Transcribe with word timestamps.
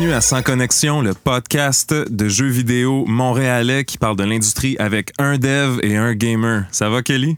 Bienvenue 0.00 0.16
à 0.16 0.22
Sans 0.22 0.42
Connexion, 0.42 1.02
le 1.02 1.12
podcast 1.12 1.92
de 1.92 2.26
jeux 2.26 2.48
vidéo 2.48 3.04
montréalais 3.06 3.84
qui 3.84 3.98
parle 3.98 4.16
de 4.16 4.24
l'industrie 4.24 4.74
avec 4.78 5.12
un 5.18 5.36
dev 5.36 5.78
et 5.82 5.98
un 5.98 6.14
gamer. 6.14 6.64
Ça 6.70 6.88
va, 6.88 7.02
Kelly? 7.02 7.36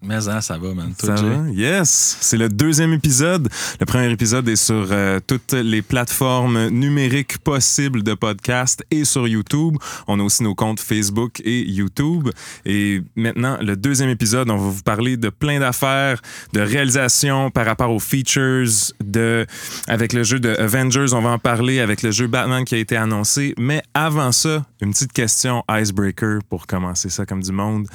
Mais 0.00 0.28
hein, 0.28 0.40
ça 0.40 0.58
va, 0.58 0.74
man. 0.74 0.92
Ça 0.96 1.14
va? 1.14 1.50
Yes! 1.50 2.18
C'est 2.20 2.36
le 2.36 2.48
deuxième 2.48 2.92
épisode. 2.92 3.48
Le 3.80 3.86
premier 3.86 4.10
épisode 4.12 4.48
est 4.48 4.54
sur 4.54 4.86
euh, 4.90 5.18
toutes 5.26 5.54
les 5.54 5.82
plateformes 5.82 6.68
numériques 6.68 7.38
possibles 7.38 8.04
de 8.04 8.14
podcast 8.14 8.84
et 8.92 9.04
sur 9.04 9.26
YouTube. 9.26 9.76
On 10.06 10.20
a 10.20 10.22
aussi 10.22 10.44
nos 10.44 10.54
comptes 10.54 10.78
Facebook 10.78 11.40
et 11.44 11.68
YouTube. 11.68 12.28
Et 12.64 13.02
maintenant, 13.16 13.58
le 13.60 13.76
deuxième 13.76 14.10
épisode, 14.10 14.48
on 14.50 14.56
va 14.56 14.70
vous 14.70 14.82
parler 14.82 15.16
de 15.16 15.30
plein 15.30 15.58
d'affaires, 15.58 16.22
de 16.52 16.60
réalisation 16.60 17.50
par 17.50 17.66
rapport 17.66 17.90
aux 17.90 17.98
features, 17.98 18.92
de 19.04 19.46
avec 19.88 20.12
le 20.12 20.22
jeu 20.22 20.38
de 20.38 20.50
Avengers, 20.50 21.12
on 21.12 21.22
va 21.22 21.30
en 21.30 21.38
parler 21.38 21.80
avec 21.80 22.02
le 22.02 22.12
jeu 22.12 22.28
Batman 22.28 22.64
qui 22.64 22.76
a 22.76 22.78
été 22.78 22.96
annoncé. 22.96 23.52
Mais 23.58 23.82
avant 23.94 24.30
ça, 24.30 24.64
une 24.80 24.92
petite 24.92 25.12
question 25.12 25.64
icebreaker 25.68 26.40
pour 26.48 26.66
commencer 26.66 27.08
ça 27.08 27.26
comme 27.26 27.42
du 27.42 27.52
monde. 27.52 27.86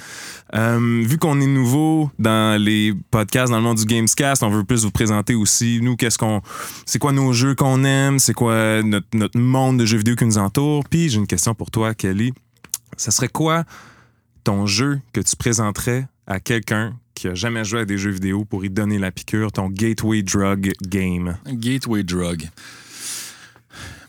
Euh, 0.54 1.04
vu 1.05 1.18
qu'on 1.18 1.40
est 1.40 1.48
nouveau 1.48 2.12
dans 2.20 2.62
les 2.62 2.94
podcasts 3.12 3.52
dans 3.52 3.58
le 3.58 3.64
monde 3.64 3.78
du 3.78 3.86
Gamescast, 3.86 4.44
on 4.44 4.50
veut 4.50 4.64
plus 4.64 4.84
vous 4.84 4.91
présenter 4.91 5.36
aussi 5.36 5.80
nous 5.82 5.96
qu'est-ce 5.96 6.18
qu'on 6.18 6.41
c'est 6.86 7.00
quoi 7.00 7.12
nos 7.12 7.34
jeux 7.34 7.55
qu'on 7.55 7.84
aime, 7.84 8.20
c'est 8.20 8.34
quoi 8.34 8.84
notre, 8.84 9.38
monde 9.38 9.80
de 9.80 9.86
jeux 9.86 9.98
vidéo 9.98 10.16
qui 10.16 10.26
nous 10.26 10.38
entoure? 10.38 10.84
Puis 10.90 11.10
j'ai 11.10 11.18
une 11.18 11.27
question 11.27 11.55
pour 11.55 11.72
toi 11.72 11.94
Kelly. 11.94 12.34
Ça 12.98 13.12
serait 13.12 13.30
quoi 13.30 13.63
ton 14.44 14.66
jeu 14.66 15.00
que 15.13 15.22
tu 15.22 15.36
présenterais 15.36 16.07
à 16.27 16.40
quelqu'un 16.40 16.96
qui 17.16 17.27
a 17.27 17.35
jamais 17.35 17.63
joué 17.63 17.82
à 17.82 17.85
des 17.85 17.98
jeux 17.98 18.12
vidéo 18.12 18.44
pour 18.44 18.66
y 18.66 18.70
donner 18.70 18.98
la 19.00 19.12
piqûre, 19.12 19.52
ton 19.52 19.70
gateway 19.70 20.22
drug 20.22 20.72
game? 20.82 21.38
Gateway 21.48 22.04
drug. 22.04 22.50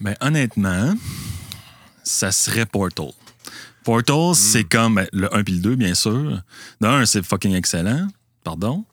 Ben 0.00 0.14
honnêtement, 0.20 0.94
ça 2.04 2.30
serait 2.32 2.66
Portal. 2.66 3.08
Portal, 3.84 4.34
c'est 4.34 4.64
comme 4.64 4.94
ben, 4.96 5.06
le 5.12 5.34
1 5.34 5.42
puis 5.42 5.54
le 5.54 5.60
2, 5.60 5.74
bien 5.76 5.94
sûr. 5.94 6.40
D'un, 6.80 7.04
c'est 7.04 7.24
fucking 7.24 7.54
excellent. 7.54 8.06
Pardon. 8.44 8.84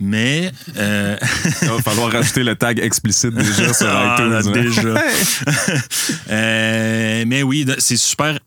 Mais. 0.00 0.50
Euh... 0.76 1.16
Il 1.62 1.68
va 1.68 1.78
falloir 1.82 2.10
rajouter 2.10 2.42
le 2.44 2.54
tag 2.56 2.78
explicite 2.80 3.34
déjà 3.34 3.72
sur 3.74 3.86
Ah, 3.88 4.16
iTunes. 4.18 4.32
hein. 4.32 4.52
déjà. 4.52 5.02
Euh, 6.30 7.24
mais 7.26 7.42
oui, 7.42 7.66
c'est 7.78 7.96
super. 7.96 8.38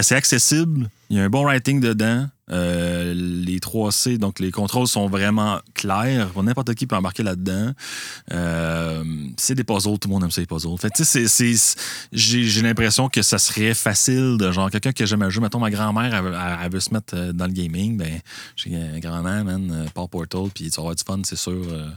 C'est 0.00 0.14
accessible. 0.16 0.88
Il 1.10 1.16
y 1.16 1.20
a 1.20 1.24
un 1.24 1.28
bon 1.30 1.44
writing 1.44 1.80
dedans. 1.80 2.26
Euh, 2.50 3.12
les 3.14 3.58
3C, 3.58 4.16
donc 4.18 4.38
les 4.40 4.50
contrôles 4.50 4.86
sont 4.86 5.08
vraiment 5.08 5.60
clairs. 5.74 6.30
N'importe 6.42 6.74
qui 6.74 6.86
peut 6.86 6.96
embarquer 6.96 7.22
là-dedans. 7.22 7.72
Euh, 8.32 9.04
c'est 9.36 9.54
des 9.54 9.64
puzzles, 9.64 9.98
tout 9.98 10.08
le 10.08 10.14
monde 10.14 10.24
aime 10.24 10.30
ça, 10.30 10.40
les 10.40 10.46
puzzles. 10.46 10.76
Fait, 10.78 10.90
j'ai 12.12 12.62
l'impression 12.62 13.08
que 13.08 13.22
ça 13.22 13.38
serait 13.38 13.74
facile 13.74 14.36
de 14.38 14.50
genre 14.52 14.70
quelqu'un 14.70 14.92
qui 14.92 15.02
a 15.02 15.06
jamais 15.06 15.30
joué. 15.30 15.42
Mettons, 15.42 15.60
ma 15.60 15.70
grand-mère, 15.70 16.14
elle, 16.14 16.24
veut- 16.24 16.34
elle- 16.34 16.58
elle 16.64 16.72
veut 16.72 16.80
se 16.80 16.92
mettre 16.92 17.14
euh, 17.16 17.32
dans 17.32 17.46
le 17.46 17.52
gaming. 17.52 17.96
Ben, 17.96 18.20
j'ai 18.56 18.74
un 18.76 18.98
grand-mère, 18.98 19.44
man, 19.44 19.86
part 19.94 20.08
Portal, 20.08 20.48
puis 20.54 20.64
tu 20.70 20.76
vas 20.76 20.80
avoir 20.82 20.94
du 20.94 21.04
fun, 21.04 21.20
c'est 21.24 21.36
sûr. 21.36 21.52
euh, 21.52 21.88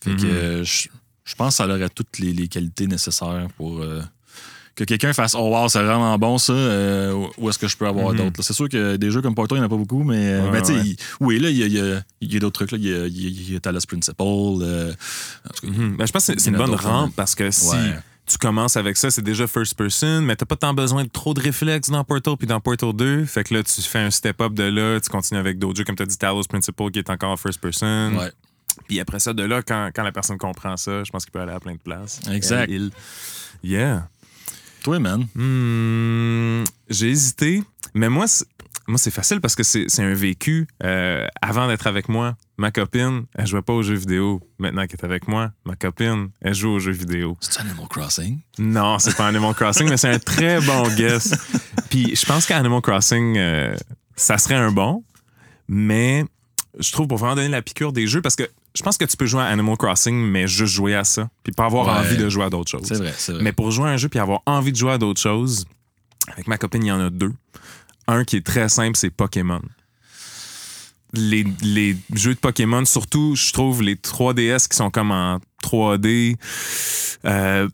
fait 0.00 0.14
que 0.16 0.24
euh, 0.24 0.64
je 0.64 1.34
pense 1.34 1.48
que 1.58 1.64
ça 1.64 1.66
aurait 1.66 1.88
toutes 1.88 2.18
les, 2.18 2.32
les 2.32 2.46
qualités 2.48 2.86
nécessaires 2.86 3.48
pour 3.56 3.80
que 4.74 4.84
quelqu'un 4.84 5.12
fasse 5.12 5.34
Oh 5.34 5.50
wow, 5.50 5.68
c'est 5.68 5.82
vraiment 5.82 6.16
bon 6.18 6.38
ça. 6.38 6.52
euh, 6.52 7.26
où 7.38 7.48
est-ce 7.50 7.58
que 7.58 7.68
je 7.68 7.76
peux 7.76 7.86
avoir 7.86 8.14
d'autres 8.14 8.38
là? 8.38 8.42
C'est 8.42 8.52
sûr 8.54 8.68
que 8.68 8.96
des 8.96 9.10
jeux 9.10 9.20
comme 9.22 9.34
Portal, 9.34 9.58
il 9.58 9.60
n'y 9.60 9.64
en 9.64 9.66
a 9.66 9.70
pas 9.70 9.76
beaucoup, 9.76 10.02
mais 10.02 10.16
euh, 10.34 10.44
Ouais, 10.46 10.50
ben, 10.52 10.60
tu 10.62 10.66
sais, 10.68 10.78
ouais. 10.78 10.86
il- 10.86 10.96
oui, 11.20 11.38
là, 11.38 11.50
il 11.50 11.56
y 11.58 11.62
a, 11.62 11.66
il 11.66 11.72
y 11.74 11.80
a- 11.80 12.02
il 12.20 12.32
y 12.32 12.36
a 12.36 12.40
d'autres 12.40 12.64
trucs. 12.64 12.72
là. 12.72 12.78
Il 12.78 12.86
y 12.88 12.94
a, 12.94 13.06
il 13.06 13.52
y 13.52 13.56
a- 13.56 13.60
Talos 13.60 13.80
Principle. 13.86 14.14
euh, 14.20 14.92
Mhm. 15.62 15.96
Ben, 15.96 16.06
je 16.06 16.12
pense 16.12 16.26
que 16.26 16.38
c'est- 16.40 16.50
une 16.50 16.56
bonne 16.56 16.70
d'autres, 16.70 16.84
rampe 16.88 17.14
parce 17.14 17.34
que 17.34 17.50
si 17.50 17.68
Ouais. 17.70 17.98
tu 18.26 18.38
commences 18.38 18.76
avec 18.76 18.96
ça, 18.96 19.10
c'est 19.10 19.20
déjà 19.22 19.46
first 19.46 19.74
person, 19.76 20.22
mais 20.22 20.36
t'as 20.36 20.46
pas 20.46 20.56
tant 20.56 20.72
besoin 20.72 21.04
de 21.04 21.08
trop 21.10 21.34
de 21.34 21.40
réflexes 21.40 21.90
dans 21.90 22.02
Portal 22.04 22.36
puis 22.38 22.46
dans 22.46 22.60
Portal 22.60 22.92
2. 22.94 23.24
Fait 23.26 23.44
que 23.44 23.52
là, 23.54 23.62
tu 23.62 23.82
fais 23.82 23.98
un 23.98 24.10
step 24.10 24.40
up 24.40 24.54
de 24.54 24.62
là, 24.64 24.98
tu 25.00 25.10
continues 25.10 25.40
avec 25.40 25.58
d'autres 25.58 25.76
jeux 25.78 25.84
comme 25.84 25.96
tu 25.96 26.02
as 26.02 26.06
dit 26.06 26.16
Talos 26.16 26.44
Principle 26.48 26.90
qui 26.90 26.98
est 27.00 27.10
encore 27.10 27.38
first 27.38 27.60
person. 27.60 28.16
ouais. 28.16 28.32
Puis 28.88 29.00
après 29.00 29.20
ça, 29.20 29.34
de 29.34 29.42
là, 29.42 29.60
quand, 29.62 29.90
quand 29.94 30.02
la 30.02 30.12
personne 30.12 30.38
comprend 30.38 30.78
ça, 30.78 31.04
je 31.04 31.10
pense 31.10 31.24
qu'il 31.24 31.32
peut 31.32 31.40
aller 31.40 31.52
à 31.52 31.60
plein 31.60 31.74
de 31.74 31.78
places. 31.78 32.20
Exact. 32.30 32.70
Il. 32.70 32.90
Yeah. 33.62 34.08
Toi, 34.82 34.98
man. 34.98 35.26
Hmm, 35.34 36.64
J'ai 36.88 37.08
hésité, 37.10 37.62
mais 37.94 38.08
moi, 38.08 38.26
c'est- 38.26 38.44
moi 38.88 38.98
c'est 38.98 39.10
facile 39.12 39.40
parce 39.40 39.54
que 39.54 39.62
c'est 39.62 39.84
c'est 39.88 40.02
un 40.02 40.12
vécu. 40.14 40.66
Euh, 40.82 41.26
avant 41.40 41.68
d'être 41.68 41.86
avec 41.86 42.08
moi, 42.08 42.36
ma 42.58 42.70
copine, 42.70 43.24
elle 43.34 43.46
jouait 43.46 43.62
pas 43.62 43.72
aux 43.72 43.82
jeux 43.82 43.94
vidéo. 43.94 44.40
Maintenant 44.58 44.82
qu'elle 44.86 44.98
est 45.00 45.04
avec 45.04 45.28
moi, 45.28 45.52
ma 45.64 45.76
copine, 45.76 46.28
elle 46.40 46.54
joue 46.54 46.70
aux 46.70 46.78
jeux 46.80 46.92
vidéo. 46.92 47.36
C'est 47.40 47.60
Animal 47.60 47.86
Crossing? 47.88 48.40
Non, 48.58 48.98
c'est 48.98 49.16
pas 49.16 49.28
Animal 49.28 49.54
Crossing, 49.54 49.88
mais 49.88 49.96
c'est 49.96 50.10
un 50.10 50.18
très 50.18 50.60
bon 50.66 50.82
guess. 50.96 51.32
Puis 51.88 52.14
je 52.16 52.26
pense 52.26 52.44
qu'Animal 52.46 52.80
Crossing, 52.82 53.38
euh, 53.38 53.74
ça 54.16 54.36
serait 54.36 54.56
un 54.56 54.72
bon, 54.72 55.04
mais 55.68 56.24
je 56.78 56.90
trouve 56.92 57.06
pour 57.06 57.18
vraiment 57.18 57.36
donner 57.36 57.48
la 57.48 57.62
piqûre 57.62 57.92
des 57.92 58.06
jeux, 58.06 58.20
parce 58.20 58.36
que 58.36 58.48
je 58.76 58.82
pense 58.82 58.96
que 58.96 59.04
tu 59.04 59.16
peux 59.16 59.26
jouer 59.26 59.42
à 59.42 59.46
Animal 59.46 59.76
Crossing, 59.76 60.14
mais 60.14 60.46
juste 60.46 60.74
jouer 60.74 60.94
à 60.94 61.04
ça, 61.04 61.28
puis 61.44 61.52
pas 61.52 61.66
avoir 61.66 61.86
Ouais. 61.86 61.92
envie 62.06 62.16
de 62.16 62.28
jouer 62.28 62.44
à 62.44 62.50
d'autres 62.50 62.70
choses. 62.70 62.86
C'est 62.86 62.96
vrai, 62.96 63.12
c'est 63.16 63.32
vrai. 63.32 63.42
Mais 63.42 63.52
pour 63.52 63.70
jouer 63.70 63.88
à 63.88 63.92
un 63.92 63.96
jeu 63.96 64.08
puis 64.08 64.18
avoir 64.18 64.40
envie 64.46 64.72
de 64.72 64.76
jouer 64.76 64.92
à 64.92 64.98
d'autres 64.98 65.20
choses, 65.20 65.64
avec 66.28 66.46
ma 66.46 66.56
copine, 66.58 66.84
il 66.84 66.88
y 66.88 66.92
en 66.92 67.00
a 67.00 67.10
deux. 67.10 67.32
Un 68.08 68.24
qui 68.24 68.36
est 68.36 68.46
très 68.46 68.68
simple, 68.68 68.96
c'est 68.96 69.10
Pokémon. 69.10 69.60
Les, 71.14 71.44
les 71.60 71.96
jeux 72.14 72.34
de 72.34 72.38
Pokémon, 72.38 72.84
surtout, 72.86 73.34
je 73.36 73.52
trouve 73.52 73.82
les 73.82 73.96
3DS 73.96 74.66
qui 74.68 74.76
sont 74.76 74.90
comme 74.90 75.10
en 75.10 75.40
3D. 75.62 76.36
euh, 77.26 77.68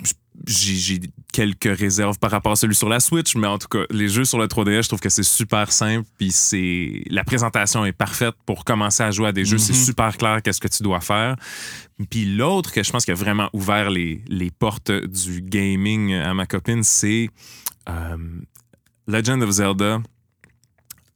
j'ai 0.46 1.00
quelques 1.32 1.76
réserves 1.78 2.18
par 2.18 2.30
rapport 2.30 2.52
à 2.52 2.56
celui 2.56 2.74
sur 2.74 2.88
la 2.88 3.00
Switch, 3.00 3.34
mais 3.36 3.46
en 3.46 3.58
tout 3.58 3.68
cas, 3.68 3.84
les 3.90 4.08
jeux 4.08 4.24
sur 4.24 4.38
le 4.38 4.46
3DS, 4.46 4.82
je 4.84 4.88
trouve 4.88 5.00
que 5.00 5.08
c'est 5.08 5.22
super 5.22 5.72
simple, 5.72 6.06
puis 6.18 6.30
c'est 6.30 7.02
la 7.10 7.24
présentation 7.24 7.84
est 7.84 7.92
parfaite 7.92 8.34
pour 8.46 8.64
commencer 8.64 9.02
à 9.02 9.10
jouer 9.10 9.28
à 9.28 9.32
des 9.32 9.44
jeux, 9.44 9.58
c'est 9.58 9.72
Mhm. 9.72 9.84
super 9.84 10.16
clair 10.16 10.40
qu'est-ce 10.42 10.60
que 10.60 10.68
tu 10.68 10.82
dois 10.82 11.00
faire. 11.00 11.36
Puis 12.10 12.24
l'autre 12.24 12.72
que 12.72 12.82
je 12.82 12.90
pense 12.92 13.04
qui 13.04 13.10
a 13.10 13.14
vraiment 13.14 13.50
ouvert 13.52 13.90
les, 13.90 14.22
les 14.28 14.50
portes 14.50 14.90
du 14.92 15.42
gaming 15.42 16.14
à 16.14 16.32
ma 16.34 16.46
copine, 16.46 16.82
c'est 16.84 17.28
euh, 17.88 18.16
Legend 19.06 19.42
of 19.42 19.50
Zelda, 19.50 20.00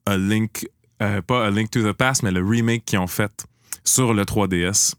A 0.06 0.16
Link, 0.16 0.66
euh, 1.00 1.22
pas 1.22 1.46
A 1.46 1.50
Link 1.50 1.70
to 1.70 1.82
the 1.82 1.92
Past, 1.96 2.22
mais 2.22 2.32
le 2.32 2.44
remake 2.44 2.84
qu'ils 2.84 2.98
ont 2.98 3.06
fait 3.06 3.46
sur 3.84 4.14
le 4.14 4.24
3DS, 4.24 4.94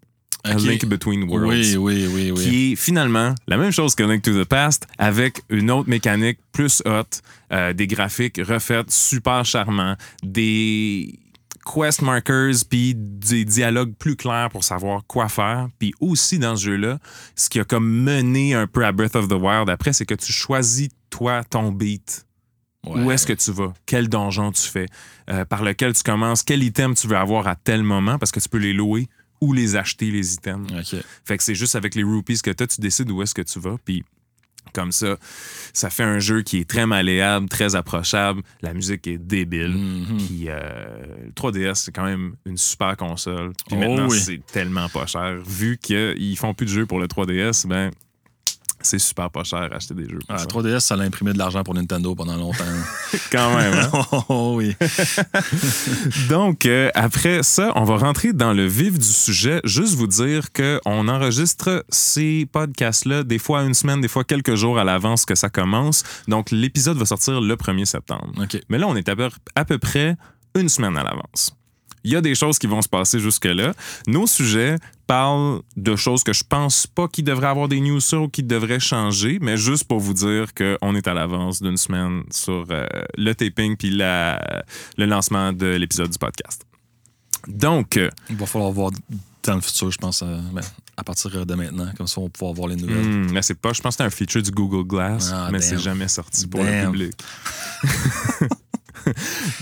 A 0.46 0.56
Ok. 0.56 0.62
Link 0.64 0.86
Between 0.86 1.24
Worlds 1.24 1.48
Oui, 1.48 1.78
oui, 1.78 2.08
oui, 2.14 2.32
oui. 2.32 2.44
qui 2.44 2.72
est 2.74 2.76
finalement 2.76 3.34
la 3.48 3.58
même 3.58 3.72
chose 3.72 3.96
que 3.96 4.04
Link 4.04 4.22
to 4.24 4.44
the 4.44 4.46
Past 4.48 4.86
avec 4.98 5.42
une 5.50 5.72
autre 5.72 5.90
mécanique 5.90 6.40
plus 6.52 6.82
haute, 6.86 7.22
euh, 7.54 7.72
des 7.74 7.88
graphiques 7.88 8.42
refaits 8.46 8.92
super 8.92 9.46
charmants, 9.46 9.96
des 10.22 11.18
quest 11.66 12.02
markers 12.02 12.56
puis 12.70 12.94
des 12.94 13.46
dialogues 13.46 13.94
plus 13.98 14.18
clairs 14.18 14.50
pour 14.50 14.66
savoir 14.66 15.04
quoi 15.08 15.30
faire. 15.30 15.70
Puis 15.80 15.94
aussi 16.02 16.40
dans 16.40 16.58
ce 16.58 16.66
jeu-là, 16.66 17.00
ce 17.38 17.50
qui 17.50 17.62
a 17.62 17.64
comme 17.64 17.90
mené 17.90 18.54
un 18.54 18.68
peu 18.68 18.86
à 18.86 18.92
Breath 18.92 19.16
of 19.16 19.30
the 19.30 19.34
Wild 19.40 19.70
après, 19.70 19.94
c'est 19.94 20.06
que 20.06 20.16
tu 20.16 20.34
choisis 20.34 20.90
toi 21.10 21.42
ton 21.46 21.72
beat. 21.72 22.26
Ouais. 22.86 23.02
Où 23.02 23.12
est-ce 23.12 23.26
que 23.26 23.32
tu 23.32 23.50
vas? 23.54 23.72
Quel 23.86 24.10
donjon 24.10 24.52
tu 24.52 24.64
fais? 24.64 24.88
Euh, 25.30 25.46
par 25.46 25.64
lequel 25.64 25.94
tu 25.94 26.04
commences? 26.04 26.44
Quel 26.44 26.62
item 26.64 26.96
tu 26.96 27.08
veux 27.08 27.16
avoir 27.16 27.48
à 27.48 27.56
tel 27.56 27.82
moment? 27.82 28.20
Parce 28.20 28.34
que 28.34 28.42
tu 28.42 28.50
peux 28.50 28.58
les 28.58 28.74
louer 28.74 29.08
ou 29.44 29.54
les 29.54 29.76
acheter, 29.76 30.10
les 30.12 30.34
items. 30.36 30.72
Fait 31.26 31.38
que 31.38 31.44
c'est 31.44 31.56
juste 31.56 31.76
avec 31.76 31.96
les 31.96 32.04
rupees 32.04 32.42
que 32.42 32.52
tu 32.52 32.68
tu 32.68 32.82
décides 32.82 33.12
où 33.12 33.22
est-ce 33.22 33.34
que 33.34 33.42
tu 33.42 33.60
vas. 33.60 33.76
Puis 33.84 34.04
comme 34.74 34.92
ça, 34.92 35.18
ça 35.74 35.90
fait 35.90 36.04
un 36.04 36.20
jeu 36.20 36.42
qui 36.42 36.60
est 36.60 36.70
très 36.70 36.88
malléable, 36.88 37.50
très 37.50 37.76
approchable. 37.76 38.42
La 38.62 38.74
musique 38.74 39.06
est 39.08 39.18
débile. 39.18 39.76
Mhm. 39.76 40.18
Puis 40.18 40.46
euh, 40.48 41.26
le 41.26 41.32
3DS, 41.32 41.76
c'est 41.76 41.92
quand 41.92 42.06
même 42.06 42.36
une 42.46 42.58
super 42.58 42.96
console. 42.96 43.52
Puis 43.68 43.76
Oh 43.78 43.80
maintenant, 43.80 44.08
oui. 44.08 44.20
c'est 44.20 44.42
tellement 44.46 44.88
pas 44.90 45.06
cher. 45.06 45.36
Vu 45.46 45.78
qu'ils 45.78 46.38
font 46.38 46.54
plus 46.54 46.66
de 46.66 46.72
jeux 46.72 46.86
pour 46.86 47.00
le 47.00 47.08
3DS, 47.08 47.68
ben 47.68 47.92
c'est 48.84 49.00
super 49.00 49.30
pas 49.30 49.44
cher 49.44 49.70
acheter 49.72 49.94
des 49.94 50.08
jeux. 50.08 50.20
Ah, 50.30 50.38
ça. 50.38 50.46
3DS, 50.46 50.80
ça 50.82 50.96
a 50.96 51.00
imprimé 51.00 51.34
de 51.34 51.38
l'argent 51.38 51.64
pour 51.64 51.74
Nintendo 51.74 52.14
pendant 52.16 52.36
longtemps. 52.36 52.64
Quand 53.32 53.56
même, 53.56 53.74
hein? 53.74 54.06
oh 54.30 54.56
oui. 54.58 54.76
Donc, 56.30 56.66
euh, 56.66 56.90
après 56.94 57.44
ça, 57.44 57.72
on 57.76 57.84
va 57.84 57.98
rentrer 57.98 58.34
dans 58.34 58.54
le 58.54 58.66
vif 58.66 59.00
du 59.00 59.08
sujet. 59.08 59.62
Juste 59.64 59.96
vous 59.96 60.08
dire 60.08 60.52
qu'on 60.52 61.08
enregistre 61.08 61.86
ces 61.90 62.48
podcasts-là 62.52 63.24
des 63.24 63.40
fois 63.40 63.64
une 63.64 63.74
semaine, 63.74 64.02
des 64.02 64.08
fois 64.08 64.24
quelques 64.24 64.56
jours 64.56 64.78
à 64.78 64.84
l'avance 64.84 65.26
que 65.26 65.36
ça 65.36 65.50
commence. 65.50 66.04
Donc, 66.28 66.52
l'épisode 66.52 66.98
va 66.98 67.06
sortir 67.06 67.42
le 67.42 67.56
1er 67.56 67.86
septembre. 67.86 68.32
OK. 68.38 68.60
Mais 68.70 68.78
là, 68.78 68.88
on 68.88 68.96
est 68.96 69.08
à 69.10 69.16
peu, 69.16 69.30
à 69.56 69.66
peu 69.66 69.78
près 69.78 70.16
une 70.56 70.70
semaine 70.70 70.98
à 70.98 71.04
l'avance. 71.04 71.56
Il 72.04 72.12
y 72.12 72.16
a 72.16 72.22
des 72.22 72.36
choses 72.36 72.60
qui 72.60 72.68
vont 72.68 72.82
se 72.82 72.90
passer 72.90 73.20
jusque-là. 73.20 73.74
Nos 74.08 74.28
sujets 74.28 74.76
parlent 75.08 75.62
de 75.78 75.96
choses 75.96 76.24
que 76.24 76.34
je 76.34 76.44
pense 76.44 76.86
pas 76.86 77.08
qu'il 77.08 77.24
devrait 77.24 77.48
avoir 77.48 77.68
des 77.70 77.80
news 77.80 78.00
sur 78.02 78.24
ou 78.24 78.28
qui 78.30 78.44
devraient 78.44 78.80
changer, 78.80 79.38
mais 79.42 79.56
juste 79.58 79.86
pour 79.86 80.00
vous 80.00 80.14
dire 80.14 80.54
qu'on 80.54 80.96
est 80.96 81.08
à 81.08 81.14
l'avance 81.14 81.62
d'une 81.62 81.78
semaine 81.78 82.24
sur 82.32 82.66
euh, 82.72 82.86
le 83.18 83.34
taping 83.34 83.78
puis 83.78 83.90
la- 83.90 84.64
le 84.98 85.06
lancement 85.06 85.54
de 85.54 85.68
l'épisode 85.68 86.10
du 86.10 86.18
podcast. 86.18 86.66
Donc, 87.48 87.98
euh, 87.98 88.10
Il 88.30 88.36
va 88.38 88.46
falloir 88.46 88.72
voir 88.72 88.92
dans 89.44 89.56
le 89.56 89.62
futur, 89.62 89.92
je 89.92 89.98
pense, 89.98 90.22
à, 90.24 90.26
ben, 90.54 90.62
à 90.96 91.04
partir 91.04 91.46
de 91.46 91.54
maintenant. 91.56 91.90
Comme 91.98 92.08
ça, 92.08 92.22
on 92.22 92.26
va 92.26 92.30
pouvoir 92.30 92.54
voir 92.54 92.68
les 92.70 92.78
nouvelles. 92.78 93.06
Hmm, 93.06 93.32
mais 93.32 93.42
c'est 93.42 93.60
pas, 93.60 93.74
je 93.74 93.82
pense 93.82 93.96
que 93.98 94.04
c'est 94.04 94.08
un 94.08 94.10
feature 94.10 94.42
du 94.42 94.52
Google 94.52 94.88
Glass, 94.88 95.32
Ah, 95.34 95.50
mais 95.52 95.60
c'est 95.62 95.80
jamais 95.80 96.08
sorti 96.08 96.48
pour 96.48 96.64
Damn. 96.64 96.86
le 96.86 96.92
public. 96.92 97.14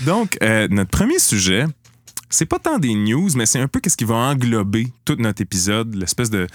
Donc, 0.06 0.38
euh, 0.42 0.68
notre 0.70 0.90
premier 0.90 1.18
sujet, 1.18 1.64
c'est 2.32 2.46
pas 2.46 2.58
tant 2.58 2.78
des 2.78 2.94
news, 2.94 3.28
mais 3.36 3.44
c'est 3.44 3.60
un 3.60 3.68
peu 3.68 3.78
qu'est-ce 3.78 3.96
qui 3.96 4.04
va 4.04 4.14
englober 4.14 4.88
tout 5.04 5.16
notre 5.16 5.42
épisode, 5.42 5.94
l'espèce 5.94 6.30
de, 6.30 6.46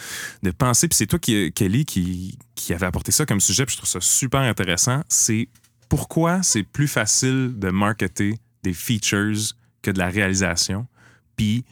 de 0.42 0.52
pensée. 0.52 0.88
Puis 0.88 0.98
c'est 0.98 1.06
toi, 1.06 1.20
qui, 1.20 1.52
Kelly, 1.54 1.86
qui, 1.86 2.38
qui 2.56 2.74
avait 2.74 2.88
apporté 2.88 3.12
ça 3.12 3.26
comme 3.26 3.40
sujet, 3.40 3.66
puis 3.66 3.74
je 3.74 3.78
trouve 3.78 3.90
ça 3.90 4.02
super 4.02 4.42
intéressant. 4.42 5.04
C'est 5.08 5.48
pourquoi 5.88 6.42
c'est 6.42 6.64
plus 6.64 6.88
facile 6.88 7.54
de 7.56 7.70
marketer 7.70 8.40
des 8.64 8.74
features 8.74 9.54
que 9.84 9.92
de 9.92 10.00
la 10.00 10.10
réalisation. 10.10 10.88
Puis 11.36 11.64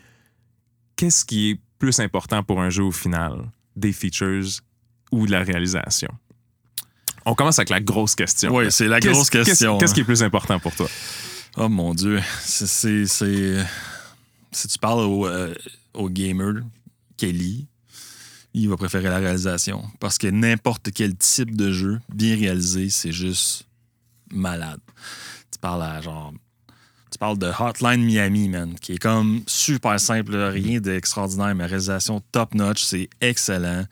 qu'est-ce 0.95 1.25
qui 1.25 1.49
est 1.49 1.59
plus 1.79 1.99
important 1.99 2.43
pour 2.43 2.61
un 2.61 2.69
jeu 2.69 2.83
au 2.83 2.91
final, 2.91 3.49
des 3.75 3.91
features 3.91 4.61
ou 5.11 5.25
de 5.25 5.31
la 5.31 5.41
réalisation? 5.41 6.09
On 7.25 7.33
commence 7.33 7.57
avec 7.57 7.69
la 7.69 7.81
grosse 7.81 8.13
question. 8.13 8.53
Oui, 8.53 8.65
c'est 8.69 8.87
la 8.87 8.99
grosse 8.99 9.31
question. 9.31 9.79
Qu'est-ce 9.79 9.91
hein. 9.91 9.95
qui 9.95 10.01
est 10.01 10.05
plus 10.05 10.21
important 10.21 10.59
pour 10.59 10.75
toi? 10.75 10.87
Oh 11.57 11.69
mon 11.69 11.95
Dieu. 11.95 12.21
C'est- 12.43 13.65
Si 14.55 14.69
tu 14.69 14.79
parles 14.79 15.01
au, 15.01 15.27
euh, 15.27 15.53
gamer, 16.09 16.63
Kelly, 17.17 17.67
il 18.53 18.69
va 18.69 18.77
préférer 18.77 19.09
la 19.09 19.17
réalisation. 19.17 19.83
Parce 19.99 20.17
que 20.17 20.27
n'importe 20.27 20.93
quel 20.93 21.13
type 21.17 21.57
de 21.57 21.73
jeu 21.73 21.99
bien 22.07 22.37
réalisé, 22.37 22.89
c'est 22.89 23.11
juste 23.11 23.67
malade. 24.31 24.79
Tu 25.51 25.59
parles 25.59 25.83
à 25.83 25.99
genre. 25.99 26.33
Tu 27.15 27.19
parles 27.19 27.37
de 27.37 27.47
Hotline 27.47 28.03
Miami, 28.03 28.49
man, 28.49 28.75
qui 28.77 28.91
est 28.91 28.97
comme 28.97 29.41
super 29.47 29.97
simple, 30.01 30.35
rien 30.35 30.81
d'extraordinaire, 30.81 31.55
mais 31.55 31.65
réalisation 31.65 32.21
top-notch, 32.33 32.83
c'est 32.83 33.07
excellent. 33.21 33.85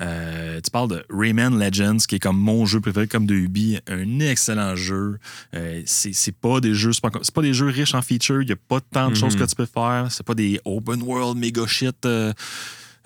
Euh, 0.00 0.60
tu 0.60 0.70
parles 0.70 0.88
de 0.90 1.04
Rayman 1.10 1.58
Legends, 1.58 1.96
qui 2.06 2.14
est 2.14 2.18
comme 2.20 2.38
mon 2.38 2.66
jeu 2.66 2.80
préféré, 2.80 3.08
comme 3.08 3.26
de 3.26 3.34
Ubi, 3.34 3.80
un 3.88 4.20
excellent 4.20 4.76
jeu. 4.76 5.18
Euh, 5.56 5.82
c'est 5.86 6.30
pas 6.30 6.60
des 6.60 6.72
jeux, 6.72 6.92
c'est 6.92 7.00
pas, 7.00 7.10
pas 7.10 7.42
des 7.42 7.52
jeux 7.52 7.66
riches 7.66 7.94
en 7.94 8.00
features, 8.00 8.42
il 8.42 8.48
y 8.48 8.52
a 8.52 8.56
pas 8.56 8.80
tant 8.80 9.10
de 9.10 9.16
choses 9.16 9.34
que 9.34 9.42
tu 9.42 9.56
peux 9.56 9.66
faire, 9.66 10.06
c'est 10.10 10.24
pas 10.24 10.34
des 10.34 10.60
open 10.64 11.02
world 11.02 11.36
méga 11.36 11.66
shit 11.66 12.06
euh, 12.06 12.32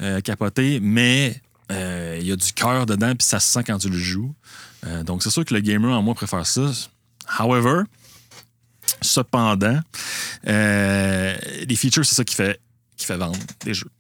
euh, 0.03 0.21
capotés, 0.21 0.81
mais 0.83 1.41
il 1.71 2.27
y 2.27 2.33
a 2.33 2.37
du 2.37 2.53
cœur 2.53 2.85
dedans, 2.85 3.15
puis 3.15 3.27
ça 3.27 3.41
se 3.41 3.51
sent 3.51 3.65
quand 3.67 3.79
tu 3.79 3.89
le 3.89 3.97
joues. 3.97 4.35
Donc 5.07 5.23
c'est 5.23 5.31
sûr 5.31 5.47
que 5.47 5.55
le 5.55 5.61
gamer 5.61 5.97
en 5.97 6.03
moi 6.03 6.13
préfère 6.13 6.45
ça. 6.45 6.71
However, 7.39 7.85
cependant, 9.03 9.81
euh, 10.47 11.35
les 11.67 11.77
features, 11.77 12.05
c'est 12.05 12.15
ça 12.15 12.25
qui 12.25 12.35
fait, 12.35 12.61
qui 12.97 13.07
fait 13.07 13.17
vendre 13.17 13.39
des 13.65 13.75
jeux. 13.75 13.91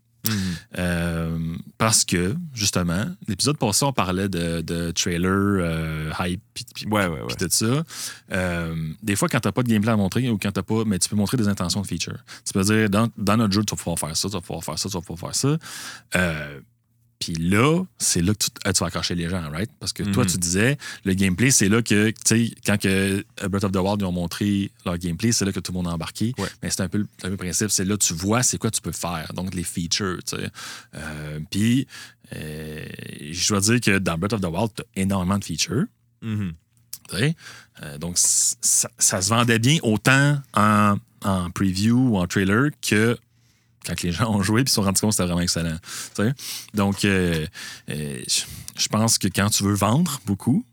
Euh, 0.78 1.56
parce 1.78 2.04
que, 2.04 2.36
justement, 2.54 3.04
l'épisode 3.26 3.58
passé, 3.58 3.84
on 3.84 3.92
parlait 3.92 4.28
de, 4.28 4.60
de 4.60 4.90
trailer, 4.92 5.30
euh, 5.30 6.12
hype, 6.20 6.40
puis 6.54 6.64
Ouais, 6.90 7.08
ça. 7.50 7.84
Euh, 8.32 8.74
des 9.02 9.16
fois, 9.16 9.28
quand 9.28 9.40
t'as 9.40 9.52
pas 9.52 9.62
de 9.62 9.68
gameplay 9.68 9.92
à 9.92 9.96
montrer 9.96 10.28
ou 10.30 10.38
quand 10.38 10.52
t'as 10.52 10.62
pas, 10.62 10.84
mais 10.86 10.98
tu 10.98 11.08
peux 11.08 11.16
montrer 11.16 11.36
des 11.36 11.48
intentions 11.48 11.82
de 11.82 11.86
feature. 11.86 12.18
Tu 12.44 12.52
peux 12.52 12.62
dire, 12.62 12.88
dans, 12.88 13.08
dans 13.16 13.36
notre 13.36 13.52
jeu, 13.52 13.64
tu 13.64 13.74
vas 13.74 13.76
pouvoir 13.76 13.98
faire 13.98 14.16
ça, 14.16 14.28
tu 14.28 14.34
vas 14.34 14.40
pouvoir 14.40 14.64
faire 14.64 14.78
ça, 14.78 14.88
tu 14.88 14.94
vas 14.94 15.00
pouvoir 15.00 15.32
faire 15.32 15.58
ça. 16.12 16.58
Puis 17.22 17.34
là, 17.34 17.84
c'est 17.98 18.20
là 18.20 18.32
que 18.34 18.38
tu, 18.44 18.50
euh, 18.66 18.72
tu 18.72 18.80
vas 18.80 18.86
accrocher 18.86 19.14
les 19.14 19.28
gens, 19.28 19.48
right? 19.50 19.70
Parce 19.78 19.92
que 19.92 20.02
toi, 20.02 20.24
Mhm. 20.24 20.30
tu 20.30 20.38
disais, 20.38 20.76
le 21.04 21.14
gameplay, 21.14 21.52
c'est 21.52 21.68
là 21.68 21.80
que, 21.82 22.08
tu 22.10 22.14
sais, 22.24 22.50
quand 22.66 22.80
que 22.80 23.24
euh, 23.44 23.48
Breath 23.48 23.62
of 23.62 23.70
the 23.70 23.76
Wild 23.76 24.00
ils 24.00 24.04
ont 24.06 24.10
montré 24.12 24.72
leur 24.84 24.98
gameplay, 24.98 25.30
c'est 25.30 25.44
là 25.44 25.52
que 25.52 25.60
tout 25.60 25.70
le 25.70 25.76
monde 25.76 25.86
a 25.86 25.92
embarqué. 25.92 26.32
Ouais. 26.38 26.48
Mais 26.62 26.70
c'est 26.70 26.80
un 26.80 26.88
peu, 26.88 26.98
un 27.22 27.26
peu 27.26 27.30
le 27.30 27.36
principe, 27.36 27.70
c'est 27.70 27.84
là 27.84 27.96
que 27.96 28.02
tu 28.02 28.12
vois 28.14 28.42
c'est 28.42 28.58
quoi 28.58 28.72
tu 28.72 28.80
peux 28.80 28.90
faire, 28.90 29.30
donc 29.34 29.54
les 29.54 29.62
features, 29.62 30.18
tu 30.24 30.36
sais. 30.36 30.50
Euh, 30.96 31.38
Puis, 31.48 31.86
euh, 32.34 32.84
je 33.30 33.48
dois 33.48 33.60
dire 33.60 33.80
que 33.80 33.98
dans 33.98 34.18
Breath 34.18 34.32
of 34.32 34.40
the 34.40 34.46
Wild, 34.46 34.70
tu 34.74 34.82
as 34.82 35.00
énormément 35.00 35.38
de 35.38 35.44
features. 35.44 35.84
Mhm. 36.22 36.54
Euh, 37.14 37.98
donc, 37.98 38.14
ça, 38.16 38.88
ça 38.98 39.20
se 39.22 39.28
vendait 39.28 39.58
bien 39.58 39.78
autant 39.82 40.40
en, 40.54 40.96
en 41.24 41.50
preview 41.50 41.96
ou 42.10 42.16
en 42.18 42.26
trailer 42.26 42.70
que 42.80 43.16
quand 43.84 44.02
les 44.02 44.12
gens 44.12 44.30
ont 44.32 44.42
joué 44.42 44.64
puis 44.64 44.70
se 44.70 44.76
sont 44.76 44.82
rendus 44.82 45.00
compte 45.00 45.10
que 45.10 45.16
c'était 45.16 45.26
vraiment 45.26 45.40
excellent. 45.40 45.76
Donc, 46.74 47.04
euh, 47.04 47.46
euh, 47.90 48.22
je 48.28 48.42
je 48.74 48.88
pense 48.88 49.18
que 49.18 49.28
quand 49.28 49.50
tu 49.50 49.64
veux 49.64 49.74
vendre 49.74 50.20
beaucoup, 50.24 50.64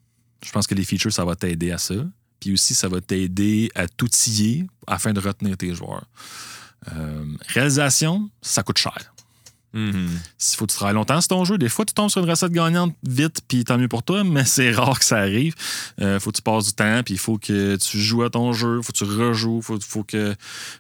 je 0.44 0.52
pense 0.52 0.68
que 0.68 0.76
les 0.76 0.86
features, 0.86 1.12
ça 1.12 1.26
va 1.26 1.36
t'aider 1.36 1.72
à 1.72 1.78
ça. 1.78 1.96
Puis 2.40 2.54
aussi, 2.54 2.74
ça 2.74 2.88
va 2.88 3.02
t'aider 3.02 3.70
à 3.76 3.88
t'outiller 3.88 4.66
afin 4.88 5.12
de 5.12 5.20
retenir 5.20 5.58
tes 5.58 5.76
joueurs. 5.76 6.06
Euh, 6.96 7.26
réalisation, 7.48 8.30
ça 8.42 8.64
coûte 8.64 8.78
cher. 8.78 9.14
Mhm. 9.74 10.10
S'il 10.38 10.58
faut 10.58 10.66
que 10.66 10.72
tu 10.72 10.78
travailles 10.78 10.96
longtemps 10.96 11.22
sur 11.22 11.28
ton 11.28 11.46
jeu, 11.46 11.58
des 11.60 11.70
fois, 11.70 11.86
tu 11.86 11.94
tombes 11.94 12.10
sur 12.10 12.24
une 12.24 12.30
recette 12.30 12.52
gagnante 12.52 12.96
vite, 13.08 13.42
puis 13.48 13.64
tant 13.64 13.78
mieux 13.78 13.88
pour 13.88 14.02
toi, 14.04 14.24
mais 14.24 14.44
c'est 14.46 14.72
rare 14.72 14.98
que 14.98 15.06
ça 15.06 15.18
arrive. 15.18 15.54
Euh, 16.02 16.20
faut 16.20 16.32
que 16.32 16.38
tu 16.38 16.42
passes 16.42 16.66
du 16.68 16.74
temps, 16.74 17.02
puis 17.04 17.14
il 17.16 17.20
faut 17.20 17.38
que 17.38 17.76
tu 17.76 18.00
joues 18.00 18.24
à 18.24 18.30
ton 18.30 18.52
jeu, 18.54 18.82
faut 18.82 18.92
que 18.92 18.98
tu 18.98 19.04
rejoues, 19.04 19.62
faut, 19.62 19.78
faut 19.80 20.04
que 20.04 20.36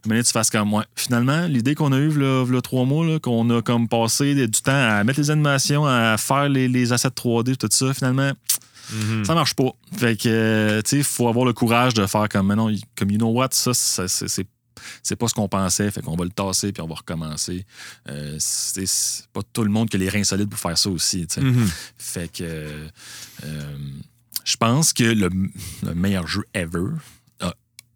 maintenant 0.06 0.24
tu 0.24 0.32
fasses 0.32 0.50
comme 0.50 0.68
moi. 0.70 0.86
Finalement, 0.96 1.46
l'idée 1.46 1.76
qu'on 1.76 1.92
a 1.92 1.98
eue, 1.98 2.12
là, 2.18 2.62
trois 2.62 2.86
mois, 2.86 3.20
qu'on 3.20 3.50
a 3.56 3.62
comme 3.62 3.88
passé 3.88 4.34
du 4.48 4.62
temps 4.62 4.72
à 4.74 5.04
mettre 5.04 5.20
les 5.20 5.30
animations, 5.32 5.86
à 5.86 6.16
faire 6.18 6.50
les, 6.50 6.68
les 6.68 6.92
assets 6.94 7.10
3D, 7.10 7.56
tout 7.58 7.70
ça, 7.72 7.94
finalement, 7.94 8.32
Mhm. 8.92 9.24
ça 9.24 9.36
marche 9.36 9.54
pas. 9.54 9.70
Fait 9.96 10.20
que, 10.20 10.28
euh, 10.28 10.82
tu 10.82 10.90
sais, 10.90 10.98
il 10.98 11.04
faut 11.04 11.28
avoir 11.28 11.46
le 11.46 11.54
courage 11.54 11.94
de 11.94 12.08
faire 12.08 12.28
comme, 12.28 12.48
mais 12.48 12.56
non, 12.56 12.74
comme, 12.98 13.12
you 13.12 13.20
know 13.20 13.30
what, 13.30 13.50
ça, 13.52 13.72
ça, 13.76 14.08
c'est- 14.08 14.48
c'est 15.04 15.16
pas 15.16 15.28
ce 15.28 15.34
qu'on 15.34 15.48
pensait, 15.50 15.92
fait 15.92 16.02
qu'on 16.02 16.16
va 16.16 16.24
le 16.26 16.32
tasser 16.32 16.72
puis 16.72 16.82
on 16.82 16.88
va 16.88 16.96
recommencer. 16.96 17.66
Euh, 18.10 18.36
c'est 18.40 18.86
pas 19.34 19.42
tout 19.54 19.64
le 19.64 19.70
monde 19.70 19.90
qui 19.90 19.98
a 19.98 20.00
les 20.00 20.10
reins 20.10 20.24
solides 20.24 20.50
pour 20.50 20.60
faire 20.60 20.78
ça 20.78 20.90
aussi. 20.90 21.28
Mhm. 21.38 21.70
Fait 21.98 22.32
que 22.32 22.44
euh, 22.44 23.78
je 24.44 24.58
pense 24.58 24.94
que 24.94 25.04
le, 25.04 25.30
le 25.84 25.96
meilleur 25.96 26.28
jeu 26.28 26.44
ever 26.54 26.90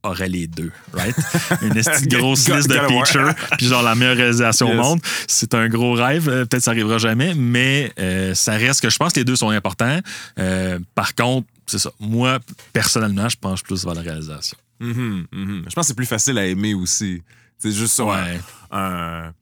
aurait 0.04 0.28
les 0.28 0.48
deux, 0.48 0.72
right? 0.94 1.16
Une 1.62 1.74
grosse 2.10 2.48
liste 2.50 2.70
de 2.70 2.78
features, 2.78 3.34
puis 3.58 3.68
genre 3.68 3.82
la 3.84 3.96
meilleure 3.96 4.18
réalisation 4.18 4.68
Yes. 4.68 4.76
au 4.76 4.82
monde. 4.82 5.00
C'est 5.28 5.54
un 5.54 5.68
gros 5.70 5.94
rêve, 5.94 6.28
euh, 6.30 6.46
peut-être 6.46 6.64
ça 6.64 6.72
arrivera 6.72 6.98
jamais, 6.98 7.34
mais 7.34 7.92
euh, 8.00 8.36
ça 8.36 8.54
reste 8.54 8.82
que 8.82 8.90
je 8.90 8.98
pense 8.98 9.14
que 9.14 9.20
les 9.22 9.24
deux 9.26 9.36
sont 9.36 9.50
importants. 9.50 10.00
Euh, 10.40 10.80
par 10.94 11.16
contre, 11.16 11.48
c'est 11.66 11.80
ça. 11.80 11.92
Moi, 12.00 12.40
personnellement, 12.74 13.30
je 13.30 13.38
penche 13.38 13.64
plus 13.64 13.86
vers 13.86 13.94
la 13.94 14.02
réalisation. 14.02 14.58
Mhm. 14.84 15.28
Mhm. 15.32 15.66
Je 15.70 15.74
pense 15.75 15.84
que 15.86 15.88
c'est 15.88 15.96
plus 15.96 16.06
facile 16.06 16.38
à 16.38 16.46
aimer 16.46 16.74
aussi. 16.74 17.22
C'est 17.58 17.72
juste 17.72 17.94
sur 17.94 18.12
un- 18.12 18.24
Ouais. 18.25 18.40
un, 18.72 19.34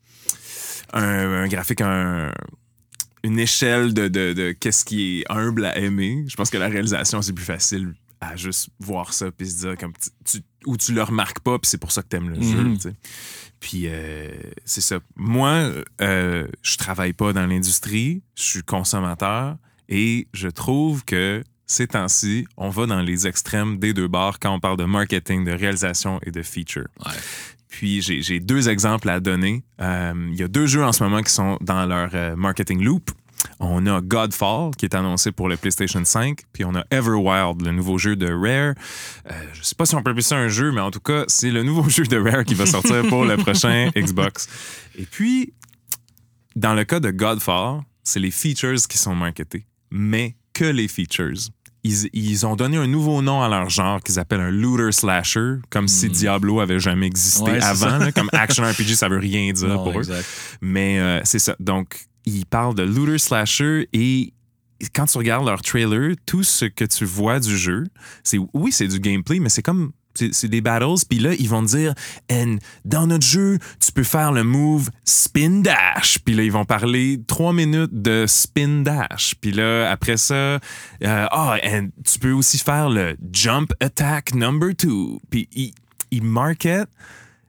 un, 0.93 1.43
un 1.43 1.47
graphique, 1.47 1.81
un- 1.81 2.31
une 3.23 3.39
échelle 3.39 3.93
de, 3.93 4.07
de, 4.07 4.33
de 4.33 4.51
qu'est-ce 4.51 4.83
qui 4.85 5.19
est 5.21 5.25
humble 5.31 5.65
à 5.65 5.77
aimer. 5.77 6.25
Je 6.27 6.35
pense 6.35 6.49
que 6.49 6.57
la 6.57 6.67
réalisation, 6.67 7.21
c'est 7.21 7.33
plus 7.33 7.45
facile 7.45 7.93
à 8.19 8.35
juste 8.35 8.69
voir 8.79 9.13
ça 9.13 9.31
puis 9.31 9.49
se 9.49 9.59
dire 9.65 9.77
comme 9.77 9.93
tu, 10.25 10.39
ou 10.67 10.77
tu 10.77 10.93
le 10.93 11.01
remarques 11.01 11.39
pas 11.39 11.57
puis 11.57 11.67
c'est 11.69 11.79
pour 11.79 11.91
ça 11.91 12.03
que 12.03 12.07
t'aimes 12.07 12.29
le 12.29 12.37
Mhm. 12.37 12.73
jeu. 12.73 12.79
sais. 12.79 12.95
Puis 13.59 13.83
euh, 13.85 14.29
c'est 14.65 14.81
ça. 14.81 14.99
Moi, 15.15 15.71
euh, 16.01 16.47
je 16.61 16.77
travaille 16.77 17.13
pas 17.13 17.33
dans 17.33 17.45
l'industrie, 17.47 18.21
je 18.35 18.43
suis 18.43 18.63
consommateur 18.63 19.57
et 19.89 20.27
je 20.33 20.47
trouve 20.49 21.03
que 21.05 21.43
ces 21.71 21.87
temps-ci, 21.87 22.45
on 22.57 22.69
va 22.69 22.85
dans 22.85 23.01
les 23.01 23.27
extrêmes 23.27 23.79
des 23.79 23.93
deux 23.93 24.07
bords 24.07 24.39
quand 24.39 24.53
on 24.53 24.59
parle 24.59 24.77
de 24.77 24.83
marketing, 24.85 25.45
de 25.45 25.51
réalisation 25.51 26.19
et 26.23 26.31
de 26.31 26.41
feature. 26.41 26.87
Ouais. 27.05 27.13
Puis 27.69 28.01
j'ai 28.01 28.21
j'ai 28.21 28.39
deux 28.39 28.67
exemples 28.69 29.09
à 29.09 29.19
donner. 29.19 29.63
Euh, 29.79 30.13
Il 30.31 30.39
y 30.39 30.43
a 30.43 30.47
deux 30.47 30.67
jeux 30.67 30.83
en 30.83 30.91
ce 30.91 31.03
moment 31.03 31.21
qui 31.21 31.31
sont 31.31 31.57
dans 31.61 31.85
leur 31.85 32.09
euh, 32.13 32.35
marketing 32.35 32.83
loop. 32.83 33.11
On 33.59 33.87
a 33.87 34.01
Godfall 34.01 34.71
qui 34.77 34.85
est 34.85 34.93
annoncé 34.93 35.31
pour 35.31 35.47
le 35.47 35.57
PlayStation 35.57 36.03
5, 36.03 36.41
puis 36.53 36.63
on 36.65 36.75
a 36.75 36.83
Everwild, 36.91 37.65
le 37.65 37.71
nouveau 37.71 37.97
jeu 37.97 38.15
de 38.15 38.27
Rare. 38.27 38.75
Euh, 39.31 39.33
je 39.53 39.63
sais 39.63 39.73
pas 39.73 39.85
si 39.85 39.95
on 39.95 40.03
peut 40.03 40.11
appeler 40.11 40.21
ça 40.21 40.35
un 40.35 40.47
jeu, 40.49 40.71
mais 40.71 40.81
en 40.81 40.91
tout 40.91 40.99
cas, 40.99 41.23
c'est 41.27 41.49
le 41.49 41.63
nouveau 41.63 41.89
jeu 41.89 42.03
de 42.03 42.17
Rare 42.17 42.43
qui 42.43 42.53
va 42.53 42.65
sortir 42.65 43.07
pour 43.07 43.25
le 43.25 43.37
prochain 43.37 43.89
Xbox. 43.95 44.47
Et 44.95 45.05
puis, 45.05 45.53
dans 46.55 46.73
le 46.73 46.83
cas 46.83 46.99
de 46.99 47.09
Godfall, 47.09 47.81
c'est 48.03 48.19
les 48.19 48.31
features 48.31 48.87
qui 48.87 48.97
sont 48.97 49.15
marketés, 49.15 49.65
mais 49.89 50.35
que 50.53 50.65
les 50.65 50.87
features. 50.87 51.49
Ils, 51.83 52.09
ils 52.13 52.45
ont 52.45 52.55
donné 52.55 52.77
un 52.77 52.85
nouveau 52.87 53.21
nom 53.23 53.41
à 53.41 53.49
leur 53.49 53.69
genre 53.69 54.01
qu'ils 54.01 54.19
appellent 54.19 54.39
un 54.41 54.51
looter 54.51 54.91
slasher, 54.91 55.55
comme 55.71 55.87
si 55.87 56.09
Diablo 56.09 56.59
avait 56.59 56.79
jamais 56.79 57.07
existé 57.07 57.41
Hmm. 57.43 57.53
Ouais, 57.53 57.63
avant. 57.63 57.97
là, 57.97 58.11
comme 58.11 58.29
action 58.33 58.63
RPG, 58.69 58.95
ça 58.95 59.09
veut 59.09 59.17
rien 59.17 59.51
dire 59.51 59.67
Non, 59.67 59.83
pour 59.83 59.99
eux. 59.99 60.03
Mais 60.61 60.99
euh, 60.99 61.21
c'est 61.23 61.39
ça. 61.39 61.55
Donc, 61.59 62.05
ils 62.25 62.45
parlent 62.45 62.75
de 62.75 62.83
looter 62.83 63.17
slasher 63.17 63.89
et 63.93 64.33
quand 64.93 65.05
tu 65.05 65.17
regardes 65.17 65.45
leur 65.45 65.61
trailer, 65.61 66.15
tout 66.25 66.43
ce 66.43 66.65
que 66.65 66.85
tu 66.85 67.05
vois 67.05 67.39
du 67.39 67.57
jeu, 67.57 67.85
c'est 68.23 68.37
oui, 68.53 68.71
c'est 68.71 68.87
du 68.87 68.99
gameplay, 68.99 69.39
mais 69.39 69.49
c'est 69.49 69.61
comme 69.61 69.91
c'est 70.13 70.47
des 70.47 70.61
battles, 70.61 71.05
puis 71.09 71.19
là, 71.19 71.33
ils 71.33 71.49
vont 71.49 71.63
dire, 71.63 71.93
And 72.31 72.57
dans 72.85 73.07
notre 73.07 73.25
jeu, 73.25 73.59
tu 73.79 73.91
peux 73.91 74.03
faire 74.03 74.31
le 74.31 74.43
move 74.43 74.89
spin 75.05 75.61
dash. 75.61 76.19
Puis 76.19 76.35
là, 76.35 76.43
ils 76.43 76.51
vont 76.51 76.65
parler 76.65 77.19
trois 77.27 77.53
minutes 77.53 78.01
de 78.01 78.25
spin 78.27 78.81
dash. 78.81 79.35
Puis 79.39 79.51
là, 79.51 79.89
après 79.89 80.17
ça, 80.17 80.33
euh, 80.33 80.59
ah, 81.01 81.57
and 81.63 81.89
tu 82.05 82.19
peux 82.19 82.31
aussi 82.31 82.57
faire 82.57 82.89
le 82.89 83.15
jump 83.31 83.73
attack 83.79 84.33
number 84.33 84.75
two. 84.75 85.19
Puis 85.29 85.47
ils, 85.53 85.73
ils 86.11 86.23
marketent 86.23 86.89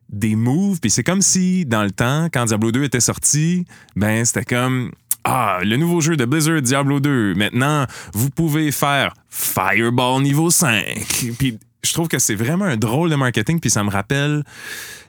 des 0.09 0.37
moves. 0.37 0.81
Puis 0.81 0.91
c'est 0.91 1.03
comme 1.03 1.23
si, 1.23 1.65
dans 1.65 1.83
le 1.83 1.91
temps, 1.91 2.29
quand 2.33 2.45
Diablo 2.45 2.71
2 2.71 2.85
était 2.85 3.01
sorti, 3.01 3.65
ben 3.97 4.25
c'était 4.25 4.45
comme 4.45 4.93
ah, 5.25 5.61
le 5.63 5.77
nouveau 5.77 6.01
jeu 6.01 6.17
de 6.17 6.25
Blizzard 6.25 6.63
Diablo 6.63 7.01
2. 7.01 7.35
Maintenant, 7.35 7.87
vous 8.13 8.31
pouvez 8.31 8.73
faire 8.73 9.15
Fireball 9.29 10.23
niveau 10.23 10.51
5. 10.51 11.35
Puis 11.39 11.59
je 11.85 11.93
trouve 11.93 12.09
que 12.09 12.19
c'est 12.19 12.35
vraiment 12.35 12.65
un 12.67 12.77
drôle 12.77 13.11
de 13.11 13.17
marketing, 13.17 13.61
puis 13.61 13.71
ça 13.71 13.83
me 13.85 13.91
rappelle 13.91 14.45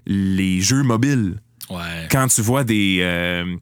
les 0.05 0.59
jeux 0.61 0.83
mobiles. 0.83 1.39
Ouais. 1.69 2.07
Quand 2.11 2.27
tu 2.27 2.41
vois 2.41 2.63
des 2.65 2.97
euh, 3.01 3.55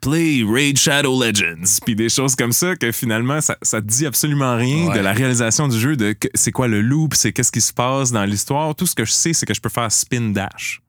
Play 0.00 0.44
Raid 0.48 0.78
Shadow 0.78 1.20
Legends, 1.22 1.80
puis 1.84 1.96
des 1.96 2.08
choses 2.08 2.36
comme 2.36 2.52
ça, 2.52 2.76
que 2.76 2.92
finalement, 2.92 3.40
ça, 3.40 3.56
ça 3.62 3.80
te 3.80 3.86
dit 3.86 4.06
absolument 4.06 4.56
rien 4.56 4.86
Ouais. 4.88 4.94
de 4.98 5.00
la 5.02 5.12
réalisation 5.12 5.66
du 5.66 5.78
jeu, 5.78 5.96
de 5.96 6.14
c'est 6.34 6.52
quoi 6.52 6.68
le 6.68 6.80
loop, 6.80 7.14
c'est 7.14 7.32
qu'est-ce 7.32 7.50
qui 7.52 7.60
se 7.60 7.72
passe 7.72 8.12
dans 8.12 8.24
l'histoire. 8.24 8.74
Tout 8.76 8.86
ce 8.86 8.94
que 8.94 9.04
je 9.04 9.10
sais, 9.12 9.32
c'est 9.32 9.46
que 9.46 9.54
je 9.54 9.60
peux 9.60 9.68
faire 9.68 9.90
spin 9.90 10.30
dash. 10.30 10.80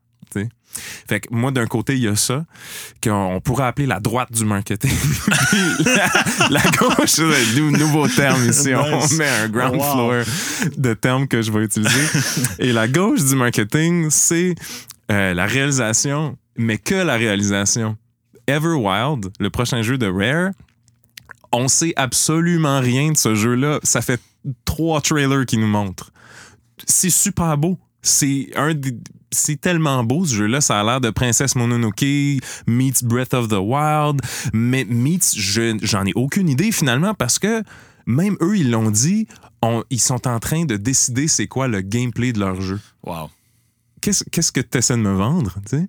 Fait 1.08 1.20
que 1.20 1.28
moi, 1.32 1.51
d'un 1.51 1.66
côté, 1.68 1.94
il 1.96 2.04
y 2.04 2.08
a 2.08 2.16
ça, 2.16 2.46
qu'on 3.04 3.12
on 3.36 3.42
pourrait 3.42 3.66
appeler 3.66 3.88
la 3.88 4.00
droite 4.00 4.32
du 4.32 4.46
marketing. 4.46 4.92
La, 5.86 6.10
la 6.50 6.62
gauche, 6.78 7.08
c'est 7.10 7.24
un 7.24 7.60
nou- 7.60 7.72
nouveau 7.72 8.08
terme 8.08 8.48
ici. 8.50 8.70
On 8.75 9.08
met 9.18 9.28
un 9.28 9.50
ground 9.50 9.75
Wow. 9.75 9.92
floor 9.94 10.24
de 10.78 10.94
termes 10.94 11.28
que 11.28 11.42
je 11.42 11.51
vais 11.51 11.63
utiliser. 11.63 12.01
Et 12.60 12.72
la 12.72 12.88
gauche 12.88 13.24
du 13.24 13.36
marketing, 13.36 14.10
c'est 14.10 14.56
euh, 15.12 15.34
la 15.34 15.46
réalisation, 15.46 16.38
mais 16.58 16.78
que 16.78 16.96
la 16.96 17.16
réalisation. 17.16 17.98
Everwild, 18.48 19.32
le 19.40 19.50
prochain 19.50 19.82
jeu 19.82 19.98
de 19.98 20.08
Rare, 20.08 20.51
on 21.51 21.68
sait 21.68 21.94
absolument 21.96 22.80
rien 22.80 23.12
de 23.12 23.18
ce 23.18 23.36
jeu-là. 23.36 23.80
Ça 23.84 24.01
fait 24.01 24.20
trois 24.66 25.01
trailers 25.01 25.46
qui 25.46 25.58
nous 25.58 25.68
montrent. 25.68 26.12
C'est 26.86 27.10
super 27.12 27.58
beau. 27.58 27.78
C'est 28.01 28.50
un 28.56 28.74
des- 28.74 28.98
c'est 29.32 29.60
tellement 29.60 30.04
beau 30.04 30.26
ce 30.26 30.36
jeu-là. 30.36 30.62
Ça 30.62 30.80
a 30.80 30.84
l'air 30.84 31.02
de 31.02 31.10
Princesse 31.10 31.56
Mononoke 31.56 32.02
meets 32.68 33.04
Breath 33.04 33.34
of 33.34 33.48
the 33.48 33.58
Wild, 33.60 34.22
mais 34.54 34.86
meets, 34.86 35.34
je- 35.36 35.78
j'en 35.82 36.06
ai 36.06 36.12
aucune 36.16 36.50
idée 36.50 36.72
finalement 36.72 37.14
parce 37.14 37.40
que 37.40 37.64
même 38.06 38.36
eux 38.42 38.58
ils 38.58 38.72
l'ont 38.72 38.92
dit, 38.92 39.28
on- 39.62 39.84
ils 39.90 40.02
sont 40.02 40.28
en 40.28 40.40
train 40.40 40.66
de 40.66 40.76
décider 40.76 41.28
c'est 41.28 41.48
quoi 41.48 41.68
le 41.68 41.82
gameplay 41.82 42.34
de 42.34 42.40
leur 42.40 42.60
jeu. 42.62 42.80
Wow. 43.06 43.30
Qu'est-ce 44.02 44.24
qu'est-ce 44.32 44.52
que 44.52 44.62
tu 44.62 44.78
essaies 44.80 44.98
de 44.98 45.02
me 45.02 45.14
vendre, 45.14 45.56
tu 45.70 45.78
sais? 45.78 45.88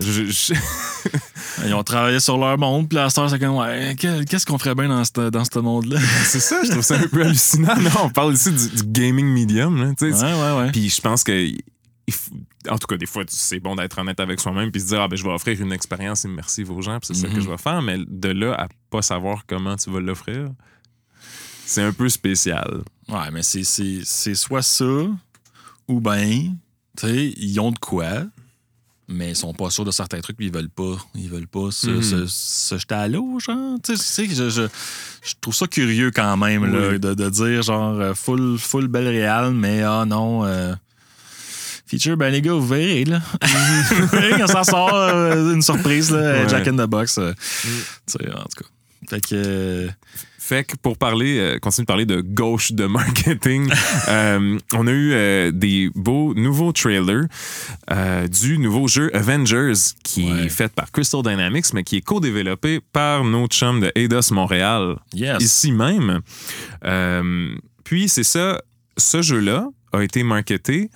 Je- 0.00 0.24
je- 0.24 0.54
Ils 1.66 1.74
ont 1.74 1.84
travaillé 1.84 2.18
sur 2.18 2.36
leur 2.38 2.58
monde, 2.58 2.88
puis 2.88 2.96
la 2.96 3.08
star, 3.10 3.28
c'est 3.30 3.38
comme, 3.38 3.56
ouais, 3.56 3.94
que- 3.98 4.24
qu'est-ce 4.24 4.44
qu'on 4.46 4.58
ferait 4.58 4.74
bien 4.74 4.88
dans 4.88 5.04
ce 5.04 5.30
dans 5.30 5.44
ce 5.44 5.58
monde-là? 5.58 6.00
c'est 6.24 6.40
ça, 6.40 6.60
je 6.64 6.70
trouve 6.70 6.82
ça 6.82 6.96
un 6.96 7.06
peu 7.06 7.22
hallucinant. 7.24 7.76
Non, 7.76 7.90
on 8.04 8.08
parle 8.10 8.34
ici 8.34 8.50
du, 8.50 8.68
du 8.68 8.82
gaming 8.84 9.26
medium. 9.26 9.76
Là, 9.78 9.92
tu 9.96 10.06
Ouais, 10.06 10.12
ouais, 10.12 10.56
ouais. 10.58 10.72
Puis 10.72 10.88
je 10.90 11.00
pense 11.00 11.22
que, 11.22 11.46
en 12.68 12.78
tout 12.78 12.86
cas, 12.86 12.96
des 12.96 13.06
fois, 13.06 13.24
c'est 13.28 13.60
bon 13.60 13.74
d'être 13.76 13.98
honnête 13.98 14.20
avec 14.20 14.40
soi-même 14.40 14.70
puis 14.70 14.80
se 14.80 14.86
dire, 14.88 15.00
ah, 15.02 15.08
ben, 15.08 15.16
je 15.16 15.22
vais 15.24 15.30
offrir 15.30 15.60
une 15.60 15.72
expérience 15.72 16.24
immersive 16.24 16.70
aux 16.70 16.80
gens, 16.82 16.98
puis 17.00 17.08
c'est 17.08 17.20
ça 17.22 17.28
Mhm. 17.28 17.34
que 17.34 17.40
je 17.40 17.48
vais 17.50 17.58
faire. 17.58 17.82
Mais 17.82 17.98
de 18.06 18.28
là 18.28 18.54
à 18.54 18.68
pas 18.90 19.02
savoir 19.02 19.44
comment 19.46 19.76
tu 19.76 19.90
vas 19.90 20.00
l'offrir, 20.00 20.50
c'est 21.66 21.82
un 21.82 21.92
peu 21.92 22.08
spécial. 22.08 22.82
Ouais, 23.08 23.30
mais 23.32 23.42
c'est- 23.42 24.34
soit 24.34 24.62
ça, 24.62 24.84
ou 25.88 26.00
ben, 26.00 26.56
tu 26.96 27.06
sais, 27.06 27.32
ils 27.36 27.58
ont 27.60 27.70
de 27.72 27.78
quoi, 27.78 28.24
mais 29.08 29.30
ils 29.30 29.36
sont 29.36 29.52
pas 29.52 29.68
sûrs 29.70 29.84
de 29.84 29.90
certains 29.90 30.20
trucs, 30.20 30.36
puis 30.36 30.46
ils 30.46 30.52
veulent 30.52 30.70
pas. 30.70 30.96
Ils 31.14 31.28
veulent 31.28 31.48
pas 31.48 31.70
se, 31.70 31.90
Mhm. 31.90 32.02
se- 32.02 32.26
se 32.26 32.78
jeter 32.78 32.94
à 32.94 33.08
l'eau, 33.08 33.38
genre. 33.40 33.76
Tu 33.82 33.96
sais, 33.96 34.26
je, 34.28 34.48
je, 34.48 34.62
je 35.22 35.34
trouve 35.40 35.54
ça 35.54 35.66
curieux 35.66 36.10
quand 36.10 36.36
même, 36.36 36.64
là, 36.66 36.98
de, 36.98 37.14
de 37.14 37.28
dire, 37.30 37.62
genre, 37.62 38.16
full, 38.16 38.58
full 38.58 38.86
belle 38.88 39.08
réal, 39.08 39.52
mais 39.52 39.82
ah 39.82 40.04
non. 40.06 40.44
euh, 40.44 40.74
Feature, 41.92 42.16
ben 42.16 42.30
les 42.32 42.40
gars, 42.40 42.52
vous 42.54 42.66
verrez, 42.66 43.04
là. 43.04 43.20
Vous 43.90 44.06
verrez 44.06 44.38
quand 44.38 44.46
ça 44.46 44.64
sort, 44.64 44.94
euh, 44.94 45.52
une 45.52 45.60
surprise, 45.62 46.10
là, 46.10 46.42
Ouais. 46.42 46.48
Jack 46.48 46.66
in 46.68 46.72
the 46.76 46.88
Box. 46.88 47.18
euh, 47.18 47.32
Tu 47.62 47.68
sais, 48.06 48.30
en 48.30 48.42
tout 48.44 48.62
cas. 48.64 48.66
Fait 49.10 49.20
que. 49.20 49.34
euh, 49.34 49.88
Fait 50.38 50.64
que 50.64 50.74
pour 50.80 50.96
parler, 50.96 51.38
euh, 51.38 51.58
continuer 51.58 51.84
de 51.84 51.86
parler 51.86 52.06
de 52.06 52.20
gauche 52.22 52.72
de 52.72 52.86
marketing, 52.86 53.70
euh, 54.08 54.58
on 54.72 54.86
a 54.86 54.90
eu 54.90 55.12
euh, 55.12 55.50
des 55.52 55.90
beaux 55.94 56.32
nouveaux 56.34 56.72
trailers 56.72 57.26
du 58.30 58.58
nouveau 58.58 58.88
jeu 58.88 59.14
Avengers 59.14 59.72
qui 60.02 60.32
Ouais. 60.32 60.46
est 60.46 60.48
fait 60.48 60.72
par 60.72 60.90
Crystal 60.92 61.22
Dynamics, 61.22 61.74
mais 61.74 61.84
qui 61.84 61.96
est 61.96 62.00
co-développé 62.00 62.80
par 62.92 63.22
nos 63.24 63.46
chums 63.48 63.80
de 63.80 63.92
Eidos 63.94 64.30
Montréal, 64.32 64.96
yes. 65.12 65.42
ici 65.42 65.72
même. 65.72 66.20
Puis 67.84 68.08
c'est 68.08 68.24
ça, 68.24 68.62
ce 68.96 69.20
jeu-là 69.20 69.68
a 69.92 70.02
été 70.02 70.22
marketé 70.22 70.90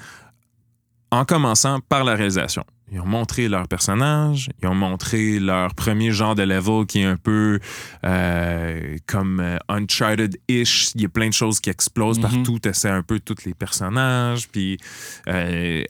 en 1.17 1.25
commençant 1.25 1.81
par 1.89 2.05
la 2.05 2.15
réalisation. 2.15 2.65
Ils 2.93 3.01
ont 3.01 3.07
montré 3.07 3.49
leur 3.49 3.67
personnage, 3.67 4.49
ils 4.63 4.69
ont 4.69 4.75
montré 4.75 5.41
leur 5.41 5.75
premier 5.75 6.13
genre 6.13 6.37
de 6.37 6.45
level 6.45 6.87
qui 6.87 7.01
est 7.01 7.05
un 7.05 7.17
peu 7.17 7.59
euh, 8.05 8.97
comme 9.07 9.41
euh, 9.41 9.59
Uncharted-ish. 9.69 10.91
Il 10.95 11.03
y 11.03 11.05
a 11.05 11.09
plein 11.09 11.29
de 11.29 11.33
choses 11.35 11.59
qui 11.59 11.71
explosent 11.71 12.19
Mhm. 12.19 12.23
partout. 12.23 12.59
Tu 12.63 12.69
essaies 12.69 12.91
un 12.91 13.03
peu 13.03 13.19
tous 13.19 13.45
les 13.45 13.55
personnages. 13.55 14.49
Puis 14.49 14.79
euh, 15.29 15.83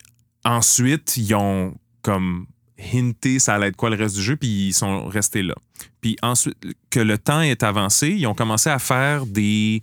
ensuite, 0.44 1.16
ils 1.18 1.34
ont 1.34 1.74
comme 2.02 2.46
hinté 2.78 3.38
ça 3.38 3.54
allait 3.54 3.68
être 3.68 3.76
quoi 3.76 3.90
le 3.90 3.96
reste 3.96 4.16
du 4.16 4.22
jeu, 4.22 4.36
puis 4.36 4.68
ils 4.68 4.72
sont 4.72 5.06
restés 5.06 5.42
là. 5.42 5.54
Puis 6.00 6.16
ensuite, 6.22 6.56
que 6.90 7.00
le 7.00 7.18
temps 7.18 7.40
est 7.40 7.62
avancé, 7.62 8.08
ils 8.08 8.26
ont 8.26 8.34
commencé 8.34 8.70
à 8.70 8.78
faire 8.78 9.26
des, 9.26 9.82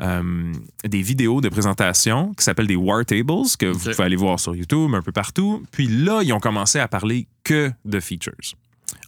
euh, 0.00 0.52
des 0.84 1.02
vidéos 1.02 1.40
de 1.40 1.48
présentation 1.48 2.32
qui 2.34 2.44
s'appellent 2.44 2.66
des 2.66 2.76
War 2.76 3.04
Tables, 3.04 3.44
que 3.58 3.66
vous 3.66 3.78
pouvez 3.90 4.04
aller 4.04 4.16
voir 4.16 4.40
sur 4.40 4.54
YouTube, 4.54 4.94
un 4.94 5.02
peu 5.02 5.12
partout. 5.12 5.62
Puis 5.72 5.88
là, 5.88 6.22
ils 6.22 6.32
ont 6.32 6.40
commencé 6.40 6.78
à 6.78 6.88
parler 6.88 7.26
que 7.44 7.70
de 7.84 8.00
features, 8.00 8.32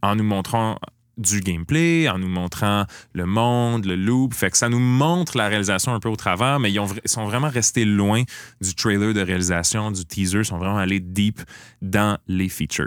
en 0.03 0.17
nous 0.17 0.25
montrant 0.25 0.79
du 1.19 1.41
gameplay, 1.41 2.09
en 2.09 2.19
nous 2.19 2.29
montrant 2.29 2.87
le 3.13 3.27
monde, 3.27 3.85
le 3.85 3.97
loop. 3.97 4.33
Fait 4.35 4.51
que 4.51 4.57
ça 4.57 4.69
nous 4.69 4.79
montre 4.79 5.37
la 5.37 5.49
réalisation 5.49 5.93
un 5.95 6.01
peu 6.01 6.09
au 6.09 6.17
travers, 6.17 6.59
mais 6.61 6.73
ils, 6.73 6.81
ont 6.81 6.87
vra- 6.87 7.01
ils 7.05 7.11
sont 7.11 7.27
vraiment 7.27 7.49
restés 7.51 7.85
loin 7.85 8.23
du 8.61 8.75
trailer 8.75 9.13
de 9.13 9.21
réalisation, 9.21 9.91
du 9.91 10.05
teaser. 10.07 10.39
Ils 10.39 10.45
sont 10.47 10.59
vraiment 10.59 10.79
allés 10.79 11.01
deep 11.01 11.41
dans 11.83 12.19
les 12.27 12.49
features. 12.49 12.87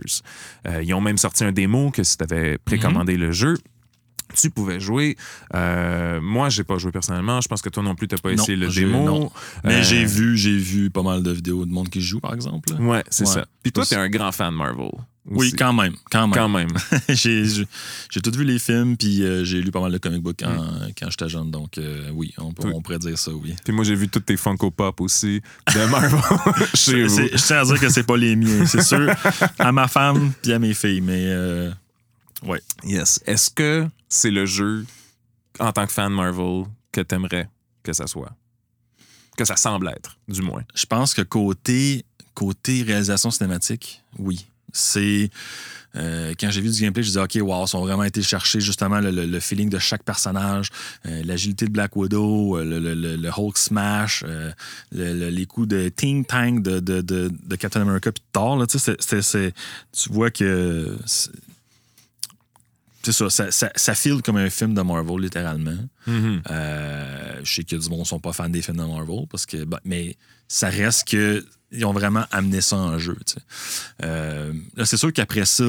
Euh, 0.67 0.81
ils 0.83 0.93
ont 0.93 1.01
même 1.01 1.17
sorti 1.17 1.43
un 1.43 1.51
démo 1.51 1.91
que 1.91 2.03
si 2.03 2.17
tu 2.17 2.23
avais 2.23 2.57
précommandé 2.57 3.17
le 3.17 3.31
jeu, 3.31 3.55
tu 4.35 4.49
pouvais 4.49 4.79
jouer. 4.79 5.15
Euh, 5.53 6.19
moi, 6.19 6.49
j'ai 6.49 6.63
pas 6.63 6.79
joué 6.79 6.91
personnellement. 6.91 7.39
Je 7.39 7.47
pense 7.47 7.61
que 7.61 7.69
toi 7.69 7.83
non 7.83 7.93
plus, 7.93 8.07
tu 8.07 8.15
pas 8.15 8.29
Non, 8.33 8.41
essayé 8.41 8.55
le 8.57 8.67
démo. 8.69 9.03
non. 9.05 9.31
Mais 9.63 9.75
Euh, 9.75 9.83
j'ai 9.83 10.05
vu, 10.05 10.35
j'ai 10.37 10.57
vu 10.57 10.89
pas 10.89 11.03
mal 11.03 11.21
de 11.21 11.29
vidéos 11.31 11.65
de 11.67 11.71
monde 11.71 11.89
qui 11.89 12.01
joue, 12.01 12.19
par 12.19 12.33
exemple. 12.33 12.73
Ouais, 12.79 13.03
c'est 13.11 13.27
Ouais. 13.27 13.33
ça. 13.33 13.45
Puis 13.61 13.71
toi, 13.71 13.85
t'es 13.85 13.95
un 13.95 14.09
grand 14.09 14.31
fan 14.31 14.51
de 14.53 14.57
Marvel. 14.57 14.89
Oui, 15.25 15.53
quand 15.53 15.71
même, 15.71 15.93
quand 16.11 16.27
même. 16.27 16.33
Quand 16.35 16.49
même. 16.49 16.67
j'ai 17.09 18.21
tout 18.21 18.31
vu 18.31 18.43
les 18.43 18.59
films, 18.59 18.97
puis 18.97 19.23
euh, 19.23 19.45
j'ai 19.45 19.61
lu 19.61 19.71
pas 19.71 19.79
mal 19.79 19.91
de 19.91 19.97
comic 19.97 20.21
books 20.21 20.35
quand, 20.39 20.49
Mm. 20.53 20.91
quand 20.99 21.09
j'étais 21.09 21.29
jeune, 21.29 21.49
donc 21.49 21.77
euh, 21.77 22.09
oui, 22.11 22.33
on, 22.37 22.51
peut- 22.51 22.67
Oui. 22.67 22.73
on 22.75 22.81
pourrait 22.81 22.99
dire 22.99 23.17
ça, 23.17 23.31
oui. 23.31 23.55
Puis 23.63 23.73
moi, 23.73 23.85
j'ai 23.85 23.95
vu 23.95 24.09
tous 24.09 24.19
tes 24.19 24.35
Funko 24.35 24.69
Pop 24.71 24.99
aussi 24.99 25.41
de 25.73 25.85
Marvel 25.89 26.19
chez 26.73 27.03
vous. 27.03 27.15
C'est- 27.15 27.37
Je 27.37 27.41
tiens 27.45 27.59
à 27.59 27.63
dire 27.65 27.79
que 27.79 27.89
c'est 27.89 28.03
pas 28.03 28.17
les 28.17 28.35
miens, 28.35 28.65
c'est 28.65 28.81
sûr, 28.83 29.09
à 29.59 29.71
ma 29.71 29.87
femme 29.87 30.33
puis 30.41 30.51
à 30.51 30.59
mes 30.59 30.73
filles, 30.73 30.99
mais 31.01 31.23
euh, 31.27 31.71
ouais. 32.43 32.61
Yes. 32.83 33.21
Est-ce 33.25 33.49
que 33.49 33.87
c'est 34.09 34.31
le 34.31 34.45
jeu, 34.45 34.85
en 35.59 35.71
tant 35.71 35.85
que 35.87 35.93
fan 35.93 36.11
Marvel, 36.11 36.65
que 36.91 36.99
t'aimerais 36.99 37.47
que 37.81 37.93
ça 37.93 38.07
soit? 38.07 38.35
Que 39.37 39.45
ça 39.45 39.55
semble 39.55 39.87
être, 39.87 40.17
du 40.27 40.41
moins? 40.41 40.63
Je 40.75 40.85
pense 40.85 41.13
que 41.13 41.21
côté, 41.21 42.03
côté 42.33 42.83
réalisation 42.83 43.31
cinématique, 43.31 44.03
oui. 44.19 44.45
C'est. 44.73 45.29
euh, 45.95 46.33
quand 46.39 46.49
j'ai 46.49 46.59
vu 46.61 46.69
du 46.71 46.81
gameplay, 46.81 47.03
je 47.03 47.09
disais, 47.09 47.19
OK, 47.21 47.37
wow, 47.39 47.65
ils 47.67 47.75
ont 47.75 47.81
vraiment 47.85 48.03
été 48.03 48.23
chercher 48.23 48.59
justement 48.59 48.99
le, 48.99 49.11
le- 49.11 49.27
le 49.27 49.39
feeling 49.39 49.69
de 49.69 49.77
chaque 49.77 50.01
personnage, 50.03 50.69
euh, 51.05 51.21
l'agilité 51.23 51.65
de 51.67 51.71
Black 51.71 51.95
Widow, 51.95 52.57
euh, 52.57 52.63
le, 52.65 53.29
Hulk 53.29 53.55
Smash, 53.57 54.23
euh, 54.27 54.51
le- 54.91 55.13
le- 55.13 55.29
les 55.29 55.45
coups 55.45 55.67
de 55.67 55.89
Ting 55.89 56.25
Tang 56.25 56.59
de, 56.63 56.79
de, 56.79 57.01
de, 57.01 57.31
de 57.31 57.55
Captain 57.55 57.81
America 57.81 58.11
puis 58.11 58.21
de 58.21 58.31
Thor. 58.31 58.57
Là, 58.57 58.65
tu 58.65 60.09
vois 60.09 60.31
que. 60.31 60.97
C'est 63.05 63.11
ça, 63.11 63.29
ça, 63.29 63.51
ça, 63.51 63.69
ça 63.75 63.95
file 63.95 64.21
comme 64.21 64.37
un 64.37 64.49
film 64.49 64.73
de 64.73 64.81
Marvel, 64.81 65.19
littéralement. 65.19 65.77
Euh, 66.49 67.41
je 67.43 67.53
sais 67.53 67.63
qu'il 67.65 67.77
y 67.77 67.81
a 67.81 67.83
du 67.83 67.89
monde 67.89 68.03
qui 68.03 68.09
sont 68.09 68.19
pas 68.19 68.31
fans 68.31 68.47
des 68.49 68.61
films 68.61 68.77
de 68.77 68.83
Marvel, 68.83 69.25
parce 69.29 69.45
que, 69.45 69.65
bah, 69.65 69.81
mais 69.83 70.15
ça 70.47 70.69
reste 70.69 71.07
que 71.09 71.45
ils 71.73 71.85
ont 71.85 71.93
vraiment 71.93 72.25
amené 72.31 72.61
ça 72.61 72.75
en 72.77 72.97
jeu. 72.99 73.17
Euh, 74.03 74.53
là, 74.75 74.85
c'est 74.85 74.97
sûr 74.97 75.11
qu'après 75.11 75.45
ça, 75.45 75.63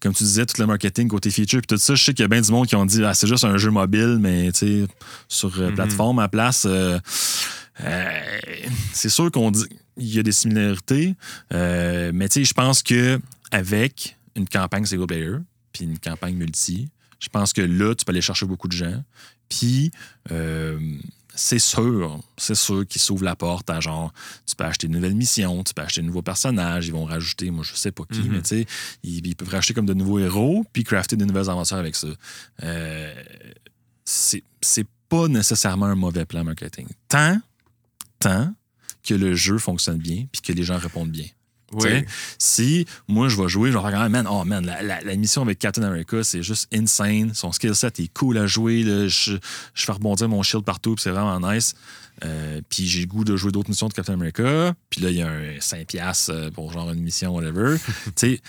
comme 0.00 0.12
tu 0.14 0.24
disais, 0.24 0.44
tout 0.46 0.60
le 0.60 0.66
marketing 0.66 1.08
côté 1.08 1.30
feature, 1.30 1.60
puis 1.60 1.66
tout 1.66 1.78
ça, 1.78 1.94
je 1.94 2.04
sais 2.04 2.12
qu'il 2.14 2.22
y 2.22 2.26
a 2.26 2.28
bien 2.28 2.40
du 2.40 2.50
monde 2.52 2.66
qui 2.66 2.76
ont 2.76 2.84
dit 2.86 3.02
ah, 3.04 3.14
c'est 3.14 3.26
juste 3.26 3.44
un 3.44 3.56
jeu 3.56 3.70
mobile, 3.70 4.18
mais 4.20 4.52
tu 4.52 4.58
sais, 4.58 4.86
sur 5.28 5.58
euh, 5.60 5.68
Mhm. 5.70 5.74
plateforme 5.74 6.18
à 6.18 6.28
place. 6.28 6.64
euh, 6.66 6.98
euh, 7.80 8.10
c'est 8.92 9.08
sûr 9.08 9.30
qu'on 9.30 9.50
dit 9.50 9.64
il 9.96 10.14
y 10.14 10.18
a 10.18 10.22
des 10.22 10.32
similarités, 10.32 11.14
mais 11.50 12.28
tu 12.28 12.40
sais, 12.40 12.44
je 12.44 12.52
pense 12.52 12.82
que 12.82 13.18
avec 13.50 14.16
une 14.36 14.48
campagne 14.48 14.84
single 14.84 15.06
player 15.06 15.32
puis 15.72 15.84
une 15.84 15.98
campagne 15.98 16.34
multi, 16.36 16.88
je 17.20 17.28
pense 17.28 17.52
que 17.52 17.62
là, 17.62 17.94
tu 17.94 18.04
peux 18.04 18.10
aller 18.12 18.20
chercher 18.20 18.46
beaucoup 18.46 18.68
de 18.68 18.72
gens. 18.76 19.02
Puis, 19.48 19.90
c'est 21.40 21.60
sûr, 21.60 22.20
c'est 22.36 22.56
sûr 22.56 22.84
qu'ils 22.86 23.00
s'ouvrent 23.00 23.24
la 23.24 23.36
porte 23.36 23.70
à 23.70 23.78
genre, 23.80 24.12
tu 24.44 24.56
peux 24.56 24.64
acheter 24.64 24.88
une 24.88 24.94
nouvelle 24.94 25.14
mission, 25.14 25.62
tu 25.62 25.72
peux 25.72 25.82
acheter 25.82 26.00
de 26.00 26.06
nouveaux 26.06 26.22
personnages, 26.22 26.88
ils 26.88 26.92
vont 26.92 27.04
rajouter, 27.04 27.50
moi 27.52 27.62
je 27.64 27.74
sais 27.76 27.92
pas 27.92 28.02
qui, 28.12 28.18
Mhm. 28.20 28.28
mais 28.32 28.42
tu 28.42 28.48
sais, 28.48 28.66
ils, 29.04 29.24
ils 29.26 29.36
peuvent 29.36 29.48
rajouter 29.48 29.72
comme 29.74 29.86
de 29.86 29.94
nouveaux 29.94 30.18
héros, 30.18 30.64
puis 30.72 30.82
crafter 30.82 31.14
de 31.16 31.24
nouvelles 31.24 31.48
aventures 31.48 31.76
avec 31.76 31.94
ça. 31.94 32.08
Euh, 32.64 33.14
c'est 34.04 34.42
c'est 34.60 34.86
pas 35.08 35.28
nécessairement 35.28 35.86
un 35.86 35.94
mauvais 35.94 36.24
plan 36.26 36.42
marketing. 36.44 36.86
Tant, 37.08 37.40
tant 38.18 38.52
que 39.04 39.14
le 39.14 39.34
jeu 39.36 39.58
fonctionne 39.58 39.98
bien, 39.98 40.26
puis 40.32 40.42
que 40.42 40.52
les 40.52 40.64
gens 40.64 40.76
répondent 40.78 41.10
bien. 41.10 41.26
Oui. 41.72 42.04
Si 42.38 42.86
moi 43.08 43.28
je 43.28 43.36
vais 43.40 43.48
jouer, 43.48 43.70
je 43.72 43.76
vais 43.78 43.90
faire 43.90 44.08
man, 44.10 44.26
oh 44.30 44.44
man, 44.44 44.64
la, 44.64 44.82
la- 44.82 45.00
la 45.02 45.16
mission 45.16 45.42
avec 45.42 45.58
Captain 45.58 45.82
America, 45.82 46.22
c'est 46.24 46.42
juste 46.42 46.66
insane. 46.74 47.34
Son 47.34 47.52
skill 47.52 47.74
set 47.74 48.00
est 48.00 48.08
cool 48.14 48.38
à 48.38 48.46
jouer. 48.46 48.82
là. 48.82 49.06
Je, 49.08 49.32
je 49.74 49.84
fais 49.84 49.92
rebondir 49.92 50.28
mon 50.28 50.42
shield 50.42 50.64
partout, 50.64 50.96
c'est 50.98 51.10
vraiment 51.10 51.38
nice. 51.52 51.74
Euh, 52.24 52.60
puis 52.68 52.86
j'ai 52.88 53.00
le 53.02 53.06
goût 53.06 53.22
de 53.24 53.36
jouer 53.36 53.52
d'autres 53.52 53.68
missions 53.68 53.86
de 53.88 53.92
Captain 53.92 54.14
America. 54.14 54.74
Puis 54.90 55.00
là, 55.02 55.10
il 55.10 55.16
y 55.18 55.22
a 55.22 55.28
un 55.28 55.58
5$ 55.60 56.30
euh, 56.30 56.50
pour 56.50 56.72
genre 56.72 56.90
une 56.90 57.00
mission, 57.00 57.34
whatever. 57.34 57.76
tu 58.04 58.12
sais, 58.16 58.40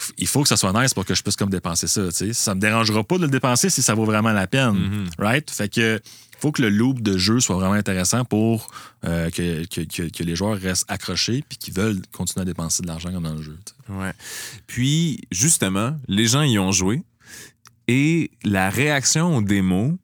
f- 0.00 0.12
il 0.16 0.26
faut 0.26 0.42
que 0.42 0.48
ça 0.48 0.56
soit 0.56 0.72
nice 0.72 0.94
pour 0.94 1.04
que 1.04 1.14
je 1.14 1.22
puisse 1.22 1.36
comme 1.36 1.50
dépenser 1.50 1.86
ça. 1.86 2.06
tu 2.06 2.12
sais. 2.12 2.32
Ça 2.32 2.54
me 2.54 2.60
dérangera 2.60 3.04
pas 3.04 3.18
de 3.18 3.24
le 3.24 3.28
dépenser 3.30 3.68
si 3.68 3.82
ça 3.82 3.94
vaut 3.94 4.06
vraiment 4.06 4.32
la 4.32 4.46
peine. 4.46 4.72
Mhm. 4.74 5.08
Right? 5.18 5.50
Fait 5.50 5.68
que 5.68 6.00
faut 6.44 6.52
que 6.52 6.62
le 6.62 6.68
loop 6.68 7.00
de 7.00 7.16
jeu 7.16 7.40
soit 7.40 7.56
vraiment 7.56 7.72
intéressant 7.74 8.24
pour 8.26 8.70
euh, 9.06 9.30
que, 9.30 9.64
que- 9.66 9.80
que- 9.80 10.10
que 10.10 10.22
les 10.22 10.36
joueurs 10.36 10.58
restent 10.58 10.84
accrochés 10.90 11.42
puis 11.48 11.56
qu'ils 11.58 11.72
veulent 11.74 12.02
continuer 12.12 12.42
à 12.42 12.44
dépenser 12.44 12.82
de 12.82 12.86
l'argent 12.88 13.10
comme 13.12 13.22
dans 13.24 13.34
le 13.34 13.42
jeu. 13.42 13.58
Ouais. 13.88 14.12
Puis, 14.66 15.22
justement, 15.32 15.96
les 16.06 16.26
gens 16.26 16.42
y 16.42 16.58
ont 16.58 16.70
joué 16.72 17.02
et 17.88 18.30
la 18.44 18.68
réaction 18.70 19.36
aux 19.36 19.42
démos 19.42 19.94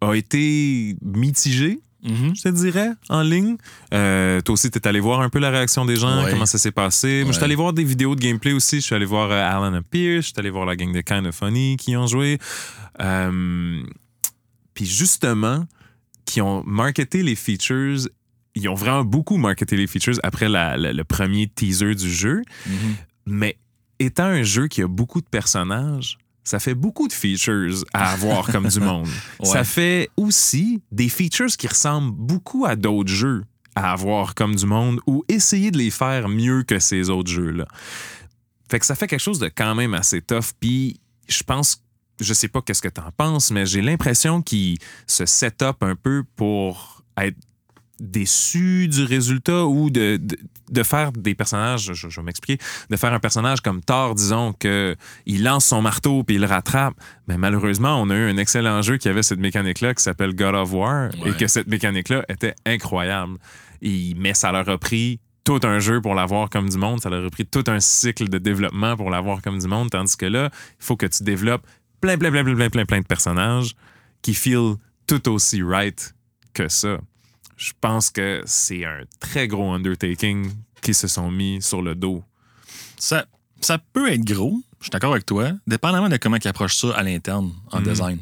a 0.00 0.14
été 0.14 0.96
mitigée, 1.02 1.80
je 2.02 2.42
te 2.42 2.48
dirais, 2.48 2.92
en 3.10 3.20
ligne. 3.22 3.56
Euh, 3.92 4.40
toi 4.40 4.54
aussi, 4.54 4.70
tu 4.70 4.78
es 4.78 4.88
allé 4.88 5.00
voir 5.00 5.20
un 5.20 5.28
peu 5.28 5.38
la 5.38 5.50
réaction 5.50 5.84
des 5.84 5.96
gens, 5.96 6.24
Ouais. 6.24 6.30
comment 6.30 6.46
ça 6.46 6.56
s'est 6.56 6.72
passé. 6.72 7.24
Moi, 7.24 7.32
je 7.32 7.32
suis 7.32 7.40
Ouais. 7.40 7.44
allé 7.44 7.54
voir 7.56 7.74
des 7.74 7.84
vidéos 7.84 8.14
de 8.14 8.20
gameplay 8.20 8.52
aussi. 8.54 8.76
Je 8.76 8.86
suis 8.86 8.94
allé 8.94 9.04
voir 9.04 9.30
euh, 9.30 9.42
Alan 9.66 9.78
Pierce, 9.90 10.26
je 10.26 10.30
suis 10.30 10.38
allé 10.38 10.48
voir 10.48 10.64
la 10.64 10.76
gang 10.76 10.92
de 10.92 11.00
Kind 11.02 11.26
of 11.26 11.34
Funny 11.34 11.76
qui 11.76 11.94
ont 11.96 12.06
joué. 12.06 12.38
Euh, 13.02 13.82
Puis, 14.72 14.86
justement, 14.86 15.66
qui 16.30 16.40
ont 16.40 16.62
marketé 16.64 17.22
les 17.22 17.34
features. 17.34 18.08
Ils 18.54 18.68
ont 18.68 18.74
vraiment 18.74 19.04
beaucoup 19.04 19.36
marketé 19.36 19.76
les 19.76 19.86
features 19.86 20.18
après 20.22 20.48
la- 20.48 20.76
la- 20.76 20.92
le 20.92 21.04
premier 21.04 21.48
teaser 21.48 21.94
du 21.94 22.10
jeu. 22.12 22.42
Mhm. 22.66 22.94
Mais 23.26 23.56
étant 23.98 24.24
un 24.24 24.42
jeu 24.42 24.68
qui 24.68 24.82
a 24.82 24.88
beaucoup 24.88 25.20
de 25.20 25.26
personnages, 25.28 26.18
ça 26.44 26.58
fait 26.58 26.74
beaucoup 26.74 27.06
de 27.08 27.12
features 27.12 27.84
à 27.92 28.12
avoir 28.12 28.46
comme 28.50 28.66
du 28.68 28.80
monde. 28.80 29.08
Ouais. 29.40 29.46
Ça 29.46 29.64
fait 29.64 30.08
aussi 30.16 30.82
des 30.90 31.08
features 31.08 31.56
qui 31.56 31.68
ressemblent 31.68 32.12
beaucoup 32.16 32.64
à 32.66 32.76
d'autres 32.76 33.12
jeux 33.12 33.44
à 33.76 33.92
avoir 33.92 34.34
comme 34.34 34.54
du 34.56 34.66
monde 34.66 35.00
ou 35.06 35.24
essayer 35.28 35.70
de 35.70 35.78
les 35.78 35.90
faire 35.90 36.28
mieux 36.28 36.62
que 36.64 36.78
ces 36.80 37.08
autres 37.08 37.30
jeux-là. 37.30 37.66
Fait 38.68 38.78
que 38.80 38.86
ça 38.86 38.94
fait 38.94 39.06
quelque 39.06 39.20
chose 39.22 39.38
de 39.38 39.48
quand 39.48 39.74
même 39.74 39.94
assez 39.94 40.20
tough. 40.22 40.52
Puis 40.58 40.98
je 41.28 41.42
pense, 41.44 41.82
je 42.24 42.34
sais 42.34 42.48
pas 42.48 42.60
qu'est-ce 42.62 42.82
que 42.82 42.88
t'en 42.88 43.10
penses, 43.16 43.50
mais 43.50 43.66
j'ai 43.66 43.82
l'impression 43.82 44.42
qu'ils 44.42 44.78
se 45.06 45.26
set 45.26 45.62
up 45.62 45.76
un 45.82 45.96
peu 45.96 46.24
pour 46.36 47.02
être 47.18 47.36
déçus 47.98 48.88
du 48.88 49.04
résultat 49.04 49.66
ou 49.66 49.90
de, 49.90 50.16
de, 50.16 50.38
de 50.70 50.82
faire 50.82 51.12
des 51.12 51.34
personnages, 51.34 51.92
je, 51.92 52.08
je 52.08 52.20
vais 52.20 52.24
m'expliquer, 52.24 52.62
de 52.88 52.96
faire 52.96 53.12
un 53.12 53.18
personnage 53.20 53.60
comme 53.60 53.82
Thor, 53.82 54.14
disons, 54.14 54.54
que 54.54 54.96
il 55.26 55.42
lance 55.44 55.66
son 55.66 55.82
marteau 55.82 56.24
puis 56.24 56.36
il 56.36 56.40
le 56.40 56.46
rattrape. 56.46 56.94
Mais 57.28 57.36
malheureusement, 57.36 58.00
on 58.00 58.08
a 58.08 58.14
eu 58.16 58.30
un 58.30 58.36
excellent 58.38 58.80
jeu 58.80 58.96
qui 58.96 59.08
avait 59.08 59.22
cette 59.22 59.38
mécanique-là 59.40 59.94
qui 59.94 60.02
s'appelle 60.02 60.34
God 60.34 60.54
of 60.54 60.72
War 60.72 61.10
et 61.26 61.32
que 61.32 61.46
cette 61.46 61.66
mécanique-là 61.68 62.24
était 62.30 62.54
incroyable. 62.64 63.36
Et- 63.82 64.14
mais 64.16 64.32
ça 64.32 64.50
leur 64.50 64.68
a 64.70 64.78
pris 64.78 65.20
tout 65.44 65.60
un 65.62 65.78
jeu 65.78 66.00
pour 66.00 66.14
l'avoir 66.14 66.48
comme 66.50 66.68
du 66.68 66.76
monde, 66.78 67.00
ça 67.00 67.10
leur 67.10 67.24
a 67.24 67.30
pris 67.30 67.44
tout 67.46 67.64
un 67.66 67.80
cycle 67.80 68.28
de 68.28 68.38
développement 68.38 68.96
pour 68.96 69.10
l'avoir 69.10 69.42
comme 69.42 69.58
du 69.58 69.66
monde, 69.66 69.90
tandis 69.90 70.16
que 70.16 70.26
là, 70.26 70.50
il 70.52 70.84
faut 70.84 70.96
que 70.96 71.06
tu 71.06 71.22
développes 71.22 71.66
plein, 72.00 72.16
plein, 72.18 72.30
plein, 72.30 72.44
plein, 72.44 72.54
plein, 72.56 72.70
plein, 72.70 72.84
plein 72.86 73.00
de 73.00 73.06
personnages 73.06 73.74
qui 74.22 74.34
feel 74.34 74.74
tout 75.06 75.28
aussi 75.28 75.62
right 75.62 76.14
que 76.52 76.68
ça. 76.68 76.98
Je 77.56 77.72
pense 77.80 78.10
que 78.10 78.42
c'est 78.46 78.84
un 78.84 79.02
très 79.20 79.46
gros 79.48 79.72
undertaking 79.72 80.50
qui 80.82 80.94
se 80.94 81.08
sont 81.08 81.30
mis 81.30 81.60
sur 81.60 81.82
le 81.82 81.94
dos. 81.94 82.24
Ça, 82.98 83.26
ça 83.60 83.78
peut 83.78 84.10
être 84.10 84.24
gros, 84.24 84.62
je 84.78 84.84
suis 84.84 84.90
d'accord 84.90 85.12
avec 85.12 85.26
toi, 85.26 85.52
dépendamment 85.66 86.08
de 86.08 86.16
comment 86.16 86.36
ils 86.42 86.48
approchent 86.48 86.76
ça 86.76 86.92
à 86.94 87.02
l'interne 87.02 87.52
en 87.70 87.80
Mhm. 87.80 87.86
design. 87.88 88.18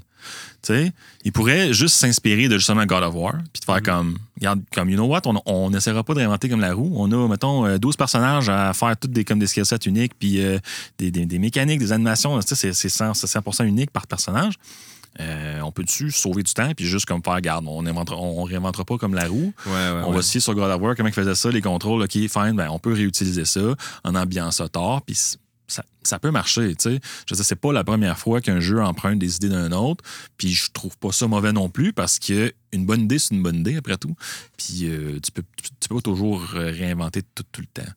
Tu 0.62 0.74
sais, 0.74 0.92
ils 1.24 1.32
pourraient 1.32 1.72
juste 1.72 1.94
s'inspirer 1.94 2.48
de 2.48 2.58
justement 2.58 2.84
God 2.84 3.04
of 3.04 3.14
War, 3.14 3.34
puis 3.52 3.60
de 3.60 3.64
faire 3.64 3.82
comme, 3.82 4.18
regarde, 4.38 4.60
comme, 4.74 4.88
you 4.90 4.96
know 4.96 5.06
what, 5.06 5.22
on 5.46 5.70
n'essaiera 5.70 6.02
pas 6.04 6.14
d'inventer 6.14 6.48
comme 6.48 6.60
la 6.60 6.72
roue. 6.74 6.92
On 6.96 7.10
a, 7.12 7.28
mettons, 7.28 7.66
euh, 7.66 7.78
12 7.78 7.96
personnages 7.96 8.48
à 8.48 8.72
faire 8.72 8.96
toutes 8.96 9.12
des, 9.12 9.24
comme 9.24 9.38
des 9.38 9.46
skill 9.46 9.64
sets 9.66 9.76
uniques, 9.86 10.12
puis 10.18 10.42
euh, 10.44 10.58
des, 10.98 11.10
des- 11.10 11.26
des 11.26 11.38
mécaniques, 11.38 11.78
des 11.80 11.92
animations, 11.92 12.40
c'est 12.40 12.54
c'est 12.54 12.88
100%, 12.88 13.14
c'est 13.14 13.26
100% 13.38 13.66
unique 13.66 13.90
par 13.90 14.06
personnage. 14.06 14.54
Euh, 15.20 15.60
on 15.62 15.72
peut-tu 15.72 16.10
sauver 16.12 16.42
du 16.44 16.52
temps, 16.52 16.70
puis 16.76 16.84
juste 16.86 17.06
comme 17.06 17.22
faire, 17.24 17.34
regarde, 17.34 17.64
on 17.66 17.82
ne 17.82 17.90
on 17.90 18.42
réinventera 18.44 18.84
pas 18.84 18.98
comme 18.98 19.14
la 19.14 19.26
roue. 19.26 19.52
Ouais, 19.66 19.72
On 20.04 20.12
va 20.12 20.22
fier 20.22 20.40
sur 20.40 20.54
God 20.54 20.70
of 20.70 20.80
War, 20.80 20.94
comment 20.94 21.08
ils 21.08 21.14
faisaient 21.14 21.34
ça, 21.34 21.50
les 21.50 21.62
contrôles, 21.62 22.02
OK, 22.02 22.12
fine, 22.12 22.52
ben, 22.54 22.68
on 22.70 22.78
peut 22.78 22.92
réutiliser 22.92 23.44
ça 23.44 23.60
en 24.04 24.14
ambiant 24.14 24.50
ça 24.52 24.68
tard, 24.68 25.02
puis 25.02 25.18
ça, 25.68 25.84
ça 26.02 26.18
peut 26.18 26.30
marcher, 26.30 26.74
tu 26.74 26.90
sais. 26.90 27.00
Je 27.26 27.34
veux 27.34 27.42
c'est 27.42 27.54
pas 27.56 27.72
la 27.72 27.84
première 27.84 28.18
fois 28.18 28.40
qu'un 28.40 28.58
jeu 28.58 28.82
emprunte 28.82 29.18
des 29.18 29.36
idées 29.36 29.50
d'un 29.50 29.70
autre, 29.72 30.02
puis 30.36 30.52
je 30.52 30.70
trouve 30.72 30.96
pas 30.98 31.12
ça 31.12 31.28
mauvais 31.28 31.52
non 31.52 31.68
plus, 31.68 31.92
parce 31.92 32.18
que 32.18 32.52
une 32.72 32.86
bonne 32.86 33.02
idée, 33.02 33.18
c'est 33.18 33.34
une 33.34 33.42
bonne 33.42 33.56
idée, 33.56 33.76
après 33.76 33.96
tout. 33.96 34.14
Puis 34.56 34.88
euh, 34.88 35.20
tu, 35.20 35.30
peux, 35.30 35.42
tu, 35.62 35.70
tu 35.78 35.88
peux 35.88 35.96
pas 35.96 36.00
toujours 36.00 36.44
euh, 36.54 36.70
réinventer 36.70 37.22
tout, 37.34 37.44
tout 37.52 37.60
le 37.60 37.66
temps. 37.66 37.90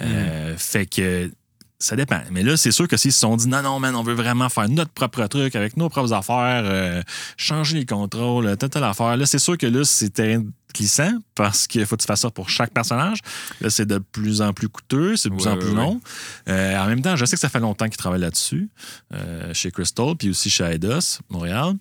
Euh, 0.00 0.56
Fait 0.56 0.86
que 0.86 1.30
ça 1.78 1.94
dépend. 1.96 2.20
Mais 2.32 2.42
là, 2.42 2.56
c'est 2.56 2.72
sûr 2.72 2.88
que 2.88 2.96
s'ils 2.96 3.12
se 3.12 3.20
sont 3.20 3.36
dit 3.36 3.48
non, 3.48 3.62
non, 3.62 3.78
man, 3.78 3.94
on 3.94 4.02
veut 4.02 4.14
vraiment 4.14 4.48
faire 4.48 4.68
notre 4.68 4.90
propre 4.90 5.24
truc 5.26 5.54
avec 5.54 5.76
nos 5.76 5.88
propres 5.88 6.12
affaires, 6.12 6.62
euh, 6.64 7.02
changer 7.36 7.78
les 7.78 7.86
contrôles, 7.86 8.56
telle, 8.56 8.68
telle 8.70 8.84
affaire, 8.84 9.16
là, 9.16 9.26
c'est 9.26 9.38
sûr 9.38 9.56
que 9.56 9.66
là, 9.66 9.84
c'est 9.84 10.10
terrain 10.10 10.44
glissant 10.74 11.12
parce 11.34 11.66
qu'il 11.66 11.86
faut 11.86 11.96
que 11.96 12.02
tu 12.02 12.06
fasses 12.06 12.20
ça 12.20 12.30
pour 12.30 12.50
chaque 12.50 12.72
personnage. 12.72 13.18
Là, 13.60 13.70
c'est 13.70 13.86
de 13.86 13.98
plus 13.98 14.42
en 14.42 14.52
plus 14.52 14.68
coûteux, 14.68 15.16
c'est 15.16 15.28
de 15.30 15.34
plus 15.34 15.46
Ouais, 15.46 15.52
en 15.52 15.56
plus 15.56 15.68
ouais. 15.70 15.74
long. 15.74 16.00
Euh, 16.48 16.76
en 16.78 16.86
même 16.86 17.00
temps, 17.00 17.16
je 17.16 17.24
sais 17.24 17.36
que 17.36 17.40
ça 17.40 17.48
fait 17.48 17.60
longtemps 17.60 17.86
qu'ils 17.88 17.96
travaillent 17.96 18.20
là-dessus, 18.20 18.68
euh, 19.14 19.54
chez 19.54 19.70
Crystal, 19.70 20.14
puis 20.18 20.30
aussi 20.30 20.50
chez 20.50 20.64
Eidos, 20.64 21.20
Montréal. 21.30 21.74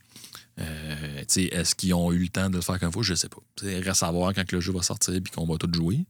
Euh, 0.59 1.19
tu 1.19 1.25
sais, 1.27 1.43
Est-ce 1.45 1.75
qu'ils 1.75 1.93
ont 1.93 2.11
eu 2.11 2.17
le 2.19 2.29
temps 2.29 2.49
de 2.49 2.55
le 2.55 2.61
faire 2.61 2.79
comme 2.79 2.89
il 2.89 2.93
faut? 2.93 3.03
Je 3.03 3.13
sais 3.13 3.29
pas. 3.29 3.37
Il 3.63 3.83
reste 3.83 4.01
à 4.03 4.09
voir 4.11 4.33
quand 4.33 4.51
le 4.51 4.59
jeu 4.59 4.71
va 4.71 4.81
sortir 4.81 5.13
puis 5.23 5.31
qu'on 5.31 5.45
va 5.45 5.57
tout 5.57 5.69
jouer. 5.71 6.05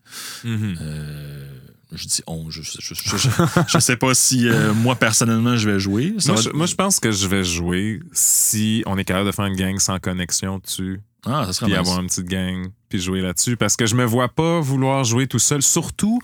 Mhm. 0.46 0.78
Euh, 0.82 1.60
je 1.94 2.06
dis 2.06 2.22
on, 2.28 2.50
je, 2.50 2.62
je, 2.62 2.78
je, 2.82 2.94
je- 3.18 3.30
je 3.68 3.80
sais 3.80 3.96
pas 3.98 4.14
si 4.14 4.48
euh, 4.50 4.74
moi 4.74 4.96
personnellement 4.96 5.56
je 5.56 5.70
vais 5.70 5.80
jouer. 5.80 6.14
Ça 6.20 6.34
Moi, 6.34 6.42
va- 6.42 6.50
je, 6.52 6.56
moi, 6.56 6.66
je 6.66 6.76
pense 6.76 7.00
que 7.00 7.12
je 7.12 7.28
vais 7.28 7.44
jouer 7.44 8.02
si 8.14 8.84
on 8.86 8.98
est 8.98 9.06
capable 9.06 9.28
de 9.28 9.32
faire 9.32 9.46
une 9.46 9.56
gang 9.56 9.78
sans 9.80 10.00
connexion 10.00 10.60
dessus, 10.60 11.00
ah, 11.26 11.44
ça 11.48 11.54
serait 11.54 11.66
puis 11.68 11.78
nice. 11.80 11.88
avoir 11.88 12.02
une 12.02 12.08
petite 12.08 12.28
gang, 12.28 12.68
puis 12.90 13.00
jouer 13.00 13.22
là-dessus. 13.22 13.56
Parce 13.58 13.76
que 13.76 13.86
je 13.86 13.96
me 13.96 14.04
vois 14.06 14.28
pas 14.30 14.60
vouloir 14.60 15.04
jouer 15.04 15.28
tout 15.28 15.40
seul, 15.40 15.62
surtout 15.62 16.20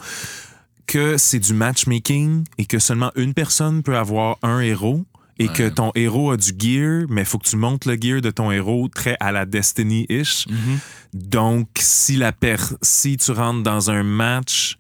que 0.86 1.18
c'est 1.18 1.40
du 1.40 1.54
matchmaking 1.54 2.44
et 2.58 2.66
que 2.66 2.80
seulement 2.80 3.12
une 3.16 3.34
personne 3.34 3.84
peut 3.84 3.98
avoir 3.98 4.38
un 4.44 4.60
héros. 4.60 5.06
Et 5.40 5.48
Ouais. 5.48 5.54
que 5.54 5.70
ton 5.70 5.92
héros 5.96 6.30
a 6.30 6.38
du 6.38 6.52
gear, 6.56 7.06
mais 7.10 7.22
il 7.22 7.26
faut 7.26 7.40
que 7.40 7.48
tu 7.50 7.56
montes 7.56 7.86
le 7.86 7.98
gear 8.00 8.22
de 8.22 8.30
ton 8.30 8.52
héros 8.52 8.88
très 8.88 9.18
à 9.20 9.32
la 9.32 9.48
Destiny-ish. 9.48 10.46
Mhm. 10.48 10.78
Donc, 11.16 11.70
si, 11.80 12.18
la 12.18 12.32
per 12.32 12.58
si 12.84 13.18
tu 13.18 13.32
rentres 13.32 13.64
dans 13.64 13.90
un 13.90 14.04
match, 14.04 14.78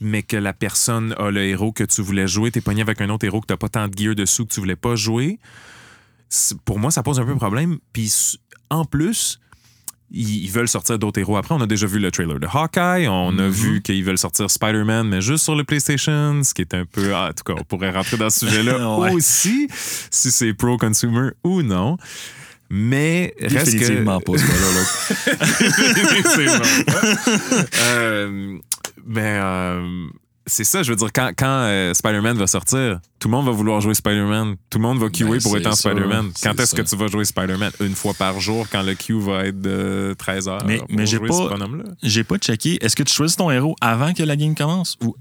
mais 0.00 0.22
que 0.22 0.36
la 0.36 0.52
personne 0.52 1.14
a 1.18 1.30
le 1.30 1.42
héros 1.44 1.72
que 1.72 1.84
tu 1.84 2.00
voulais 2.02 2.26
jouer, 2.26 2.50
t'es 2.50 2.60
pogné 2.60 2.82
avec 2.82 3.00
un 3.00 3.08
autre 3.10 3.24
héros 3.26 3.40
que 3.40 3.46
t'as 3.46 3.56
pas 3.56 3.68
tant 3.68 3.86
de 3.88 3.96
gear 3.98 4.14
dessous 4.14 4.46
que 4.46 4.52
tu 4.54 4.60
voulais 4.60 4.76
pas 4.76 4.94
jouer, 4.96 5.38
pour 6.64 6.78
moi, 6.78 6.90
ça 6.90 7.02
pose 7.02 7.18
un 7.20 7.24
peu 7.24 7.34
problème. 7.36 7.78
Puis, 7.92 8.38
en 8.70 8.84
plus, 8.84 9.40
ils, 10.12 10.48
veulent 10.48 10.68
sortir 10.68 10.98
d'autres 10.98 11.20
héros 11.20 11.36
après. 11.36 11.54
On 11.54 11.60
a 11.60 11.66
déjà 11.66 11.86
vu 11.86 11.98
le 11.98 12.10
trailer 12.10 12.38
de 12.40 12.46
Hawkeye. 12.46 13.08
On 13.08 13.30
a 13.38 13.42
Mhm. 13.42 13.48
vu 13.50 13.82
qu'ils 13.82 14.04
veulent 14.04 14.18
sortir 14.18 14.50
Spider-Man, 14.50 15.08
mais 15.08 15.20
juste 15.20 15.44
sur 15.44 15.54
le 15.54 15.64
PlayStation, 15.64 16.42
ce 16.42 16.54
qui 16.54 16.62
est 16.62 16.74
un 16.74 16.84
peu... 16.84 17.14
ah, 17.14 17.28
en 17.30 17.32
tout 17.32 17.44
cas, 17.44 17.54
on 17.60 17.64
pourrait 17.64 17.90
rentrer 17.90 18.16
dans 18.16 18.30
ce 18.30 18.46
sujet-là 18.46 18.78
Ouais. 18.98 19.12
aussi, 19.12 19.68
si 19.72 20.30
c'est 20.30 20.54
pro-consumer 20.54 21.30
ou 21.44 21.62
non. 21.62 21.96
Mais 22.70 23.34
reste 23.40 23.66
que... 23.66 23.78
Définitivement 23.78 24.20
pas, 24.20 24.32
là. 24.32 24.42
Définitivement. 25.94 26.64
Euh, 27.82 28.58
mais 29.06 29.38
euh, 29.42 30.06
c'est 30.46 30.64
ça, 30.64 30.82
je 30.82 30.90
veux 30.90 30.96
dire, 30.96 31.08
quand, 31.12 31.30
quand 31.36 31.46
euh, 31.46 31.92
Spider-Man 31.94 32.36
va 32.38 32.46
sortir, 32.46 33.00
tout 33.18 33.28
le 33.28 33.32
monde 33.32 33.46
va 33.46 33.52
vouloir 33.52 33.80
jouer 33.80 33.94
Spider-Man. 33.94 34.56
Tout 34.68 34.78
le 34.78 34.82
monde 34.82 34.98
va 34.98 35.08
queuer 35.10 35.28
Ben, 35.30 35.40
pour 35.42 35.56
être 35.56 35.66
en 35.66 35.72
Spider-Man. 35.74 36.30
Quand 36.42 36.58
est-ce 36.60 36.74
que 36.74 36.82
tu 36.82 36.96
vas 36.96 37.06
jouer 37.08 37.24
Spider-Man? 37.24 37.72
Une 37.80 37.94
fois 37.94 38.14
par 38.14 38.38
jour, 38.40 38.66
quand 38.70 38.82
le 38.82 38.94
queue 38.94 39.18
va 39.18 39.46
être 39.46 39.60
de 39.60 40.14
13 40.18 40.48
heures. 40.48 40.64
Mais- 40.66 40.80
mais 40.88 41.06
j'ai 41.06 41.18
pas- 41.18 41.26
ce 41.32 41.48
bonhomme-là? 41.48 41.84
J'ai 42.02 42.24
pas 42.24 42.38
checké. 42.38 42.78
Est-ce 42.84 42.94
que 42.96 43.02
tu 43.02 43.12
choisis 43.12 43.36
ton 43.36 43.50
héros 43.50 43.76
avant 43.80 44.12
que 44.12 44.22
la 44.22 44.36
game 44.36 44.54
commence 44.54 44.96
ou, 45.02 45.16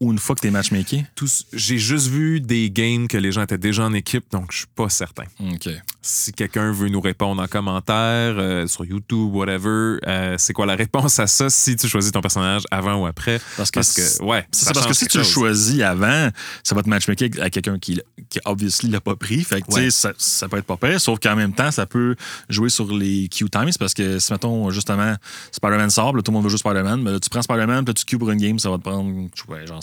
une 0.00 0.18
fois 0.18 0.36
que 0.36 0.40
t'es 0.40 0.50
matchmaké? 0.50 1.04
J'ai 1.52 1.78
juste 1.78 2.06
vu 2.08 2.40
des 2.40 2.70
games 2.70 3.08
que 3.08 3.16
les 3.16 3.32
gens 3.32 3.42
étaient 3.42 3.58
déjà 3.58 3.84
en 3.84 3.92
équipe, 3.92 4.24
donc 4.30 4.52
je 4.52 4.58
suis 4.58 4.66
pas 4.74 4.88
certain. 4.88 5.24
OK. 5.40 5.68
Si 6.02 6.32
quelqu'un 6.32 6.72
veut 6.72 6.88
nous 6.88 7.00
répondre 7.00 7.40
en 7.40 7.46
commentaire, 7.46 8.34
euh, 8.36 8.66
sur 8.66 8.84
YouTube, 8.84 9.32
whatever, 9.34 9.98
euh, 10.06 10.34
c'est 10.36 10.52
quoi 10.52 10.66
la 10.66 10.74
réponse 10.74 11.18
à 11.20 11.26
ça 11.28 11.48
si 11.48 11.76
tu 11.76 11.86
choisis 11.88 12.10
ton 12.10 12.20
personnage 12.20 12.62
avant 12.70 12.96
ou 12.96 13.06
après? 13.06 13.40
Parce 13.56 13.70
que, 13.70 13.78
Parce 13.78 13.94
que, 14.18 14.24
ouais. 14.24 14.46
c'est 14.50 14.64
ça 14.64 14.66
ça, 14.66 14.72
parce 14.74 14.86
que 14.86 14.94
si 14.94 15.06
tu 15.06 15.18
le 15.18 15.24
choisis 15.24 15.80
avant, 15.80 16.28
ça 16.64 16.74
va 16.74 16.82
te 16.82 16.88
matchmaker 16.88 17.28
à 17.40 17.50
quelqu'un 17.50 17.78
qui, 17.78 18.00
qui 18.28 18.40
obviously 18.44 18.90
l'a 18.90 19.00
pas 19.00 19.14
pris. 19.16 19.42
Fait 19.44 19.60
que, 19.62 19.66
tu 19.66 19.72
sais, 19.74 19.80
Ouais. 19.84 19.90
ça, 19.90 20.12
ça 20.18 20.48
peut 20.48 20.56
être 20.58 20.66
pas 20.66 20.76
pire, 20.76 21.00
sauf 21.00 21.18
qu'en 21.20 21.36
même 21.36 21.52
temps, 21.54 21.70
ça 21.70 21.86
peut 21.86 22.16
jouer 22.48 22.68
sur 22.68 22.92
les 22.92 23.28
queue 23.28 23.48
times 23.48 23.70
parce 23.78 23.94
que 23.94 24.18
si, 24.18 24.32
mettons, 24.32 24.70
justement, 24.70 25.14
Spider-Man 25.52 25.90
sort, 25.90 26.16
là, 26.16 26.22
tout 26.22 26.30
le 26.30 26.34
monde 26.34 26.44
veut 26.44 26.50
jouer 26.50 26.58
Spider-Man, 26.58 27.00
mais 27.02 27.12
là, 27.12 27.20
tu 27.20 27.30
prends 27.30 27.42
Spider-Man, 27.42 27.84
puis 27.84 27.90
là, 27.90 27.94
tu 27.94 28.04
queues 28.04 28.18
pour 28.18 28.30
une 28.30 28.40
game, 28.40 28.58
ça 28.58 28.70
va 28.70 28.78
te 28.78 28.82
prendre, 28.82 29.28
pas, 29.48 29.64
genre, 29.66 29.80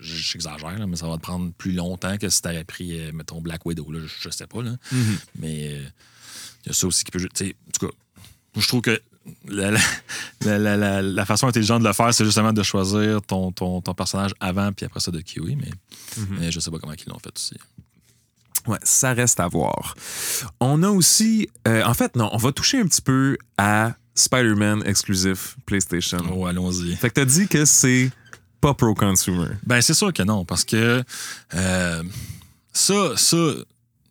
j'exagère, 0.00 0.86
mais 0.86 0.96
ça 0.96 1.06
va 1.08 1.16
te 1.16 1.22
prendre 1.22 1.50
plus 1.56 1.72
longtemps 1.72 2.16
que 2.18 2.28
si 2.28 2.42
t'avais 2.42 2.64
pris, 2.64 3.00
euh, 3.00 3.10
mettons, 3.14 3.40
Black 3.40 3.64
Widow, 3.66 3.90
là, 3.90 4.00
je, 4.06 4.28
je 4.28 4.30
sais 4.34 4.46
pas, 4.46 4.62
là. 4.62 4.72
Mhm. 4.92 5.16
Mais 5.38 5.68
euh, 5.72 5.84
il 6.64 6.68
y 6.68 6.70
a 6.70 6.72
ça 6.72 6.86
aussi 6.86 7.04
qui 7.04 7.10
peut 7.10 7.20
tu 7.20 7.28
sais, 7.34 7.56
En 7.66 7.70
tout 7.78 7.86
cas, 7.86 7.92
je 8.56 8.66
trouve 8.68 8.80
que 8.82 9.00
la, 9.48 9.70
la- 10.40 10.58
la- 10.76 11.02
la- 11.02 11.24
façon 11.26 11.46
intelligente 11.48 11.82
de 11.82 11.88
le 11.88 11.92
faire, 11.92 12.12
c'est 12.14 12.24
justement 12.24 12.52
de 12.52 12.62
choisir 12.62 13.20
ton, 13.22 13.52
ton, 13.52 13.80
ton 13.82 13.92
personnage 13.94 14.32
avant, 14.40 14.72
puis 14.72 14.86
après 14.86 15.00
ça 15.00 15.10
de 15.10 15.20
QE. 15.20 15.40
Mais, 15.56 15.70
Mhm. 16.16 16.36
mais 16.40 16.50
je 16.50 16.58
sais 16.60 16.70
pas 16.70 16.78
comment 16.78 16.94
ils 16.94 17.08
l'ont 17.10 17.18
fait 17.18 17.32
aussi. 17.36 17.54
Ouais, 18.66 18.78
ça 18.82 19.12
reste 19.14 19.38
à 19.40 19.46
voir. 19.48 19.94
On 20.60 20.82
a 20.82 20.88
aussi. 20.90 21.48
euh, 21.66 21.82
en 21.84 21.94
fait, 21.94 22.16
non, 22.16 22.28
on 22.32 22.38
va 22.38 22.52
toucher 22.52 22.80
un 22.80 22.86
petit 22.86 23.00
peu 23.02 23.36
à 23.56 23.94
Spider-Man 24.14 24.82
exclusif 24.84 25.56
PlayStation. 25.64 26.18
Oh, 26.32 26.46
allons-y. 26.46 26.96
Fait 26.96 27.08
que 27.08 27.14
t'as 27.14 27.24
dit 27.24 27.46
que 27.48 27.64
c'est 27.64 28.10
pas 28.60 28.74
pro-consumer. 28.74 29.48
Ben, 29.64 29.80
c'est 29.80 29.94
sûr 29.94 30.12
que 30.12 30.22
non, 30.22 30.44
parce 30.44 30.64
que 30.64 31.02
euh, 31.54 32.02
ça, 32.72 33.12
ça, 33.16 33.36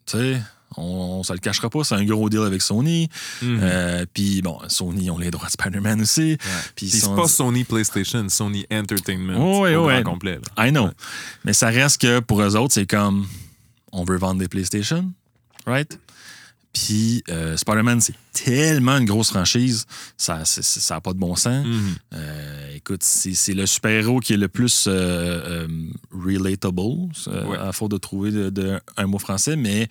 tu 0.06 0.18
sais, 0.18 0.42
on, 0.78 1.24
se 1.24 1.34
le 1.34 1.40
cachera 1.40 1.70
pas, 1.70 1.84
c'est 1.84 1.96
un 1.96 2.06
gros 2.06 2.30
deal 2.30 2.42
avec 2.42 2.62
Sony. 2.62 3.10
Mhm. 3.42 3.60
Euh, 3.62 4.06
Puis 4.14 4.42
bon, 4.42 4.60
Sony 4.68 5.10
ont 5.10 5.18
les 5.18 5.32
droits 5.32 5.48
de 5.48 5.52
Spider-Man 5.52 6.02
aussi. 6.02 6.38
Puis 6.76 6.90
c'est 6.90 7.00
sont- 7.00 7.16
pas 7.16 7.28
Sony 7.28 7.64
PlayStation, 7.64 8.28
Sony 8.30 8.66
Entertainment. 8.72 9.62
Ouais, 9.62 9.76
au 9.76 9.86
ouais. 9.88 10.02
grand 10.02 10.12
complet. 10.14 10.40
là. 10.56 10.68
I 10.68 10.72
know. 10.72 10.86
Ouais. 10.86 10.92
Mais 11.44 11.54
ça 11.54 11.68
reste 11.68 12.02
que 12.02 12.20
pour 12.20 12.42
eux 12.42 12.56
autres, 12.56 12.74
c'est 12.74 12.86
comme 12.86 13.28
on 13.92 14.04
veut 14.04 14.18
vendre 14.18 14.40
des 14.40 14.48
PlayStation, 14.48 15.12
right? 15.66 16.00
Puis 16.74 17.24
euh, 17.30 17.58
Spider-Man, 17.58 18.02
c'est 18.02 18.14
tellement 18.34 18.98
une 18.98 19.06
grosse 19.06 19.30
franchise, 19.30 19.86
ça 20.16 20.40
n'a 20.40 20.46
ça 20.46 21.02
pas 21.02 21.14
de 21.14 21.18
bon 21.18 21.36
sens. 21.36 21.66
Mhm. 21.66 21.96
Euh, 22.14 22.57
écoute, 22.88 23.04
c'est 23.04 23.54
le 23.54 23.66
super-héros 23.66 24.20
qui 24.20 24.34
est 24.34 24.38
le 24.38 24.48
plus 24.48 24.86
euh, 24.88 24.92
euh, 25.66 25.68
relatable, 26.12 26.82
euh, 27.28 27.46
Ouais. 27.46 27.58
à 27.58 27.72
faute 27.74 27.92
de 27.92 27.98
trouver 27.98 28.32
de- 28.32 28.50
de- 28.50 28.80
un 28.96 29.08
mot 29.08 29.20
français, 29.20 29.56
mais 29.56 29.88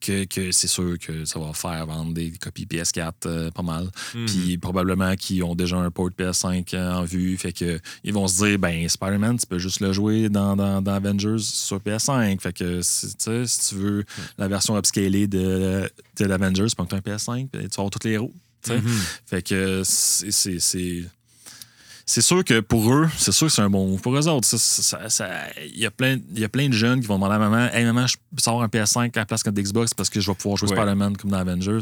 que, 0.00 0.24
que 0.24 0.52
c'est 0.52 0.66
sûr 0.68 0.98
que 0.98 1.24
ça 1.24 1.38
va 1.38 1.52
faire 1.52 1.86
vendre 1.86 2.12
des 2.12 2.30
copies 2.32 2.66
PS4 2.66 3.12
euh, 3.26 3.50
pas 3.50 3.62
mal. 3.62 3.88
Mhm. 4.14 4.26
Puis 4.26 4.58
probablement 4.58 5.14
qu'ils 5.16 5.42
ont 5.42 5.54
déjà 5.54 5.76
un 5.76 5.90
port 5.90 6.10
PS5 6.10 6.74
en 6.76 7.02
vue. 7.04 7.36
Fait 7.36 7.52
que 7.52 7.78
ils 8.04 8.12
vont 8.12 8.28
se 8.28 8.44
dire 8.44 8.58
ben 8.58 8.88
Spider-Man, 8.88 9.38
tu 9.38 9.46
peux 9.46 9.58
juste 9.58 9.80
le 9.80 9.92
jouer 9.92 10.28
dans, 10.28 10.54
dans, 10.56 10.82
dans 10.82 10.92
Avengers 10.94 11.38
sur 11.38 11.78
PS5. 11.78 12.40
Fait 12.40 12.52
que 12.52 12.80
si, 12.82 13.16
tu 13.16 13.30
tu 13.68 13.74
veux 13.74 14.04
la 14.38 14.48
version 14.48 14.76
upscalée 14.78 15.26
de, 15.26 15.90
de 16.18 16.24
l'Avengers, 16.24 16.66
prends 16.76 16.86
un 16.92 16.98
PS5, 17.00 17.48
puis 17.50 17.62
tu 17.62 17.68
vas 17.68 17.74
avoir 17.78 17.90
tous 17.90 18.06
les 18.06 18.12
héros. 18.14 18.32
Mhm. 18.74 19.00
Fait 19.26 19.42
que 19.42 19.82
c'est- 19.84 20.30
c'est. 20.60 22.20
sûr 22.22 22.44
que 22.44 22.60
pour 22.60 22.92
eux, 22.92 23.08
c'est 23.18 23.32
sûr 23.32 23.46
que 23.48 23.52
c'est 23.52 23.62
un 23.62 23.70
bon 23.70 23.86
move. 23.88 24.00
Pour 24.00 24.16
eux 24.16 24.28
autres, 24.28 24.46
ça- 24.46 24.58
ça- 24.58 25.08
ça- 25.10 25.48
il 25.64 25.78
y, 25.78 25.86
a 25.86 25.90
plein- 25.90 26.18
y 26.34 26.44
a 26.44 26.48
plein 26.48 26.68
de 26.68 26.72
jeunes 26.74 27.00
qui 27.00 27.06
vont 27.06 27.16
demander 27.16 27.34
à 27.34 27.38
maman 27.38 27.68
Hey 27.72 27.84
maman, 27.84 28.06
je 28.06 28.16
peux 28.16 28.40
savoir 28.40 28.62
un 28.62 28.68
PS5 28.68 29.16
à 29.16 29.20
la 29.20 29.26
place 29.26 29.42
qu'un 29.42 29.50
Xbox 29.52 29.92
parce 29.94 30.08
que 30.10 30.20
je 30.20 30.30
vais 30.30 30.34
pouvoir 30.36 30.56
jouer 30.56 30.70
Ouais. 30.70 30.76
Spider-Man 30.76 31.16
comme 31.16 31.30
dans 31.32 31.38
Avengers. 31.38 31.80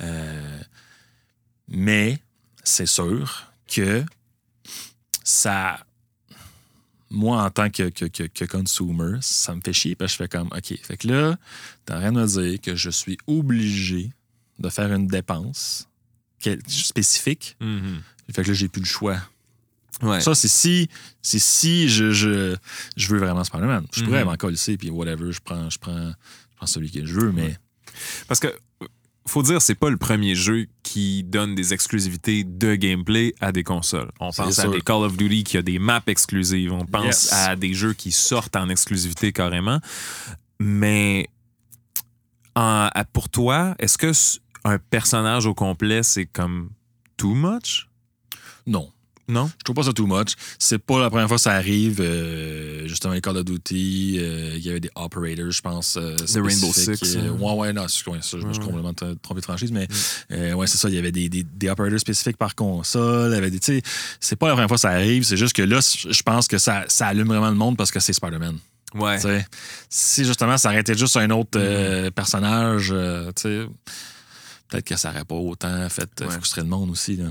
Euh, 0.00 0.58
mais 1.68 2.18
c'est 2.62 2.86
sûr 2.86 3.50
que 3.66 4.04
ça. 5.24 5.80
Moi, 7.08 7.40
en 7.40 7.50
tant 7.50 7.70
que, 7.70 7.88
que, 7.88 8.04
que, 8.06 8.24
que 8.24 8.44
consumer, 8.44 9.18
ça 9.20 9.54
me 9.54 9.60
fait 9.60 9.72
chier 9.72 9.94
parce 9.94 10.12
que 10.12 10.12
je 10.12 10.22
fais 10.24 10.28
comme 10.28 10.48
OK. 10.48 10.76
Fait 10.82 10.96
que 10.96 11.06
là, 11.08 11.36
t'es 11.84 11.92
en 11.94 12.00
train 12.00 12.12
de 12.12 12.20
me 12.20 12.26
dire 12.26 12.60
que 12.60 12.74
je 12.74 12.90
suis 12.90 13.16
obligé 13.28 14.10
de 14.58 14.68
faire 14.68 14.92
une 14.92 15.06
dépense 15.06 15.86
spécifique. 16.66 17.56
Mhm. 17.60 18.02
Fait 18.32 18.42
que 18.42 18.48
là, 18.48 18.54
j'ai 18.54 18.68
plus 18.68 18.80
le 18.80 18.86
choix. 18.86 19.16
Ouais. 20.02 20.20
Ça, 20.20 20.34
c'est 20.34 20.48
si, 20.48 20.88
c'est 21.22 21.38
si 21.38 21.88
je, 21.88 22.10
je, 22.12 22.56
je 22.96 23.08
veux 23.08 23.18
vraiment 23.18 23.44
Spider-Man. 23.44 23.86
Je 23.94 24.04
pourrais 24.04 24.20
Mhm. 24.24 24.30
m'en 24.30 24.36
coller, 24.36 24.56
puis 24.78 24.90
whatever, 24.90 25.32
je 25.32 25.40
prends, 25.42 25.70
je, 25.70 25.78
prends, 25.78 26.08
je 26.10 26.56
prends 26.56 26.66
celui 26.66 26.90
que 26.90 27.04
je 27.06 27.14
veux, 27.14 27.32
mais 27.32 27.56
Parce 28.28 28.40
que 28.40 28.48
faut 29.28 29.42
dire, 29.42 29.60
c'est 29.62 29.74
pas 29.74 29.88
le 29.90 29.96
premier 29.96 30.34
jeu 30.34 30.66
qui 30.82 31.24
donne 31.24 31.54
des 31.54 31.72
exclusivités 31.72 32.44
de 32.44 32.74
gameplay 32.76 33.34
à 33.40 33.50
des 33.52 33.64
consoles. 33.64 34.10
On 34.20 34.30
pense 34.30 34.58
à 34.58 34.68
des 34.68 34.80
Call 34.82 35.02
of 35.02 35.16
Duty 35.16 35.42
qui 35.44 35.56
a 35.56 35.62
des 35.62 35.78
maps 35.78 36.02
exclusives. 36.06 36.72
On 36.72 36.84
pense 36.84 37.04
Yes. 37.24 37.32
à 37.32 37.56
des 37.56 37.72
jeux 37.74 37.92
qui 37.94 38.12
sortent 38.12 38.54
en 38.54 38.68
exclusivité 38.68 39.32
carrément. 39.32 39.80
Mais 40.60 41.28
en- 42.54 42.88
pour 43.12 43.28
toi, 43.28 43.74
est-ce 43.78 43.98
que 43.98 44.12
un 44.66 44.78
personnage 44.78 45.46
au 45.46 45.54
complet, 45.54 46.02
c'est 46.02 46.26
comme 46.26 46.70
too 47.16 47.34
much? 47.34 47.88
non. 48.66 48.90
Non? 49.28 49.50
Je 49.58 49.64
trouve 49.64 49.74
pas 49.74 49.82
ça 49.82 49.92
too 49.92 50.06
much. 50.06 50.34
C'est 50.56 50.78
pas 50.78 51.00
la 51.00 51.10
première 51.10 51.26
fois 51.26 51.36
que 51.36 51.42
ça 51.42 51.50
arrive. 51.54 52.00
euh, 52.00 52.86
justement, 52.86 53.12
les 53.12 53.20
Call 53.20 53.36
of 53.38 53.44
Duty, 53.44 54.18
euh, 54.20 54.52
il 54.54 54.64
y 54.64 54.70
avait 54.70 54.78
des 54.78 54.90
operators, 54.94 55.50
je 55.50 55.60
pense. 55.62 55.96
euh, 55.96 56.14
Rainbow 56.32 56.48
spécifiques, 56.72 57.04
Six, 57.04 57.16
euh, 57.16 57.32
hein. 57.32 57.38
ouais, 57.40 57.52
ouais, 57.54 57.72
non, 57.72 57.88
c'est- 57.88 58.08
ouais, 58.08 58.18
ça, 58.22 58.38
je 58.38 58.46
me 58.46 58.52
suis 58.52 58.62
Ouais, 58.62 58.68
Mm. 58.68 58.82
complètement 58.82 59.16
trompé 59.20 59.40
de 59.40 59.44
franchise, 59.44 59.72
mais 59.72 59.88
euh, 60.30 60.52
ouais, 60.52 60.68
c'est 60.68 60.78
ça. 60.78 60.88
Il 60.88 60.94
y 60.94 60.98
avait 60.98 61.10
des, 61.10 61.28
des, 61.28 61.42
des 61.42 61.68
operators 61.68 61.98
spécifiques 61.98 62.36
par 62.36 62.54
console. 62.54 63.32
il 63.32 63.34
y 63.34 63.38
avait 63.38 63.50
des- 63.50 63.58
tu 63.58 63.72
sais, 63.74 63.82
C'est 64.20 64.36
pas 64.36 64.46
la 64.46 64.52
première 64.52 64.68
fois 64.68 64.76
que 64.76 64.82
ça 64.82 64.90
arrive. 64.90 65.24
C'est 65.24 65.36
juste 65.36 65.56
que 65.56 65.62
là, 65.62 65.80
je 65.80 66.22
pense 66.22 66.46
que 66.46 66.58
ça, 66.58 66.84
ça 66.86 67.08
allume 67.08 67.26
vraiment 67.26 67.50
le 67.50 67.56
monde 67.56 67.76
parce 67.76 67.90
que 67.90 67.98
c'est 67.98 68.12
Spider-Man. 68.12 68.58
Ouais. 68.94 69.18
Si 69.90 70.24
justement 70.24 70.56
ça 70.56 70.68
arrêtait 70.68 70.96
juste 70.96 71.16
un 71.16 71.30
autre 71.30 71.56
euh, 71.58 72.12
personnage, 72.12 72.94
tu 73.34 73.42
sais, 73.42 73.66
peut-être 74.68 74.84
que 74.86 74.96
ça 74.96 75.10
n'aurait 75.12 75.24
pas 75.24 75.34
autant 75.36 75.88
fait 75.88 76.08
Ouais. 76.20 76.30
frustrer 76.30 76.62
le 76.62 76.68
monde 76.68 76.90
aussi. 76.90 77.16
Là. 77.16 77.26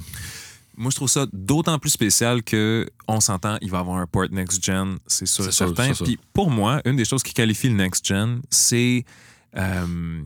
Moi, 0.77 0.91
je 0.91 0.97
trouve 0.97 1.09
ça 1.09 1.25
d'autant 1.31 1.79
plus 1.79 1.89
spécial 1.91 2.43
que 2.43 2.85
on 3.07 3.21
s'entend, 3.21 3.57
il 3.61 3.71
va 3.71 3.79
avoir 3.79 3.97
un 3.97 4.07
port 4.07 4.25
next-gen, 4.29 4.97
c'est 5.07 5.25
sûr 5.25 5.45
et 5.45 5.47
C'est 5.47 5.51
sûr, 5.53 5.67
certain. 5.75 5.93
sûr. 5.93 6.05
Puis 6.05 6.19
pour 6.33 6.49
moi, 6.51 6.81
une 6.85 6.97
des 6.97 7.05
choses 7.05 7.23
qui 7.23 7.33
qualifie 7.33 7.69
le 7.69 7.75
next-gen, 7.75 8.41
c'est. 8.49 9.05
euh, 9.57 10.21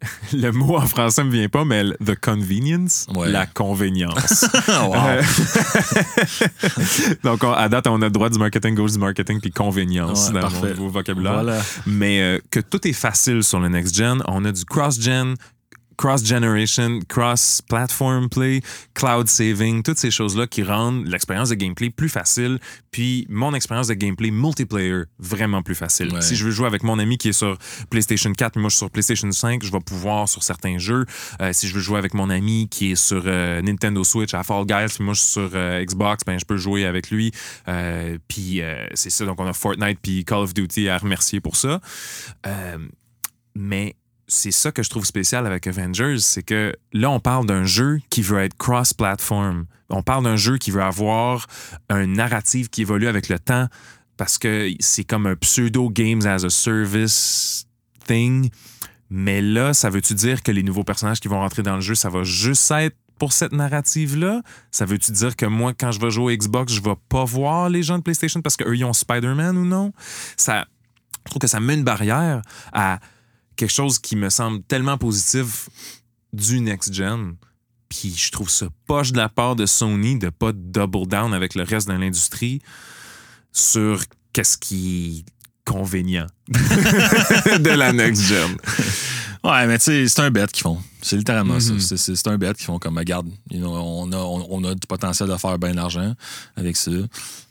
le 0.32 0.52
mot 0.52 0.76
en 0.76 0.86
français 0.86 1.24
me 1.24 1.30
vient 1.32 1.48
pas, 1.48 1.64
mais 1.64 1.82
le- 1.82 1.96
the 1.96 2.14
convenience, 2.14 3.08
Ouais. 3.16 3.28
la 3.28 3.46
convenience. 3.46 4.44
Euh, 4.68 5.22
Donc, 7.24 7.42
on- 7.42 7.52
à 7.52 7.68
date, 7.68 7.86
on 7.88 8.00
a 8.02 8.04
le 8.04 8.10
droit 8.10 8.30
du 8.30 8.38
marketing 8.38 8.74
gauche 8.76 8.92
du 8.92 8.98
marketing 8.98 9.40
puis 9.40 9.50
convenience 9.50 10.28
Ouais, 10.28 10.34
dans 10.34 10.40
parfait. 10.42 10.74
mon 10.74 10.88
vocabulaire. 10.88 11.32
Voilà. 11.34 11.60
Mais 11.86 12.20
euh, 12.20 12.38
que 12.50 12.60
tout 12.60 12.86
est 12.86 12.92
facile 12.92 13.42
sur 13.42 13.58
le 13.60 13.68
next-gen. 13.68 14.22
On 14.28 14.44
a 14.44 14.52
du 14.52 14.64
cross-gen, 14.64 15.34
cross-generation, 15.98 17.00
cross-platform 17.08 18.30
play, 18.30 18.62
cloud 18.94 19.28
saving, 19.28 19.82
toutes 19.82 19.98
ces 19.98 20.10
choses-là 20.10 20.46
qui 20.46 20.62
rendent 20.62 21.06
l'expérience 21.06 21.50
de 21.50 21.56
gameplay 21.56 21.90
plus 21.90 22.08
facile, 22.08 22.58
puis 22.90 23.26
mon 23.28 23.52
expérience 23.52 23.88
de 23.88 23.94
gameplay 23.94 24.30
multiplayer 24.30 25.02
vraiment 25.18 25.62
plus 25.62 25.74
facile. 25.74 26.12
Ouais. 26.14 26.22
Si 26.22 26.36
je 26.36 26.44
veux 26.44 26.52
jouer 26.52 26.66
avec 26.66 26.84
mon 26.84 26.98
ami 26.98 27.18
qui 27.18 27.30
est 27.30 27.32
sur 27.32 27.58
PlayStation 27.90 28.32
4, 28.32 28.56
mais 28.56 28.62
moi 28.62 28.68
je 28.70 28.76
suis 28.76 28.78
sur 28.78 28.90
PlayStation 28.90 29.30
5, 29.30 29.64
je 29.64 29.72
vais 29.72 29.80
pouvoir 29.80 30.28
sur 30.28 30.42
certains 30.42 30.78
jeux. 30.78 31.04
Euh, 31.42 31.52
si 31.52 31.68
je 31.68 31.74
veux 31.74 31.80
jouer 31.80 31.98
avec 31.98 32.14
mon 32.14 32.30
ami 32.30 32.68
qui 32.70 32.92
est 32.92 32.96
sur 32.96 33.24
euh, 33.26 33.60
Nintendo 33.60 34.04
Switch 34.04 34.34
à 34.34 34.44
Fall 34.44 34.64
Guys, 34.66 34.94
puis 34.94 35.04
moi 35.04 35.14
je 35.14 35.20
suis 35.20 35.32
sur 35.32 35.50
euh, 35.54 35.84
Xbox, 35.84 36.24
ben 36.24 36.38
je 36.38 36.44
peux 36.44 36.56
jouer 36.56 36.86
avec 36.86 37.10
lui. 37.10 37.32
Puis 38.28 38.62
c'est 38.94 39.10
ça, 39.10 39.24
donc 39.24 39.40
on 39.40 39.46
a 39.46 39.52
Fortnite 39.52 39.98
puis 40.00 40.24
Call 40.24 40.38
of 40.38 40.54
Duty 40.54 40.88
à 40.88 40.98
remercier 40.98 41.40
pour 41.40 41.56
ça. 41.56 41.80
Mais 43.54 43.96
c'est 44.28 44.50
ça 44.50 44.70
que 44.70 44.82
je 44.82 44.90
trouve 44.90 45.06
spécial 45.06 45.46
avec 45.46 45.66
Avengers, 45.66 46.18
c'est 46.18 46.42
que 46.42 46.76
là, 46.92 47.10
on 47.10 47.18
parle 47.18 47.46
d'un 47.46 47.64
jeu 47.64 47.98
qui 48.10 48.22
veut 48.22 48.40
être 48.40 48.56
cross-platform. 48.56 49.64
On 49.88 50.02
parle 50.02 50.24
d'un 50.24 50.36
jeu 50.36 50.58
qui 50.58 50.70
veut 50.70 50.82
avoir 50.82 51.46
un 51.88 52.06
narratif 52.06 52.68
qui 52.68 52.82
évolue 52.82 53.08
avec 53.08 53.30
le 53.30 53.38
temps 53.38 53.68
parce 54.18 54.36
que 54.36 54.70
c'est 54.80 55.04
comme 55.04 55.26
un 55.26 55.36
pseudo 55.36 55.88
Games 55.88 56.26
as 56.26 56.44
a 56.44 56.50
Service 56.50 57.66
thing. 58.06 58.50
Mais 59.08 59.40
là, 59.40 59.72
ça 59.72 59.88
veut-tu 59.88 60.14
dire 60.14 60.42
que 60.42 60.52
les 60.52 60.62
nouveaux 60.62 60.84
personnages 60.84 61.20
qui 61.20 61.28
vont 61.28 61.38
rentrer 61.38 61.62
dans 61.62 61.76
le 61.76 61.80
jeu, 61.80 61.94
ça 61.94 62.10
va 62.10 62.22
juste 62.22 62.70
être 62.70 62.96
pour 63.18 63.32
cette 63.32 63.52
narrative-là? 63.52 64.42
Ça 64.70 64.84
veut-tu 64.84 65.12
dire 65.12 65.34
que 65.36 65.46
moi, 65.46 65.72
quand 65.72 65.90
je 65.90 66.00
vais 66.00 66.10
jouer 66.10 66.34
au 66.34 66.36
Xbox, 66.36 66.72
je 66.72 66.82
vais 66.82 66.94
pas 67.08 67.24
voir 67.24 67.70
les 67.70 67.82
gens 67.82 67.96
de 67.96 68.02
PlayStation 68.02 68.42
parce 68.42 68.56
qu'eux, 68.56 68.76
ils 68.76 68.84
ont 68.84 68.92
Spider-Man 68.92 69.56
ou 69.56 69.64
non? 69.64 69.92
Ça, 70.36 70.66
je 71.24 71.30
trouve 71.30 71.40
que 71.40 71.46
ça 71.46 71.60
met 71.60 71.74
une 71.74 71.84
barrière 71.84 72.42
à 72.72 73.00
quelque 73.58 73.72
chose 73.72 73.98
qui 73.98 74.16
me 74.16 74.30
semble 74.30 74.62
tellement 74.62 74.96
positif 74.96 75.68
du 76.32 76.60
next-gen. 76.60 77.36
Puis 77.90 78.14
je 78.16 78.30
trouve 78.30 78.48
ça 78.48 78.68
poche 78.86 79.12
de 79.12 79.18
la 79.18 79.28
part 79.28 79.56
de 79.56 79.66
Sony 79.66 80.18
de 80.18 80.30
pas 80.30 80.52
double 80.54 81.06
down 81.06 81.34
avec 81.34 81.54
le 81.54 81.64
reste 81.64 81.88
de 81.88 81.92
l'industrie 81.92 82.60
sur 83.52 84.02
qu'est-ce 84.32 84.56
qui 84.56 85.24
inconvénients 85.68 86.26
de 86.48 87.70
la 87.76 87.92
next-gen. 87.92 88.56
Ouais, 89.44 89.66
mais 89.66 89.78
tu 89.78 89.84
sais, 89.84 90.08
c'est 90.08 90.20
un 90.20 90.30
bet 90.30 90.46
qu'ils 90.46 90.62
font. 90.62 90.78
C'est 91.02 91.16
littéralement 91.16 91.54
Mhm. 91.54 91.60
ça. 91.60 91.72
C'est- 91.80 91.96
C'est 91.96 92.16
c'est 92.16 92.28
un 92.28 92.38
bet 92.38 92.52
qu'ils 92.54 92.64
font 92.66 92.78
comme, 92.78 92.98
regarde, 92.98 93.28
on, 93.54 94.12
a, 94.12 94.16
on, 94.16 94.46
on 94.50 94.64
a 94.64 94.74
du 94.74 94.86
potentiel 94.86 95.28
de 95.28 95.36
faire 95.36 95.58
bien 95.58 95.74
d'argent 95.74 96.14
avec 96.56 96.76
ça. 96.76 96.90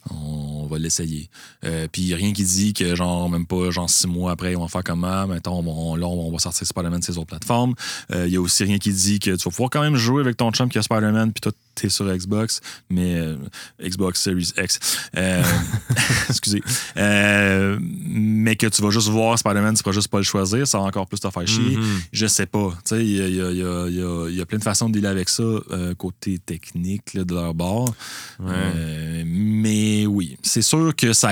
On 0.10 0.68
va 0.68 0.78
l'essayer. 0.80 1.30
Euh, 1.66 1.88
Puis 1.92 2.14
rien 2.14 2.32
qui 2.32 2.44
dit 2.46 2.72
que, 2.74 2.96
genre, 2.96 3.30
même 3.30 3.46
pas, 3.46 3.72
genre, 3.72 3.90
six 3.90 4.08
mois 4.08 4.32
après, 4.32 4.52
ils 4.54 4.58
vont 4.58 4.68
faire 4.70 4.84
comment, 4.84 5.28
mettons, 5.28 5.60
on, 5.68 5.96
là, 5.98 6.08
on 6.08 6.32
va 6.32 6.40
sortir 6.40 6.66
Spider-Man 6.66 7.02
de 7.02 7.06
ces 7.06 7.18
autres 7.18 7.28
plateformes. 7.28 7.74
Il 8.14 8.28
y 8.28 8.38
a 8.38 8.42
aussi 8.42 8.64
rien 8.64 8.78
qui 8.78 8.94
dit 8.94 9.20
que 9.20 9.32
tu 9.32 9.44
vas 9.44 9.52
pouvoir 9.52 9.70
quand 9.70 9.82
même 9.82 9.98
jouer 9.98 10.22
avec 10.22 10.38
ton 10.38 10.50
chum 10.52 10.70
qui 10.70 10.78
a 10.78 10.82
Spider-Man, 10.82 11.34
puis 11.34 11.42
toi, 11.42 11.52
t'es 11.76 11.90
sur 11.90 12.06
Xbox, 12.06 12.62
mais 12.90 13.16
euh, 13.16 13.36
Xbox 13.84 14.22
Series 14.22 14.54
X. 14.58 14.80
Euh, 15.18 15.44
excusez. 16.30 16.64
Euh, 16.96 17.78
mais 17.82 18.56
que 18.56 18.68
tu 18.68 18.82
vas 18.82 18.90
juste 18.90 19.10
voir 19.10 19.38
Spider-Man, 19.38 19.76
tu 19.76 19.84
pourras 19.84 19.94
juste 19.94 20.08
pas 20.08 20.18
le 20.20 20.24
choisir, 20.24 20.66
ça 20.68 20.78
va 20.80 20.86
encore 20.86 21.08
plus 21.08 21.20
te 21.20 21.30
faire 21.30 21.48
chier. 21.48 21.78
Mhm. 21.78 22.02
Je 22.14 22.28
sais 22.28 22.46
pas. 22.46 22.70
Tu 22.86 22.96
sais, 22.96 23.06
il 23.06 23.37
y 23.38 23.42
a, 23.42 23.52
il 23.88 23.96
y 23.96 24.02
a- 24.02 24.30
y 24.30 24.40
y 24.42 24.46
plein 24.46 24.58
de 24.58 24.64
façons 24.64 24.90
de 24.90 24.94
dealer 24.94 25.10
avec 25.12 25.30
ça 25.30 25.44
euh, 25.44 25.94
côté 25.96 26.40
technique 26.40 27.14
là, 27.14 27.24
de 27.24 27.34
leur 27.34 27.54
bord. 27.54 27.94
Ouais. 28.40 28.52
Euh, 28.54 29.24
mais 29.26 30.06
oui, 30.06 30.38
c'est 30.44 30.62
sûr 30.62 30.96
que 30.96 31.14
ça, 31.14 31.32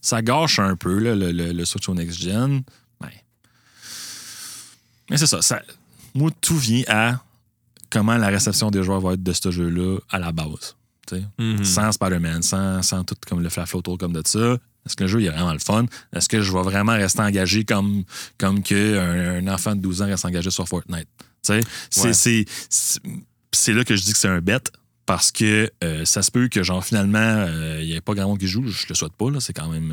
ça 0.00 0.22
gâche 0.22 0.58
un 0.58 0.76
peu 0.76 0.98
là, 0.98 1.14
le, 1.14 1.32
le- 1.32 1.52
le 1.52 1.64
Switch 1.64 1.88
au 1.88 1.94
Next 1.94 2.20
Gen. 2.20 2.62
Ben. 3.00 3.08
Mais 5.10 5.16
c'est 5.16 5.26
ça, 5.26 5.42
ça. 5.42 5.62
Moi, 6.14 6.30
tout 6.40 6.56
vient 6.56 6.82
à 6.88 7.20
comment 7.90 8.16
la 8.16 8.28
réception 8.28 8.70
des 8.70 8.82
joueurs 8.82 9.00
va 9.00 9.14
être 9.14 9.22
de 9.22 9.32
ce 9.32 9.50
jeu-là 9.50 9.98
à 10.10 10.18
la 10.18 10.32
base. 10.32 10.74
Mhm. 11.38 11.64
Sans 11.64 11.90
Spider-Man, 11.92 12.42
sans, 12.42 12.82
sans 12.82 13.02
tout 13.02 13.14
comme 13.26 13.42
le 13.42 13.48
flaflo 13.48 13.78
autour 13.78 13.96
comme 13.96 14.12
de 14.12 14.20
ça. 14.26 14.58
Est-ce 14.86 14.96
que 14.96 15.04
le 15.04 15.08
jeu 15.08 15.20
il 15.20 15.26
est 15.26 15.30
vraiment 15.30 15.52
le 15.52 15.58
fun? 15.58 15.84
Est-ce 16.14 16.28
que 16.28 16.40
je 16.40 16.52
vais 16.52 16.62
vraiment 16.62 16.92
rester 16.92 17.20
engagé 17.20 17.64
comme, 17.64 18.04
comme 18.38 18.62
que 18.62 18.96
un, 18.98 19.46
un 19.46 19.52
enfant 19.52 19.74
de 19.76 19.80
12 19.80 20.02
ans 20.02 20.06
reste 20.06 20.24
engagé 20.24 20.50
sur 20.50 20.66
Fortnite? 20.68 21.08
C'est- 21.42 21.60
Ouais. 22.02 22.12
là 23.74 23.84
que 23.84 23.96
je 23.96 24.02
dis 24.02 24.12
que 24.12 24.18
c'est 24.18 24.28
un 24.28 24.40
bet 24.40 24.60
parce 25.06 25.32
que 25.32 25.70
euh, 25.82 26.04
ça 26.04 26.22
se 26.22 26.30
peut 26.30 26.48
que 26.48 26.62
genre 26.62 26.84
finalement 26.84 27.18
euh, 27.18 27.78
il 27.80 27.86
n'y 27.88 27.94
ait 27.94 28.00
pas 28.00 28.14
grand 28.14 28.28
monde 28.28 28.38
qui 28.38 28.46
joue. 28.48 28.66
Je 28.66 28.86
le 28.88 28.94
souhaite 28.94 29.14
pas, 29.14 29.30
là. 29.30 29.40
C'est 29.40 29.54
quand 29.54 29.68
même 29.68 29.92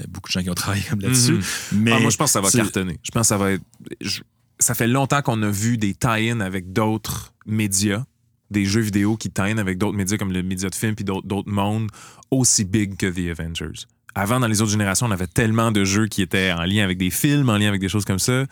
euh, 0.00 0.04
beaucoup 0.08 0.28
de 0.28 0.32
gens 0.32 0.42
qui 0.42 0.50
ont 0.50 0.54
travaillé 0.54 0.82
là-dessus. 0.98 1.34
Mhm. 1.34 1.42
Mais 1.82 1.92
Ah, 1.92 2.00
moi, 2.00 2.10
je 2.10 2.16
pense 2.16 2.30
que 2.30 2.32
ça 2.32 2.40
va 2.40 2.50
cartonner. 2.50 2.98
Je 3.02 3.10
pense 3.12 3.22
que 3.22 3.28
ça 3.28 3.36
va 3.38 3.52
être. 3.52 3.62
je- 4.00 4.22
Ça 4.58 4.74
fait 4.74 4.88
longtemps 4.88 5.22
qu'on 5.22 5.40
a 5.42 5.50
vu 5.50 5.78
des 5.78 5.94
tie-in 5.94 6.40
avec 6.40 6.72
d'autres 6.72 7.32
médias, 7.46 8.04
des 8.50 8.64
jeux 8.64 8.80
vidéo 8.82 9.16
qui 9.16 9.30
tie-in 9.30 9.56
avec 9.58 9.78
d'autres 9.78 9.96
médias 9.96 10.18
comme 10.18 10.32
le 10.32 10.42
média 10.42 10.68
de 10.68 10.74
film 10.74 10.94
puis 10.96 11.04
d'autres 11.04 11.48
mondes 11.50 11.88
aussi 12.32 12.64
big 12.64 12.96
que 12.96 13.06
The 13.06 13.38
Avengers. 13.38 13.86
Avant, 14.14 14.40
dans 14.40 14.46
les 14.48 14.60
autres 14.62 14.72
générations, 14.72 15.06
on 15.06 15.10
avait 15.12 15.26
tellement 15.26 15.70
de 15.72 15.84
jeux 15.84 16.06
qui 16.06 16.22
étaient 16.22 16.52
en 16.52 16.62
lien 16.64 16.82
avec 16.84 16.98
des 16.98 17.10
films, 17.10 17.48
en 17.48 17.56
lien 17.58 17.68
avec 17.68 17.80
des 17.80 17.88
choses 17.88 18.04
comme 18.04 18.18
ça. 18.18 18.44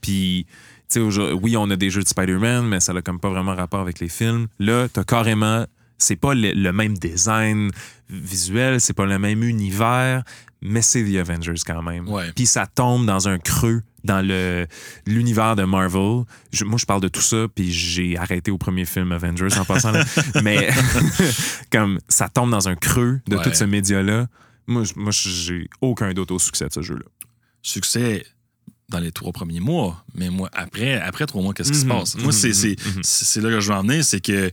Puis, 0.00 0.46
tu 0.90 1.10
sais, 1.10 1.32
oui, 1.32 1.56
on 1.56 1.68
a 1.70 1.76
des 1.76 1.90
jeux 1.90 2.02
de 2.02 2.08
Spider-Man, 2.08 2.66
mais 2.66 2.80
ça 2.80 2.92
n'a 2.92 3.02
comme 3.02 3.18
pas 3.20 3.28
vraiment 3.28 3.54
rapport 3.54 3.80
avec 3.80 3.98
les 4.00 4.08
films. 4.08 4.46
Là, 4.58 4.86
t'as 4.92 5.04
carrément. 5.04 5.66
C'est 5.98 6.16
pas 6.16 6.32
le, 6.34 6.52
le 6.52 6.72
même 6.72 6.96
design 6.96 7.70
visuel, 8.08 8.80
c'est 8.80 8.94
pas 8.94 9.04
le 9.04 9.18
même 9.18 9.42
univers, 9.42 10.22
mais 10.62 10.80
c'est 10.80 11.04
The 11.04 11.16
Avengers 11.16 11.60
quand 11.66 11.82
même. 11.82 12.08
Ouais. 12.08 12.32
Puis 12.34 12.46
ça 12.46 12.66
tombe 12.66 13.04
dans 13.04 13.28
un 13.28 13.38
creux 13.38 13.82
dans 14.02 14.26
le 14.26 14.66
l'univers 15.06 15.56
de 15.56 15.64
Marvel. 15.64 16.22
Je- 16.52 16.64
moi, 16.64 16.78
je 16.78 16.86
parle 16.86 17.02
de 17.02 17.08
tout 17.08 17.20
ça, 17.20 17.46
puis 17.54 17.70
j'ai 17.70 18.16
arrêté 18.16 18.50
au 18.50 18.56
premier 18.56 18.86
film 18.86 19.12
Avengers 19.12 19.58
en 19.58 19.64
passant 19.66 19.90
là. 19.92 20.02
mais 20.42 20.70
comme 21.72 21.98
ça 22.08 22.28
tombe 22.30 22.50
dans 22.50 22.68
un 22.68 22.76
creux 22.76 23.20
de 23.28 23.36
Ouais. 23.36 23.42
tout 23.42 23.50
ce 23.52 23.64
média-là. 23.64 24.26
Moi, 24.70 24.84
moi, 24.96 25.10
j'ai 25.12 25.68
aucun 25.80 26.12
doute 26.14 26.30
au 26.30 26.38
succès 26.38 26.66
de 26.68 26.72
ce 26.72 26.82
jeu-là. 26.82 27.04
succès 27.62 28.24
dans 28.88 28.98
les 29.00 29.12
trois 29.12 29.32
premiers 29.32 29.60
mois, 29.60 30.02
mais 30.14 30.30
moi, 30.30 30.48
après, 30.52 30.94
après 31.00 31.26
trois 31.26 31.42
mois, 31.42 31.52
qu'est-ce 31.54 31.70
qui 31.70 31.78
se 31.78 31.84
Mhm, 31.84 31.90
passe? 31.90 32.16
Moi, 32.16 32.32
c'est 32.32 32.48
mhm, 32.48 32.54
c'est- 32.54 32.86
mhm. 32.96 33.00
c'est- 33.04 33.40
là 33.40 33.50
que 33.50 33.60
je 33.60 33.68
veux 33.70 33.78
en 33.78 33.82
venir, 33.82 34.04
c'est 34.04 34.20
que 34.20 34.50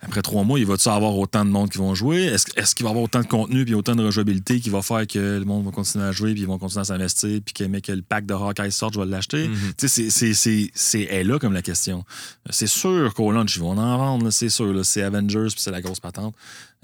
après 0.00 0.22
trois 0.22 0.42
mois, 0.42 0.58
il 0.58 0.66
va-tu 0.66 0.88
avoir 0.88 1.16
autant 1.16 1.44
de 1.44 1.50
monde 1.50 1.70
qui 1.70 1.78
vont 1.78 1.94
jouer? 1.94 2.22
Est-ce 2.24 2.46
est-ce 2.56 2.74
qu'il 2.74 2.82
va 2.84 2.90
y 2.90 2.92
avoir 2.92 3.04
autant 3.04 3.20
de 3.20 3.26
contenu 3.26 3.64
puis 3.64 3.74
autant 3.74 3.94
de 3.94 4.02
rejouabilité 4.02 4.58
qui 4.58 4.70
va 4.70 4.80
faire 4.82 5.06
que 5.06 5.18
le 5.38 5.44
monde 5.44 5.64
va 5.66 5.70
continuer 5.70 6.04
à 6.06 6.10
jouer 6.12 6.32
puis 6.32 6.40
ils 6.42 6.46
vont 6.48 6.58
continuer 6.58 6.80
à 6.80 6.84
s'investir 6.84 7.40
puis 7.44 7.52
que, 7.52 7.78
que 7.80 7.92
le 7.92 8.02
pack 8.02 8.26
de 8.26 8.34
Hawkeye 8.34 8.72
sorte, 8.72 8.94
je 8.94 9.00
vais 9.00 9.06
l'acheter? 9.06 9.48
Tu 9.78 9.86
sais, 9.88 10.10
c'est- 10.10 11.00
est 11.02 11.22
là 11.24 11.38
comme 11.38 11.52
la 11.52 11.62
question. 11.62 12.04
C'est 12.48 12.66
sûr 12.66 13.12
qu'au 13.14 13.30
launch, 13.30 13.54
ils 13.56 13.60
vont 13.60 13.76
en 13.78 13.98
vendre, 13.98 14.30
c'est 14.30 14.48
sûr. 14.48 14.84
C'est 14.84 15.02
Avengers 15.02 15.48
puis 15.52 15.60
c'est 15.60 15.70
la 15.70 15.82
grosse 15.82 16.00
patente. 16.00 16.34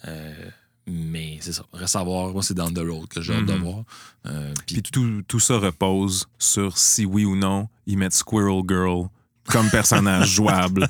Euh, 0.06 0.32
mais 0.86 1.38
c'est 1.40 1.52
ça. 1.52 1.64
Reste 1.72 1.96
à 1.96 2.02
voir. 2.04 2.32
Moi, 2.32 2.42
c'est 2.42 2.54
down 2.54 2.72
the 2.72 2.78
road 2.78 3.08
que 3.08 3.20
j'ai 3.20 3.34
hâte 3.34 3.46
de 3.46 3.52
Mhm. 3.54 3.62
voir. 3.62 3.84
Euh, 4.26 4.52
Puis 4.66 4.82
tout, 4.82 5.22
tout 5.26 5.40
ça 5.40 5.58
repose 5.58 6.26
sur 6.38 6.76
si 6.78 7.04
oui 7.04 7.24
ou 7.24 7.36
non 7.36 7.68
ils 7.86 7.96
mettent 7.98 8.14
Squirrel 8.14 8.62
Girl 8.68 9.08
comme 9.48 9.68
personnage 9.70 10.28
jouable 10.34 10.88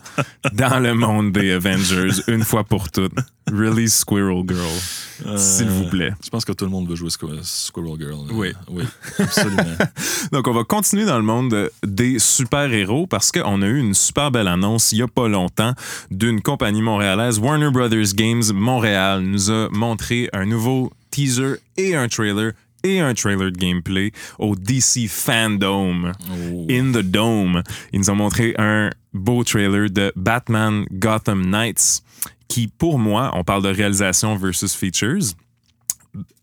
dans 0.52 0.78
le 0.78 0.94
monde 0.94 1.32
des 1.32 1.52
Avengers 1.52 2.10
une 2.28 2.44
fois 2.44 2.64
pour 2.64 2.90
toutes. 2.90 3.12
Release 3.52 3.94
Squirrel 3.98 4.42
Girl, 4.48 5.38
s'il 5.38 5.68
vous 5.68 5.88
plaît. 5.88 6.12
Je 6.24 6.28
pense 6.30 6.44
que 6.44 6.52
tout 6.52 6.64
le 6.64 6.70
monde 6.70 6.88
veut 6.88 6.96
jouer 6.96 7.10
Squ- 7.10 7.28
Squirrel 7.42 7.96
Girl. 7.98 8.26
là. 8.26 8.32
Oui. 8.32 8.52
Oui, 8.68 8.82
absolument. 9.18 9.62
Donc, 10.32 10.48
on 10.48 10.52
va 10.52 10.64
continuer 10.64 11.04
dans 11.04 11.16
le 11.16 11.22
monde 11.22 11.70
des 11.86 12.18
super-héros 12.18 13.06
parce 13.06 13.30
qu'on 13.30 13.62
a 13.62 13.66
eu 13.66 13.78
une 13.78 13.94
super 13.94 14.30
belle 14.30 14.48
annonce 14.48 14.90
il 14.92 14.96
n'y 14.96 15.02
a 15.02 15.08
pas 15.08 15.28
longtemps 15.28 15.74
d'une 16.10 16.40
compagnie 16.40 16.82
montréalaise, 16.82 17.38
Warner 17.38 17.70
Brothers 17.70 18.14
Games 18.14 18.42
Montréal, 18.52 19.20
nous 19.22 19.50
a 19.50 19.68
montré 19.70 20.28
un 20.32 20.44
nouveau 20.46 20.92
teaser 21.10 21.54
et 21.76 21.94
un 21.94 22.08
trailer 22.08 22.52
et 22.82 23.00
un 23.00 23.14
trailer 23.14 23.50
de 23.50 23.56
gameplay 23.58 24.12
au 24.38 24.54
DC 24.54 25.08
Fandom. 25.08 26.12
Oh. 26.30 26.66
In 26.70 26.92
the 26.92 26.98
Dome. 27.02 27.62
Ils 27.92 28.00
nous 28.00 28.10
ont 28.10 28.14
montré 28.16 28.54
un 28.58 28.90
beau 29.12 29.42
trailer 29.44 29.88
de 29.90 30.12
Batman 30.14 30.84
Gotham 30.92 31.46
Knights 31.46 32.02
qui, 32.48 32.68
pour 32.68 32.98
moi, 32.98 33.30
on 33.34 33.44
parle 33.44 33.62
de 33.62 33.68
réalisation 33.68 34.36
versus 34.36 34.74
features, 34.74 35.34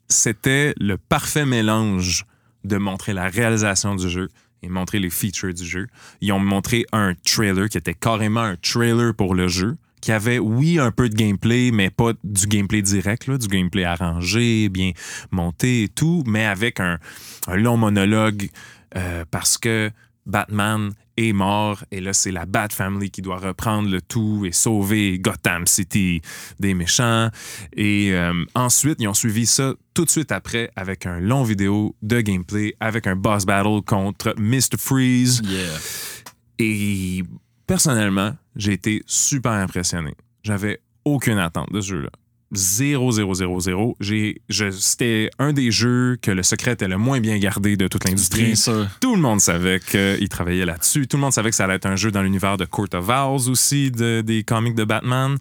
c'était 0.10 0.74
le 0.80 0.98
parfait 0.98 1.46
mélange 1.46 2.26
de 2.64 2.78
montrer 2.78 3.14
la 3.14 3.28
réalisation 3.28 3.96
du 3.96 4.10
jeu 4.10 4.30
et 4.62 4.70
montrer 4.70 5.00
les 5.00 5.10
features 5.10 5.54
du 5.54 5.66
jeu. 5.66 5.88
Ils 6.22 6.32
ont 6.32 6.40
montré 6.40 6.86
un 6.92 7.14
trailer 7.26 7.68
qui 7.68 7.78
était 7.78 7.94
carrément 7.94 8.42
un 8.42 8.56
trailer 8.56 9.14
pour 9.14 9.36
le 9.36 9.48
jeu, 9.48 9.76
qui 10.02 10.12
avait, 10.12 10.40
oui, 10.40 10.80
un 10.80 10.92
peu 10.92 11.10
de 11.10 11.16
gameplay, 11.16 11.72
mais 11.72 11.90
pas 11.90 12.12
du 12.24 12.48
gameplay 12.48 12.82
direct, 12.82 13.30
du 13.30 13.48
gameplay 13.48 13.84
arrangé, 13.84 14.70
bien 14.70 14.92
monté 15.32 15.84
et 15.84 15.90
tout, 15.90 16.24
mais 16.28 16.46
avec 16.46 16.80
un, 16.80 17.00
un 17.48 17.56
long 17.56 17.78
monologue 17.78 18.50
euh, 18.96 19.26
parce 19.32 19.58
que 19.58 19.92
Batman 20.26 20.92
est 21.18 21.34
mort 21.34 21.84
et 21.92 22.02
là 22.02 22.14
c'est 22.14 22.32
la 22.32 22.46
Bat 22.46 22.70
Family 22.72 23.12
qui 23.12 23.22
doit 23.22 23.38
reprendre 23.38 23.90
le 23.90 24.02
tout 24.02 24.46
et 24.46 24.52
sauver 24.52 25.20
Gotham 25.20 25.68
City 25.68 26.22
des 26.60 26.74
méchants 26.74 27.30
et 27.76 28.12
euh, 28.14 28.34
ensuite 28.56 28.98
ils 29.00 29.08
ont 29.08 29.14
suivi 29.14 29.46
ça 29.46 29.74
tout 29.94 30.06
de 30.06 30.10
suite 30.10 30.32
après 30.32 30.72
avec 30.76 31.06
un 31.06 31.20
long 31.20 31.44
vidéo 31.44 31.96
de 32.02 32.22
gameplay 32.22 32.74
avec 32.80 33.06
un 33.06 33.16
boss 33.16 33.46
battle 33.46 33.82
contre 33.86 34.34
Mr. 34.38 34.78
Freeze 34.80 35.42
Yeah. 35.44 35.78
et 36.60 37.24
personnellement 37.68 38.36
j'ai 38.56 38.74
été 38.74 39.04
super 39.06 39.52
impressionné 39.52 40.16
j'avais 40.44 40.80
aucune 41.06 41.38
attente 41.38 41.72
de 41.72 41.82
ce 41.82 41.90
jeu-là 41.90 42.10
0, 42.54 43.12
0, 43.12 43.34
0, 43.34 43.60
0. 43.60 43.98
J'ai, 44.00 44.42
je, 44.50 44.70
c'était 44.72 45.30
un 45.40 45.54
des 45.54 45.72
jeux 45.72 46.18
que 46.22 46.32
le 46.32 46.44
secret 46.44 46.74
était 46.74 46.88
le 46.88 46.98
moins 46.98 47.20
bien 47.20 47.38
gardé 47.40 47.76
de 47.78 47.88
toute 47.88 48.06
l'industrie. 48.06 48.56
Tout 49.00 49.16
le 49.16 49.22
monde 49.22 49.40
savait 49.42 49.80
qu'il 49.80 50.30
travaillait 50.30 50.66
là-dessus. 50.66 51.08
Tout 51.08 51.18
le 51.18 51.22
monde 51.22 51.34
savait 51.34 51.50
que 51.50 51.56
ça 51.56 51.66
allait 51.66 51.76
être 51.76 51.86
un 51.86 51.96
jeu 51.96 52.12
dans 52.12 52.22
l'univers 52.22 52.58
de 52.58 52.66
Court 52.66 52.88
of 52.94 53.10
Owls 53.10 53.50
aussi, 53.50 53.92
de- 53.92 54.22
des 54.22 54.44
comics 54.44 54.76
de 54.76 54.84
Batman. 54.84 55.38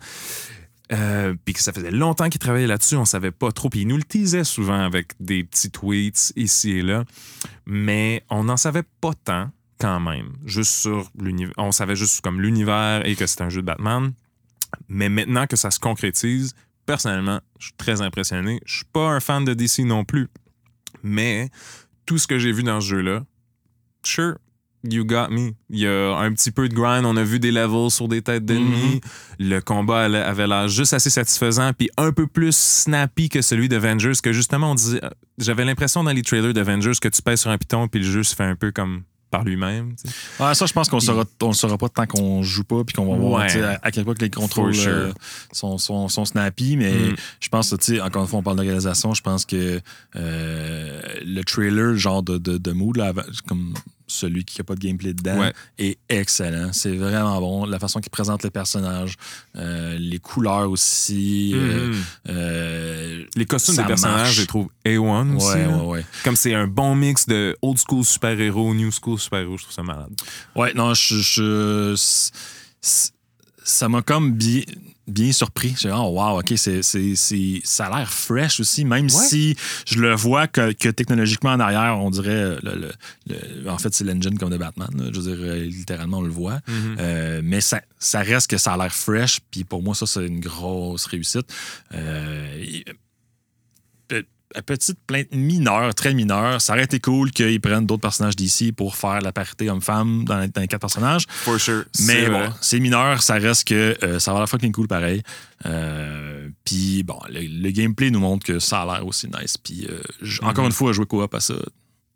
Euh, 0.92 1.34
puis 1.44 1.54
que 1.54 1.60
ça 1.60 1.72
faisait 1.72 1.90
longtemps 1.90 2.28
qu'il 2.28 2.38
travaillait 2.38 2.66
là-dessus, 2.66 2.96
on 2.96 3.06
savait 3.06 3.30
pas 3.30 3.50
trop. 3.50 3.70
Puis 3.70 3.80
il 3.80 3.88
nous 3.88 3.96
le 3.96 4.02
teasait 4.02 4.44
souvent 4.44 4.80
avec 4.84 5.12
des 5.20 5.42
petits 5.44 5.70
tweets 5.70 6.32
ici 6.36 6.72
et 6.72 6.82
là. 6.82 7.04
Mais 7.66 8.24
on 8.28 8.44
n'en 8.44 8.58
savait 8.58 8.82
pas 9.00 9.12
tant 9.24 9.50
quand 9.80 10.00
même. 10.00 10.32
Juste 10.44 10.72
sur 10.72 11.10
l'univers. 11.18 11.54
On 11.56 11.72
savait 11.72 11.96
juste 11.96 12.20
comme 12.20 12.40
l'univers 12.42 13.06
et 13.06 13.14
que 13.16 13.26
c'était 13.26 13.42
un 13.44 13.48
jeu 13.48 13.62
de 13.62 13.66
Batman. 13.66 14.12
Mais 14.88 15.08
maintenant 15.08 15.46
que 15.46 15.56
ça 15.56 15.70
se 15.70 15.78
concrétise, 15.80 16.54
personnellement, 16.92 17.40
je 17.58 17.68
suis 17.68 17.74
très 17.78 18.02
impressionné. 18.02 18.60
Je 18.66 18.76
suis 18.76 18.84
pas 18.84 19.08
un 19.08 19.18
fan 19.18 19.46
de 19.46 19.54
DC 19.54 19.78
non 19.78 20.04
plus. 20.04 20.28
Mais 21.02 21.48
tout 22.04 22.18
ce 22.18 22.26
que 22.26 22.38
j'ai 22.38 22.52
vu 22.52 22.62
dans 22.62 22.82
ce 22.82 22.88
jeu-là, 22.88 23.24
sure, 24.04 24.34
you 24.84 25.02
got 25.02 25.28
me. 25.30 25.52
Il 25.70 25.78
y 25.78 25.86
a 25.86 26.14
un 26.18 26.30
petit 26.34 26.50
peu 26.50 26.68
de 26.68 26.74
grind. 26.74 27.06
On 27.06 27.16
a 27.16 27.22
vu 27.24 27.40
des 27.40 27.50
levels 27.50 27.90
sur 27.90 28.08
des 28.08 28.20
têtes 28.20 28.44
d'ennemis. 28.44 29.00
Le 29.38 29.60
combat 29.60 30.02
avait 30.02 30.46
l'air 30.46 30.68
juste 30.68 30.92
assez 30.92 31.08
satisfaisant, 31.08 31.72
puis 31.72 31.88
un 31.96 32.12
peu 32.12 32.26
plus 32.26 32.54
snappy 32.54 33.30
que 33.30 33.40
celui 33.40 33.70
d'Avengers, 33.70 34.20
que 34.22 34.34
justement, 34.34 34.72
on 34.72 34.74
disait. 34.74 35.00
J'avais 35.38 35.64
l'impression 35.64 36.04
dans 36.04 36.12
les 36.12 36.22
trailers 36.22 36.52
d'Avengers 36.52 36.98
que 37.00 37.08
tu 37.08 37.22
pèses 37.22 37.40
sur 37.40 37.50
un 37.50 37.56
piton, 37.56 37.88
puis 37.88 38.00
le 38.00 38.06
jeu 38.06 38.22
se 38.22 38.36
fait 38.36 38.44
un 38.44 38.54
peu 38.54 38.70
comme 38.70 39.04
par 39.32 39.42
lui-même. 39.44 39.96
Ouais, 40.38 40.54
ça, 40.54 40.66
je 40.66 40.72
pense 40.72 40.88
qu'on 40.88 40.98
Puis- 40.98 41.06
saura, 41.06 41.24
on 41.42 41.52
saura 41.52 41.76
pas 41.78 41.88
tant 41.88 42.06
qu'on 42.06 42.42
joue 42.44 42.62
pas, 42.64 42.84
puis 42.84 42.94
qu'on 42.94 43.10
va 43.10 43.16
voir 43.18 43.40
Ouais. 43.46 43.62
à, 43.62 43.80
à 43.82 43.90
quel 43.90 44.04
point 44.04 44.14
que 44.14 44.20
les 44.20 44.30
contrôles 44.30 44.74
sure. 44.74 44.90
euh, 44.92 45.12
sont, 45.52 45.78
sont, 45.78 46.08
sont 46.08 46.24
snappy. 46.24 46.76
Mais 46.76 46.92
Mm. 46.92 47.16
je 47.40 47.48
pense, 47.48 47.72
encore 47.72 48.22
une 48.22 48.28
fois, 48.28 48.38
on 48.38 48.42
parle 48.42 48.56
d'organisation. 48.58 49.14
Je 49.14 49.22
pense 49.22 49.44
que 49.46 49.80
euh, 50.16 51.00
le 51.24 51.42
trailer, 51.42 51.96
genre 51.96 52.22
de, 52.22 52.38
de, 52.38 52.58
de 52.58 52.72
mood, 52.72 52.96
là, 52.96 53.12
comme 53.48 53.74
celui 54.12 54.44
qui 54.44 54.58
n'a 54.60 54.64
pas 54.64 54.74
de 54.74 54.80
gameplay 54.80 55.14
dedans, 55.14 55.38
Ouais. 55.38 55.52
est 55.78 55.98
excellent. 56.08 56.72
C'est 56.72 56.94
vraiment 56.96 57.40
bon. 57.40 57.64
La 57.66 57.78
façon 57.78 58.00
qu'il 58.00 58.10
présente 58.10 58.42
les 58.44 58.50
personnages, 58.50 59.16
euh, 59.56 59.96
les 59.98 60.18
couleurs 60.18 60.70
aussi. 60.70 61.52
euh, 61.54 61.88
Mhm. 61.88 62.02
euh, 62.28 63.24
Les 63.36 63.46
costumes 63.46 63.76
des 63.76 63.84
personnages, 63.84 64.34
je 64.34 64.40
les 64.42 64.46
trouve 64.46 64.68
A1 64.84 65.36
aussi. 65.36 65.46
ouais, 65.46 65.66
ouais. 65.86 66.04
Comme 66.24 66.36
c'est 66.36 66.54
un 66.54 66.66
bon 66.66 66.94
mix 66.94 67.26
de 67.26 67.56
old 67.62 67.78
school 67.78 68.04
super-héros, 68.04 68.74
new 68.74 68.90
school 68.92 69.18
super-héros, 69.18 69.56
je 69.58 69.62
trouve 69.64 69.74
ça 69.74 69.82
malade. 69.82 70.10
Ouais, 70.54 70.72
non, 70.74 70.94
je. 70.94 71.94
ça 73.64 73.88
m'a 73.88 74.02
comme 74.02 74.32
bien, 74.32 74.62
bien 75.08 75.32
surpris. 75.32 75.74
J'ai 75.78 75.90
oh, 75.90 76.10
wow, 76.18 76.38
OK, 76.40 76.52
c'est, 76.56 76.82
c'est, 76.82 77.14
c'est- 77.16 77.60
ça 77.64 77.86
a 77.86 77.98
l'air 77.98 78.12
fresh 78.12 78.60
aussi, 78.60 78.84
même 78.84 79.08
si 79.08 79.56
je 79.86 79.98
le 80.00 80.14
vois 80.14 80.46
que, 80.46 80.72
que 80.72 80.88
technologiquement 80.88 81.50
en 81.50 81.60
arrière, 81.60 81.98
on 82.00 82.10
dirait. 82.10 82.56
le- 82.62 82.74
le- 82.74 82.92
le- 83.28 83.70
en 83.70 83.78
fait, 83.78 83.92
c'est 83.94 84.04
l'engine 84.04 84.38
comme 84.38 84.50
de 84.50 84.56
Batman. 84.56 84.88
là. 84.96 85.04
Je 85.12 85.20
veux 85.20 85.34
dire, 85.36 85.44
euh, 85.44 85.64
littéralement, 85.64 86.18
on 86.18 86.22
le 86.22 86.30
voit. 86.30 86.60
Euh, 86.98 87.40
mais 87.44 87.60
ça, 87.60 87.80
ça 87.98 88.20
reste 88.20 88.48
que 88.50 88.58
ça 88.58 88.74
a 88.74 88.76
l'air 88.76 88.92
fresh. 88.94 89.40
Puis 89.50 89.64
pour 89.64 89.82
moi, 89.82 89.94
ça, 89.94 90.06
c'est 90.06 90.26
une 90.26 90.40
grosse 90.40 91.06
réussite. 91.06 91.46
Euh, 91.94 92.64
petite 94.66 94.98
plainte 95.06 95.28
mineure, 95.32 95.94
très 95.94 96.12
mineure. 96.14 96.60
Ça 96.60 96.74
aurait 96.74 96.84
été 96.84 97.00
cool 97.00 97.30
qu'ils 97.30 97.60
prennent 97.60 97.86
d'autres 97.86 98.02
personnages 98.02 98.36
d'ici 98.36 98.72
pour 98.72 98.96
faire 98.96 99.20
la 99.20 99.32
parité 99.32 99.70
homme-femme 99.70 100.24
dans, 100.24 100.40
les- 100.40 100.48
dans 100.48 100.60
les 100.60 100.68
quatre 100.68 100.80
personnages. 100.82 101.24
For 101.28 101.58
sure. 101.58 101.84
Mais 102.00 102.24
C'est 102.24 102.30
bon, 102.30 102.52
c'est 102.60 102.80
mineur, 102.80 103.22
ça 103.22 103.34
reste 103.34 103.66
que 103.68 103.96
euh, 104.02 104.18
ça 104.18 104.32
va 104.32 104.40
l'air 104.40 104.48
fucking 104.48 104.72
cool 104.72 104.88
pareil. 104.88 105.22
Euh, 105.66 106.48
Puis 106.64 107.02
bon, 107.02 107.18
le, 107.30 107.40
le 107.40 107.70
gameplay 107.70 108.10
nous 108.10 108.20
montre 108.20 108.44
que 108.46 108.58
ça 108.58 108.82
a 108.82 108.86
l'air 108.86 109.06
aussi 109.06 109.26
nice. 109.28 109.56
Puis 109.56 109.86
euh, 109.88 110.00
j- 110.20 110.40
encore 110.42 110.66
une 110.66 110.72
fois, 110.72 110.92
jouer 110.92 111.06
co-op 111.06 111.34
à 111.34 111.40
ça, 111.40 111.54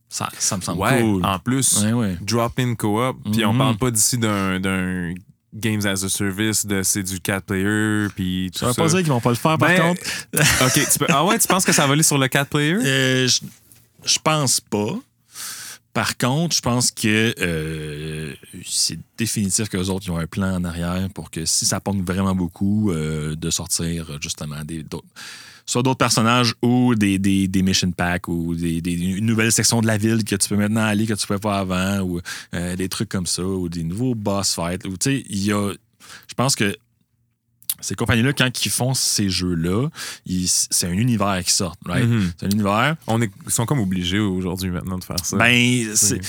ça, 0.09 0.29
ça 0.38 0.57
me 0.57 0.62
semble 0.62 0.81
Ouais, 0.83 1.01
cool. 1.01 1.25
en 1.25 1.38
plus, 1.38 1.83
Ouais, 1.83 1.92
ouais. 1.92 2.16
drop-in 2.20 2.75
co-op, 2.75 3.16
puis 3.33 3.44
on 3.44 3.53
Mhm. 3.53 3.59
parle 3.59 3.77
pas 3.77 3.90
d'ici 3.90 4.18
d'un 4.18 5.14
Games 5.57 5.85
as 5.87 6.05
a 6.05 6.09
Service, 6.09 6.66
de 6.66 6.83
c'est 6.83 7.03
du 7.03 7.21
4 7.21 7.45
player, 7.45 8.07
puis 8.14 8.51
tout 8.53 8.61
Ça 8.61 8.66
veut 8.66 8.73
ça. 8.73 8.83
pas 8.83 8.88
dire 8.88 8.99
qu'ils 8.99 9.09
vont 9.09 9.21
pas 9.21 9.31
le 9.31 9.37
faire 9.37 9.59
par 9.59 9.69
Ben, 9.69 9.81
contre. 9.81 10.03
OK, 10.66 10.73
tu 10.92 10.99
peux... 10.99 11.07
Ah 11.09 11.25
ouais, 11.25 11.38
tu 11.38 11.49
penses 11.49 11.64
que 11.64 11.73
ça 11.73 11.87
va 11.87 11.92
aller 11.95 12.03
sur 12.03 12.19
le 12.19 12.29
4 12.29 12.49
player? 12.49 12.75
Euh, 12.75 13.27
je, 13.29 13.40
je 14.05 14.19
pense 14.23 14.61
pas. 14.61 14.95
Par 15.92 16.19
contre, 16.19 16.55
je 16.55 16.61
pense 16.61 16.90
que 16.90 17.35
euh, 17.40 18.35
c'est 18.66 18.99
définitif 19.16 19.71
qu'eux 19.71 19.87
autres 19.87 20.05
ils 20.07 20.11
ont 20.11 20.19
un 20.19 20.27
plan 20.27 20.55
en 20.57 20.64
arrière 20.64 21.09
pour 21.14 21.31
que 21.31 21.47
si 21.47 21.64
ça 21.64 21.81
pogne 21.81 22.03
vraiment 22.05 22.35
beaucoup, 22.35 22.90
euh, 22.92 23.35
de 23.35 23.49
sortir 23.51 24.19
justement 24.21 24.62
des 24.62 24.83
d'autres- 24.83 25.07
soit 25.66 25.83
d'autres 25.83 25.98
personnages 25.98 26.55
ou 26.62 26.94
des, 26.94 27.18
des, 27.18 27.48
des 27.48 27.62
mission 27.62 27.90
packs 27.90 28.29
ou 28.29 28.55
des, 28.55 28.81
des- 28.81 28.92
une 28.94 29.26
nouvelle 29.26 29.50
section 29.52 29.81
de 29.81 29.87
la 29.87 29.98
ville 29.98 30.22
que 30.24 30.37
tu 30.37 30.48
peux 30.48 30.57
maintenant 30.57 30.85
aller 30.85 31.07
que 31.07 31.14
tu 31.14 31.26
pouvais 31.26 31.40
pas 31.40 31.59
avant 31.59 32.00
ou 32.00 32.20
euh, 32.55 32.76
des 32.76 32.88
trucs 32.88 33.09
comme 33.09 33.26
ça 33.26 33.42
ou 33.44 33.68
des 33.68 33.83
nouveaux 33.83 34.14
boss 34.14 34.55
fights. 34.55 34.87
Ou, 34.87 34.96
Tu 34.96 35.11
sais, 35.11 35.24
il 35.29 35.44
y 35.44 35.52
a. 35.52 35.72
Je 36.29 36.35
pense 36.35 36.55
que 36.55 36.76
ces 37.81 37.95
compagnies-là, 37.95 38.33
quand 38.33 38.65
ils 38.65 38.71
font 38.71 38.95
ces 38.95 39.29
jeux-là, 39.29 39.89
c'est 40.71 40.87
un 40.87 40.93
univers 40.93 41.43
qui 41.45 41.53
sort, 41.53 41.75
right? 41.87 42.07
Mhm. 42.09 42.33
C'est 42.39 42.47
un 42.47 42.51
univers. 42.51 42.97
On 43.07 43.21
est... 43.23 43.31
Ils 43.47 43.53
sont 43.53 43.67
comme 43.67 43.81
obligés 43.81 44.19
aujourd'hui 44.19 44.71
maintenant 44.71 44.99
de 44.99 45.05
faire 45.05 45.23
ça. 45.25 45.37
Ben, 45.37 45.85
c'est 45.95 46.21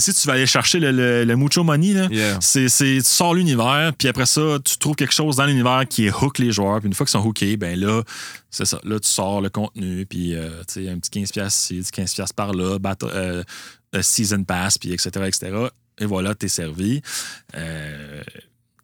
si 0.00 0.12
tu 0.14 0.26
vas 0.26 0.34
aller 0.34 0.46
chercher 0.46 0.80
le, 0.80 0.90
le- 0.92 1.24
le 1.24 1.36
mucho 1.36 1.62
money, 1.64 1.92
là, 1.94 2.08
Yeah. 2.10 2.38
c'est, 2.40 2.66
tu 2.68 3.00
sors 3.02 3.34
l'univers, 3.34 3.92
puis 3.96 4.08
après 4.08 4.26
ça, 4.26 4.58
tu 4.64 4.76
trouves 4.78 4.96
quelque 4.96 5.14
chose 5.14 5.36
dans 5.36 5.46
l'univers 5.46 5.84
qui 5.88 6.06
est 6.06 6.12
hook 6.12 6.38
les 6.38 6.52
joueurs, 6.52 6.80
puis 6.80 6.88
une 6.88 6.94
fois 6.94 7.06
qu'ils 7.06 7.12
sont 7.20 7.26
hookés, 7.26 7.56
ben 7.56 7.78
là, 7.78 8.02
c'est 8.50 8.64
ça. 8.66 8.80
Là, 8.84 8.98
tu 8.98 9.08
sors 9.08 9.40
le 9.40 9.48
contenu, 9.48 10.06
puis 10.06 10.34
euh, 10.34 10.48
tu 10.66 10.84
sais, 10.84 10.88
un 10.90 10.98
petit 10.98 11.20
15$ 11.20 11.46
ici, 11.46 11.78
un 11.78 11.82
petit 12.04 12.20
15$ 12.22 12.32
par 12.34 12.52
là, 12.52 12.78
battle- 12.78 13.10
euh, 13.14 13.42
season 14.02 14.44
pass, 14.44 14.76
puis 14.78 14.92
etc., 14.92 15.10
etc. 15.26 15.52
Et 15.98 16.06
voilà, 16.06 16.34
t'es 16.34 16.48
servi. 16.48 17.02
Euh, 17.54 18.22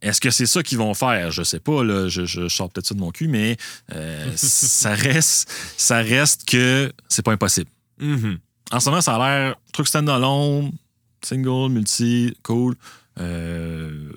est-ce 0.03 0.21
que 0.21 0.31
c'est 0.31 0.47
ça 0.47 0.63
qu'ils 0.63 0.79
vont 0.79 0.95
faire? 0.95 1.31
Je 1.31 1.43
sais 1.43 1.61
pas, 1.61 1.83
là, 1.85 2.09
je, 2.09 2.25
je 2.27 2.49
sors 2.49 2.71
peut-être 2.71 2.87
ça 2.87 2.95
de 2.95 3.01
mon 3.01 3.11
cul, 3.11 3.29
mais 3.29 3.57
euh, 3.95 4.31
ça 4.37 4.95
reste 4.95 5.51
ça 5.77 5.99
reste 5.99 6.45
que 6.49 6.93
c'est 7.09 7.23
pas 7.25 7.33
impossible. 7.33 7.71
Mhm. 7.99 8.39
En 8.73 8.81
ce 8.81 8.91
moment, 8.91 9.01
ça 9.01 9.17
a 9.17 9.19
l'air 9.19 9.57
truc 9.73 9.87
stand-alone, 9.89 10.73
single, 11.23 11.71
multi, 11.71 12.37
cool. 12.43 12.75
Euh, 13.19 14.11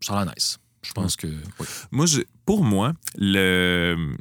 ça 0.00 0.14
a 0.18 0.24
l'air 0.24 0.32
nice. 0.36 0.58
Je 0.82 0.92
pense 0.92 1.16
que. 1.16 1.26
oui. 1.26 1.66
Moi, 1.90 2.06
je- 2.06 2.22
pour 2.44 2.64
moi, 2.64 2.92
le, 3.16 4.16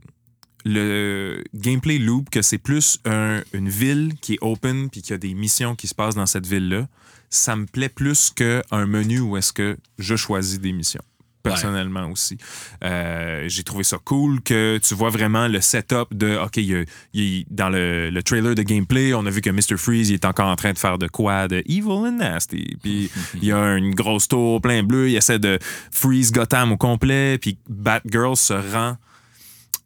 le 0.65 1.43
gameplay 1.54 1.97
loop, 1.97 2.30
que 2.30 2.41
c'est 2.41 2.58
plus 2.58 3.00
un- 3.06 3.41
une 3.54 3.69
ville 3.69 4.13
qui 4.21 4.34
est 4.34 4.39
open 4.41 4.89
puis 4.89 5.02
qu'il 5.02 5.12
y 5.12 5.13
a 5.13 5.17
des 5.17 5.34
missions 5.34 5.76
qui 5.76 5.88
se 5.88 5.95
passent 5.95 6.15
dans 6.15 6.26
cette 6.26 6.45
ville-là, 6.45 6.88
ça 7.30 7.56
me 7.56 7.66
plaît 7.66 7.90
plus 7.90 8.32
qu'un 8.32 8.86
menu 8.86 9.20
où 9.20 9.38
est-ce 9.38 9.54
que 9.54 9.78
je 10.00 10.16
choisis 10.16 10.60
des 10.60 10.72
missions. 10.72 11.04
Personnellement 11.44 12.12
aussi. 12.12 12.38
Euh, 12.84 13.46
J'ai 13.48 13.63
trouvé 13.63 13.84
ça 13.86 13.98
cool 14.04 14.42
que 14.42 14.80
tu 14.80 14.94
vois 14.96 15.10
vraiment 15.10 15.48
le 15.48 15.62
setup 15.62 16.13
de 16.13 16.38
OK, 16.38 16.58
il 16.58 16.86
il 17.13 17.46
dans 17.50 17.70
le, 17.70 18.10
le 18.10 18.24
trailer 18.24 18.54
de 18.54 18.63
gameplay, 18.63 19.13
on 19.13 19.26
a 19.26 19.30
vu 19.30 19.40
que 19.40 19.50
Mr. 19.50 19.78
Freeze 19.78 20.10
il 20.10 20.16
est 20.16 20.26
encore 20.26 20.48
en 20.48 20.58
train 20.58 20.74
de 20.74 20.78
faire 20.78 20.98
de 20.98 21.08
quoi 21.08 21.48
de 21.48 21.63
evil 21.66 22.06
and 22.06 22.18
nasty. 22.18 22.78
Puis 22.84 23.10
il 23.36 23.46
y 23.46 23.52
a 23.54 23.78
une 23.78 23.96
grosse 23.96 24.28
tour 24.28 24.60
plein 24.60 24.84
bleu, 24.84 25.10
il 25.10 25.16
essaie 25.16 25.40
de 25.40 25.58
freeze 25.90 26.32
Gotham 26.34 26.74
au 26.74 26.78
complet, 26.78 27.38
puis 27.38 27.58
Batgirl 27.70 28.36
se 28.36 28.54
rend 28.54 28.98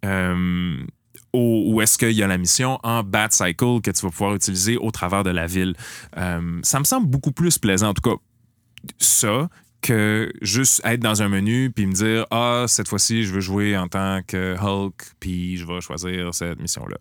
euh, 0.04 0.77
où 1.34 1.82
est-ce 1.82 1.98
qu'il 1.98 2.12
y 2.12 2.24
a 2.24 2.28
la 2.28 2.38
mission 2.38 2.80
en 2.84 3.04
Batcycle 3.04 3.82
que 3.82 3.91
tu 3.91 4.02
vas 4.02 4.10
pouvoir 4.10 4.36
utiliser 4.36 4.78
au 4.78 4.91
travers 4.91 5.24
de 5.24 5.30
la 5.30 5.48
ville. 5.48 5.76
Euh, 6.17 6.60
ça 6.63 6.80
me 6.80 6.84
semble 6.84 7.08
beaucoup 7.08 7.32
plus 7.32 7.58
plaisant, 7.58 7.89
en 7.89 7.94
tout 7.94 8.10
cas, 8.10 8.17
ça 8.98 9.50
que 9.82 10.32
juste 10.41 10.82
être 10.86 11.00
dans 11.00 11.24
un 11.24 11.30
menu 11.30 11.72
puis 11.72 11.88
me 11.88 11.94
dire 11.94 12.28
ah 12.30 12.65
cette 12.67 12.88
fois-ci 12.88 13.24
je 13.24 13.34
veux 13.34 13.39
jouer 13.39 13.76
en 13.76 13.88
tant 13.88 14.22
que 14.28 14.56
Hulk 14.56 14.94
puis 15.20 15.58
je 15.58 15.65
vais 15.65 15.82
choisir 15.82 16.36
cette 16.36 16.60
mission 16.60 16.86
là 16.86 16.98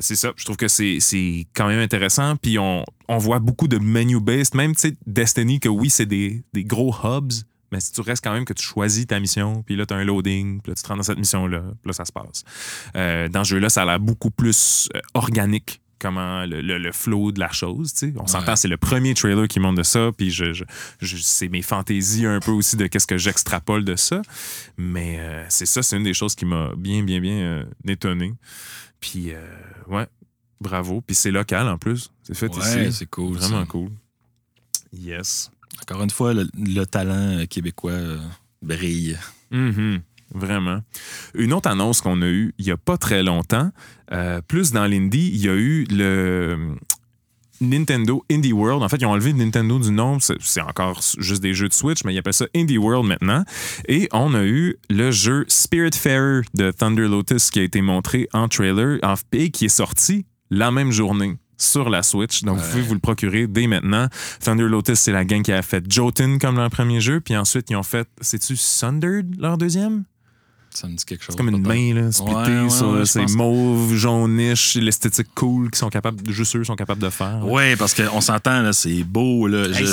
c'est 0.00 0.16
ça. 0.16 0.32
Je 0.36 0.44
trouve 0.44 0.56
que 0.56 0.68
c'est 0.68 1.46
quand 1.54 1.68
même 1.68 1.78
intéressant 1.78 2.34
puis 2.36 2.58
on, 2.58 2.84
on 3.08 3.18
voit 3.18 3.38
beaucoup 3.38 3.68
de 3.68 3.78
menu 3.78 4.20
based 4.20 4.54
même 4.54 4.74
Destiny 5.06 5.60
que 5.60 5.68
oui 5.68 5.88
c'est 5.88 6.06
des, 6.06 6.42
des 6.52 6.64
gros 6.64 6.94
hubs 7.04 7.32
mais 7.74 7.80
si 7.80 7.92
tu 7.92 8.00
restes 8.00 8.22
quand 8.24 8.32
même 8.32 8.44
que 8.44 8.52
tu 8.54 8.62
choisis 8.64 9.06
ta 9.06 9.18
mission 9.20 9.62
puis 9.64 9.76
là 9.76 9.84
tu 9.84 9.92
as 9.94 9.96
un 9.98 10.04
loading 10.04 10.60
puis 10.62 10.70
là 10.70 10.76
tu 10.76 10.82
te 10.82 10.88
rends 10.88 10.96
dans 10.96 11.02
cette 11.02 11.18
mission 11.18 11.46
là 11.46 11.60
puis 11.60 11.88
là 11.88 11.92
ça 11.92 12.04
se 12.04 12.12
passe 12.12 12.44
Euh, 12.96 13.28
dans 13.28 13.44
ce 13.44 13.50
jeu 13.50 13.58
là 13.58 13.68
ça 13.68 13.82
a 13.82 13.84
l'air 13.84 14.00
beaucoup 14.00 14.30
plus 14.30 14.88
euh, 14.94 15.00
organique 15.14 15.80
comment 16.00 16.44
le, 16.44 16.60
le- 16.60 16.76
le 16.76 16.92
flow 16.92 17.32
de 17.32 17.40
la 17.40 17.50
chose. 17.50 17.94
tu 17.94 18.08
sais. 18.10 18.14
On 18.18 18.26
s'entend, 18.26 18.56
c'est 18.56 18.68
le 18.68 18.76
premier 18.76 19.14
trailer 19.14 19.48
qui 19.48 19.58
montre 19.58 19.78
de 19.78 19.82
ça, 19.82 20.10
puis 20.14 20.30
je, 20.30 20.52
je- 20.52 20.64
je- 21.00 21.16
c'est 21.16 21.48
mes 21.48 21.62
fantaisies 21.62 22.26
un 22.26 22.40
peu 22.40 22.50
aussi 22.50 22.76
de 22.76 22.86
qu'est-ce 22.88 23.06
que 23.06 23.16
j'extrapole 23.16 23.86
de 23.86 23.96
ça. 23.96 24.20
Mais 24.76 25.16
euh, 25.20 25.46
c'est 25.48 25.64
ça, 25.64 25.82
c'est 25.82 25.96
une 25.96 26.02
des 26.02 26.12
choses 26.12 26.34
qui 26.34 26.44
m'a 26.44 26.72
bien, 26.76 27.02
bien, 27.04 27.20
bien 27.20 27.36
euh, 27.36 27.64
étonné. 27.88 28.34
Puis, 29.00 29.32
euh, 29.32 29.40
ouais, 29.88 30.06
bravo. 30.60 31.00
Puis 31.00 31.14
c'est 31.14 31.30
local 31.30 31.66
en 31.68 31.78
plus. 31.78 32.10
C'est 32.22 32.36
fait 32.36 32.54
Ouais, 32.54 32.86
ici. 32.88 32.98
c'est 32.98 33.06
cool. 33.08 33.36
Vraiment 33.38 33.60
ça. 33.60 33.66
cool. 33.66 33.90
Yes. 34.92 35.50
Encore 35.82 36.02
une 36.02 36.10
fois, 36.10 36.34
le, 36.34 36.48
le 36.56 36.84
talent 36.84 37.38
euh, 37.38 37.46
québécois 37.46 37.92
euh, 37.92 38.18
brille. 38.62 39.18
Mhm. 39.50 40.00
Vraiment. 40.32 40.80
Une 41.34 41.52
autre 41.52 41.68
annonce 41.68 42.00
qu'on 42.00 42.20
a 42.22 42.26
eue 42.26 42.54
il 42.58 42.64
n'y 42.64 42.72
a 42.72 42.76
pas 42.76 42.96
très 42.98 43.22
longtemps, 43.22 43.70
euh, 44.12 44.40
plus 44.40 44.72
dans 44.72 44.86
l'indie, 44.86 45.30
il 45.32 45.40
y 45.40 45.48
a 45.48 45.54
eu 45.54 45.84
le 45.90 46.76
Nintendo 47.60 48.24
Indie 48.30 48.52
World. 48.52 48.82
En 48.82 48.88
fait, 48.88 48.96
ils 48.96 49.06
ont 49.06 49.10
enlevé 49.10 49.32
Nintendo 49.32 49.78
du 49.78 49.90
nom. 49.90 50.18
C'est 50.18 50.60
encore 50.60 51.00
juste 51.18 51.42
des 51.42 51.54
jeux 51.54 51.68
de 51.68 51.72
Switch, 51.72 52.04
mais 52.04 52.14
ils 52.14 52.18
appellent 52.18 52.34
ça 52.34 52.46
Indie 52.54 52.78
World 52.78 53.06
maintenant. 53.06 53.44
Et 53.88 54.08
on 54.12 54.34
a 54.34 54.44
eu 54.44 54.76
le 54.90 55.10
jeu 55.10 55.44
Spiritfarer 55.48 56.42
de 56.54 56.70
Thunder 56.70 57.08
Lotus 57.08 57.50
qui 57.50 57.60
a 57.60 57.62
été 57.62 57.80
montré 57.80 58.28
en 58.32 58.48
trailer 58.48 58.98
et 59.32 59.50
qui 59.50 59.66
est 59.66 59.68
sorti 59.68 60.26
la 60.50 60.70
même 60.70 60.90
journée 60.90 61.36
sur 61.56 61.90
la 61.90 62.02
Switch. 62.02 62.42
Donc, 62.42 62.58
vous 62.58 62.70
pouvez 62.70 62.82
vous 62.82 62.94
le 62.94 63.00
procurer 63.00 63.46
dès 63.46 63.66
maintenant. 63.66 64.08
Thunder 64.40 64.64
Lotus, 64.64 64.98
c'est 64.98 65.12
la 65.12 65.24
gang 65.24 65.42
qui 65.42 65.52
a 65.52 65.62
fait 65.62 65.84
Jotun 65.90 66.38
comme 66.38 66.56
leur 66.56 66.70
premier 66.70 67.00
jeu. 67.00 67.20
Puis 67.20 67.36
ensuite, 67.36 67.70
ils 67.70 67.76
ont 67.76 67.82
fait, 67.82 68.08
c'est-tu 68.20 68.56
Sundered, 68.56 69.34
leur 69.38 69.58
deuxième? 69.58 70.04
Ça 70.74 70.88
me 70.88 70.94
dit 70.96 71.04
quelque 71.04 71.22
chose. 71.22 71.34
C'est 71.34 71.36
comme 71.36 71.54
une 71.54 71.62
main, 71.62 71.94
là, 71.94 72.10
splittée 72.12 72.60
Ouais, 72.60 72.68
sur 72.70 72.90
ouais, 72.90 73.06
ces 73.06 73.26
mauves, 73.26 73.94
jaunish, 73.94 74.74
l'esthétique 74.74 75.28
cool 75.34 75.70
qui 75.70 75.78
sont 75.78 75.88
capables, 75.88 76.18
juste 76.32 76.56
eux 76.56 76.64
sont 76.64 76.74
capables 76.74 77.00
de 77.00 77.10
faire. 77.10 77.40
Oui, 77.44 77.76
parce 77.76 77.94
qu'on 77.94 78.20
s'entend, 78.20 78.60
là, 78.60 78.72
c'est 78.72 79.04
beau. 79.04 79.46
Là. 79.46 79.68
Hey? 79.68 79.86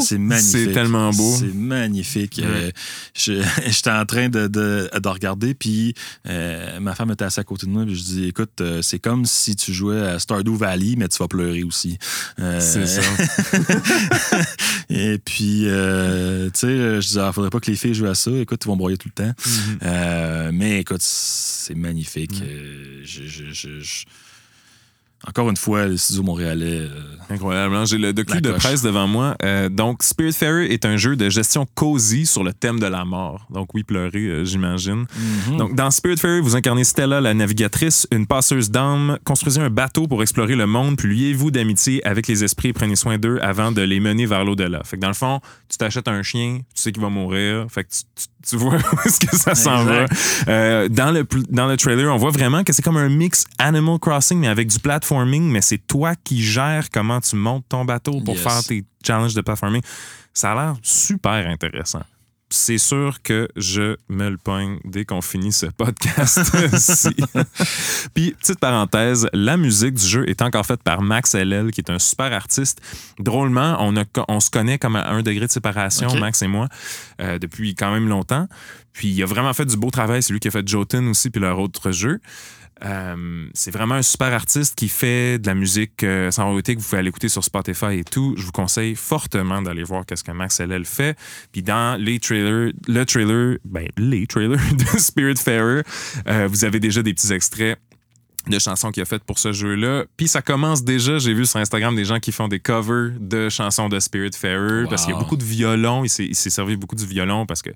C'est 0.00 0.18
magnifique. 0.18 0.50
C'est 0.50 0.72
tellement 0.72 1.10
beau. 1.12 1.36
C'est 1.38 1.54
magnifique. 1.54 2.40
Euh, 2.44 2.70
J'étais 3.14 3.90
en 3.90 4.04
train 4.04 4.28
de, 4.28 4.48
de, 4.48 4.90
de 4.98 5.08
regarder, 5.08 5.54
puis 5.54 5.94
euh, 6.28 6.80
ma 6.80 6.94
femme 6.94 7.12
était 7.12 7.24
assise 7.24 7.38
à 7.38 7.44
côté 7.44 7.66
de 7.66 7.70
moi, 7.70 7.84
puis 7.84 7.94
je 7.94 8.02
dis 8.02 8.24
Écoute, 8.24 8.60
euh, 8.60 8.82
c'est 8.82 8.98
comme 8.98 9.24
si 9.26 9.54
tu 9.54 9.72
jouais 9.72 10.00
à 10.00 10.18
Stardew 10.18 10.56
Valley, 10.56 10.94
mais 10.96 11.08
tu 11.08 11.18
vas 11.18 11.28
pleurer 11.28 11.62
aussi. 11.62 11.98
Euh, 12.40 12.60
C'est 12.60 12.86
ça. 12.86 13.00
Et 14.90 15.18
puis, 15.18 15.62
euh, 15.66 16.46
tu 16.46 16.60
sais, 16.60 17.00
je 17.00 17.06
disais 17.06 17.20
ah, 17.20 17.32
faudrait 17.32 17.50
pas 17.50 17.60
que 17.60 17.70
les 17.70 17.76
filles 17.76 17.94
jouent 17.94 18.06
à 18.06 18.14
ça. 18.14 18.30
Écoute, 18.32 18.62
ils 18.64 18.68
vont 18.68 18.76
broyer 18.76 18.96
tout 18.96 19.08
le 19.08 19.24
temps. 19.24 19.32
Mhm. 19.46 19.78
Euh, 20.16 20.50
mais 20.52 20.80
écoute, 20.80 21.02
c'est 21.02 21.74
magnifique. 21.74 22.40
Mm. 22.40 22.44
Euh, 22.44 23.00
je- 23.04 23.26
je- 23.26 23.52
je- 23.52 23.80
je- 23.80 24.04
Encore 25.26 25.48
une 25.50 25.56
fois, 25.56 25.86
le 25.86 25.96
studio 25.96 26.22
montréalais. 26.22 26.80
euh, 26.82 26.90
Incroyable. 27.30 27.74
hein? 27.74 27.84
J'ai 27.86 27.96
le 27.98 28.12
docu 28.12 28.40
de 28.40 28.52
presse 28.52 28.82
devant 28.82 29.08
moi. 29.08 29.34
Euh, 29.42 29.68
donc, 29.70 30.02
Spiritfarer 30.04 30.66
est 30.66 30.84
un 30.84 30.96
jeu 30.98 31.16
de 31.16 31.28
gestion 31.30 31.66
cosy 31.74 32.26
sur 32.26 32.44
le 32.44 32.52
thème 32.52 32.78
de 32.78 32.86
la 32.86 33.04
mort. 33.04 33.44
Donc, 33.50 33.74
oui, 33.74 33.82
pleurer, 33.82 34.44
j'imagine. 34.44 35.06
Mhm. 35.48 35.56
Donc, 35.56 35.74
dans 35.74 35.90
Spiritfarer, 35.90 36.40
vous 36.40 36.54
incarnez 36.54 36.84
Stella, 36.84 37.20
la 37.20 37.32
navigatrice, 37.34 38.06
une 38.12 38.26
passeuse 38.26 38.70
d'âme. 38.70 39.18
Construisez 39.24 39.60
un 39.60 39.70
bateau 39.70 40.06
pour 40.06 40.22
explorer 40.22 40.54
le 40.54 40.66
monde, 40.66 40.96
puis 40.96 41.12
liez-vous 41.12 41.50
d'amitié 41.50 42.06
avec 42.06 42.28
les 42.28 42.44
esprits 42.44 42.68
et 42.68 42.72
prenez 42.74 42.94
soin 42.94 43.18
d'eux 43.18 43.38
avant 43.42 43.72
de 43.72 43.80
les 43.82 43.98
mener 43.98 44.26
vers 44.26 44.44
l'au-delà. 44.44 44.82
Fait 44.84 44.96
que 44.96 45.02
dans 45.02 45.08
le 45.08 45.14
fond, 45.14 45.40
tu 45.68 45.78
t'achètes 45.78 46.08
un 46.08 46.22
chien, 46.22 46.58
tu 46.58 46.82
sais 46.82 46.92
qu'il 46.92 47.02
va 47.02 47.08
mourir. 47.08 47.66
Fait 47.70 47.82
que 47.84 47.88
tu, 47.90 48.02
tu- 48.14 48.26
tu 48.48 48.56
vois 48.56 48.74
où 48.92 48.96
est-ce 49.06 49.20
que 49.20 49.34
ça 49.36 49.54
s'en 49.54 49.84
va. 49.84 50.06
Euh, 50.48 50.88
dans, 50.88 51.10
le, 51.10 51.26
dans 51.50 51.66
le 51.66 51.76
trailer, 51.76 52.12
on 52.12 52.16
voit 52.16 52.30
vraiment 52.30 52.62
que 52.64 52.72
c'est 52.72 52.82
comme 52.82 52.96
un 52.96 53.08
mix 53.08 53.44
Animal 53.58 53.98
Crossing, 53.98 54.38
mais 54.38 54.48
avec 54.48 54.68
du 54.68 54.78
platforming, 54.78 55.50
mais 55.50 55.60
c'est 55.60 55.78
toi 55.86 56.14
qui 56.22 56.42
gères 56.42 56.90
comment 56.92 57.20
tu 57.20 57.36
montes 57.36 57.64
ton 57.68 57.84
bateau 57.84 58.20
pour 58.24 58.34
Yes. 58.34 58.42
faire 58.42 58.62
tes 58.64 58.84
challenges 59.06 59.34
de 59.34 59.40
platforming. 59.40 59.82
Ça 60.32 60.52
a 60.52 60.54
l'air 60.54 60.74
super 60.82 61.46
intéressant. 61.48 62.02
C'est 62.48 62.78
sûr 62.78 63.22
que 63.22 63.48
je 63.56 63.96
me 64.08 64.30
le 64.30 64.38
pogne 64.38 64.78
dès 64.84 65.04
qu'on 65.04 65.20
finit 65.20 65.50
ce 65.50 65.66
podcast-ci. 65.66 67.08
Puis, 68.14 68.36
petite 68.40 68.60
parenthèse, 68.60 69.28
la 69.32 69.56
musique 69.56 69.94
du 69.94 70.06
jeu 70.06 70.28
est 70.28 70.42
encore 70.42 70.64
faite 70.64 70.82
par 70.84 71.02
Max 71.02 71.34
LL, 71.34 71.72
qui 71.72 71.80
est 71.80 71.90
un 71.90 71.98
super 71.98 72.32
artiste. 72.32 72.80
Drôlement, 73.18 73.76
on, 73.80 73.96
a, 73.96 74.04
on 74.28 74.38
se 74.38 74.50
connaît 74.50 74.78
comme 74.78 74.94
à 74.94 75.08
un 75.10 75.22
degré 75.22 75.46
de 75.46 75.50
séparation. 75.50 76.14
Max 76.20 76.40
et 76.42 76.46
moi, 76.46 76.68
euh, 77.20 77.40
depuis 77.40 77.74
quand 77.74 77.92
même 77.92 78.08
longtemps. 78.08 78.46
Puis, 78.92 79.08
il 79.08 79.22
a 79.24 79.26
vraiment 79.26 79.52
fait 79.52 79.66
du 79.66 79.76
beau 79.76 79.90
travail. 79.90 80.22
C'est 80.22 80.32
lui 80.32 80.38
qui 80.38 80.48
a 80.48 80.52
fait 80.52 80.66
Jotun 80.66 81.08
aussi, 81.08 81.30
puis 81.30 81.40
leur 81.40 81.58
autre 81.58 81.90
jeu. 81.90 82.20
Euh, 82.84 83.48
c'est 83.54 83.70
vraiment 83.70 83.94
un 83.94 84.02
super 84.02 84.32
artiste 84.34 84.74
qui 84.74 84.88
fait 84.88 85.38
de 85.38 85.46
la 85.46 85.54
musique 85.54 86.04
euh, 86.04 86.30
sans 86.30 86.44
royauté 86.44 86.74
que 86.74 86.80
vous 86.80 86.86
pouvez 86.86 86.98
aller 86.98 87.08
écouter 87.08 87.28
sur 87.28 87.42
Spotify 87.42 87.98
et 87.98 88.04
tout. 88.04 88.34
Je 88.36 88.44
vous 88.44 88.52
conseille 88.52 88.94
fortement 88.94 89.62
d'aller 89.62 89.82
voir 89.82 90.04
qu'est-ce 90.04 90.24
que 90.24 90.32
Max 90.32 90.60
LL 90.60 90.84
fait. 90.84 91.16
Puis 91.52 91.62
dans 91.62 91.98
les 91.98 92.18
trailers, 92.18 92.72
le 92.86 93.04
trailer, 93.04 93.58
ben 93.64 93.88
les 93.96 94.26
trailers 94.26 94.60
de 94.72 94.98
Spiritfarer, 94.98 95.82
euh, 96.28 96.48
vous 96.50 96.64
avez 96.64 96.80
déjà 96.80 97.02
des 97.02 97.14
petits 97.14 97.32
extraits 97.32 97.78
de 98.48 98.58
chansons 98.58 98.90
qu'il 98.90 99.02
a 99.02 99.06
faites 99.06 99.24
pour 99.24 99.38
ce 99.38 99.52
jeu-là. 99.52 100.04
Puis 100.16 100.28
ça 100.28 100.42
commence 100.42 100.84
déjà, 100.84 101.18
j'ai 101.18 101.34
vu 101.34 101.46
sur 101.46 101.58
Instagram 101.58 101.94
des 101.96 102.04
gens 102.04 102.18
qui 102.20 102.32
font 102.32 102.48
des 102.48 102.60
covers 102.60 103.10
de 103.18 103.48
chansons 103.48 103.88
de 103.88 103.98
Spiritfarer 103.98 104.82
Wow. 104.84 104.88
parce 104.88 105.04
qu'il 105.04 105.14
y 105.14 105.16
a 105.16 105.20
beaucoup 105.20 105.36
de 105.36 105.44
violon, 105.44 106.04
il 106.04 106.08
s'est 106.08 106.50
servi 106.50 106.76
beaucoup 106.76 106.96
du 106.96 107.06
violon 107.06 107.46
parce 107.46 107.62
que 107.62 107.70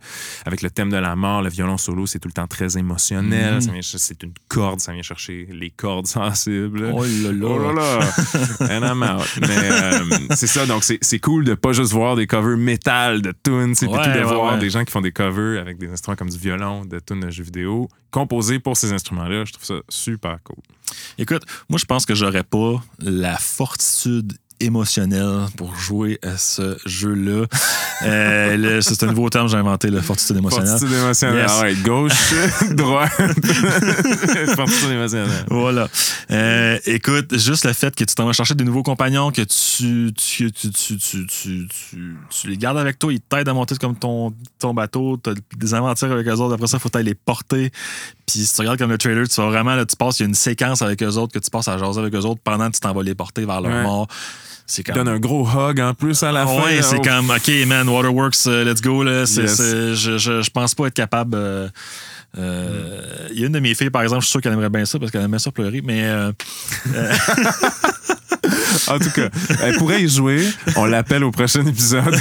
avec 0.46 0.62
le 0.62 0.70
thème 0.70 0.90
de 0.90 0.96
la 0.96 1.16
mort, 1.16 1.42
le 1.42 1.50
violon 1.50 1.76
solo, 1.78 2.06
c'est 2.06 2.18
tout 2.18 2.28
le 2.28 2.32
temps 2.34 2.46
très 2.46 2.76
émotionnel, 2.78 3.54
Mhm. 3.60 3.80
C'est 3.82 4.22
une 4.22 4.32
corde, 4.48 4.80
ça 4.80 4.92
vient 4.92 5.02
chercher 5.02 5.46
les 5.50 5.70
cordes 5.70 6.06
sensibles. 6.06 6.90
Oh 6.94 7.04
là 7.04 7.32
là. 7.32 7.46
Oh 7.46 7.58
là 7.58 7.72
là! 7.72 8.76
And 8.78 8.82
I'm 8.86 9.02
out. 9.02 9.26
Mais 9.40 9.48
euh, 9.50 10.00
c'est 10.34 10.46
ça, 10.46 10.66
donc 10.66 10.84
c'est 10.84 11.18
cool 11.18 11.44
de 11.44 11.54
pas 11.54 11.72
juste 11.72 11.92
voir 11.92 12.16
des 12.16 12.26
covers 12.26 12.56
métal 12.56 13.22
de 13.22 13.32
tunes, 13.42 13.74
c'est 13.74 13.86
Ouais, 13.86 14.00
plutôt 14.00 14.18
de 14.18 14.24
ouais, 14.24 14.34
voir 14.34 14.54
ouais. 14.54 14.58
des 14.60 14.70
gens 14.70 14.84
qui 14.84 14.92
font 14.92 15.00
des 15.00 15.12
covers 15.12 15.60
avec 15.60 15.78
des 15.78 15.88
instruments 15.90 16.16
comme 16.16 16.30
du 16.30 16.38
violon, 16.38 16.84
de 16.84 16.98
tunes 17.00 17.20
de 17.20 17.30
jeux 17.30 17.44
vidéo, 17.44 17.88
composés 18.10 18.58
pour 18.58 18.76
ces 18.76 18.92
instruments-là. 18.92 19.44
Je 19.44 19.52
trouve 19.52 19.64
ça 19.64 19.74
super 19.88 20.38
cool. 20.44 20.59
Écoute, 21.18 21.42
moi, 21.68 21.78
je 21.78 21.84
pense 21.84 22.06
que 22.06 22.14
j'aurais 22.14 22.42
pas 22.42 22.82
la 22.98 23.36
fortitude 23.36 24.32
émotionnelle 24.60 25.46
pour 25.56 25.74
jouer 25.74 26.18
à 26.22 26.36
ce 26.36 26.76
jeu-là. 26.84 27.46
Euh, 28.02 28.80
c'est 28.80 29.02
un 29.02 29.08
nouveau 29.08 29.28
terme 29.30 29.46
que 29.46 29.52
j'ai 29.52 29.58
inventé, 29.58 29.90
la 29.90 30.02
fortitude 30.02 30.36
émotionnelle. 30.36 30.78
Fortitude 30.78 30.96
émotionnelle. 30.96 31.42
Yes. 31.42 31.52
Ah 31.54 31.62
ouais, 31.62 31.74
gauche, 31.76 32.34
droite. 32.70 33.12
Fortitude 34.54 34.90
émotionnelle. 34.90 35.44
Voilà. 35.48 35.88
Euh, 36.30 36.78
écoute, 36.86 37.36
juste 37.38 37.64
le 37.64 37.72
fait 37.72 37.94
que 37.94 38.04
tu 38.04 38.14
t'en 38.14 38.26
vas 38.26 38.32
chercher 38.32 38.54
des 38.54 38.64
nouveaux 38.64 38.82
compagnons, 38.82 39.30
que 39.30 39.42
tu, 39.42 40.12
les 42.44 42.56
gardes 42.56 42.78
avec 42.78 42.98
toi, 42.98 43.12
ils 43.12 43.20
t'aident 43.20 43.48
à 43.48 43.54
monter 43.54 43.76
comme 43.76 43.96
ton, 43.96 44.34
ton 44.58 44.74
bateau, 44.74 45.18
tu 45.22 45.30
as 45.30 45.34
des 45.56 45.74
aventures 45.74 46.12
avec 46.12 46.26
eux 46.26 46.32
autres, 46.32 46.54
après 46.54 46.66
ça, 46.66 46.76
il 46.76 46.80
faut 46.80 46.88
t'aller 46.88 47.10
les 47.10 47.14
porter. 47.14 47.70
Puis 48.30 48.46
si 48.46 48.54
tu 48.54 48.60
regardes 48.60 48.78
comme 48.78 48.90
le 48.90 48.98
trailer, 48.98 49.26
tu 49.28 49.40
vas 49.40 49.46
vraiment, 49.48 49.74
là, 49.74 49.84
tu 49.84 49.96
passes, 49.96 50.20
il 50.20 50.22
y 50.22 50.26
a 50.26 50.28
une 50.28 50.34
séquence 50.34 50.82
avec 50.82 51.02
eux 51.02 51.14
autres 51.16 51.32
que 51.32 51.38
tu 51.38 51.50
passes 51.50 51.68
à 51.68 51.76
jaser 51.78 52.00
avec 52.00 52.14
eux 52.14 52.18
autres 52.24 52.40
pendant 52.44 52.68
que 52.68 52.74
tu 52.74 52.80
t'en 52.80 52.92
vas 52.92 53.02
les 53.02 53.14
porter 53.14 53.44
vers 53.44 53.60
leur 53.60 53.72
Ouais. 53.72 53.82
mort. 53.82 54.06
C'est 54.66 54.84
comme. 54.84 54.94
Donne 54.94 55.08
un 55.08 55.18
gros 55.18 55.44
hug 55.48 55.80
en 55.80 55.94
plus 55.94 56.22
à 56.22 56.30
la 56.30 56.46
fin. 56.46 56.62
Ouais, 56.62 56.76
là. 56.76 56.82
c'est 56.82 56.98
Oh. 56.98 57.02
comme, 57.02 57.30
OK, 57.30 57.50
man, 57.66 57.88
Waterworks, 57.88 58.36
euh, 58.46 58.62
let's 58.64 58.80
go. 58.80 59.02
Là. 59.02 59.22
Yes. 59.22 59.36
je, 59.36 59.94
je, 60.16 60.42
je 60.42 60.50
pense 60.50 60.74
pas 60.76 60.86
être 60.86 60.94
capable. 60.94 61.34
euh, 61.34 61.68
euh, 62.38 63.28
Il 63.32 63.40
y 63.40 63.42
a 63.42 63.46
une 63.48 63.52
de 63.52 63.58
mes 63.58 63.74
filles, 63.74 63.90
par 63.90 64.02
exemple, 64.02 64.20
je 64.20 64.26
suis 64.26 64.30
sûr 64.32 64.40
qu'elle 64.40 64.52
aimerait 64.52 64.70
bien 64.70 64.84
ça 64.84 64.98
parce 65.00 65.10
qu'elle 65.10 65.22
aimait 65.22 65.40
ça 65.40 65.50
pleurer, 65.50 65.80
mais 65.84 66.04
euh, 66.04 66.30
En 68.88 68.98
tout 68.98 69.10
cas, 69.10 69.28
elle 69.62 69.76
pourrait 69.76 70.02
y 70.02 70.08
jouer. 70.08 70.46
On 70.76 70.84
l'appelle 70.86 71.24
au 71.24 71.30
prochain 71.30 71.64
épisode. 71.66 72.04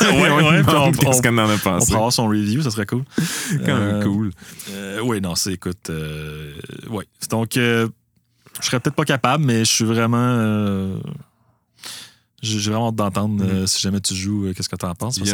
Ouais, 0.00 0.30
on 0.30 0.36
ouais, 0.48 0.62
on- 0.66 0.92
qu'est-ce 0.92 1.22
en 1.22 1.38
a 1.38 1.42
on 1.44 1.48
avoir 1.96 2.12
son 2.12 2.26
review, 2.28 2.62
ça 2.62 2.70
serait 2.70 2.86
cool. 2.86 3.04
Quand 3.66 3.76
même 3.76 3.94
Euh, 3.96 4.02
cool. 4.04 4.30
euh, 4.72 5.00
oui, 5.02 5.20
non, 5.20 5.34
c'est, 5.34 5.52
écoute, 5.54 5.90
euh, 5.90 6.52
ouais. 6.90 7.04
Donc, 7.30 7.50
je 7.54 7.88
serais 8.60 8.80
peut-être 8.80 8.96
pas 8.96 9.04
capable, 9.04 9.44
mais 9.44 9.60
je 9.60 9.70
suis 9.70 9.84
vraiment. 9.84 10.16
J'ai 12.42 12.70
vraiment 12.70 12.88
hâte 12.88 12.94
d'entendre 12.94 13.44
euh, 13.44 13.66
si 13.66 13.80
jamais 13.80 14.00
tu 14.00 14.14
joues, 14.14 14.46
euh, 14.46 14.52
qu'est-ce 14.54 14.68
que 14.68 14.76
tu 14.76 14.86
en 14.86 14.94
penses. 14.94 15.16
Yes. 15.18 15.30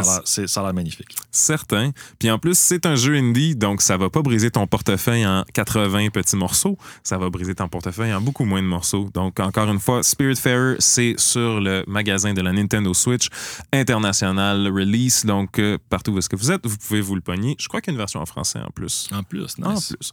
Ça 0.46 0.61
a 0.61 0.64
l'air- 0.64 0.74
magnifique. 0.74 1.14
Certain. 1.30 1.90
Puis 2.18 2.30
en 2.30 2.38
plus, 2.38 2.57
c'est 2.59 2.86
un 2.86 2.94
jeu 2.96 3.14
indie, 3.16 3.55
donc 3.57 3.82
ça 3.82 3.96
va 3.96 4.09
pas 4.11 4.22
briser 4.22 4.50
ton 4.50 4.66
portefeuille 4.66 5.26
en 5.26 5.44
80 5.52 6.09
petits 6.11 6.36
morceaux. 6.36 6.78
Ça 7.02 7.18
va 7.18 7.28
briser 7.30 7.55
ton 7.55 7.68
portefeuille 7.68 8.12
en 8.14 8.20
beaucoup 8.20 8.44
moins 8.44 8.62
de 8.62 8.66
morceaux. 8.66 9.11
Donc, 9.12 9.38
encore 9.40 9.70
une 9.70 9.80
fois, 9.80 10.02
Spiritfarer, 10.02 10.76
c'est 10.78 11.14
sur 11.18 11.61
le 11.61 11.84
magasin 11.86 12.32
de 12.32 12.40
la 12.40 12.52
Nintendo 12.52 12.94
Switch 12.94 13.28
international 13.72 14.68
release. 14.68 15.26
Donc, 15.26 15.59
euh, 15.59 15.78
partout 15.90 16.12
où 16.12 16.18
est-ce 16.18 16.28
que 16.28 16.36
vous 16.36 16.50
êtes, 16.50 16.66
vous 16.66 16.76
pouvez 16.76 17.00
vous 17.00 17.14
le 17.14 17.20
pogner. 17.20 17.55
Je 17.59 17.68
crois 17.68 17.80
qu'il 17.80 17.92
y 17.92 17.92
a 17.92 17.96
une 17.96 17.98
version 17.98 18.20
en 18.20 18.26
français 18.26 18.61
en 18.61 18.70
plus. 18.70 19.09
En 19.12 19.22
plus, 19.22 19.55
En 19.62 19.74
nice. 19.74 19.92
plus. 19.94 20.12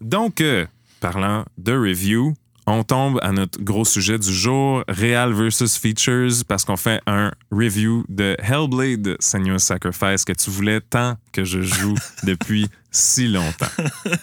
Donc, 0.00 0.42
parlant 1.00 1.44
de 1.58 1.72
review, 1.72 2.34
on 2.70 2.84
tombe 2.84 3.18
à 3.22 3.32
notre 3.32 3.60
gros 3.62 3.84
sujet 3.86 4.18
du 4.18 4.32
jour, 4.32 4.84
Real 4.88 5.32
versus 5.32 5.78
Features, 5.78 6.44
parce 6.46 6.64
qu'on 6.66 6.76
fait 6.76 7.00
un 7.06 7.32
review 7.50 8.04
de 8.10 8.36
Hellblade 8.40 9.16
Senua's 9.20 9.64
Sacrifice 9.64 10.24
que 10.26 10.34
tu 10.34 10.50
voulais 10.50 10.80
tant 10.82 11.16
que 11.32 11.44
je 11.44 11.62
joue 11.62 11.94
depuis 12.24 12.66
si 12.90 13.28
longtemps. 13.28 13.66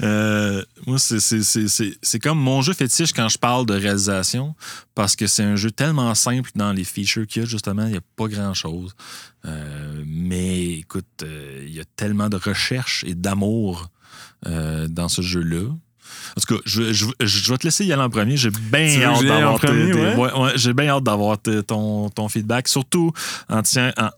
Euh, 0.00 0.62
moi, 0.86 0.96
c'est- 1.00 2.18
comme 2.22 2.38
mon 2.38 2.62
jeu 2.62 2.72
fétiche 2.72 3.12
quand 3.12 3.28
je 3.28 3.36
parle 3.36 3.66
de 3.66 3.74
réalisation, 3.74 4.54
parce 4.94 5.16
que 5.16 5.26
c'est 5.26 5.42
un 5.42 5.56
jeu 5.56 5.72
tellement 5.72 6.14
simple 6.14 6.50
dans 6.54 6.72
les 6.72 6.84
features 6.84 7.26
qu'il 7.26 7.42
y 7.42 7.44
a, 7.44 7.48
justement, 7.48 7.84
il 7.86 7.90
n'y 7.92 7.96
a 7.96 8.02
pas 8.14 8.28
grand-chose. 8.28 8.94
Euh, 9.44 10.04
mais 10.06 10.66
écoute, 10.78 11.04
euh, 11.24 11.64
il 11.66 11.74
y 11.74 11.80
a 11.80 11.84
tellement 11.96 12.28
de 12.28 12.36
recherche 12.36 13.02
et 13.08 13.14
d'amour 13.16 13.88
dans 14.46 15.08
ce 15.08 15.20
jeu-là. 15.20 15.64
En 16.36 16.40
tout 16.40 16.54
cas, 16.56 16.60
je, 16.64 16.92
je- 16.92 17.06
je 17.20 17.50
vais 17.50 17.58
te 17.58 17.64
laisser 17.66 17.84
y 17.84 17.92
aller 17.92 18.02
en 18.02 18.10
premier. 18.10 18.36
J'ai 18.36 18.50
bien 18.50 18.88
hâte 19.02 19.18
d'avoir 19.28 19.60
tes- 19.60 19.66
premier, 19.66 19.92
tes- 19.92 19.98
ouais? 19.98 20.14
ouais, 20.16 20.32
ouais, 20.40 20.52
j'ai 20.56 20.72
bien 20.74 20.88
hâte 20.88 21.04
d'avoir 21.04 21.38
ton, 21.66 22.08
ton 22.10 22.28
feedback, 22.28 22.68
surtout 22.68 23.12
en, 23.48 23.62
tien- 23.62 23.92
en, 23.96 24.10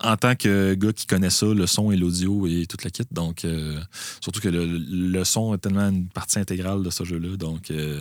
en 0.00 0.16
tant 0.16 0.34
que 0.36 0.74
gars 0.74 0.92
qui 0.92 1.06
connaît 1.06 1.30
ça, 1.30 1.46
le 1.46 1.66
son 1.66 1.90
et 1.90 1.96
l'audio 1.96 2.46
et 2.46 2.66
toute 2.66 2.84
la 2.84 2.90
kit. 2.90 3.04
Donc, 3.10 3.44
euh, 3.44 3.78
surtout 4.20 4.40
que 4.40 4.48
le, 4.48 4.66
le 4.66 5.24
son 5.24 5.54
est 5.54 5.58
tellement 5.58 5.88
une 5.88 6.08
partie 6.08 6.38
intégrale 6.38 6.82
de 6.82 6.90
ce 6.90 7.04
jeu-là. 7.04 7.36
Donc, 7.36 7.70
euh, 7.70 8.00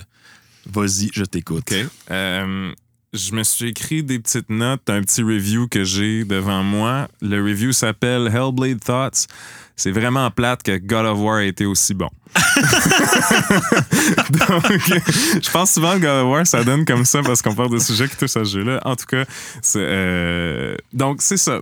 vas-y, 0.72 1.10
je 1.14 1.24
t'écoute. 1.24 1.64
OK. 1.72 1.88
Euh, 2.12 2.72
je 3.16 3.34
me 3.34 3.44
suis 3.44 3.70
écrit 3.70 4.04
des 4.04 4.20
petites 4.20 4.50
notes, 4.50 4.90
un 4.90 5.02
petit 5.02 5.24
review 5.24 5.68
que 5.68 5.84
j'ai 5.84 6.26
devant 6.26 6.64
moi. 6.64 7.08
Le 7.22 7.42
review 7.42 7.72
s'appelle 7.72 8.32
Hellblade 8.34 8.84
Thoughts. 8.84 9.28
C'est 9.76 9.92
vraiment 9.92 10.32
plate 10.32 10.64
que 10.64 10.78
God 10.78 11.06
of 11.06 11.20
War 11.20 11.38
a 11.38 11.44
été 11.44 11.66
aussi 11.66 11.94
bon. 11.94 12.10
Donc, 12.36 12.44
je 15.42 15.52
pense 15.52 15.74
souvent 15.74 15.96
que 15.96 16.00
God 16.00 16.26
of 16.26 16.32
War, 16.32 16.48
ça 16.48 16.64
donne 16.64 16.86
comme 16.86 17.06
ça 17.06 17.22
parce 17.24 17.42
qu'on 17.42 17.56
parle 17.56 17.72
de 17.72 17.80
sujets 17.80 18.08
qui 18.08 18.16
touchent 18.16 18.38
à 18.38 18.46
ce 18.46 18.58
jeu-là. 18.58 18.80
En 18.86 18.96
tout 18.96 19.06
cas, 19.06 19.26
c'est, 19.62 19.80
euh, 19.82 20.78
donc 20.94 21.22
c'est 21.22 21.38
ça. 21.38 21.60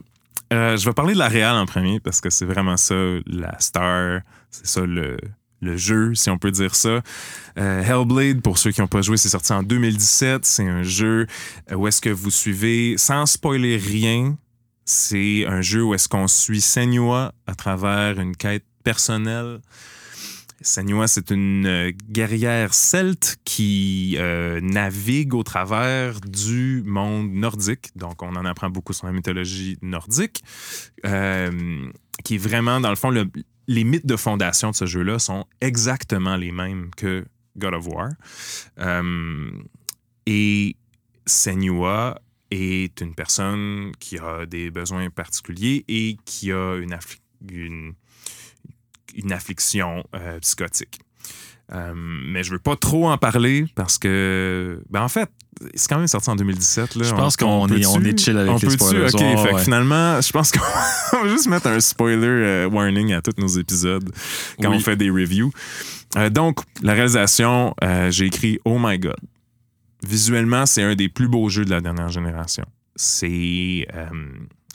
Euh, 0.51 0.77
je 0.77 0.85
vais 0.85 0.93
parler 0.93 1.13
de 1.13 1.19
la 1.19 1.29
Real 1.29 1.55
en 1.55 1.65
premier 1.65 1.99
parce 1.99 2.21
que 2.21 2.29
c'est 2.29 2.45
vraiment 2.45 2.77
ça, 2.77 2.95
la 3.25 3.59
star. 3.59 4.21
C'est 4.51 4.67
ça 4.67 4.81
le, 4.81 5.17
le 5.63 5.77
jeu, 5.77 6.13
si 6.13 6.29
on 6.29 6.37
peut 6.37 6.51
dire 6.51 6.75
ça. 6.75 7.01
Euh, 7.57 7.83
Hellblade, 7.83 8.41
pour 8.41 8.57
ceux 8.57 8.71
qui 8.71 8.81
n'ont 8.81 8.87
pas 8.87 9.01
joué, 9.01 9.17
c'est 9.17 9.29
sorti 9.29 9.53
en 9.53 9.63
2017. 9.63 10.45
C'est 10.45 10.67
un 10.67 10.83
jeu 10.83 11.27
où 11.73 11.87
est-ce 11.87 12.01
que 12.01 12.09
vous 12.09 12.31
suivez, 12.31 12.95
sans 12.97 13.25
spoiler 13.25 13.77
rien, 13.77 14.37
c'est 14.85 15.45
un 15.47 15.61
jeu 15.61 15.83
où 15.83 15.93
est-ce 15.93 16.09
qu'on 16.09 16.27
suit 16.27 16.61
Senua 16.61 17.33
à 17.47 17.55
travers 17.55 18.19
une 18.19 18.35
quête 18.35 18.65
personnelle. 18.83 19.61
Senua, 20.61 21.07
c'est 21.07 21.31
une 21.31 21.65
euh, 21.65 21.91
guerrière 22.09 22.73
celte 22.73 23.37
qui 23.43 24.15
euh, 24.17 24.61
navigue 24.61 25.33
au 25.33 25.43
travers 25.43 26.21
du 26.21 26.83
monde 26.85 27.33
nordique. 27.33 27.89
Donc, 27.95 28.21
on 28.23 28.35
en 28.35 28.45
apprend 28.45 28.69
beaucoup 28.69 28.93
sur 28.93 29.07
la 29.07 29.13
mythologie 29.13 29.77
nordique, 29.81 30.41
qui 31.03 32.35
est 32.35 32.37
vraiment, 32.37 32.79
dans 32.79 32.89
le 32.89 32.95
fond, 32.95 33.09
le, 33.09 33.29
les 33.67 33.83
mythes 33.83 34.05
de 34.05 34.15
fondation 34.15 34.71
de 34.71 34.75
ce 34.75 34.85
jeu-là 34.85 35.19
sont 35.19 35.45
exactement 35.61 36.35
les 36.35 36.51
mêmes 36.51 36.91
que 36.95 37.25
God 37.57 37.73
of 37.75 37.87
War. 37.87 38.09
Euh, 38.79 39.51
et 40.25 40.75
Senua 41.25 42.19
est 42.51 43.01
une 43.01 43.15
personne 43.15 43.91
qui 43.99 44.17
a 44.17 44.45
des 44.45 44.69
besoins 44.69 45.09
particuliers 45.09 45.85
et 45.87 46.17
qui 46.25 46.51
a 46.51 46.75
une, 46.75 46.93
affli- 46.93 47.19
une, 47.49 47.93
une 49.15 49.31
affliction 49.31 50.03
euh, 50.15 50.39
psychotique. 50.39 50.99
Euh, 51.71 51.93
mais 51.95 52.43
je 52.43 52.51
veux 52.51 52.59
pas 52.59 52.75
trop 52.75 53.07
en 53.09 53.17
parler 53.17 53.65
parce 53.75 53.97
que, 53.97 54.81
ben 54.89 55.01
en 55.01 55.07
fait, 55.07 55.29
c'est 55.75 55.87
quand 55.87 55.97
même 55.97 56.07
sorti 56.07 56.29
en 56.29 56.35
2017. 56.35 56.95
Là. 56.95 57.03
Je 57.05 57.13
pense 57.13 57.37
qu'on 57.37 57.67
est- 57.67 57.75
peut-tu- 57.75 57.87
on 57.87 58.01
est 58.03 58.19
chill 58.19 58.37
avec 58.37 58.51
on 58.51 58.57
les 58.57 58.69
spoilers. 58.69 59.05
Ok, 59.13 59.21
Ouais, 59.21 59.37
fait 59.37 59.49
que 59.49 59.55
ouais. 59.55 59.63
finalement, 59.63 60.19
je 60.21 60.31
pense 60.31 60.51
qu'on 60.51 60.59
va 61.23 61.29
juste 61.29 61.47
mettre 61.47 61.67
un 61.67 61.79
spoiler 61.79 62.27
euh, 62.27 62.69
warning 62.69 63.13
à 63.13 63.21
tous 63.21 63.39
nos 63.39 63.47
épisodes 63.47 64.11
quand 64.61 64.69
Oui. 64.71 64.75
on 64.77 64.79
fait 64.81 64.97
des 64.97 65.09
reviews. 65.09 65.51
Euh, 66.17 66.29
donc, 66.29 66.59
la 66.81 66.93
réalisation, 66.93 67.73
euh, 67.83 68.11
j'ai 68.11 68.25
écrit 68.25 68.59
Oh 68.65 68.77
my 68.79 68.99
God. 68.99 69.15
Visuellement, 70.05 70.65
c'est 70.65 70.83
un 70.83 70.95
des 70.95 71.07
plus 71.07 71.27
beaux 71.29 71.47
jeux 71.49 71.63
de 71.65 71.69
la 71.69 71.79
dernière 71.81 72.09
génération. 72.09 72.65
C'est 72.95 73.87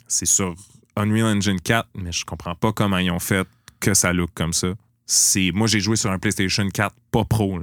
c'est 0.07 0.25
sur 0.25 0.55
Unreal 0.95 1.37
Engine 1.37 1.61
4, 1.61 1.87
mais 1.95 2.11
je 2.11 2.25
comprends 2.25 2.55
pas 2.55 2.73
comment 2.73 2.97
ils 2.97 3.11
ont 3.11 3.19
fait 3.19 3.47
que 3.79 3.93
ça 3.93 4.11
look 4.11 4.31
comme 4.33 4.53
ça. 4.53 4.69
C'est 5.11 5.49
moi 5.55 5.65
j'ai 5.65 5.79
joué 5.79 5.95
sur 5.95 6.11
un 6.11 6.19
PlayStation 6.19 6.69
4 6.69 6.95
pas 7.09 7.25
pro. 7.25 7.59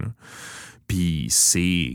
Puis 0.89 1.27
c'est 1.31 1.93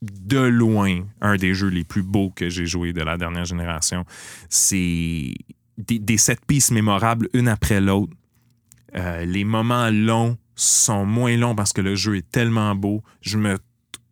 de 0.00 0.38
loin 0.38 1.02
un 1.20 1.36
des 1.36 1.52
jeux 1.52 1.68
les 1.68 1.84
plus 1.84 2.02
beaux 2.02 2.30
que 2.30 2.48
j'ai 2.48 2.64
joué 2.64 2.94
de 2.94 3.02
la 3.02 3.18
dernière 3.18 3.44
génération. 3.44 4.06
C'est 4.48 5.34
des, 5.76 6.16
set 6.16 6.40
pieces 6.46 6.70
mémorables 6.70 7.28
une 7.34 7.48
après 7.48 7.82
l'autre. 7.82 8.14
Euh, 8.96 9.26
les 9.26 9.44
moments 9.44 9.90
longs 9.90 10.38
sont 10.54 11.04
moins 11.04 11.36
longs 11.36 11.54
parce 11.54 11.74
que 11.74 11.82
le 11.82 11.94
jeu 11.94 12.16
est 12.16 12.30
tellement 12.30 12.74
beau. 12.74 13.02
Je 13.20 13.36
me, 13.36 13.58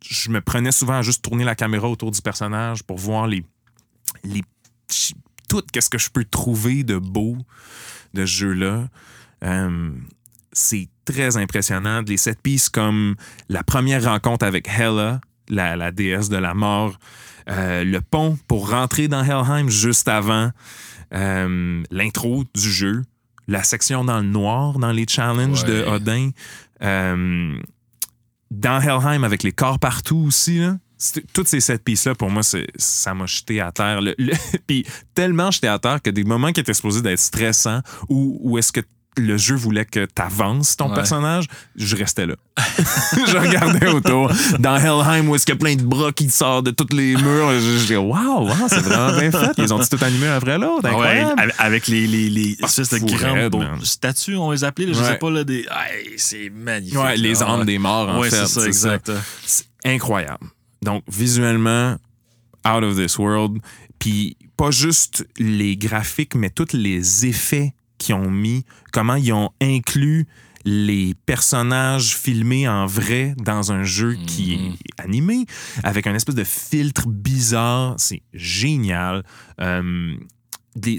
je 0.03 0.29
me 0.29 0.39
prenais 0.39 0.71
souvent 0.71 0.99
à 0.99 1.01
juste 1.01 1.23
tourner 1.23 1.45
la 1.45 1.55
caméra 1.55 1.89
autour 1.89 2.11
du 2.11 2.21
personnage 2.21 2.83
pour 2.83 2.99
voir 2.99 3.25
les, 3.25 3.43
les 4.23 4.43
tout 5.49 5.63
qu'est-ce 5.73 5.89
que 5.89 5.97
je 5.97 6.11
peux 6.11 6.25
trouver 6.25 6.83
de 6.83 6.99
beau 6.99 7.37
de 8.13 8.27
ce 8.27 8.31
jeu-là. 8.31 8.87
Euh, 9.43 9.91
c'est 10.59 10.89
très 11.05 11.37
impressionnant. 11.37 12.01
Les 12.07 12.17
set 12.17 12.39
pieces 12.41 12.69
comme 12.69 13.15
la 13.49 13.63
première 13.63 14.03
rencontre 14.03 14.45
avec 14.45 14.67
Hela, 14.67 15.21
la, 15.49 15.75
la 15.75 15.91
déesse 15.91 16.29
de 16.29 16.37
la 16.37 16.53
mort, 16.53 16.99
euh, 17.49 17.83
le 17.83 18.01
pont 18.01 18.37
pour 18.47 18.69
rentrer 18.69 19.07
dans 19.07 19.23
Helheim 19.23 19.69
juste 19.69 20.07
avant, 20.07 20.51
euh, 21.13 21.83
l'intro 21.89 22.43
du 22.55 22.69
jeu, 22.71 23.03
la 23.47 23.63
section 23.63 24.05
dans 24.05 24.17
le 24.19 24.27
noir 24.27 24.77
dans 24.77 24.91
les 24.91 25.05
challenges 25.07 25.63
de. 25.63 25.83
Odin, 25.87 26.29
euh, 26.83 27.57
dans 28.51 28.79
Helheim 28.81 29.23
avec 29.23 29.43
les 29.43 29.51
corps 29.51 29.79
partout 29.79 30.23
aussi. 30.27 30.59
Là. 30.59 30.77
Toutes 31.33 31.47
ces 31.47 31.59
sept 31.61 31.83
pistes-là, 31.83 32.13
pour 32.15 32.29
moi, 32.29 32.41
ça 32.43 33.13
m'a 33.13 33.25
jeté 33.25 33.61
à 33.61 33.71
terre. 33.71 34.01
Le- 34.01 34.15
le- 34.17 34.33
Puis 34.67 34.85
tellement 35.15 35.49
jeté 35.49 35.67
à 35.67 35.79
terre 35.79 36.01
que 36.01 36.09
des 36.09 36.23
moments 36.23 36.51
qui 36.51 36.59
étaient 36.59 36.73
supposés 36.73 37.01
d'être 37.01 37.19
stressants 37.19 37.81
ou 38.09 38.37
où 38.43 38.57
est-ce 38.57 38.71
que 38.71 38.81
le 39.17 39.37
jeu 39.37 39.55
voulait 39.55 39.85
que 39.85 40.05
tu 40.05 40.21
avances 40.21 40.77
ton 40.77 40.89
Ouais. 40.89 40.95
personnage, 40.95 41.45
je 41.75 41.95
restais 41.95 42.25
là. 42.25 42.35
je 43.27 43.37
regardais 43.37 43.87
autour. 43.87 44.31
Dans 44.59 44.77
Helheim, 44.77 45.27
où 45.27 45.35
est-ce 45.35 45.45
qu'il 45.45 45.55
y 45.55 45.57
a 45.57 45.59
plein 45.59 45.75
de 45.75 45.83
bras 45.83 46.11
qui 46.13 46.29
sortent 46.29 46.65
de 46.67 46.71
tous 46.71 46.95
les 46.95 47.15
murs, 47.17 47.51
je 47.53 47.77
je 47.79 47.85
dis 47.87 47.95
Waouh, 47.95 48.47
wow, 48.47 48.67
c'est 48.69 48.79
vraiment 48.81 49.17
bien 49.19 49.31
fait. 49.31 49.51
Ils 49.57 49.73
ont 49.73 49.79
tout 49.79 49.97
animé 50.03 50.27
après 50.27 50.57
l'autre. 50.57 50.83
Ah 50.89 50.97
ouais, 50.97 51.19
Incroyable. 51.21 51.53
avec- 51.57 51.87
les, 51.87 52.07
les, 52.07 52.29
les 52.29 52.57
Ah, 52.61 52.65
espèces 52.67 52.89
de 52.91 52.99
grandes 52.99 53.83
statues, 53.85 54.35
on 54.37 54.51
les 54.51 54.63
appelait, 54.63 54.85
là, 54.85 54.93
je 54.93 54.99
Ouais. 54.99 55.05
sais 55.07 55.17
pas, 55.17 55.29
là, 55.31 55.43
des. 55.43 55.65
C'est 56.17 56.49
magnifique. 56.49 56.97
Les 57.17 57.41
âmes 57.43 57.65
des 57.65 57.77
morts, 57.79 58.07
en 58.09 58.21
fait. 58.23 58.29
c'est 58.29 58.47
ça, 58.47 58.65
exact. 58.65 59.11
C'est 59.45 59.65
incroyable. 59.85 60.45
Donc, 60.81 61.03
visuellement, 61.11 61.97
out 62.65 62.83
of 62.83 62.95
this 62.95 63.17
world. 63.17 63.57
Puis, 63.97 64.37
pas 64.55 64.71
juste 64.71 65.25
les 65.37 65.75
graphiques, 65.77 66.35
mais 66.35 66.49
tous 66.49 66.71
les 66.73 67.25
effets 67.25 67.73
qu'ils 67.99 68.15
ont 68.15 68.31
mis, 68.31 68.65
comment 68.91 69.15
ils 69.15 69.31
ont 69.33 69.51
inclus 69.61 70.25
les 70.65 71.13
personnages 71.25 72.15
filmés 72.17 72.67
en 72.67 72.85
vrai 72.85 73.33
dans 73.37 73.71
un 73.71 73.83
jeu 73.83 74.17
qui 74.27 74.57
Mhm. 74.57 74.73
est 74.73 75.01
animé, 75.01 75.45
avec 75.83 76.05
un 76.05 76.13
espèce 76.15 76.35
de 76.35 76.43
filtre 76.43 77.07
bizarre. 77.07 77.95
C'est 77.97 78.21
génial. 78.33 79.23
Euh, 79.61 80.15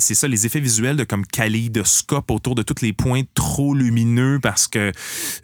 c'est 0.00 0.14
ça, 0.14 0.28
les 0.28 0.46
effets 0.46 0.60
visuels 0.60 0.96
de 0.96 1.04
comme 1.04 1.24
kaléidoscope 1.26 2.30
autour 2.30 2.54
de 2.54 2.62
tous 2.62 2.82
les 2.82 2.92
points 2.92 3.22
trop 3.34 3.74
lumineux 3.74 4.38
parce 4.42 4.66
que 4.66 4.92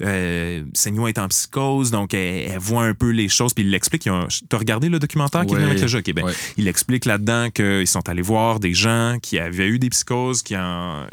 euh, 0.00 0.64
Senua 0.74 1.08
est 1.10 1.18
en 1.18 1.28
psychose, 1.28 1.90
donc 1.90 2.12
elle, 2.12 2.50
elle 2.52 2.58
voit 2.58 2.84
un 2.84 2.94
peu 2.94 3.10
les 3.10 3.28
choses, 3.28 3.54
puis 3.54 3.64
il 3.64 3.70
l'explique. 3.70 4.02
Tu 4.02 4.10
as 4.10 4.58
regardé 4.58 4.88
le 4.88 4.98
documentaire 4.98 5.46
qui 5.46 5.52
Ouais. 5.54 5.60
vient 5.60 5.68
avec 5.68 5.80
le 5.80 5.88
jeu? 5.88 5.98
Ok, 6.00 6.12
ben, 6.12 6.24
Ouais. 6.24 6.32
Il 6.56 6.68
explique 6.68 7.04
là-dedans 7.04 7.50
qu'ils 7.50 7.86
sont 7.86 8.06
allés 8.08 8.22
voir 8.22 8.60
des 8.60 8.74
gens 8.74 9.18
qui 9.22 9.38
avaient 9.38 9.68
eu 9.68 9.78
des 9.78 9.90
psychoses, 9.90 10.42
qui 10.42 10.56
en 10.56 11.06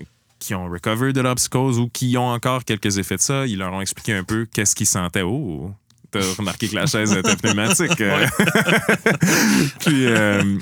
qui 0.43 0.53
ont 0.53 0.69
recovered 0.69 1.15
de 1.15 1.21
leur 1.21 1.35
psychose 1.35 1.79
ou 1.79 1.87
qui 1.87 2.17
ont 2.17 2.27
encore 2.27 2.65
quelques 2.65 2.97
effets 2.97 3.15
de 3.15 3.21
ça. 3.21 3.47
Ils 3.47 3.57
leur 3.57 3.71
ont 3.71 3.79
expliqué 3.79 4.13
un 4.13 4.25
peu 4.25 4.45
qu'est-ce 4.53 4.75
qu'ils 4.75 4.87
sentaient. 4.87 5.21
Oh, 5.21 5.71
t'as 6.11 6.19
remarqué 6.37 6.67
que 6.67 6.75
la 6.75 6.85
chaise 6.85 7.13
était 7.13 7.37
pneumatique. 7.37 8.01
euh. 8.01 8.27
Puis, 9.79 10.05
euh, 10.05 10.57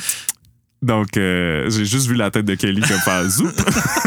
donc, 0.84 1.18
euh, 1.18 1.68
j'ai 1.72 1.86
juste 1.86 2.06
vu 2.08 2.14
la 2.14 2.30
tête 2.30 2.46
de 2.46 2.54
Kelly 2.54 2.82
comme 2.82 3.00
faire 3.00 3.28
zoup. 3.28 3.50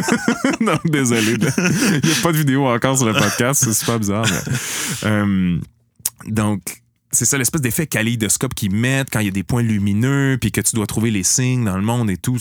non, 0.60 0.78
désolé. 0.84 1.32
Il 1.32 2.08
n'y 2.08 2.12
a 2.12 2.22
pas 2.22 2.30
de 2.30 2.38
vidéo 2.38 2.68
encore 2.68 2.96
sur 2.96 3.06
le 3.06 3.12
podcast. 3.12 3.64
C'est 3.64 3.74
super 3.74 3.98
bizarre. 3.98 4.26
mais, 5.02 5.08
euh, 5.08 5.58
donc, 6.26 6.62
c'est 7.10 7.24
ça 7.24 7.36
l'espèce 7.36 7.62
d'effet 7.62 7.88
kaléidoscope 7.88 8.54
qu'ils 8.54 8.72
mettent 8.72 9.08
quand 9.10 9.18
il 9.18 9.26
y 9.26 9.28
a 9.28 9.32
des 9.32 9.42
points 9.42 9.62
lumineux, 9.62 10.38
puis 10.40 10.52
que 10.52 10.60
tu 10.60 10.76
dois 10.76 10.86
trouver 10.86 11.10
les 11.10 11.24
signes 11.24 11.64
dans 11.64 11.76
le 11.76 11.82
monde 11.82 12.10
et 12.10 12.16
tout. 12.16 12.38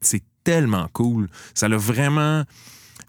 C'est 0.00 0.22
tellement 0.46 0.88
cool. 0.94 1.28
Ça 1.54 1.66
a 1.66 1.76
vraiment. 1.76 2.44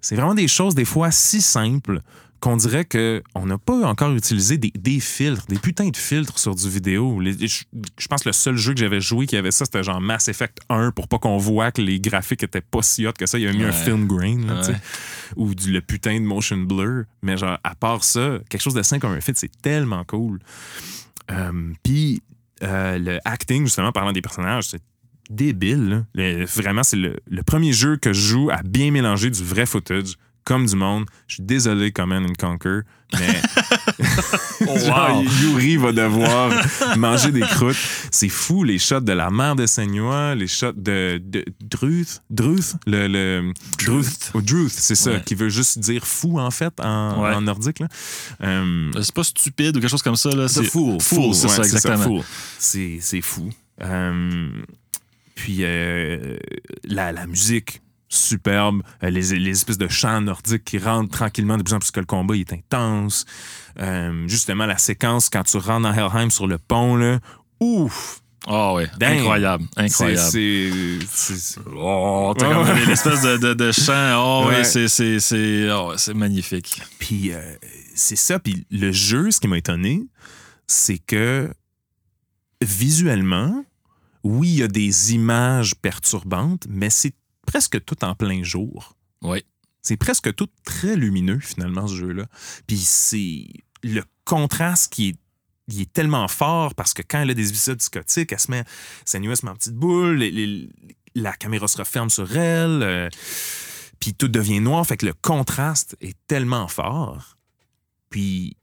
C'est 0.01 0.15
vraiment 0.15 0.35
des 0.35 0.47
choses, 0.47 0.75
des 0.75 0.85
fois, 0.85 1.11
si 1.11 1.41
simples 1.41 2.01
qu'on 2.39 2.55
dirait 2.55 2.85
qu'on 2.85 3.45
n'a 3.47 3.57
pas 3.57 3.73
encore 3.87 4.13
utilisé 4.13 4.59
des, 4.59 4.71
des 4.77 4.99
filtres, 4.99 5.47
des 5.47 5.57
putains 5.57 5.89
de 5.89 5.97
filtres 5.97 6.37
sur 6.37 6.53
du 6.53 6.69
vidéo. 6.69 7.19
Les- 7.19 7.47
je, 7.47 7.63
je 7.97 8.07
pense 8.07 8.21
que 8.21 8.29
le 8.29 8.33
seul 8.33 8.55
jeu 8.55 8.73
que 8.75 8.79
j'avais 8.79 9.01
joué 9.01 9.25
qui 9.25 9.35
avait 9.35 9.49
ça, 9.49 9.65
c'était 9.65 9.81
genre 9.81 9.99
Mass 9.99 10.27
Effect 10.27 10.59
1 10.69 10.91
pour 10.91 11.07
pas 11.07 11.17
qu'on 11.17 11.37
voit 11.39 11.71
que 11.71 11.81
les 11.81 11.99
graphiques 11.99 12.43
étaient 12.43 12.61
pas 12.61 12.83
si 12.83 13.07
hot 13.07 13.13
que 13.17 13.25
ça. 13.25 13.39
Il 13.39 13.45
y 13.45 13.47
avait 13.47 13.57
mis 13.57 13.63
un 13.63 13.71
film 13.71 14.05
grain, 14.05 14.37
là, 14.45 14.61
Ouais. 14.61 14.75
ou 15.35 15.55
du, 15.55 15.71
le 15.71 15.81
putain 15.81 16.13
de 16.19 16.25
motion 16.25 16.57
blur. 16.57 17.05
Mais 17.23 17.37
genre, 17.37 17.57
à 17.63 17.73
part 17.73 18.03
ça, 18.03 18.37
quelque 18.49 18.61
chose 18.61 18.75
de 18.75 18.83
simple 18.83 19.01
comme 19.01 19.13
un 19.17 19.21
fit, 19.21 19.33
c'est 19.35 19.51
tellement 19.63 20.03
cool. 20.05 20.37
Euh, 21.31 21.73
Puis, 21.83 22.21
euh, 22.61 22.99
le 22.99 23.19
acting, 23.25 23.65
justement, 23.65 23.91
parlant 23.91 24.11
des 24.11 24.21
personnages, 24.21 24.65
c'est 24.69 24.81
débile. 25.29 26.05
Le- 26.13 26.45
vraiment, 26.45 26.83
c'est 26.83 26.97
le, 26.97 27.17
le 27.29 27.43
premier 27.43 27.73
jeu 27.73 27.97
que 27.97 28.13
je 28.13 28.21
joue 28.21 28.49
à 28.51 28.61
bien 28.63 28.91
mélanger 28.91 29.29
du 29.29 29.43
vrai 29.43 29.65
footage 29.65 30.13
comme 30.43 30.65
du 30.65 30.75
monde. 30.77 31.05
Je 31.27 31.35
suis 31.35 31.43
désolé, 31.43 31.91
Command 31.91 32.23
and 32.25 32.33
Conquer, 32.39 32.79
mais 33.19 33.41
genre, 34.85 35.17
wow. 35.17 35.23
Yuri 35.41 35.75
va 35.75 35.91
devoir 35.91 36.51
manger 36.97 37.31
des 37.33 37.41
croûtes. 37.41 37.75
C'est 38.11 38.29
fou, 38.29 38.63
les 38.63 38.79
shots 38.79 39.01
de 39.01 39.11
la 39.11 39.29
mère 39.29 39.55
de 39.57 39.65
Senua, 39.65 40.35
les 40.35 40.47
shots 40.47 40.71
de, 40.75 41.21
de 41.21 41.43
Druth, 41.61 42.21
Druth, 42.29 42.75
le, 42.85 43.07
le 43.07 43.51
Druth, 43.85 44.31
oh, 44.33 44.41
Druth, 44.41 44.71
c'est 44.71 44.95
ça, 44.95 45.11
Ouais. 45.11 45.21
qui 45.25 45.35
veut 45.35 45.49
juste 45.49 45.79
dire 45.79 46.05
fou 46.07 46.39
en 46.39 46.51
fait 46.51 46.73
en, 46.79 47.21
Ouais. 47.23 47.33
en 47.33 47.41
nordique. 47.41 47.79
là. 47.79 47.87
Euh, 48.43 48.89
C'est 49.01 49.13
pas 49.13 49.23
stupide 49.25 49.75
ou 49.75 49.79
quelque 49.81 49.89
chose 49.89 50.01
comme 50.01 50.15
ça. 50.15 50.29
Là. 50.29 50.47
c'est 50.47 50.61
C'est 50.63 50.69
fool. 50.69 51.01
Fool, 51.01 51.33
c'est 51.33 51.49
ça, 51.49 51.61
exactement. 51.63 52.23
C'est 52.57 52.99
c'est 53.01 53.21
fou. 53.21 53.49
Euh, 53.83 54.49
puis 55.37 55.59
euh, 55.61 56.35
la, 56.83 57.11
la 57.11 57.27
musique, 57.27 57.81
superbe. 58.09 58.81
Euh, 59.03 59.09
les, 59.09 59.37
les 59.37 59.51
espèces 59.51 59.77
de 59.77 59.87
chants 59.87 60.19
nordiques 60.21 60.63
qui 60.65 60.79
rentrent 60.79 61.11
tranquillement 61.11 61.57
de 61.57 61.63
plus 61.63 61.73
en 61.75 61.79
plus 61.79 61.91
que 61.91 61.99
le 61.99 62.05
combat 62.05 62.35
il 62.35 62.41
est 62.41 62.53
intense. 62.53 63.25
Euh, 63.79 64.27
justement, 64.27 64.65
la 64.65 64.77
séquence 64.77 65.29
quand 65.29 65.43
tu 65.43 65.57
rentres 65.57 65.83
dans 65.83 65.93
Helheim 65.93 66.29
sur 66.31 66.47
le 66.47 66.57
pont, 66.57 66.95
là, 66.95 67.19
ouf! 67.59 68.21
Ah 68.49 68.73
ouais, 68.73 68.87
Dang. 68.97 69.17
incroyable, 69.19 69.65
incroyable. 69.75 70.19
C'est. 70.31 70.71
Oh, 71.75 72.33
t'as 72.37 72.53
comme 72.53 72.77
l'espèce 72.87 73.21
de, 73.21 73.35
de, 73.37 73.53
de 73.53 73.71
chant. 73.73 74.15
Oh, 74.17 74.45
Ouais. 74.47 74.57
ouais, 74.59 74.63
c'est, 74.63 74.87
c'est, 74.87 75.19
c'est, 75.19 75.69
oh, 75.69 75.93
magnifique. 76.15 76.81
Puis 76.97 77.33
euh, 77.33 77.41
c'est 77.93 78.15
ça. 78.15 78.39
Puis 78.39 78.65
le 78.71 78.93
jeu, 78.93 79.31
ce 79.31 79.41
qui 79.41 79.49
m'a 79.49 79.57
étonné, 79.57 80.01
c'est 80.65 80.97
que 80.97 81.49
visuellement, 82.61 83.65
oui, 84.27 84.49
il 84.49 84.55
y 84.59 84.63
a 84.63 84.67
des 84.67 85.13
images 85.13 85.75
perturbantes, 85.75 86.65
mais 86.69 86.89
c'est 86.89 87.13
presque 87.45 87.83
tout 87.85 88.03
en 88.03 88.13
plein 88.15 88.43
jour. 88.43 88.95
Oui. 89.21 89.43
C'est 89.81 89.97
presque 89.97 90.33
tout 90.35 90.49
très 90.65 90.95
lumineux, 90.95 91.39
finalement, 91.39 91.87
ce 91.87 91.95
jeu-là. 91.95 92.25
Puis 92.67 92.77
c'est 92.77 93.45
le 93.83 94.03
contraste 94.25 94.91
qui 94.91 95.09
est, 95.09 95.15
il 95.69 95.81
est 95.81 95.91
tellement 95.93 96.27
fort 96.27 96.75
parce 96.75 96.93
que 96.93 97.01
quand 97.01 97.21
elle 97.21 97.29
a 97.29 97.33
des 97.33 97.49
épisodes 97.49 97.77
psychotiques, 97.79 98.31
elle 98.33 98.39
se 98.39 98.51
met, 98.51 98.63
Senua 99.05 99.35
se 99.35 99.45
met 99.45 99.51
en 99.51 99.55
petite 99.55 99.75
boule, 99.75 100.17
les- 100.17 100.31
les- 100.31 100.69
la 101.15 101.31
caméra 101.33 101.67
se 101.67 101.77
referme 101.77 102.09
sur 102.09 102.35
elle, 102.37 102.83
euh, 102.83 103.09
puis 103.99 104.13
tout 104.13 104.27
devient 104.27 104.59
noir. 104.59 104.85
Fait 104.85 104.97
que 104.97 105.05
le 105.05 105.13
contraste 105.13 105.95
est 106.01 106.17
tellement 106.27 106.67
fort. 106.67 107.37
Puis, 108.09 108.57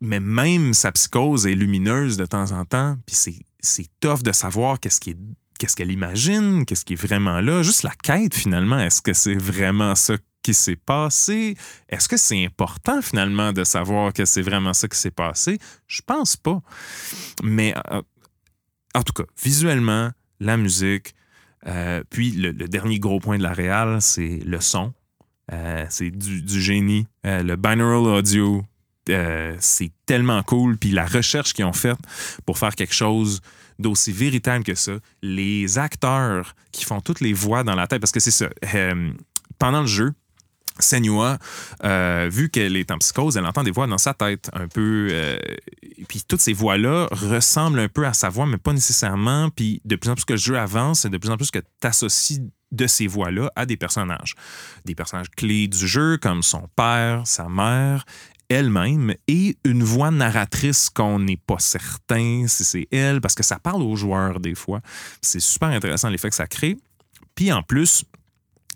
mais 0.00 0.20
même 0.20 0.74
sa 0.74 0.92
psychose 0.92 1.46
est 1.46 1.54
lumineuse 1.54 2.16
de 2.16 2.26
temps 2.26 2.52
en 2.52 2.64
temps, 2.64 2.96
puis 3.06 3.16
c'est, 3.16 3.38
c'est 3.64 3.88
tough 4.00 4.22
de 4.22 4.32
savoir 4.32 4.78
qu'est-ce 4.78 5.00
qu'est-ce 5.58 5.76
qu'elle 5.76 5.92
imagine, 5.92 6.64
qu'est-ce 6.64 6.84
qui 6.84 6.94
est 6.94 7.02
vraiment 7.02 7.40
là. 7.40 7.62
Juste 7.62 7.82
la 7.82 7.94
quête, 8.02 8.34
finalement, 8.34 8.78
est-ce 8.78 9.02
que 9.02 9.12
c'est 9.12 9.34
vraiment 9.34 9.94
ça 9.94 10.16
qui 10.42 10.54
s'est 10.54 10.76
passé? 10.76 11.56
Est-ce 11.88 12.08
que 12.08 12.16
c'est 12.16 12.44
important, 12.44 13.00
finalement, 13.02 13.52
de 13.52 13.64
savoir 13.64 14.12
que 14.12 14.24
c'est 14.24 14.42
vraiment 14.42 14.74
ça 14.74 14.88
qui 14.88 14.98
s'est 14.98 15.10
passé? 15.10 15.58
Je 15.86 16.02
pense 16.06 16.36
pas. 16.36 16.60
Mais 17.42 17.74
euh, 17.90 18.02
en 18.94 19.02
tout 19.02 19.12
cas, 19.12 19.24
visuellement, 19.42 20.10
la 20.40 20.56
musique, 20.56 21.14
euh, 21.66 22.02
puis 22.10 22.32
le, 22.32 22.52
dernier 22.52 22.98
gros 22.98 23.20
point 23.20 23.38
de 23.38 23.42
la 23.42 23.52
réal, 23.52 24.02
c'est 24.02 24.40
le 24.44 24.60
son. 24.60 24.92
Euh, 25.52 25.86
c'est 25.88 26.10
du, 26.10 26.42
du 26.42 26.60
génie. 26.60 27.06
Le 27.22 27.56
binaural 27.56 28.18
audio, 28.18 28.64
euh, 29.10 29.56
c'est 29.60 29.92
tellement 30.06 30.42
cool. 30.42 30.76
Puis 30.76 30.90
la 30.90 31.06
recherche 31.06 31.52
qu'ils 31.52 31.64
ont 31.64 31.72
faite 31.72 31.98
pour 32.46 32.58
faire 32.58 32.74
quelque 32.74 32.94
chose 32.94 33.40
d'aussi 33.78 34.12
véritable 34.12 34.64
que 34.64 34.74
ça, 34.74 34.92
les 35.22 35.78
acteurs 35.78 36.54
qui 36.72 36.84
font 36.84 37.00
toutes 37.00 37.20
les 37.20 37.32
voix 37.32 37.64
dans 37.64 37.74
la 37.74 37.86
tête, 37.86 38.00
parce 38.00 38.12
que 38.12 38.20
c'est 38.20 38.30
ça. 38.30 38.48
euh, 38.74 39.12
pendant 39.58 39.80
le 39.80 39.86
jeu, 39.86 40.12
Senua, 40.78 41.38
euh, 41.84 42.28
vu 42.30 42.50
qu'elle 42.50 42.76
est 42.76 42.90
en 42.90 42.98
psychose, 42.98 43.36
elle 43.36 43.46
entend 43.46 43.62
des 43.62 43.70
voix 43.70 43.86
dans 43.86 43.98
sa 43.98 44.12
tête, 44.14 44.50
un 44.52 44.66
peu. 44.66 45.38
puis 46.08 46.22
toutes 46.26 46.40
ces 46.40 46.52
voix-là 46.52 47.08
ressemblent 47.12 47.78
un 47.78 47.88
peu 47.88 48.06
à 48.06 48.12
sa 48.12 48.28
voix, 48.28 48.46
mais 48.46 48.58
pas 48.58 48.72
nécessairement. 48.72 49.50
Puis 49.50 49.80
de 49.84 49.94
plus 49.96 50.10
en 50.10 50.14
plus 50.14 50.24
que 50.24 50.32
le 50.32 50.38
jeu 50.38 50.58
avance, 50.58 51.04
et 51.04 51.10
de 51.10 51.18
plus 51.18 51.30
en 51.30 51.36
plus 51.36 51.50
que 51.50 51.60
tu 51.60 51.86
associes 51.86 52.40
de 52.74 52.86
ces 52.86 53.06
voix-là 53.06 53.50
à 53.56 53.66
des 53.66 53.76
personnages. 53.76 54.34
Des 54.84 54.94
personnages 54.94 55.30
clés 55.30 55.68
du 55.68 55.86
jeu, 55.86 56.18
comme 56.18 56.42
son 56.42 56.68
père, 56.76 57.22
sa 57.24 57.48
mère, 57.48 58.04
elle-même, 58.48 59.14
et 59.28 59.56
une 59.64 59.82
voix 59.82 60.10
narratrice 60.10 60.90
qu'on 60.90 61.18
n'est 61.18 61.36
pas 61.36 61.58
certain 61.58 62.46
si 62.48 62.64
c'est 62.64 62.88
elle, 62.90 63.20
parce 63.20 63.34
que 63.34 63.42
ça 63.42 63.58
parle 63.58 63.82
aux 63.82 63.96
joueurs 63.96 64.40
des 64.40 64.54
fois. 64.54 64.80
C'est 65.22 65.40
super 65.40 65.68
intéressant 65.68 66.08
l'effet 66.08 66.30
que 66.30 66.36
ça 66.36 66.46
crée. 66.46 66.76
Puis 67.34 67.52
en 67.52 67.62
plus, 67.62 68.04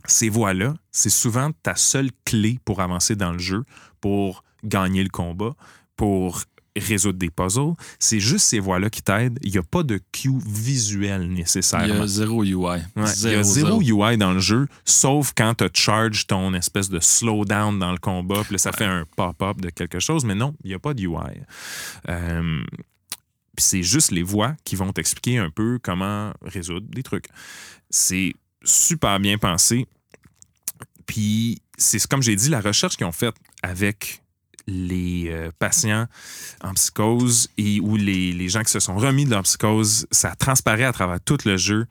ces 0.07 0.29
voix-là, 0.29 0.75
c'est 0.91 1.11
souvent 1.11 1.51
ta 1.63 1.77
seule 1.77 2.11
clé 2.25 2.59
pour 2.65 2.81
avancer 2.81 3.15
dans 3.15 3.33
le 3.33 3.39
jeu, 3.39 3.65
pour 4.01 4.43
gagner 4.65 5.03
le 5.03 5.11
combat, 5.11 5.55
pour 5.97 6.43
résoudre 6.79 7.19
des 7.19 7.31
puzzles. 7.31 7.75
C'est 7.99 8.21
juste 8.21 8.47
ces 8.47 8.61
voix-là 8.61 8.91
qui 8.91 9.03
t'aident. 9.03 9.39
Il 9.43 9.53
n'y 9.53 9.59
a 9.59 9.63
pas 9.63 9.83
de 9.83 10.01
cue 10.13 10.39
visuel 10.47 11.29
Il 11.31 11.39
y 11.39 11.43
a 11.43 12.07
zéro 12.07 12.45
UI. 12.45 12.55
Ouais, 12.55 12.81
il 12.97 13.31
y 13.31 13.35
a 13.35 13.43
zéro 13.43 13.81
UI 13.81 14.17
dans 14.17 14.33
le 14.33 14.41
jeu, 14.41 14.67
sauf 14.85 15.33
quand 15.37 15.55
tu 15.55 15.69
charge 15.75 16.27
ton 16.27 16.55
espèce 16.55 16.91
de 16.91 17.01
slowdown 17.01 17.79
dans 17.79 17.93
le 17.93 17.99
combat, 17.99 18.43
puis 18.45 18.53
là, 18.53 18.59
ça 18.59 18.73
fait 18.73 18.85
un 18.85 19.05
pop-up 19.17 19.61
de 19.61 19.71
quelque 19.71 20.01
chose, 20.01 20.25
mais 20.25 20.35
non, 20.35 20.55
il 20.65 20.69
n'y 20.69 20.75
a 20.75 20.79
pas 20.79 20.95
de 20.95 21.03
UI. 21.03 21.41
Euh, 22.09 22.63
puis 23.57 23.65
c'est 23.65 23.83
juste 23.83 24.13
les 24.13 24.23
voix 24.23 24.55
qui 24.65 24.77
vont 24.77 24.93
t'expliquer 24.93 25.39
un 25.39 25.51
peu 25.51 25.79
comment 25.83 26.33
résoudre 26.43 26.87
des 26.89 27.03
trucs. 27.03 27.27
C'est 27.91 28.35
super 28.63 29.19
bien 29.19 29.39
pensé. 29.39 29.87
Puis 31.07 31.61
c'est 31.77 32.05
comme 32.07 32.23
j'ai 32.23 32.37
dit, 32.37 32.51
la 32.51 32.61
recherche 32.61 32.97
qu'ils 32.97 33.07
ont 33.07 33.13
faite 33.13 33.35
avec 33.63 34.23
les 34.69 35.29
euh, 35.29 35.51
patients 35.59 36.07
en 36.63 36.75
psychose 36.75 37.49
et 37.57 37.81
ou 37.81 37.97
les, 37.97 38.49
gens 38.49 38.63
qui 38.63 38.71
se 38.71 38.81
sont 38.81 38.97
remis 38.97 39.25
de 39.25 39.31
leur 39.31 39.43
psychose, 39.43 40.07
ça 40.11 40.37
transparaît 40.37 40.85
à 40.85 40.93
travers 40.93 41.21
tout 41.21 41.39
le 41.47 41.57
jeu. 41.57 41.87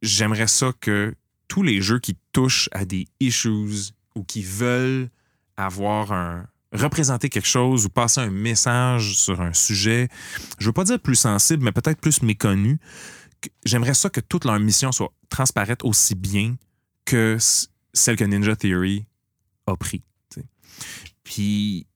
J'aimerais 0.00 0.46
ça 0.46 0.72
que 0.80 1.14
tous 1.46 1.62
les 1.62 1.82
jeux 1.82 1.98
qui 1.98 2.16
touchent 2.32 2.70
à 2.72 2.84
des 2.84 3.06
issues 3.20 3.92
ou 4.14 4.24
qui 4.24 4.42
veulent 4.42 5.10
avoir 5.56 6.12
un 6.12 6.46
représenter 6.72 7.28
quelque 7.28 7.48
chose 7.48 7.86
ou 7.86 7.88
passer 7.88 8.20
un 8.20 8.30
message 8.30 9.16
sur 9.16 9.40
un 9.40 9.54
sujet, 9.54 10.08
je 10.58 10.66
veux 10.66 10.72
pas 10.72 10.84
dire 10.84 11.00
plus 11.00 11.16
sensible, 11.16 11.64
mais 11.64 11.72
peut-être 11.72 12.00
plus 12.00 12.22
méconnu, 12.22 12.78
j'aimerais 13.64 13.94
ça 13.94 14.10
que 14.10 14.20
toute 14.20 14.44
leur 14.44 14.58
mission 14.60 14.92
soit 14.92 15.12
transparaître 15.30 15.84
aussi 15.84 16.14
bien 16.14 16.56
que 17.04 17.38
celle 17.94 18.16
que 18.16 18.24
Ninja 18.24 18.54
Theory 18.54 19.06
a 19.66 19.76
pris. 19.76 20.02
Puis 21.28 21.86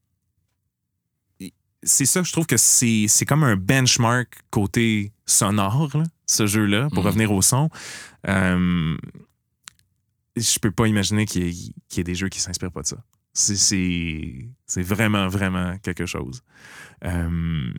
c'est 1.82 2.04
ça, 2.04 2.22
je 2.22 2.30
trouve 2.32 2.46
que 2.46 2.58
c'est 2.58 3.06
c'est 3.08 3.24
comme 3.24 3.44
un 3.44 3.56
benchmark 3.56 4.28
côté 4.50 5.10
sonore, 5.24 5.88
là, 5.96 6.04
ce 6.26 6.46
jeu-là, 6.46 6.88
pour 6.90 6.98
Mhm. 7.02 7.06
revenir 7.06 7.32
au 7.32 7.40
son. 7.40 7.70
Euh, 8.28 8.94
je 10.36 10.58
peux 10.58 10.70
pas 10.70 10.86
imaginer 10.86 11.24
qu'il 11.24 11.44
y, 11.44 11.48
ait- 11.48 11.72
qu'il 11.88 11.98
y 11.98 12.00
ait 12.00 12.04
des 12.04 12.14
jeux 12.14 12.28
qui 12.28 12.40
s'inspirent 12.40 12.70
pas 12.72 12.82
de 12.82 12.86
ça. 12.88 13.02
C'est- 13.32 13.56
C'est 13.56 14.48
c'est 14.66 14.82
vraiment, 14.82 15.28
vraiment 15.28 15.78
quelque 15.78 16.04
chose. 16.04 16.42
Euh, 17.04 17.72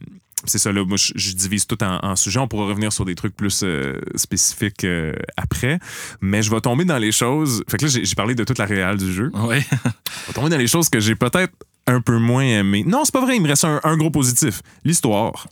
c'est 0.46 0.58
ça, 0.60 0.72
là, 0.72 0.84
moi, 0.86 0.98
je, 0.98 1.14
je 1.16 1.32
divise 1.34 1.66
tout 1.68 1.82
en, 1.84 2.00
en 2.04 2.16
sujets. 2.16 2.40
On 2.40 2.48
pourra 2.48 2.66
revenir 2.68 2.92
sur 2.92 3.06
des 3.06 3.16
trucs 3.16 3.36
plus 3.36 3.62
euh, 3.64 4.00
spécifiques 4.16 4.84
euh, 4.84 5.14
après. 5.38 5.80
Mais 6.22 6.42
je 6.42 6.50
vais 6.52 6.62
tomber 6.62 6.86
dans 6.86 6.98
les 6.98 7.12
choses. 7.12 7.64
Fait 7.70 7.78
que 7.78 7.86
là, 7.86 7.92
j'ai 8.04 8.16
parlé 8.16 8.36
de 8.36 8.44
toute 8.44 8.58
la 8.58 8.66
réelle 8.66 8.98
du 8.98 9.12
jeu. 9.14 9.32
Oui. 9.34 9.58
Je 9.62 10.28
vais 10.28 10.34
tomber 10.34 10.50
dans 10.50 10.58
les 10.58 10.68
choses 10.68 10.90
que 10.90 11.00
j'ai 11.00 11.16
peut-être 11.16 11.54
un 11.88 12.02
peu 12.02 12.18
moins 12.18 12.44
aimées. 12.44 12.84
Non, 12.86 13.04
c'est 13.06 13.14
pas 13.14 13.22
vrai, 13.22 13.36
il 13.36 13.42
me 13.42 13.48
reste 13.48 13.66
un, 13.66 13.80
un 13.84 13.98
gros 13.98 14.12
positif. 14.12 14.62
L'histoire. 14.84 15.48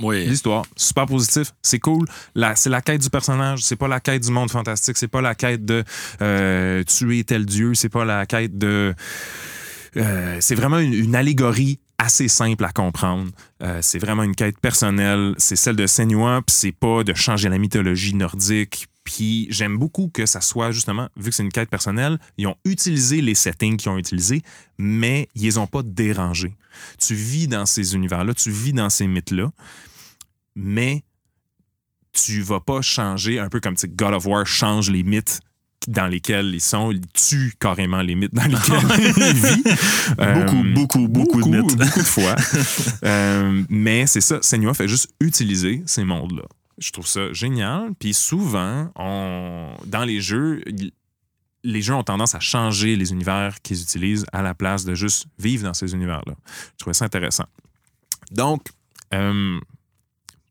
Oui. 0.00 0.24
L'histoire, 0.26 0.64
super 0.76 1.06
positif, 1.06 1.52
c'est 1.60 1.80
cool. 1.80 2.06
La- 2.36 2.54
c'est 2.54 2.70
la 2.70 2.80
quête 2.80 3.00
du 3.02 3.10
personnage, 3.10 3.62
c'est 3.64 3.74
pas 3.74 3.88
la 3.88 3.98
quête 3.98 4.22
du 4.22 4.30
monde 4.30 4.48
fantastique, 4.48 4.96
c'est 4.96 5.08
pas 5.08 5.20
la 5.20 5.34
quête 5.34 5.64
de 5.64 5.82
euh, 6.22 6.84
tuer 6.84 7.24
tel 7.24 7.44
dieu, 7.44 7.74
c'est 7.74 7.88
pas 7.88 8.04
la 8.04 8.24
quête 8.24 8.56
de. 8.56 8.94
euh, 9.96 10.36
c'est 10.38 10.54
vraiment 10.54 10.78
une, 10.78 10.94
une 10.94 11.16
allégorie 11.16 11.80
assez 11.98 12.28
simple 12.28 12.64
à 12.64 12.72
comprendre. 12.72 13.30
Euh, 13.62 13.80
c'est 13.82 13.98
vraiment 13.98 14.22
une 14.22 14.34
quête 14.34 14.58
personnelle, 14.60 15.34
c'est 15.36 15.56
celle 15.56 15.76
de 15.76 15.86
Senua, 15.86 16.42
puis 16.46 16.54
c'est 16.54 16.72
pas 16.72 17.02
de 17.02 17.12
changer 17.12 17.48
la 17.48 17.58
mythologie 17.58 18.14
nordique. 18.14 18.86
Puis 19.02 19.46
j'aime 19.50 19.78
beaucoup 19.78 20.08
que 20.08 20.26
ça 20.26 20.40
soit 20.40 20.70
justement, 20.70 21.08
vu 21.16 21.30
que 21.30 21.34
c'est 21.34 21.42
une 21.42 21.52
quête 21.52 21.70
personnelle, 21.70 22.18
ils 22.36 22.46
ont 22.46 22.56
utilisé 22.64 23.20
les 23.20 23.34
settings 23.34 23.76
qu'ils 23.76 23.90
ont 23.90 23.98
utilisés, 23.98 24.42
mais 24.78 25.28
ils 25.34 25.44
les 25.44 25.58
ont 25.58 25.66
pas 25.66 25.82
dérangés. 25.82 26.56
Tu 26.98 27.14
vis 27.14 27.48
dans 27.48 27.66
ces 27.66 27.94
univers-là, 27.94 28.34
tu 28.34 28.50
vis 28.50 28.72
dans 28.72 28.90
ces 28.90 29.06
mythes-là, 29.06 29.50
mais 30.54 31.02
tu 32.12 32.42
vas 32.42 32.60
pas 32.60 32.82
changer, 32.82 33.38
un 33.38 33.48
peu 33.48 33.60
comme 33.60 33.76
God 33.88 34.14
of 34.14 34.26
War 34.26 34.46
change 34.46 34.90
les 34.90 35.02
mythes 35.02 35.40
dans 35.88 36.06
lesquels 36.06 36.54
ils 36.54 36.60
sont, 36.60 36.90
il 36.92 37.00
tue 37.14 37.54
carrément 37.58 38.02
les 38.02 38.14
mythes 38.14 38.34
dans 38.34 38.44
lesquels 38.44 39.14
il 39.16 39.34
vit. 39.34 39.62
Euh, 40.20 40.44
Beaucoup, 40.44 40.62
beaucoup, 40.62 41.08
beaucoup 41.08 41.42
de 41.42 41.48
mythes. 41.48 41.76
Beaucoup 41.76 42.00
de 42.00 42.04
fois. 42.04 42.36
Euh, 43.04 43.62
mais 43.68 44.06
c'est 44.06 44.20
ça, 44.20 44.38
Senua 44.42 44.74
fait 44.74 44.88
juste 44.88 45.10
utiliser 45.20 45.82
ces 45.86 46.04
mondes-là. 46.04 46.42
Je 46.78 46.90
trouve 46.90 47.06
ça 47.06 47.32
génial. 47.32 47.92
Puis 47.98 48.12
souvent, 48.12 48.90
on, 48.96 49.70
dans 49.86 50.04
les 50.04 50.20
jeux, 50.20 50.62
les 51.64 51.82
jeux 51.82 51.94
ont 51.94 52.02
tendance 52.02 52.34
à 52.34 52.40
changer 52.40 52.96
les 52.96 53.12
univers 53.12 53.60
qu'ils 53.62 53.80
utilisent 53.80 54.26
à 54.32 54.42
la 54.42 54.54
place 54.54 54.84
de 54.84 54.94
juste 54.94 55.26
vivre 55.38 55.64
dans 55.64 55.74
ces 55.74 55.94
univers-là. 55.94 56.34
Je 56.72 56.78
trouvais 56.78 56.94
ça 56.94 57.04
intéressant. 57.04 57.46
Donc, 58.30 58.62
euh, 59.14 59.58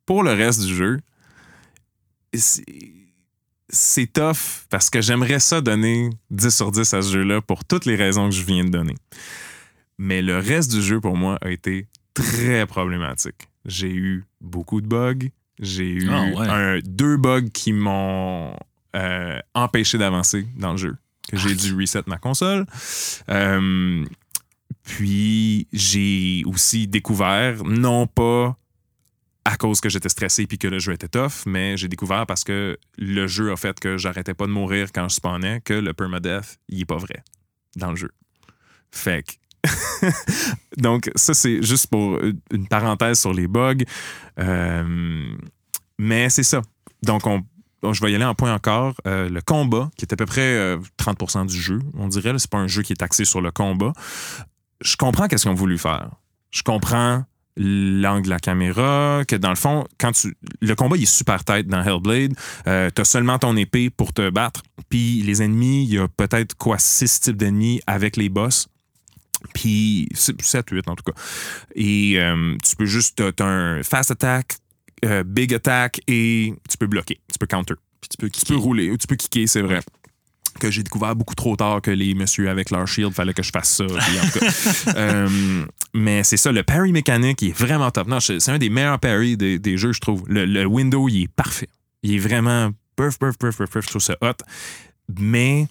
pour 0.05 0.23
le 0.23 0.31
reste 0.31 0.61
du 0.61 0.73
jeu, 0.73 0.99
c'est- 3.69 4.11
tough 4.13 4.65
parce 4.69 4.89
que 4.89 5.01
j'aimerais 5.01 5.39
ça 5.39 5.61
donner 5.61 6.09
10 6.31 6.55
sur 6.55 6.71
10 6.71 6.93
à 6.93 7.01
ce 7.01 7.11
jeu-là 7.11 7.41
pour 7.41 7.65
toutes 7.65 7.85
les 7.85 7.95
raisons 7.95 8.29
que 8.29 8.35
je 8.35 8.43
viens 8.43 8.63
de 8.63 8.69
donner. 8.69 8.95
Mais 9.97 10.21
le 10.21 10.37
reste 10.37 10.71
du 10.71 10.81
jeu, 10.81 10.99
pour 11.01 11.17
moi, 11.17 11.37
a 11.41 11.49
été 11.49 11.87
très 12.13 12.65
problématique. 12.65 13.47
J'ai 13.65 13.91
eu 13.93 14.25
beaucoup 14.41 14.79
de 14.81 14.87
bugs. 14.87 15.27
J'ai 15.59 15.89
eu 15.89 16.07
Ah, 16.11 16.23
ouais. 16.25 16.47
un- 16.47 16.79
deux 16.85 17.17
bugs 17.17 17.49
qui 17.53 17.73
m'ont 17.73 18.53
euh, 18.95 19.39
empêché 19.53 19.97
d'avancer 19.97 20.47
dans 20.57 20.71
le 20.71 20.77
jeu. 20.77 20.95
J'ai 21.33 21.53
dû 21.55 21.73
reset 21.75 22.03
ma 22.07 22.17
console. 22.17 22.65
Euh, 23.29 24.05
puis 24.83 25.67
j'ai 25.73 26.43
aussi 26.45 26.87
découvert, 26.87 27.63
non 27.65 28.07
pas 28.07 28.57
à 29.47 29.55
cause 29.55 29.79
que 29.79 29.87
j'étais 29.87 30.09
stressé 30.09 30.45
puis 30.45 30.57
que 30.57 30.67
le 30.67 30.77
jeu 30.77 30.91
était 30.91 31.07
tough, 31.07 31.45
mais 31.45 31.77
j'ai 31.77 31.87
découvert 31.87 32.25
parce 32.25 32.43
que 32.43 32.77
le 32.97 33.27
jeu 33.27 33.51
a 33.51 33.55
fait 33.55 33.79
que 33.79 33.97
j'arrêtais 33.97 34.33
pas 34.33 34.45
de 34.45 34.51
mourir 34.51 34.89
quand 34.93 35.07
je 35.07 35.15
spawnais 35.15 35.61
que 35.61 35.73
le 35.73 35.93
permadeath, 35.93 36.57
il 36.67 36.81
est 36.81 36.85
pas 36.85 36.97
vrai 36.97 37.23
dans 37.77 37.91
le 37.91 37.95
jeu. 37.95 38.11
Fait 38.91 39.23
que 39.23 39.33
Donc, 40.77 41.09
ça, 41.15 41.33
c'est 41.33 41.61
juste 41.63 41.87
pour 41.87 42.19
une 42.51 42.67
parenthèse 42.67 43.19
sur 43.19 43.33
les 43.33 43.47
bugs. 43.47 43.83
Euh, 44.39 45.35
mais 45.97 46.29
c'est 46.29 46.43
ça. 46.43 46.61
Donc, 47.03 47.25
on, 47.25 47.43
je 47.93 48.01
vais 48.01 48.11
y 48.11 48.15
aller 48.15 48.25
en 48.25 48.35
point 48.35 48.53
encore. 48.53 48.95
Euh, 49.07 49.29
le 49.29 49.41
combat, 49.41 49.89
qui 49.97 50.05
est 50.05 50.13
à 50.13 50.15
peu 50.15 50.25
près 50.25 50.55
euh, 50.55 50.77
30% 50.99 51.47
du 51.47 51.59
jeu, 51.59 51.79
on 51.95 52.07
dirait. 52.07 52.37
C'est 52.37 52.51
pas 52.51 52.59
un 52.59 52.67
jeu 52.67 52.81
qui 52.81 52.93
est 52.93 53.01
axé 53.01 53.25
sur 53.25 53.41
le 53.41 53.51
combat. 53.51 53.93
Je 54.81 54.95
comprends 54.95 55.27
qu'est-ce 55.27 55.43
qu'ils 55.43 55.51
ont 55.51 55.55
voulu 55.55 55.77
faire. 55.77 56.11
Je 56.51 56.63
comprends 56.63 57.23
l'angle 57.57 58.25
de 58.25 58.29
la 58.29 58.39
caméra, 58.39 59.23
que 59.27 59.35
dans 59.35 59.49
le 59.49 59.55
fond, 59.55 59.85
quand 59.97 60.11
tu. 60.11 60.35
Le 60.61 60.75
combat, 60.75 60.97
il 60.97 61.03
est 61.03 61.05
super 61.05 61.43
tête 61.43 61.67
dans 61.67 61.83
Hellblade. 61.83 62.33
Euh, 62.67 62.89
T'as 62.89 63.03
seulement 63.03 63.39
ton 63.39 63.55
épée 63.55 63.89
pour 63.89 64.13
te 64.13 64.29
battre. 64.29 64.63
Puis 64.89 65.21
les 65.23 65.41
ennemis, 65.41 65.83
il 65.85 65.93
y 65.95 65.99
a 65.99 66.07
peut-être 66.07 66.55
quoi, 66.55 66.77
six 66.77 67.19
types 67.19 67.37
d'ennemis 67.37 67.81
avec 67.87 68.17
les 68.17 68.29
boss. 68.29 68.67
Puis 69.53 70.07
7, 70.13 70.69
8 70.71 70.87
en 70.87 70.95
tout 70.95 71.03
cas. 71.03 71.19
Et 71.75 72.15
euh, 72.17 72.55
tu 72.63 72.75
peux 72.75 72.85
juste. 72.85 73.17
T'as 73.17 73.31
t'as 73.31 73.45
un 73.45 73.83
fast 73.83 74.11
attack, 74.11 74.57
euh, 75.05 75.23
big 75.23 75.53
attack 75.53 76.01
et 76.07 76.53
tu 76.69 76.77
peux 76.77 76.87
bloquer. 76.87 77.19
Tu 77.31 77.37
peux 77.39 77.47
counter. 77.47 77.75
Puis 78.01 78.09
tu 78.09 78.17
peux 78.17 78.29
Tu 78.29 78.45
peux 78.45 78.55
rouler 78.55 78.89
ou 78.89 78.97
tu 78.97 79.07
peux 79.07 79.15
kicker, 79.15 79.47
c'est 79.47 79.61
vrai. 79.61 79.81
Que 80.59 80.71
j'ai 80.71 80.83
découvert 80.83 81.15
beaucoup 81.15 81.35
trop 81.35 81.55
tard 81.55 81.81
que 81.81 81.91
les 81.91 82.13
messieurs 82.13 82.49
avec 82.49 82.71
leur 82.71 82.87
shield, 82.87 83.13
fallait 83.13 83.33
que 83.33 83.43
je 83.43 83.51
fasse 83.51 83.69
ça. 83.69 83.85
puis 83.85 84.19
en 84.19 84.29
tout 84.29 84.39
cas. 84.39 84.47
Euh, 84.97 85.65
mais 85.93 86.23
c'est 86.23 86.37
ça, 86.37 86.51
le 86.51 86.63
parry 86.63 86.91
mécanique, 86.91 87.41
il 87.41 87.49
est 87.49 87.57
vraiment 87.57 87.91
top. 87.91 88.07
Non, 88.07 88.19
c'est 88.19 88.49
un 88.49 88.57
des 88.57 88.69
meilleurs 88.69 88.99
parry 88.99 89.37
des, 89.37 89.59
des 89.59 89.77
jeux, 89.77 89.91
je 89.91 89.99
trouve. 89.99 90.23
Le, 90.27 90.45
le 90.45 90.65
window, 90.65 91.07
il 91.09 91.23
est 91.23 91.27
parfait. 91.27 91.69
Il 92.03 92.15
est 92.15 92.19
vraiment 92.19 92.71
perf, 92.95 93.17
perf, 93.19 93.37
perf, 93.37 93.57
perf, 93.57 93.69
perf. 93.69 93.85
Je 93.85 93.89
trouve 93.89 94.01
ça 94.01 94.17
hot. 94.21 94.43
Mais 95.19 95.67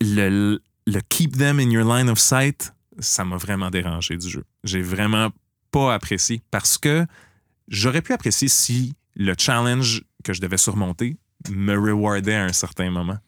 le, 0.00 0.60
le 0.86 1.00
keep 1.08 1.36
them 1.36 1.58
in 1.58 1.70
your 1.70 1.84
line 1.84 2.08
of 2.08 2.18
sight, 2.18 2.72
ça 2.98 3.24
m'a 3.24 3.36
vraiment 3.36 3.70
dérangé 3.70 4.16
du 4.16 4.28
jeu. 4.28 4.44
J'ai 4.64 4.82
vraiment 4.82 5.30
pas 5.70 5.94
apprécié 5.94 6.42
parce 6.50 6.78
que 6.78 7.06
j'aurais 7.68 8.02
pu 8.02 8.12
apprécier 8.12 8.48
si 8.48 8.94
le 9.14 9.34
challenge 9.36 10.02
que 10.24 10.32
je 10.32 10.40
devais 10.40 10.58
surmonter 10.58 11.16
me 11.50 11.76
rewardait 11.76 12.34
à 12.34 12.44
un 12.44 12.52
certain 12.52 12.90
moment. 12.90 13.18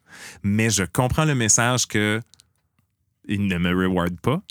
Mais 0.43 0.71
je 0.71 0.85
comprends 0.85 1.25
le 1.25 1.35
message 1.35 1.87
que 1.87 2.21
il 3.27 3.47
ne 3.47 3.57
me 3.59 3.71
reward 3.75 4.21
pas, 4.21 4.43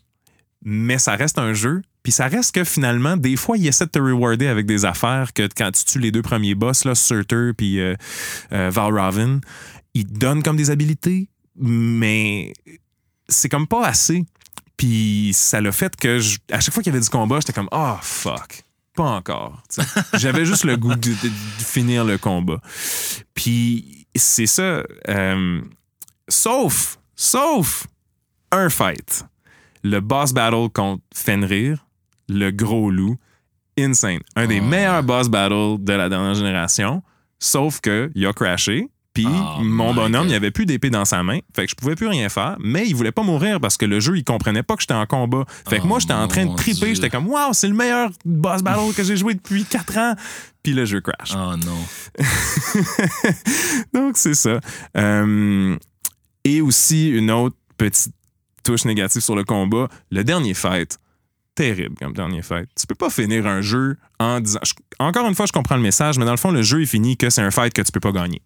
mais 0.64 0.98
ça 0.98 1.16
reste 1.16 1.38
un 1.38 1.54
jeu. 1.54 1.82
Puis 2.02 2.12
ça 2.12 2.28
reste 2.28 2.54
que 2.54 2.64
finalement, 2.66 3.16
des 3.16 3.38
fois, 3.38 3.58
il 3.58 3.66
essaie 3.66 3.86
de 3.86 3.92
te 3.92 4.00
rewarder 4.00 4.48
avec 4.48 4.66
des 4.66 4.84
affaires 4.84 5.32
que 5.32 5.48
quand 5.56 5.72
tu 5.72 5.86
tues 5.86 6.00
les 6.00 6.12
deux 6.12 6.22
premiers 6.22 6.54
boss, 6.56 6.84
là, 6.84 6.96
Surtur 6.96 7.54
puis 7.58 7.80
euh, 7.80 7.96
euh, 8.52 8.70
Valravn, 8.70 9.40
il 9.94 10.06
te 10.06 10.14
donne 10.20 10.44
comme 10.44 10.58
des 10.58 10.70
habilités, 10.70 11.30
mais 11.56 12.52
c'est 13.30 13.48
comme 13.48 13.68
pas 13.68 13.86
assez. 13.88 14.26
Puis 14.76 15.32
ça 15.34 15.62
l'a 15.62 15.72
fait 15.72 15.96
que 15.96 16.20
je- 16.20 16.40
à 16.52 16.60
chaque 16.60 16.74
fois 16.74 16.84
qu'il 16.84 16.92
y 16.92 16.96
avait 16.96 17.04
du 17.04 17.10
combat, 17.10 17.40
j'étais 17.40 17.54
comme 17.54 17.70
oh 17.72 17.96
fuck, 18.02 18.64
pas 18.96 19.04
encore. 19.12 19.64
J'avais 20.16 20.46
juste 20.46 20.66
le 20.66 20.76
goût 20.76 20.96
de, 20.96 21.10
de- 21.12 21.14
de 21.14 21.64
finir 21.64 22.04
le 22.04 22.18
combat. 22.18 22.60
Puis 23.34 24.03
c'est 24.16 24.46
ça. 24.48 24.84
euh, 25.10 25.62
sauf, 26.28 26.98
sauf 27.16 27.88
un 28.52 28.70
fight. 28.70 29.26
Le 29.84 30.00
boss 30.00 30.32
battle 30.34 30.70
contre 30.74 31.04
Fenrir, 31.14 31.86
le 32.30 32.52
gros 32.52 32.90
loup, 32.90 33.18
insane. 33.78 34.20
Un 34.36 34.48
des 34.48 34.60
Ah. 34.60 34.62
meilleurs 34.62 35.04
boss 35.04 35.28
battles 35.30 35.84
de 35.84 35.94
la 35.94 36.08
dernière 36.10 36.36
génération. 36.36 37.04
Sauf 37.40 37.82
que 37.82 38.10
il 38.16 38.26
a 38.26 38.32
crashé. 38.34 38.88
Puis 39.14 39.28
Oh 39.30 39.62
mon 39.62 39.94
bonhomme, 39.94 40.24
God. 40.24 40.32
il 40.32 40.36
avait 40.36 40.50
plus 40.52 40.66
d'épée 40.66 40.90
dans 40.90 41.06
sa 41.06 41.22
main. 41.22 41.38
Fait 41.56 41.66
que 41.66 41.70
je 41.70 41.76
pouvais 41.76 41.96
plus 41.96 42.08
rien 42.08 42.30
faire. 42.30 42.56
Mais 42.60 42.88
il 42.88 42.96
voulait 42.96 43.12
pas 43.12 43.22
mourir 43.22 43.60
parce 43.60 43.78
que 43.78 43.86
le 43.86 44.00
jeu, 44.00 44.18
il 44.18 44.24
comprenait 44.24 44.64
pas 44.64 44.76
que 44.76 44.82
j'étais 44.82 44.94
en 44.96 45.06
combat. 45.06 45.46
Fait 45.70 45.78
que 45.78 45.84
Oh 45.84 45.88
moi, 45.88 46.00
j'étais 46.00 46.14
en 46.14 46.28
train 46.28 46.46
de 46.48 46.56
triper. 46.56 46.96
J'étais 46.96 47.10
comme, 47.12 47.28
waouh, 47.28 47.54
c'est 47.54 47.68
le 47.68 47.76
meilleur 47.76 48.10
boss 48.26 48.64
battle 48.64 48.92
que 48.96 49.04
j'ai 49.04 49.16
joué 49.16 49.36
depuis 49.36 49.66
4 49.66 49.98
ans. 50.00 50.16
Puis 50.64 50.74
le 50.74 50.86
jeu 50.86 51.02
crash. 51.02 51.34
Oh 51.36 51.56
non. 51.58 51.78
Donc, 53.94 54.18
c'est 54.18 54.34
ça. 54.34 54.60
Euh, 54.98 55.78
et 56.44 56.62
aussi, 56.62 57.10
une 57.10 57.32
autre 57.32 57.56
petite 57.78 58.14
touche 58.64 58.86
négative 58.86 59.22
sur 59.22 59.36
le 59.36 59.44
combat. 59.44 59.90
Le 60.12 60.24
dernier 60.24 60.54
fight, 60.54 60.98
terrible 61.56 61.96
comme 62.00 62.14
dernier 62.14 62.42
fight. 62.42 62.68
Tu 62.80 62.88
peux 62.88 62.96
pas 62.96 63.10
finir 63.10 63.46
un 63.46 63.62
jeu 63.62 63.98
en 64.20 64.40
disant. 64.40 64.60
je- 64.64 64.74
encore 65.00 65.28
une 65.28 65.36
fois, 65.36 65.46
je 65.46 65.52
comprends 65.52 65.76
le 65.76 65.82
message, 65.82 66.18
mais 66.18 66.26
dans 66.26 66.32
le 66.32 66.38
fond, 66.38 66.52
le 66.52 66.62
jeu 66.62 66.82
est 66.82 66.86
fini 66.88 67.18
que 67.18 67.30
c'est 67.30 67.42
un 67.42 67.52
fight 67.52 67.74
que 67.74 67.82
tu 67.82 67.92
peux 67.92 68.00
pas 68.00 68.12
gagner. 68.12 68.42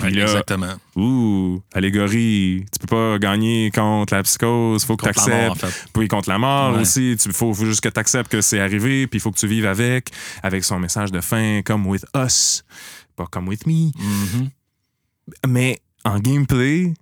Là, 0.00 0.08
Exactement. 0.08 0.74
ouh, 0.96 1.62
allégorie, 1.72 2.66
tu 2.70 2.78
peux 2.80 2.86
pas 2.86 3.18
gagner 3.18 3.70
contre 3.74 4.14
la 4.14 4.22
psychose, 4.22 4.84
faut 4.84 4.96
que 4.96 5.04
tu 5.04 5.08
en 5.08 5.10
acceptes. 5.10 5.66
fait. 5.66 5.88
Puis 5.92 6.06
contre 6.08 6.28
la 6.28 6.38
mort 6.38 6.74
Ouais. 6.74 6.82
aussi, 6.82 7.12
il 7.12 7.32
faut, 7.32 7.54
faut 7.54 7.64
juste 7.64 7.80
que 7.80 7.88
tu 7.88 7.98
acceptes 7.98 8.30
que 8.30 8.40
c'est 8.42 8.60
arrivé, 8.60 9.06
puis 9.06 9.18
il 9.18 9.20
faut 9.20 9.30
que 9.32 9.38
tu 9.38 9.46
vives 9.46 9.66
avec, 9.66 10.10
avec 10.42 10.64
son 10.64 10.78
message 10.78 11.12
de 11.12 11.20
fin, 11.22 11.62
comme 11.64 11.86
with 11.86 12.04
us, 12.14 12.62
pas 13.16 13.26
comme 13.26 13.48
with 13.48 13.66
me. 13.66 13.90
Mhm. 13.98 14.50
Mais 15.48 15.80
en 16.04 16.18
gameplay, 16.20 16.92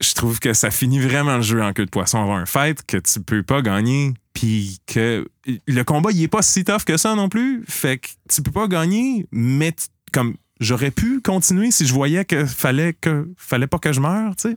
je 0.00 0.14
trouve 0.14 0.38
que 0.40 0.52
ça 0.54 0.70
finit 0.70 1.00
vraiment 1.00 1.36
le 1.36 1.42
jeu 1.42 1.62
en 1.62 1.72
queue 1.72 1.84
de 1.84 1.90
poisson. 1.90 2.22
Avoir 2.22 2.38
un 2.38 2.46
fight 2.46 2.80
que 2.86 2.96
tu 2.96 3.20
peux 3.20 3.42
pas 3.42 3.60
gagner, 3.60 4.14
puis 4.32 4.78
que 4.86 5.28
le 5.66 5.82
combat, 5.82 6.10
il 6.12 6.22
est 6.22 6.28
pas 6.28 6.42
si 6.42 6.64
tough 6.64 6.84
que 6.86 6.96
ça 6.96 7.14
non 7.14 7.28
plus. 7.28 7.64
Fait 7.68 7.98
que 7.98 8.08
tu 8.32 8.40
peux 8.40 8.52
pas 8.52 8.66
gagner, 8.68 9.26
mais 9.32 9.74
comme 10.12 10.36
j'aurais 10.60 10.90
pu 10.92 11.20
continuer 11.20 11.70
si 11.70 11.86
je 11.86 11.92
voyais 11.92 12.24
que 12.24 12.44
fallait 12.46 12.92
que 12.94 13.28
fallait 13.36 13.66
pas 13.66 13.78
que 13.78 13.92
je 13.92 14.00
meure, 14.00 14.36
tu 14.36 14.50
sais. 14.50 14.56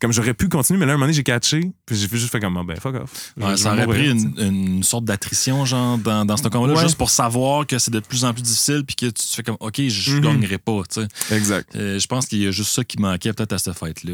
Comme 0.00 0.12
j'aurais 0.12 0.32
pu 0.34 0.48
continuer, 0.48 0.78
mais 0.78 0.86
là, 0.86 0.92
à 0.92 0.94
un 0.94 0.96
moment 0.96 1.06
donné, 1.06 1.12
j'ai 1.16 1.24
catché, 1.24 1.72
puis 1.84 1.96
j'ai 1.96 2.06
juste 2.08 2.30
fait 2.30 2.38
comme, 2.38 2.56
ah, 2.56 2.62
ben, 2.64 2.76
fuck 2.78 2.94
off. 2.94 3.32
Ouais, 3.36 3.56
ça 3.56 3.72
aurait 3.72 3.84
pris 3.88 4.08
une, 4.12 4.32
une 4.38 4.82
sorte 4.84 5.04
d'attrition, 5.04 5.64
genre, 5.64 5.98
dans, 5.98 6.24
dans 6.24 6.36
ce 6.36 6.44
combat-là, 6.46 6.74
Ouais. 6.74 6.82
juste 6.84 6.96
pour 6.96 7.10
savoir 7.10 7.66
que 7.66 7.80
c'est 7.80 7.90
de 7.90 7.98
plus 7.98 8.24
en 8.24 8.32
plus 8.32 8.42
difficile, 8.42 8.84
puis 8.86 8.94
que 8.94 9.06
tu 9.06 9.12
te 9.14 9.34
fais 9.34 9.42
comme, 9.42 9.56
OK, 9.58 9.80
je 9.88 10.12
Mhm. 10.14 10.20
gagnerai 10.20 10.58
pas, 10.58 10.82
tu 10.88 11.00
sais. 11.02 11.34
Exact. 11.36 11.74
Euh, 11.74 11.98
je 11.98 12.06
pense 12.06 12.26
qu'il 12.26 12.38
y 12.40 12.46
a 12.46 12.52
juste 12.52 12.70
ça 12.70 12.84
qui 12.84 13.00
manquait 13.00 13.32
peut-être 13.32 13.54
à 13.54 13.58
cette 13.58 13.76
fête-là. 13.76 14.12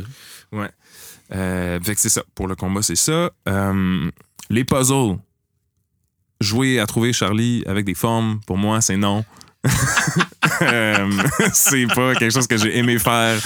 Ouais. 0.53 0.71
Euh, 1.35 1.79
fait 1.83 1.95
que 1.95 2.01
c'est 2.01 2.09
ça. 2.09 2.23
Pour 2.35 2.49
le 2.49 2.57
combat, 2.57 2.81
c'est 2.81 2.97
ça. 2.97 3.31
Euh, 3.47 4.11
les 4.49 4.65
puzzles. 4.65 5.19
Jouer 6.41 6.81
à 6.81 6.87
trouver 6.87 7.13
Charlie 7.13 7.63
avec 7.67 7.85
des 7.85 7.95
formes, 7.95 8.41
pour 8.47 8.57
moi, 8.59 8.81
c'est 8.81 8.97
non. 8.97 9.25
Euh, 10.63 11.11
c'est 11.53 11.87
pas 11.87 12.15
quelque 12.15 12.31
chose 12.33 12.47
que 12.47 12.57
j'ai 12.57 12.79
aimé 12.79 12.99
faire. 12.99 13.39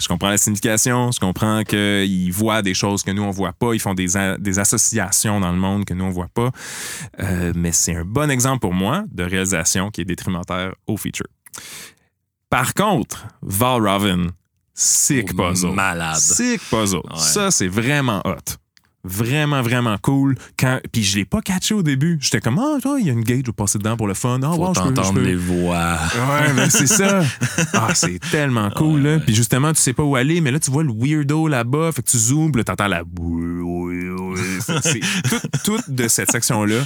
Je 0.00 0.08
comprends 0.08 0.30
la 0.30 0.38
signification, 0.38 1.10
je 1.12 1.20
comprends 1.20 1.62
qu'ils 1.62 2.32
voient 2.32 2.62
des 2.62 2.72
choses 2.74 3.02
que 3.02 3.10
nous, 3.10 3.22
on 3.22 3.30
voit 3.30 3.52
pas. 3.52 3.74
Ils 3.74 3.80
font 3.80 3.92
des, 3.92 4.16
associations 4.58 5.40
dans 5.40 5.52
le 5.52 5.58
monde 5.58 5.84
que 5.84 5.92
nous, 5.92 6.04
on 6.04 6.10
voit 6.10 6.30
pas. 6.32 6.50
Euh, 7.20 7.52
mais 7.54 7.72
c'est 7.72 7.94
un 7.96 8.04
bon 8.04 8.30
exemple 8.30 8.60
pour 8.60 8.72
moi 8.72 9.04
de 9.12 9.24
réalisation 9.24 9.90
qui 9.90 10.00
est 10.00 10.04
détrimentaire 10.06 10.72
au 10.86 10.96
feature. 10.96 11.26
Par 12.48 12.72
contre, 12.72 13.26
Val 13.42 13.86
Raven, 13.86 14.30
sick 14.72 15.30
Oh, 15.32 15.36
puzzle. 15.36 15.72
malade. 15.72 16.16
Sick 16.16 16.60
puzzle. 16.70 16.98
Ouais. 16.98 17.18
Ça, 17.18 17.50
c'est 17.50 17.68
vraiment 17.68 18.22
hot. 18.24 18.56
Vraiment, 19.04 19.60
vraiment 19.62 19.96
cool. 20.00 20.34
Quand... 20.58 20.80
Puis 20.90 21.02
je 21.02 21.18
l'ai 21.18 21.24
pas 21.24 21.40
catché 21.42 21.74
au 21.74 21.82
début. 21.82 22.16
J'étais 22.20 22.40
comme, 22.40 22.58
ah, 22.58 22.78
toi, 22.80 22.96
il 22.98 23.06
y 23.06 23.10
a 23.10 23.12
une 23.12 23.22
gate, 23.22 23.40
je 23.42 23.46
vais 23.46 23.52
passer 23.52 23.78
dedans 23.78 23.96
pour 23.96 24.08
le 24.08 24.14
fun. 24.14 24.40
Ah, 24.42 24.52
Faut 24.52 24.66
wow, 24.66 24.72
t'entendre 24.72 25.12
peux- 25.14 25.20
les 25.22 25.36
voix. 25.36 25.98
Ouais, 26.14 26.52
mais 26.54 26.70
c'est 26.70 26.86
ça. 26.86 27.22
Ah, 27.74 27.88
c'est 27.94 28.18
tellement 28.30 28.70
cool, 28.70 29.00
là. 29.02 29.18
Puis 29.18 29.34
justement, 29.34 29.72
tu 29.72 29.80
sais 29.80 29.92
pas 29.92 30.02
où 30.02 30.16
aller, 30.16 30.40
mais 30.40 30.50
là, 30.50 30.58
tu 30.58 30.70
vois 30.70 30.84
le 30.84 30.92
weirdo 30.92 31.48
là-bas, 31.48 31.90
fait 31.92 32.02
que 32.02 32.10
tu 32.10 32.18
zoomes, 32.18 32.56
là, 32.56 32.64
t'entends 32.64 32.86
la. 32.88 33.02
C'est 34.36 34.82
c'est 34.82 35.00
tout, 35.28 35.48
tout 35.64 35.80
de 35.88 36.08
cette 36.08 36.30
section-là. 36.30 36.84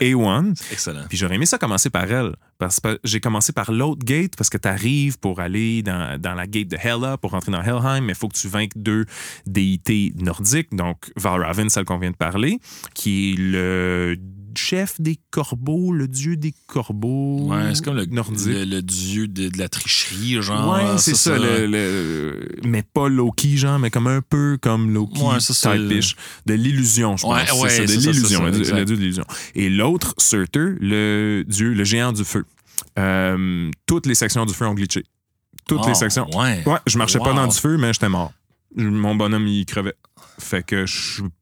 Ouais. 0.00 0.12
A1. 0.12 0.54
Excellent. 0.72 1.04
Puis 1.08 1.18
j'aurais 1.18 1.36
aimé 1.36 1.46
ça 1.46 1.58
commencer 1.58 1.90
par 1.90 2.10
elle. 2.10 2.34
Parce 2.58 2.78
que 2.80 2.98
j'ai 3.04 3.20
commencé 3.20 3.52
par 3.52 3.72
l'autre 3.72 4.04
gate 4.04 4.36
parce 4.36 4.50
que 4.50 4.58
tu 4.58 4.68
arrives 4.68 5.18
pour 5.18 5.40
aller 5.40 5.82
dans, 5.82 6.20
dans 6.20 6.34
la 6.34 6.46
gate 6.46 6.68
de 6.68 6.76
Hela 6.76 7.16
pour 7.16 7.30
rentrer 7.30 7.52
dans 7.52 7.62
Helheim, 7.62 8.04
mais 8.04 8.12
il 8.12 8.18
faut 8.18 8.28
que 8.28 8.36
tu 8.36 8.48
vainques 8.48 8.76
deux 8.76 9.06
déités 9.46 10.12
nordiques. 10.16 10.68
Donc 10.72 11.10
Valravn, 11.16 11.70
celle 11.70 11.84
qu'on 11.84 11.98
vient 11.98 12.10
de 12.10 12.16
parler, 12.16 12.58
qui 12.94 13.32
est 13.32 13.36
le 13.38 14.16
chef 14.56 15.00
des 15.00 15.18
corbeaux, 15.30 15.92
le 15.92 16.08
dieu 16.08 16.36
des 16.36 16.54
corbeaux 16.66 17.48
Ouais, 17.48 17.74
c'est 17.74 17.84
comme 17.84 17.96
le, 17.96 18.04
le, 18.04 18.64
le 18.64 18.82
dieu 18.82 19.28
de, 19.28 19.48
de 19.48 19.58
la 19.58 19.68
tricherie, 19.68 20.40
genre. 20.42 20.72
ouais, 20.74 20.98
c'est 20.98 21.14
ça, 21.16 21.38
le, 21.38 21.66
le- 21.66 22.48
mais 22.64 22.82
pas 22.82 23.08
Loki, 23.08 23.56
genre, 23.58 23.78
mais 23.78 23.90
comme 23.90 24.06
un 24.06 24.22
peu 24.22 24.58
comme 24.60 24.92
Loki, 24.92 25.20
Ouais, 25.22 25.40
ça. 25.40 25.76
De 25.76 26.54
l'illusion, 26.54 27.16
je 27.16 27.22
pense. 27.22 27.34
Ouais, 27.34 27.44
c'est 27.46 27.60
ouais, 27.60 27.68
ça, 27.70 27.82
de 27.82 27.86
c'est 27.86 28.00
ça, 28.00 28.10
l'illusion, 28.12 28.44
le, 28.44 28.50
dieu- 28.52 28.84
de 28.84 28.94
l'illusion. 28.94 29.24
Et 29.54 29.68
l'autre, 29.70 30.14
Surtur, 30.18 30.74
le 30.80 31.44
dieu, 31.46 31.72
le 31.72 31.84
géant 31.84 32.12
du 32.12 32.24
feu. 32.24 32.44
Euh, 32.98 33.70
toutes 33.86 34.06
les 34.06 34.14
sections 34.14 34.44
du 34.46 34.54
feu 34.54 34.66
ont 34.66 34.74
glitché. 34.74 35.04
Toutes 35.66 35.80
Oh, 35.84 35.88
les 35.88 35.94
sections. 35.94 36.26
Ouais. 36.36 36.62
Ouais, 36.66 36.78
je 36.86 36.98
marchais 36.98 37.18
pas 37.18 37.32
dans 37.32 37.46
du 37.46 37.56
feu, 37.56 37.76
mais 37.76 37.92
j'étais 37.92 38.08
mort. 38.08 38.32
mon 38.76 39.14
bonhomme, 39.14 39.46
il 39.46 39.64
crevait. 39.66 39.94
Fait 40.40 40.62
que 40.62 40.84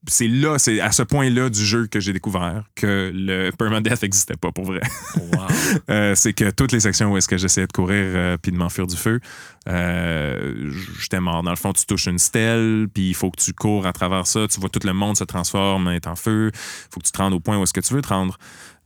c'est 0.08 0.28
là, 0.28 0.58
c'est 0.58 0.80
à 0.80 0.92
ce 0.92 1.02
point-là 1.02 1.48
du 1.50 1.64
jeu 1.64 1.86
que 1.86 2.00
j'ai 2.00 2.12
découvert 2.12 2.64
que 2.74 3.10
le 3.14 3.50
permadeath 3.50 4.02
n'existait 4.02 4.36
pas 4.36 4.52
pour 4.52 4.64
vrai. 4.64 4.80
Wow. 5.16 5.38
Euh, 5.90 6.14
c'est 6.14 6.32
que 6.32 6.50
toutes 6.50 6.72
les 6.72 6.80
sections 6.80 7.12
où 7.12 7.16
est-ce 7.18 7.28
que 7.28 7.36
j'essayais 7.36 7.66
de 7.66 7.72
courir 7.72 8.02
euh, 8.02 8.36
puis 8.40 8.52
de 8.52 8.56
m'enfuir 8.56 8.86
du 8.86 8.96
feu, 8.96 9.20
euh, 9.68 10.70
j'étais 10.98 11.20
mort. 11.20 11.42
Dans 11.42 11.50
le 11.50 11.56
fond, 11.56 11.72
tu 11.72 11.84
touches 11.84 12.06
une 12.06 12.18
stèle, 12.18 12.86
puis 12.92 13.10
il 13.10 13.14
faut 13.14 13.30
que 13.30 13.40
tu 13.40 13.52
cours 13.52 13.86
à 13.86 13.92
travers 13.92 14.26
ça. 14.26 14.46
Tu 14.48 14.60
vois 14.60 14.70
tout 14.70 14.80
le 14.84 14.92
monde 14.94 15.16
se 15.16 15.24
transforme, 15.24 15.88
est 15.88 16.06
en 16.06 16.16
feu. 16.16 16.50
Il 16.54 16.88
faut 16.90 17.00
que 17.00 17.06
tu 17.06 17.12
te 17.12 17.18
rendes 17.18 17.34
au 17.34 17.40
point 17.40 17.58
où 17.58 17.62
est-ce 17.62 17.72
que 17.74 17.80
tu 17.80 17.92
veux 17.92 18.02
te 18.02 18.08
rendre. 18.08 18.38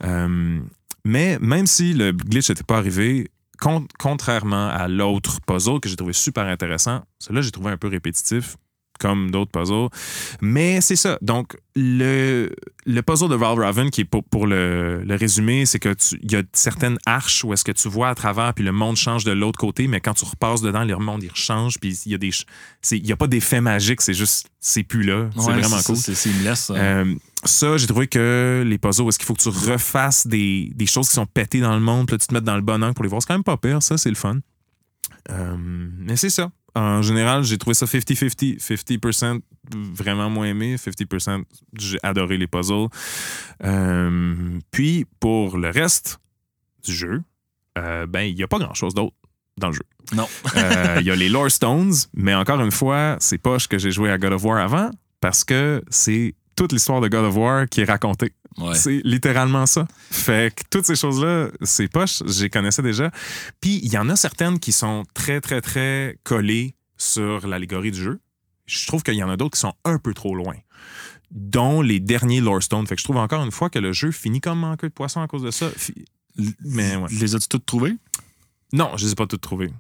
Euh, 0.05 0.59
mais 1.05 1.39
même 1.41 1.67
si 1.67 1.93
le 1.95 2.13
glitch 2.13 2.49
n'était 2.49 2.65
pas 2.65 2.79
arrivé, 2.79 3.31
con- 3.61 3.87
contrairement 3.99 4.69
à 4.69 4.89
l'autre 4.89 5.39
puzzle 5.47 5.81
que 5.81 5.89
j'ai 5.89 5.97
trouvé 5.97 6.13
super 6.13 6.45
intéressant, 6.47 7.03
celui-là, 7.21 7.43
j'ai 7.43 7.51
trouvé 7.53 7.71
un 7.71 7.77
peu 7.77 7.89
répétitif 7.89 8.57
comme 9.03 9.31
d'autres 9.31 9.51
puzzles. 9.51 9.89
Mais 10.41 10.81
c'est 10.81 10.97
ça. 10.97 11.19
Donc, 11.21 11.57
le, 11.75 12.51
le 12.87 13.03
puzzle 13.03 13.29
de 13.29 13.35
Val 13.35 13.59
Raven, 13.59 13.91
qui 13.91 14.03
est 14.03 14.05
pour, 14.05 14.23
pour 14.25 14.47
le, 14.47 15.03
le 15.05 15.15
résumer, 15.17 15.67
c'est 15.67 15.79
que 15.79 15.93
tu- 15.95 16.19
il 16.23 16.31
y 16.33 16.37
a 16.37 16.43
certaines 16.53 16.99
arches 17.07 17.45
où 17.45 17.53
est-ce 17.53 17.65
que 17.65 17.73
tu 17.73 17.89
vois 17.89 18.09
à 18.11 18.15
travers, 18.15 18.55
puis 18.55 18.65
le 18.65 18.73
monde 18.73 18.97
change 18.97 19.25
de 19.25 19.33
l'autre 19.33 19.59
côté, 19.59 19.89
mais 19.89 20.01
quand 20.01 20.15
tu 20.15 20.25
repasses 20.25 20.61
dedans, 20.63 20.85
le 20.85 20.97
monde, 20.99 21.23
il 21.23 21.35
change, 21.35 21.79
puis 21.81 21.99
il 22.07 22.13
y 22.13 22.15
a 22.15 22.19
des... 22.19 22.31
Il 22.93 23.03
n'y 23.03 23.13
a 23.13 23.17
pas 23.17 23.27
d'effet 23.27 23.61
magique, 23.61 24.01
c'est 24.03 24.15
juste... 24.15 24.49
C'est 24.61 24.85
plus 24.85 25.03
là. 25.03 25.29
C'est 25.35 25.41
Ouais, 25.41 25.59
vraiment 25.61 25.83
cool. 25.83 25.97
C'est 25.97 26.15
seamless. 26.15 26.71
Euh, 26.75 27.15
ça, 27.45 27.77
j'ai 27.77 27.87
trouvé 27.89 28.07
que 28.07 28.63
les 28.65 28.79
puzzles, 28.79 29.03
où 29.03 29.09
est-ce 29.09 29.19
qu'il 29.19 29.27
faut 29.27 29.35
que 29.35 29.43
tu 29.43 29.49
refasses 29.49 30.27
des, 30.29 30.71
des 30.75 30.87
choses 30.87 31.09
qui 31.09 31.15
sont 31.15 31.27
pétées 31.27 31.61
dans 31.61 31.75
le 31.75 31.81
monde, 31.81 32.07
puis 32.07 32.15
là, 32.15 32.19
tu 32.19 32.27
te 32.29 32.35
mets 32.35 32.41
dans 32.41 32.55
le 32.55 32.63
bon 32.63 32.81
angle 32.83 32.95
pour 32.95 33.03
les 33.03 33.09
voir. 33.11 33.21
C'est 33.23 33.27
quand 33.29 33.35
même 33.35 33.43
pas 33.43 33.57
pire, 33.57 33.83
ça, 33.83 33.99
c'est 33.99 34.11
le 34.11 34.15
fun. 34.15 34.39
Euh, 35.31 35.57
mais 35.59 36.17
c'est 36.17 36.31
ça. 36.31 36.51
En 36.75 37.03
général, 37.03 37.45
j'ai 37.45 37.59
trouvé 37.59 37.75
ça 37.75 37.87
50-50. 37.87 38.59
50%, 38.59 39.41
vraiment 39.75 40.31
moins 40.31 40.47
aimé. 40.47 40.77
50% 40.77 41.45
j'ai 41.79 41.99
adoré 42.03 42.39
les 42.39 42.47
puzzles. 42.47 42.89
Euh, 43.65 44.59
puis, 44.71 45.07
pour 45.21 45.59
le 45.59 45.69
reste 45.69 46.19
du 46.85 46.95
jeu, 46.95 47.23
euh, 47.79 48.07
ben, 48.07 48.23
il 48.23 48.35
n'y 48.35 48.43
a 48.43 48.49
pas 48.49 48.59
grand-chose 48.59 48.95
d'autre 48.95 49.15
dans 49.59 49.69
le 49.69 49.75
jeu. 49.75 49.83
Non. 50.15 50.29
Euh, 50.57 50.97
Il 51.01 51.07
y 51.07 51.11
a 51.11 51.17
les 51.17 51.29
Lore 51.29 51.51
Stones, 51.51 51.95
mais 52.15 52.35
encore 52.35 52.61
une 52.61 52.71
fois, 52.71 53.17
c'est 53.21 53.39
pas 53.39 53.59
ce 53.59 53.69
que 53.69 53.79
j'ai 53.79 53.91
joué 53.91 54.11
à 54.11 54.19
God 54.19 54.33
of 54.33 54.45
War 54.45 54.59
avant 54.59 54.91
parce 55.21 55.45
que 55.45 55.83
c'est 55.89 56.35
toute 56.57 56.73
l'histoire 56.73 57.01
de 57.01 57.09
God 57.09 57.25
of 57.25 57.37
War 57.37 57.69
qui 57.69 57.83
est 57.83 57.85
racontée. 57.85 58.33
Ouais. 58.59 58.75
C'est 58.75 59.01
littéralement 59.05 59.67
ça. 59.67 59.87
Fait 60.11 60.55
que 60.55 60.63
toutes 60.71 60.85
ces 60.85 60.97
choses-là, 60.97 61.49
c'est 61.63 61.89
poche, 61.89 62.23
je 62.27 62.43
les 62.43 62.51
connaissais 62.51 62.83
déjà. 62.83 63.11
Puis 63.61 63.81
il 63.83 63.93
y 63.93 63.99
en 63.99 64.09
a 64.09 64.17
certaines 64.17 64.59
qui 64.59 64.73
sont 64.73 65.05
très, 65.15 65.41
très, 65.41 65.61
très 65.61 66.19
collées 66.23 66.75
sur 66.97 67.47
l'allégorie 67.47 67.91
du 67.91 68.01
jeu. 68.01 68.21
Je 68.67 68.87
trouve 68.87 69.03
qu'il 69.03 69.15
y 69.15 69.23
en 69.23 69.31
a 69.31 69.37
d'autres 69.37 69.55
qui 69.55 69.61
sont 69.61 69.75
un 69.85 69.99
peu 69.99 70.15
trop 70.15 70.35
loin. 70.35 70.55
Dont 71.31 71.81
les 71.81 71.99
derniers 71.99 72.41
Lore 72.41 72.63
Stones. 72.63 72.87
Fait 72.87 72.95
que 72.95 73.01
je 73.01 73.05
trouve 73.05 73.17
encore 73.17 73.43
une 73.43 73.51
fois 73.51 73.71
que 73.71 73.79
le 73.79 73.93
jeu 73.93 74.11
finit 74.11 74.41
comme 74.41 74.65
en 74.65 74.77
queue 74.77 74.89
de 74.89 74.95
poisson 74.95 75.23
à 75.23 75.27
cause 75.27 75.43
de 75.43 75.51
ça. 75.51 75.71
Mais 76.61 76.97
ouais. 76.97 77.09
Les 77.11 77.35
as-tu 77.35 77.49
toutes 77.49 77.67
trouvées? 77.67 77.97
Non, 78.73 78.97
je 78.97 79.07
les 79.07 79.13
ai 79.13 79.15
pas 79.15 79.27
toutes 79.27 79.41
trouvées. 79.41 79.73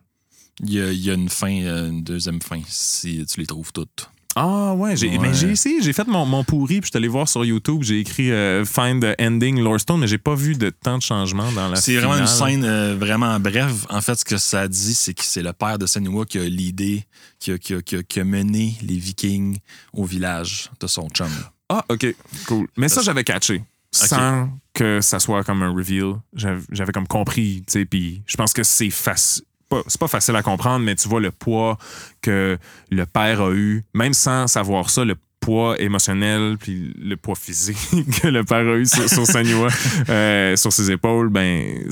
Il 0.60 0.72
y 0.72 0.80
a, 0.80 0.92
il 0.92 1.00
y 1.00 1.10
a 1.10 1.14
une 1.14 1.28
fin, 1.28 1.62
euh, 1.62 1.88
une 1.88 2.02
deuxième 2.02 2.40
fin, 2.42 2.60
si 2.66 3.24
tu 3.26 3.40
les 3.40 3.46
trouves 3.46 3.72
toutes. 3.72 4.10
Ah 4.34 4.72
ouais, 4.74 4.96
j'ai, 4.96 5.18
Ouais. 5.18 5.34
j'ai 5.34 5.50
essayé, 5.50 5.82
j'ai 5.82 5.92
fait 5.92 6.06
mon, 6.06 6.24
mon 6.24 6.42
pourri, 6.42 6.80
puis 6.80 6.86
je 6.86 6.90
suis 6.92 6.96
allé 6.96 7.08
voir 7.08 7.28
sur 7.28 7.44
YouTube, 7.44 7.82
j'ai 7.82 7.98
écrit 8.00 8.30
euh, 8.30 8.64
Find 8.64 9.02
the 9.02 9.20
Ending 9.20 9.60
Lore 9.60 9.78
Stone, 9.80 10.00
mais 10.00 10.06
j'ai 10.06 10.16
pas 10.18 10.34
vu 10.34 10.54
de 10.54 10.70
tant 10.70 10.96
de 10.96 11.02
changements 11.02 11.52
dans 11.52 11.68
la 11.68 11.76
C'est 11.76 11.96
vraiment 11.96 12.16
une 12.16 12.26
scène 12.26 12.64
euh, 12.64 12.96
vraiment 12.98 13.38
brève. 13.38 13.84
En 13.90 14.00
fait, 14.00 14.14
ce 14.14 14.24
que 14.24 14.38
ça 14.38 14.68
dit, 14.68 14.94
c'est 14.94 15.12
que 15.12 15.22
c'est 15.24 15.42
le 15.42 15.52
père 15.52 15.78
de 15.78 15.86
Senua 15.86 16.24
qui 16.24 16.38
a 16.38 16.44
l'idée, 16.44 17.04
qui 17.38 17.52
a, 17.52 17.58
qui, 17.58 17.74
a, 17.74 17.82
qui 17.82 17.96
a- 17.96 18.02
qui 18.02 18.20
a 18.20 18.24
mené 18.24 18.74
les 18.82 18.96
Vikings 18.96 19.58
au 19.92 20.04
village 20.04 20.70
de 20.80 20.86
son 20.86 21.08
chum. 21.10 21.28
Ah, 21.68 21.84
ok, 21.90 22.06
cool. 22.46 22.66
Mais 22.76 22.88
ça, 22.88 23.02
j'avais 23.02 23.24
catché. 23.24 23.62
Sans 23.94 24.48
que 24.72 25.02
ça 25.02 25.18
soit 25.18 25.44
comme 25.44 25.62
un 25.62 25.70
reveal. 25.70 26.14
J'avais, 26.34 26.62
j'avais 26.70 26.92
comme 26.92 27.06
compris, 27.06 27.62
tu 27.66 27.72
sais, 27.72 27.84
puis 27.84 28.22
je 28.26 28.36
pense 28.38 28.54
que 28.54 28.62
c'est 28.62 28.88
facile. 28.88 29.44
C'est 29.86 30.00
pas 30.00 30.08
facile 30.08 30.36
à 30.36 30.42
comprendre, 30.42 30.84
mais 30.84 30.94
tu 30.94 31.08
vois 31.08 31.20
le 31.20 31.30
poids 31.30 31.78
que 32.20 32.58
le 32.90 33.06
père 33.06 33.40
a 33.42 33.52
eu, 33.52 33.84
même 33.94 34.12
sans 34.12 34.46
savoir 34.46 34.90
ça, 34.90 35.04
le 35.04 35.16
poids 35.40 35.78
émotionnel 35.80 36.56
puis 36.58 36.94
le 36.96 37.16
poids 37.16 37.34
physique 37.34 37.76
que 38.22 38.28
le 38.28 38.44
père 38.44 38.66
a 38.66 38.76
eu 38.76 38.86
sur, 38.86 39.08
sur 39.08 39.26
Sanua, 39.26 39.68
euh, 40.08 40.56
sur 40.56 40.72
ses 40.72 40.90
épaules, 40.90 41.28
ben 41.28 41.84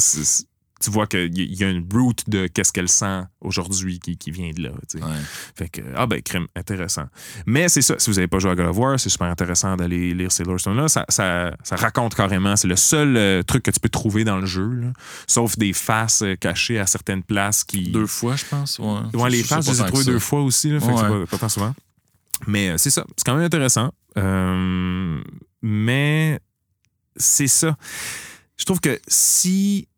tu 0.82 0.90
vois 0.90 1.06
qu'il 1.06 1.36
y 1.38 1.54
y 1.56 1.64
a 1.64 1.68
une 1.68 1.86
root 1.92 2.14
de 2.26 2.46
qu'est-ce 2.46 2.72
qu'elle 2.72 2.88
sent 2.88 3.22
aujourd'hui 3.40 3.98
qui, 4.00 4.16
qui 4.16 4.30
vient 4.30 4.50
de 4.50 4.62
là. 4.62 4.70
Ouais. 4.94 5.00
Fait 5.54 5.68
que, 5.68 5.82
ah 5.94 6.06
ben, 6.06 6.22
crème, 6.22 6.46
intéressant. 6.56 7.04
Mais 7.46 7.68
c'est 7.68 7.82
ça, 7.82 7.96
si 7.98 8.08
vous 8.10 8.16
n'avez 8.16 8.28
pas 8.28 8.38
joué 8.38 8.50
à 8.50 8.54
God 8.54 8.66
of 8.66 8.76
War, 8.78 8.98
c'est 8.98 9.10
super 9.10 9.28
intéressant 9.28 9.76
d'aller 9.76 10.14
lire 10.14 10.32
ces 10.32 10.42
lore 10.44 10.58
stones-là. 10.58 10.88
Ça, 10.88 11.04
ça, 11.08 11.54
ça 11.62 11.76
raconte 11.76 12.14
carrément, 12.14 12.56
c'est 12.56 12.68
le 12.68 12.76
seul 12.76 13.16
euh, 13.16 13.42
truc 13.42 13.62
que 13.62 13.70
tu 13.70 13.78
peux 13.80 13.88
trouver 13.90 14.24
dans 14.24 14.38
le 14.38 14.46
jeu, 14.46 14.68
là. 14.70 14.92
sauf 15.26 15.58
des 15.58 15.72
faces 15.72 16.22
euh, 16.22 16.34
cachées 16.36 16.78
à 16.78 16.86
certaines 16.86 17.22
places 17.22 17.62
qui. 17.64 17.90
Deux 17.90 18.06
fois, 18.06 18.36
je 18.36 18.44
pense. 18.46 18.78
Ouais, 18.78 19.00
Ouais, 19.14 19.30
les 19.30 19.42
faces, 19.42 19.66
je 19.66 19.72
les 19.72 19.82
ai 19.82 19.86
trouvées 19.86 20.04
deux 20.04 20.18
fois 20.18 20.40
aussi, 20.42 20.70
là, 20.70 20.80
fait 20.80 20.86
que 20.92 20.96
c'est 20.98 21.02
Ouais. 21.04 21.20
pas, 21.20 21.26
pas 21.26 21.38
tant 21.38 21.48
souvent. 21.48 21.74
Mais 22.46 22.70
euh, 22.70 22.78
c'est 22.78 22.90
ça, 22.90 23.04
c'est 23.16 23.24
quand 23.26 23.34
même 23.34 23.44
intéressant. 23.44 23.92
Euh, 24.16 25.20
mais 25.62 26.40
c'est 27.16 27.48
ça. 27.48 27.76
Je 28.56 28.64
trouve 28.64 28.80
que 28.80 28.98
si 29.08 29.88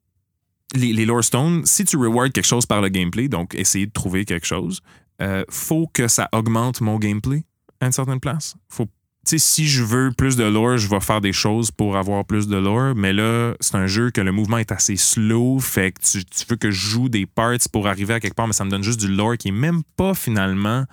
les, 0.74 0.92
les 0.92 1.04
lore 1.04 1.22
stones, 1.24 1.64
si 1.66 1.84
tu 1.84 1.96
rewards 1.96 2.30
quelque 2.32 2.46
chose 2.46 2.66
par 2.66 2.80
le 2.80 2.88
gameplay, 2.88 3.28
donc 3.28 3.54
essayer 3.54 3.86
de 3.86 3.92
trouver 3.92 4.24
quelque 4.24 4.46
chose, 4.46 4.80
euh, 5.20 5.44
faut 5.50 5.86
que 5.92 6.08
ça 6.08 6.28
augmente 6.32 6.80
mon 6.80 6.98
gameplay 6.98 7.44
à 7.80 7.86
une 7.86 7.92
certaine 7.92 8.20
place. 8.20 8.54
Faut 8.68 8.86
tu 9.24 9.38
sais, 9.38 9.38
si 9.38 9.68
je 9.68 9.84
veux 9.84 10.10
plus 10.10 10.34
de 10.34 10.42
lore, 10.42 10.78
je 10.78 10.88
vais 10.88 10.98
faire 10.98 11.20
des 11.20 11.32
choses 11.32 11.70
pour 11.70 11.96
avoir 11.96 12.24
plus 12.24 12.48
de 12.48 12.56
lore, 12.56 12.96
mais 12.96 13.12
là, 13.12 13.54
c'est 13.60 13.76
un 13.76 13.86
jeu 13.86 14.10
que 14.10 14.20
le 14.20 14.32
mouvement 14.32 14.58
est 14.58 14.72
assez 14.72 14.96
slow, 14.96 15.60
fait 15.60 15.92
que 15.92 16.00
tu, 16.02 16.24
tu 16.24 16.44
veux 16.48 16.56
que 16.56 16.72
je 16.72 16.88
joue 16.88 17.08
des 17.08 17.24
parts 17.26 17.54
pour 17.72 17.86
arriver 17.86 18.14
à 18.14 18.18
quelque 18.20 18.34
part, 18.34 18.48
mais 18.48 18.52
ça 18.52 18.64
me 18.64 18.70
donne 18.70 18.82
juste 18.82 18.98
du 18.98 19.06
lore 19.06 19.36
qui 19.36 19.48
est 19.48 19.52
même 19.52 19.82
pas 19.96 20.14
finalement 20.14 20.86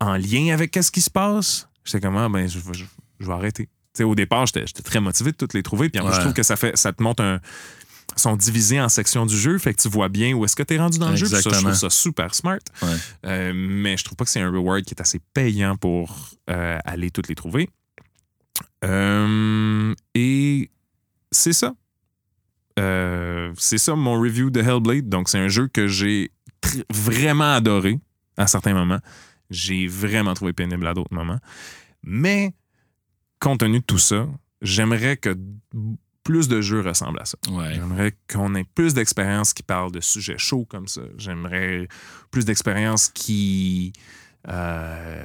en 0.00 0.16
lien 0.16 0.52
avec 0.52 0.76
ce 0.82 0.90
qui 0.90 1.00
se 1.00 1.10
passe. 1.10 1.68
J'étais 1.84 2.00
comme, 2.00 2.16
ah, 2.16 2.28
ben, 2.28 2.48
je, 2.48 2.58
vais- 2.58 2.74
je- 2.74 2.84
je 3.20 3.26
vais 3.26 3.32
arrêter. 3.32 3.68
Sais, 3.94 4.02
au 4.04 4.14
départ, 4.16 4.46
j'étais 4.46 4.64
très 4.82 5.00
motivé 5.00 5.30
de 5.32 5.36
toutes 5.36 5.54
les 5.54 5.62
trouver, 5.62 5.88
puis 5.88 6.00
en 6.00 6.04
plus, 6.04 6.10
Ouais. 6.10 6.16
je 6.16 6.20
trouve 6.22 6.32
que 6.34 6.42
ça, 6.42 6.56
fait, 6.56 6.76
ça 6.76 6.92
te 6.92 7.00
montre 7.02 7.22
un. 7.22 7.38
Sont 8.16 8.36
divisés 8.36 8.80
en 8.80 8.88
sections 8.88 9.24
du 9.24 9.36
jeu, 9.36 9.58
fait 9.58 9.72
que 9.72 9.80
tu 9.80 9.88
vois 9.88 10.08
bien 10.08 10.34
où 10.34 10.44
est-ce 10.44 10.56
que 10.56 10.62
tu 10.62 10.74
es 10.74 10.78
rendu 10.78 10.98
dans 10.98 11.10
le 11.10 11.16
jeu. 11.16 11.26
Ça, 11.26 11.40
je 11.40 11.48
trouve 11.48 11.74
ça 11.74 11.90
super 11.90 12.34
smart. 12.34 12.58
Ouais. 12.82 12.88
Euh, 13.26 13.52
mais 13.54 13.96
je 13.96 14.04
trouve 14.04 14.16
pas 14.16 14.24
que 14.24 14.30
c'est 14.30 14.40
un 14.40 14.50
reward 14.50 14.82
qui 14.82 14.94
est 14.94 15.00
assez 15.00 15.20
payant 15.32 15.76
pour 15.76 16.30
euh, 16.50 16.78
aller 16.84 17.10
toutes 17.10 17.28
les 17.28 17.34
trouver. 17.34 17.70
Euh, 18.84 19.94
et 20.14 20.70
c'est 21.30 21.52
ça. 21.52 21.74
C'est 22.76 23.78
ça 23.78 23.94
mon 23.94 24.20
review 24.20 24.50
de 24.50 24.60
Hellblade. 24.60 25.08
Donc, 25.08 25.28
c'est 25.28 25.38
un 25.38 25.48
jeu 25.48 25.68
que 25.68 25.86
j'ai 25.86 26.32
vraiment 26.90 27.52
adoré 27.52 27.98
à 28.36 28.46
certains 28.46 28.72
moments. 28.72 29.00
J'ai 29.50 29.86
vraiment 29.86 30.34
trouvé 30.34 30.52
pénible 30.52 30.86
à 30.86 30.94
d'autres 30.94 31.14
moments. 31.14 31.40
Mais, 32.02 32.54
compte 33.38 33.60
tenu 33.60 33.80
de 33.80 33.84
tout 33.84 33.98
ça, 33.98 34.26
j'aimerais 34.62 35.16
que 35.16 35.36
plus 36.30 36.46
de 36.46 36.60
jeux 36.60 36.80
ressemblent 36.80 37.20
à 37.20 37.24
ça. 37.24 37.36
Ouais. 37.50 37.74
J'aimerais 37.74 38.14
qu'on 38.32 38.54
ait 38.54 38.64
plus 38.64 38.94
d'expérience 38.94 39.52
qui 39.52 39.64
parle 39.64 39.90
de 39.90 40.00
sujets 40.00 40.38
chauds 40.38 40.64
comme 40.64 40.86
ça. 40.86 41.00
J'aimerais 41.16 41.88
plus 42.30 42.44
d'expérience 42.44 43.08
qui 43.08 43.92
euh, 44.48 45.24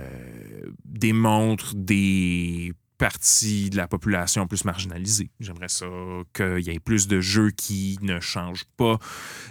démontre 0.83 1.75
des 1.75 2.73
parties 2.97 3.69
de 3.69 3.77
la 3.77 3.87
population 3.87 4.47
plus 4.47 4.63
marginalisées. 4.65 5.29
J'aimerais 5.39 5.67
ça 5.69 5.85
qu'il 6.33 6.61
y 6.61 6.69
ait 6.69 6.79
plus 6.79 7.07
de 7.07 7.19
jeux 7.21 7.51
qui 7.51 7.97
ne 8.01 8.19
changent 8.19 8.65
pas 8.77 8.97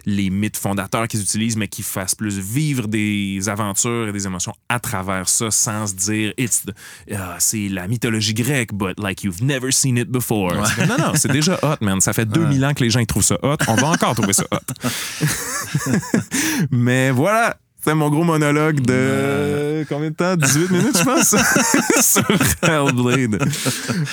les 0.07 0.31
mythes 0.31 0.57
fondateurs 0.57 1.09
qu'ils 1.09 1.21
utilisent, 1.23 1.57
mais 1.57 1.69
qui 1.69 1.83
fassent 1.83 2.15
plus 2.15 2.39
vivre 2.39 2.89
des 2.89 3.49
aventures 3.49 4.09
et 4.09 4.13
des 4.13 4.27
émotions 4.27 4.53
à 4.69 4.81
travers 4.81 5.29
ça 5.29 5.51
sans 5.51 5.87
se 5.89 5.95
dire 5.95 6.33
It's 6.39 6.65
the- 6.65 6.75
ah, 7.15 7.37
c'est 7.39 7.69
la 7.69 7.87
mythologie 7.89 8.35
grecque, 8.35 8.73
but 8.73 8.99
like 8.99 9.23
you've 9.25 9.43
never 9.43 9.71
seen 9.73 9.97
it 9.99 10.09
before. 10.09 10.53
Ouais. 10.53 10.87
Non, 10.87 10.97
non, 10.99 11.13
c'est 11.15 11.31
déjà 11.31 11.59
hot, 11.63 11.77
man. 11.85 12.01
Ça 12.01 12.13
fait 12.13 12.27
2000 12.27 12.65
ans 12.65 12.75
que 12.75 12.83
les 12.83 12.91
gens 12.91 13.01
ils 13.01 13.07
trouvent 13.07 13.23
ça 13.25 13.39
hot. 13.43 13.57
On 13.69 13.75
va 13.75 13.89
encore 13.89 14.15
trouver 14.15 14.33
ça 14.33 14.45
hot. 14.51 14.59
Mais 16.71 17.11
voilà, 17.11 17.57
c'est 17.85 17.95
mon 17.95 18.09
gros 18.09 18.25
monologue 18.25 18.81
de 18.81 19.85
combien 19.89 20.11
de 20.11 20.15
temps? 20.15 20.37
18 20.37 20.71
minutes, 20.71 20.99
je 20.99 21.05
pense, 21.05 21.37
sur 22.01 22.69
Hellblade. 22.69 23.47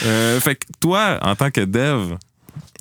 Euh, 0.05 0.39
fait 0.41 0.55
que 0.55 0.65
toi, 0.79 1.19
en 1.21 1.35
tant 1.35 1.51
que 1.51 1.61
dev, 1.61 2.15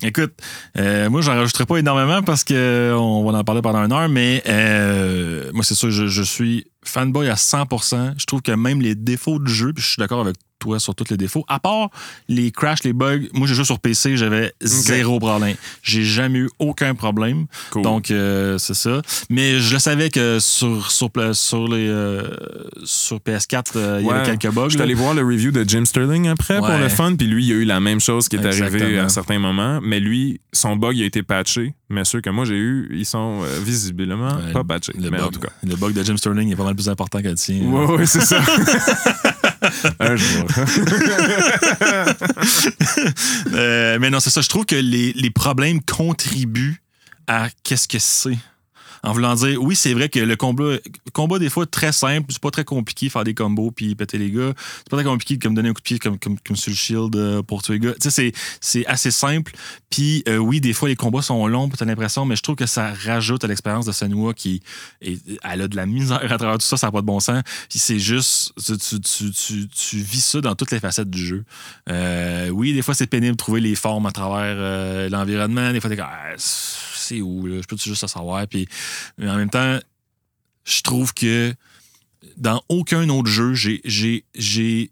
Écoute, 0.03 0.33
euh, 0.79 1.11
moi, 1.11 1.21
j'en 1.21 1.35
rajouterai 1.35 1.65
pas 1.67 1.77
énormément 1.77 2.23
parce 2.23 2.43
qu'on 2.43 3.23
va 3.23 3.37
en 3.37 3.43
parler 3.43 3.61
pendant 3.61 3.85
une 3.85 3.91
heure, 3.91 4.09
mais 4.09 4.41
euh, 4.47 5.51
moi, 5.53 5.63
c'est 5.63 5.75
sûr, 5.75 5.91
je, 5.91 6.07
je 6.07 6.23
suis 6.23 6.65
fanboy 6.83 7.29
à 7.29 7.35
100%. 7.35 8.13
Je 8.17 8.25
trouve 8.25 8.41
que 8.41 8.51
même 8.51 8.81
les 8.81 8.95
défauts 8.95 9.39
du 9.39 9.51
jeu, 9.51 9.73
puis 9.73 9.83
je 9.83 9.89
suis 9.89 9.99
d'accord 9.99 10.21
avec 10.21 10.35
toi 10.61 10.79
sur 10.79 10.95
tous 10.95 11.09
les 11.09 11.17
défauts. 11.17 11.43
À 11.49 11.59
part 11.59 11.89
les 12.29 12.51
crashs, 12.51 12.83
les 12.83 12.93
bugs, 12.93 13.23
moi 13.33 13.47
j'ai 13.47 13.55
joué 13.55 13.65
sur 13.65 13.79
PC, 13.79 14.15
j'avais 14.15 14.53
zéro 14.61 15.19
problème. 15.19 15.55
J'ai 15.83 16.03
jamais 16.03 16.39
eu 16.39 16.49
aucun 16.59 16.95
problème. 16.95 17.47
Cool. 17.71 17.81
Donc 17.81 18.11
euh, 18.11 18.57
c'est 18.57 18.75
ça. 18.75 19.01
Mais 19.29 19.59
je 19.59 19.73
le 19.73 19.79
savais 19.79 20.09
que 20.09 20.39
sur 20.39 20.89
sur 20.91 21.09
sur 21.33 21.67
les 21.67 21.87
euh, 21.87 22.23
sur 22.85 23.17
PS4, 23.17 23.71
euh, 23.75 23.97
il 24.01 24.07
y 24.07 24.09
avait 24.09 24.37
quelques 24.37 24.53
bugs. 24.53 24.69
Je 24.69 24.75
suis 24.75 24.81
allé 24.81 24.93
voir 24.93 25.13
le 25.13 25.23
review 25.23 25.51
de 25.51 25.67
Jim 25.67 25.83
Sterling 25.83 26.27
après 26.29 26.59
pour 26.59 26.69
le 26.69 26.89
fun, 26.89 27.15
puis 27.15 27.27
lui, 27.27 27.47
il 27.47 27.51
a 27.51 27.55
eu 27.55 27.65
la 27.65 27.79
même 27.79 27.99
chose 27.99 28.29
qui 28.29 28.37
est 28.37 28.45
arrivée 28.45 28.99
à 28.99 29.09
certains 29.09 29.39
moments, 29.39 29.79
mais 29.81 29.99
lui, 29.99 30.39
son 30.53 30.75
bug 30.75 30.95
il 30.95 31.03
a 31.03 31.05
été 31.05 31.23
patché, 31.23 31.73
mais 31.91 32.05
ceux 32.05 32.21
que 32.21 32.29
moi 32.29 32.45
j'ai 32.45 32.55
eu, 32.57 32.89
ils 32.91 33.05
sont 33.05 33.41
euh, 33.43 33.59
visiblement 33.63 34.35
Ouais, 34.37 34.53
pas 34.53 34.63
patchés. 34.63 34.93
Le 34.97 35.09
mais 35.09 35.17
bug, 35.17 35.27
en 35.27 35.31
tout 35.31 35.39
cas. 35.39 35.49
le 35.63 35.75
bug 35.75 35.93
de 35.93 36.03
Jim 36.03 36.17
Sterling 36.17 36.51
est 36.51 36.55
pas 36.55 36.63
mal 36.63 36.75
plus 36.75 36.89
important 36.89 37.21
que 37.21 37.27
le 37.27 37.35
tien. 37.35 37.61
Ouais, 37.63 37.85
ouais, 37.97 38.05
c'est 38.05 38.21
ça. 38.21 38.41
Un 39.99 40.15
jour. 40.15 40.45
Euh, 43.53 43.97
mais 43.99 44.09
non, 44.09 44.19
c'est 44.19 44.29
ça. 44.29 44.41
Je 44.41 44.49
trouve 44.49 44.65
que 44.65 44.75
les, 44.75 45.13
les 45.13 45.29
problèmes 45.29 45.81
contribuent 45.81 46.81
à 47.27 47.47
qu'est-ce 47.63 47.87
que 47.87 47.99
c'est. 47.99 48.37
En 49.03 49.13
voulant 49.13 49.33
dire, 49.35 49.61
oui, 49.61 49.75
c'est 49.75 49.93
vrai 49.93 50.09
que 50.09 50.19
le 50.19 50.35
combat, 50.35 50.75
combat 51.13 51.39
des 51.39 51.49
fois, 51.49 51.65
très 51.65 51.91
simple. 51.91 52.27
C'est 52.29 52.41
pas 52.41 52.51
très 52.51 52.63
compliqué 52.63 53.09
faire 53.09 53.23
des 53.23 53.33
combos 53.33 53.71
puis 53.71 53.95
péter 53.95 54.17
les 54.17 54.29
gars. 54.31 54.53
C'est 54.79 54.89
pas 54.89 54.97
très 54.97 55.05
compliqué 55.05 55.37
comme 55.39 55.55
donner 55.55 55.69
un 55.69 55.73
coup 55.73 55.81
de 55.81 55.85
pied 55.85 55.99
comme, 55.99 56.19
comme, 56.19 56.37
comme 56.39 56.55
sur 56.55 56.69
le 56.71 56.75
shield 56.75 57.15
euh, 57.15 57.41
pour 57.41 57.63
tuer 57.63 57.73
les 57.73 57.79
gars. 57.79 57.93
Tu 58.01 58.09
sais, 58.11 58.31
c'est- 58.59 58.85
assez 58.85 59.11
simple. 59.11 59.53
Puis 59.89 60.23
euh, 60.27 60.37
oui, 60.37 60.61
des 60.61 60.73
fois, 60.73 60.87
les 60.89 60.95
combats 60.95 61.21
sont 61.21 61.45
longs, 61.47 61.69
t'as 61.69 61.85
l'impression, 61.85 62.25
mais 62.25 62.35
je 62.35 62.41
trouve 62.41 62.55
que 62.55 62.65
ça 62.65 62.93
rajoute 62.93 63.43
à 63.43 63.47
l'expérience 63.47 63.85
de 63.85 63.91
Senua 63.91 64.33
qui 64.33 64.61
est, 65.01 65.19
elle 65.43 65.61
a 65.61 65.67
de 65.67 65.75
la 65.75 65.85
misère 65.85 66.19
à 66.31 66.37
travers 66.37 66.57
tout 66.57 66.65
ça, 66.65 66.77
ça 66.77 66.87
n'a 66.87 66.91
pas 66.91 67.01
de 67.01 67.05
bon 67.05 67.19
sens. 67.19 67.41
Puis 67.69 67.79
c'est 67.79 67.99
juste, 67.99 68.53
tu, 68.65 68.77
tu, 68.77 68.99
tu, 69.01 69.31
tu, 69.31 69.67
tu 69.67 69.97
vis 69.97 70.23
ça 70.23 70.41
dans 70.41 70.55
toutes 70.55 70.71
les 70.71 70.79
facettes 70.79 71.09
du 71.09 71.25
jeu. 71.25 71.43
Euh, 71.89 72.49
oui, 72.49 72.73
des 72.73 72.81
fois, 72.81 72.93
c'est 72.93 73.07
pénible 73.07 73.33
de 73.33 73.37
trouver 73.37 73.61
les 73.61 73.75
formes 73.75 74.05
à 74.05 74.11
travers 74.11 74.55
euh, 74.57 75.09
l'environnement. 75.09 75.71
Des 75.71 75.79
fois, 75.79 75.89
t'es 75.89 75.97
comme, 75.97 76.05
Ah, 76.09 76.33
c'est 77.15 77.21
où, 77.21 77.45
là? 77.45 77.55
Je 77.61 77.67
peux 77.67 77.77
juste 77.77 78.01
le 78.03 78.07
savoir? 78.07 78.47
Puis, 78.47 78.67
mais 79.17 79.29
en 79.29 79.35
même 79.37 79.49
temps, 79.49 79.79
je 80.65 80.81
trouve 80.81 81.13
que 81.13 81.53
dans 82.37 82.61
aucun 82.69 83.07
autre 83.09 83.29
jeu, 83.29 83.53
j'ai- 83.53 83.81
j'ai 83.85 84.25
j'ai 84.35 84.91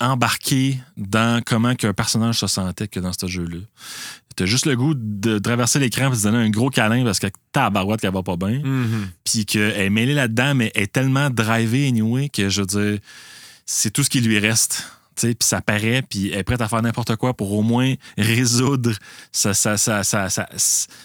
embarqué 0.00 0.78
dans 0.96 1.42
comment 1.44 1.74
qu'un 1.74 1.92
personnage 1.92 2.38
se 2.38 2.46
sentait 2.46 2.86
que 2.86 3.00
dans 3.00 3.12
ce 3.12 3.26
jeu-là. 3.26 3.58
T'as 4.36 4.46
juste 4.46 4.66
le 4.66 4.76
goût 4.76 4.94
de 4.94 5.40
traverser 5.40 5.80
l'écran 5.80 6.06
et 6.06 6.10
de 6.10 6.14
se 6.14 6.22
donner 6.22 6.38
un 6.38 6.50
gros 6.50 6.70
câlin 6.70 7.02
parce 7.02 7.18
que 7.18 7.26
ta 7.50 7.68
barouette 7.70 8.00
qu'elle 8.00 8.12
va 8.12 8.22
pas 8.22 8.36
bien 8.36 8.60
Mhm. 8.62 9.08
puis 9.24 9.44
qu'elle 9.44 9.76
est 9.76 9.90
mêlée 9.90 10.14
là-dedans, 10.14 10.54
mais 10.54 10.70
elle 10.76 10.84
est 10.84 10.92
tellement 10.92 11.28
drivée 11.30 11.88
anyway 11.88 12.28
que 12.28 12.48
je 12.48 12.60
veux 12.60 12.66
dire, 12.68 12.98
c'est 13.66 13.90
tout 13.90 14.04
ce 14.04 14.10
qui 14.10 14.20
lui 14.20 14.38
reste. 14.38 14.84
Puis 15.20 15.36
ça 15.40 15.60
paraît, 15.60 16.02
puis 16.02 16.30
elle 16.30 16.38
est 16.38 16.42
prête 16.44 16.60
à 16.60 16.68
faire 16.68 16.82
n'importe 16.82 17.16
quoi 17.16 17.34
pour 17.34 17.52
au 17.52 17.62
moins 17.62 17.94
résoudre 18.16 18.92
sa, 19.32 19.52
sa, 19.54 19.76
sa, 19.76 20.02
sa, 20.04 20.28
sa, 20.28 20.48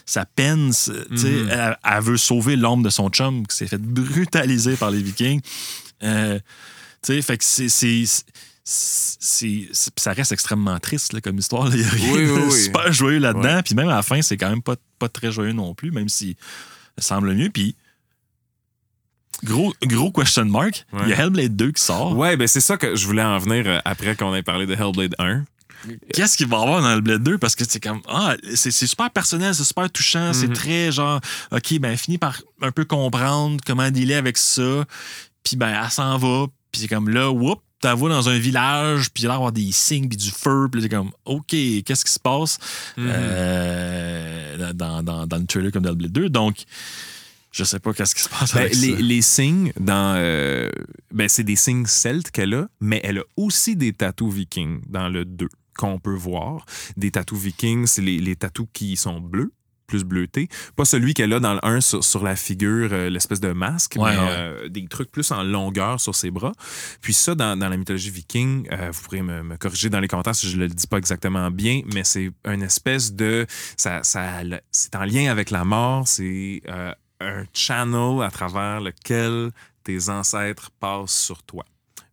sa 0.06 0.26
peine. 0.26 0.72
Mhm. 1.10 1.50
elle, 1.50 1.78
elle 1.84 2.02
veut 2.04 2.18
sauver 2.18 2.56
l'homme 2.56 2.84
de 2.84 2.90
son 2.90 3.10
chum 3.10 3.46
qui 3.48 3.56
s'est 3.56 3.68
fait 3.68 3.82
brutaliser 3.82 4.76
par 4.76 4.92
les 4.92 5.02
Vikings. 5.02 5.42
Euh, 6.04 6.38
tu 7.02 7.14
sais, 7.14 7.22
fait 7.22 7.38
que 7.38 7.44
c'est. 7.44 7.70
c'est- 7.70 8.26
ça 9.98 10.14
reste 10.14 10.32
extrêmement 10.32 10.80
triste 10.80 11.14
là, 11.14 11.22
comme 11.22 11.38
histoire. 11.38 11.68
là. 11.70 11.76
Il 11.76 11.82
y 11.82 11.86
a 11.86 11.90
rien 11.90 12.14
Oui, 12.14 12.26
oui. 12.50 12.52
super 12.64 12.92
joyeux 12.94 13.20
là-dedans. 13.20 13.62
Puis 13.64 13.76
même 13.76 13.90
à 13.90 13.96
la 13.96 14.04
fin, 14.04 14.22
c'est 14.22 14.38
quand 14.38 14.50
même 14.50 14.62
pas, 14.62 14.76
pas 15.00 15.10
très 15.10 15.32
joyeux 15.32 15.52
non 15.54 15.74
plus, 15.76 15.92
même 15.92 16.08
si 16.10 16.38
ça 16.98 17.16
semble 17.16 17.34
mieux. 17.34 17.50
Puis 17.50 17.76
gros, 19.44 19.74
gros 19.84 20.12
question 20.12 20.46
mark, 20.46 20.86
il 21.04 21.10
y 21.10 21.14
a. 21.14 21.20
Hellblade 21.24 21.56
2 21.56 21.72
qui 21.72 21.82
sort. 21.82 22.16
Ouais, 22.18 22.38
ben 22.38 22.48
c'est 22.48 22.62
ça 22.62 22.78
que 22.78 22.96
je 22.96 23.06
voulais 23.06 23.24
en 23.24 23.38
venir 23.40 23.64
euh, 23.68 23.80
après 23.86 24.16
qu'on 24.16 24.34
ait 24.36 24.44
parlé 24.44 24.66
de 24.66 24.74
Hellblade 24.74 25.16
1. 25.20 25.44
Qu'est-ce 26.14 26.38
qu'il 26.38 26.48
va 26.48 26.60
y 26.60 26.62
avoir 26.62 26.82
dans 26.82 26.90
Hellblade 26.92 27.24
2? 27.24 27.38
Parce 27.38 27.56
que 27.58 27.66
c'est 27.68 27.82
comme, 27.82 28.02
ah, 28.08 28.36
c'est 28.56 28.72
super 28.72 29.10
personnel, 29.12 29.54
c'est 29.54 29.66
super 29.66 29.90
touchant, 29.92 30.32
c'est 30.32 30.48
Mhm. 30.48 30.54
très 30.54 30.92
genre, 30.94 31.20
OK, 31.52 31.78
ben, 31.80 31.98
finit 31.98 32.18
par 32.18 32.42
un 32.62 32.72
peu 32.72 32.86
comprendre 32.86 33.60
comment 33.66 33.92
dealer 33.92 34.16
avec 34.16 34.38
ça. 34.38 34.86
Puis, 35.44 35.58
ben, 35.58 35.78
elle 35.84 35.92
s'en 35.92 36.18
va. 36.18 36.46
Puis, 36.72 36.82
c'est 36.84 36.88
comme 36.88 37.10
là, 37.10 37.30
whoop, 37.30 37.60
t'en 37.82 37.96
vas 37.98 38.08
dans 38.08 38.30
un 38.30 38.38
village, 38.40 39.10
puis 39.14 39.24
il 39.24 39.26
a 39.26 39.30
l'air 39.32 39.36
d'avoir 39.36 39.52
des 39.52 39.74
signes, 39.74 40.08
puis 40.08 40.16
du 40.16 40.32
feu. 40.32 40.70
Puis, 40.72 40.84
c'est 40.84 40.88
comme, 40.90 41.12
OK, 41.26 41.48
qu'est-ce 41.50 42.06
qui 42.06 42.14
se 42.14 42.20
passe? 42.20 42.58
Mhm. 42.96 43.06
euh, 43.10 44.74
dans, 44.74 45.04
dans, 45.04 45.28
dans 45.28 45.38
le 45.38 45.46
trailer 45.46 45.72
comme 45.72 45.84
dans 45.84 45.90
Hellblade 45.92 46.12
2? 46.14 46.30
Donc, 46.30 46.64
je 47.54 47.64
sais 47.64 47.80
pas 47.80 47.94
qu'est-ce 47.94 48.16
qui 48.16 48.22
se 48.24 48.30
passe 48.30 48.54
Ben, 48.54 48.62
avec 48.62 48.76
les, 48.76 48.92
ça. 48.96 48.98
les 49.00 49.22
signes 49.22 49.72
dans. 49.80 50.16
euh, 50.18 50.70
ben, 51.12 51.30
c'est 51.30 51.44
des 51.44 51.56
signes 51.56 51.86
celtes 51.86 52.32
qu'elle 52.32 52.54
a, 52.56 52.68
mais 52.82 53.00
elle 53.04 53.20
a 53.20 53.24
aussi 53.38 53.76
des 53.78 53.94
tatous 53.94 54.34
vikings 54.34 54.82
dans 54.90 55.08
le 55.08 55.24
2 55.24 55.48
qu'on 55.78 56.00
peut 56.00 56.14
voir. 56.16 56.66
Des 56.98 57.12
tatous 57.12 57.40
vikings, 57.40 57.86
c'est 57.88 58.02
les, 58.02 58.20
les 58.20 58.36
tatous 58.36 58.68
qui 58.74 58.98
sont 58.98 59.20
bleus 59.22 59.54
plus 59.86 60.06
bleutés. 60.06 60.48
Pas 60.78 60.86
celui 60.86 61.14
qu'elle 61.14 61.34
a 61.34 61.40
dans 61.42 61.54
le 61.56 61.60
1 61.64 61.82
sur, 61.82 62.04
sur 62.04 62.24
la 62.24 62.36
figure, 62.38 62.90
euh, 62.94 63.10
l'espèce 63.10 63.42
de 63.42 63.52
masque, 63.52 63.96
Ouais, 64.00 64.12
mais 64.12 64.18
ouais. 64.18 64.26
euh, 64.30 64.70
des 64.70 64.88
trucs 64.88 65.12
plus 65.12 65.30
en 65.32 65.44
longueur 65.44 66.00
sur 66.00 66.16
ses 66.16 66.32
bras. 66.32 66.54
Puis 67.02 67.14
ça, 67.14 67.36
dans, 67.36 67.60
dans 67.60 67.68
la 67.70 67.76
mythologie 67.78 68.10
viking, 68.10 68.66
euh, 68.72 68.90
vous 68.92 69.02
pourrez 69.04 69.22
me, 69.22 69.44
me 69.44 69.58
corriger 69.58 69.90
dans 69.90 70.00
les 70.00 70.08
commentaires 70.08 70.36
si 70.36 70.50
je 70.50 70.58
le 70.58 70.68
dis 70.70 70.88
pas 70.88 70.98
exactement 70.98 71.52
bien, 71.52 71.82
mais 71.94 72.04
c'est 72.06 72.32
une 72.46 72.64
espèce 72.64 73.14
de... 73.14 73.46
Ça, 73.78 74.02
ça, 74.04 74.42
c'est 74.72 74.96
en 74.96 75.04
lien 75.04 75.30
avec 75.30 75.52
la 75.52 75.66
mort, 75.66 76.08
c'est 76.08 76.62
un 77.24 77.46
channel 77.54 78.22
à 78.22 78.30
travers 78.30 78.82
lequel 78.82 79.52
tes 79.84 80.10
ancêtres 80.10 80.72
passent 80.80 81.16
sur 81.16 81.44
toi. 81.44 81.66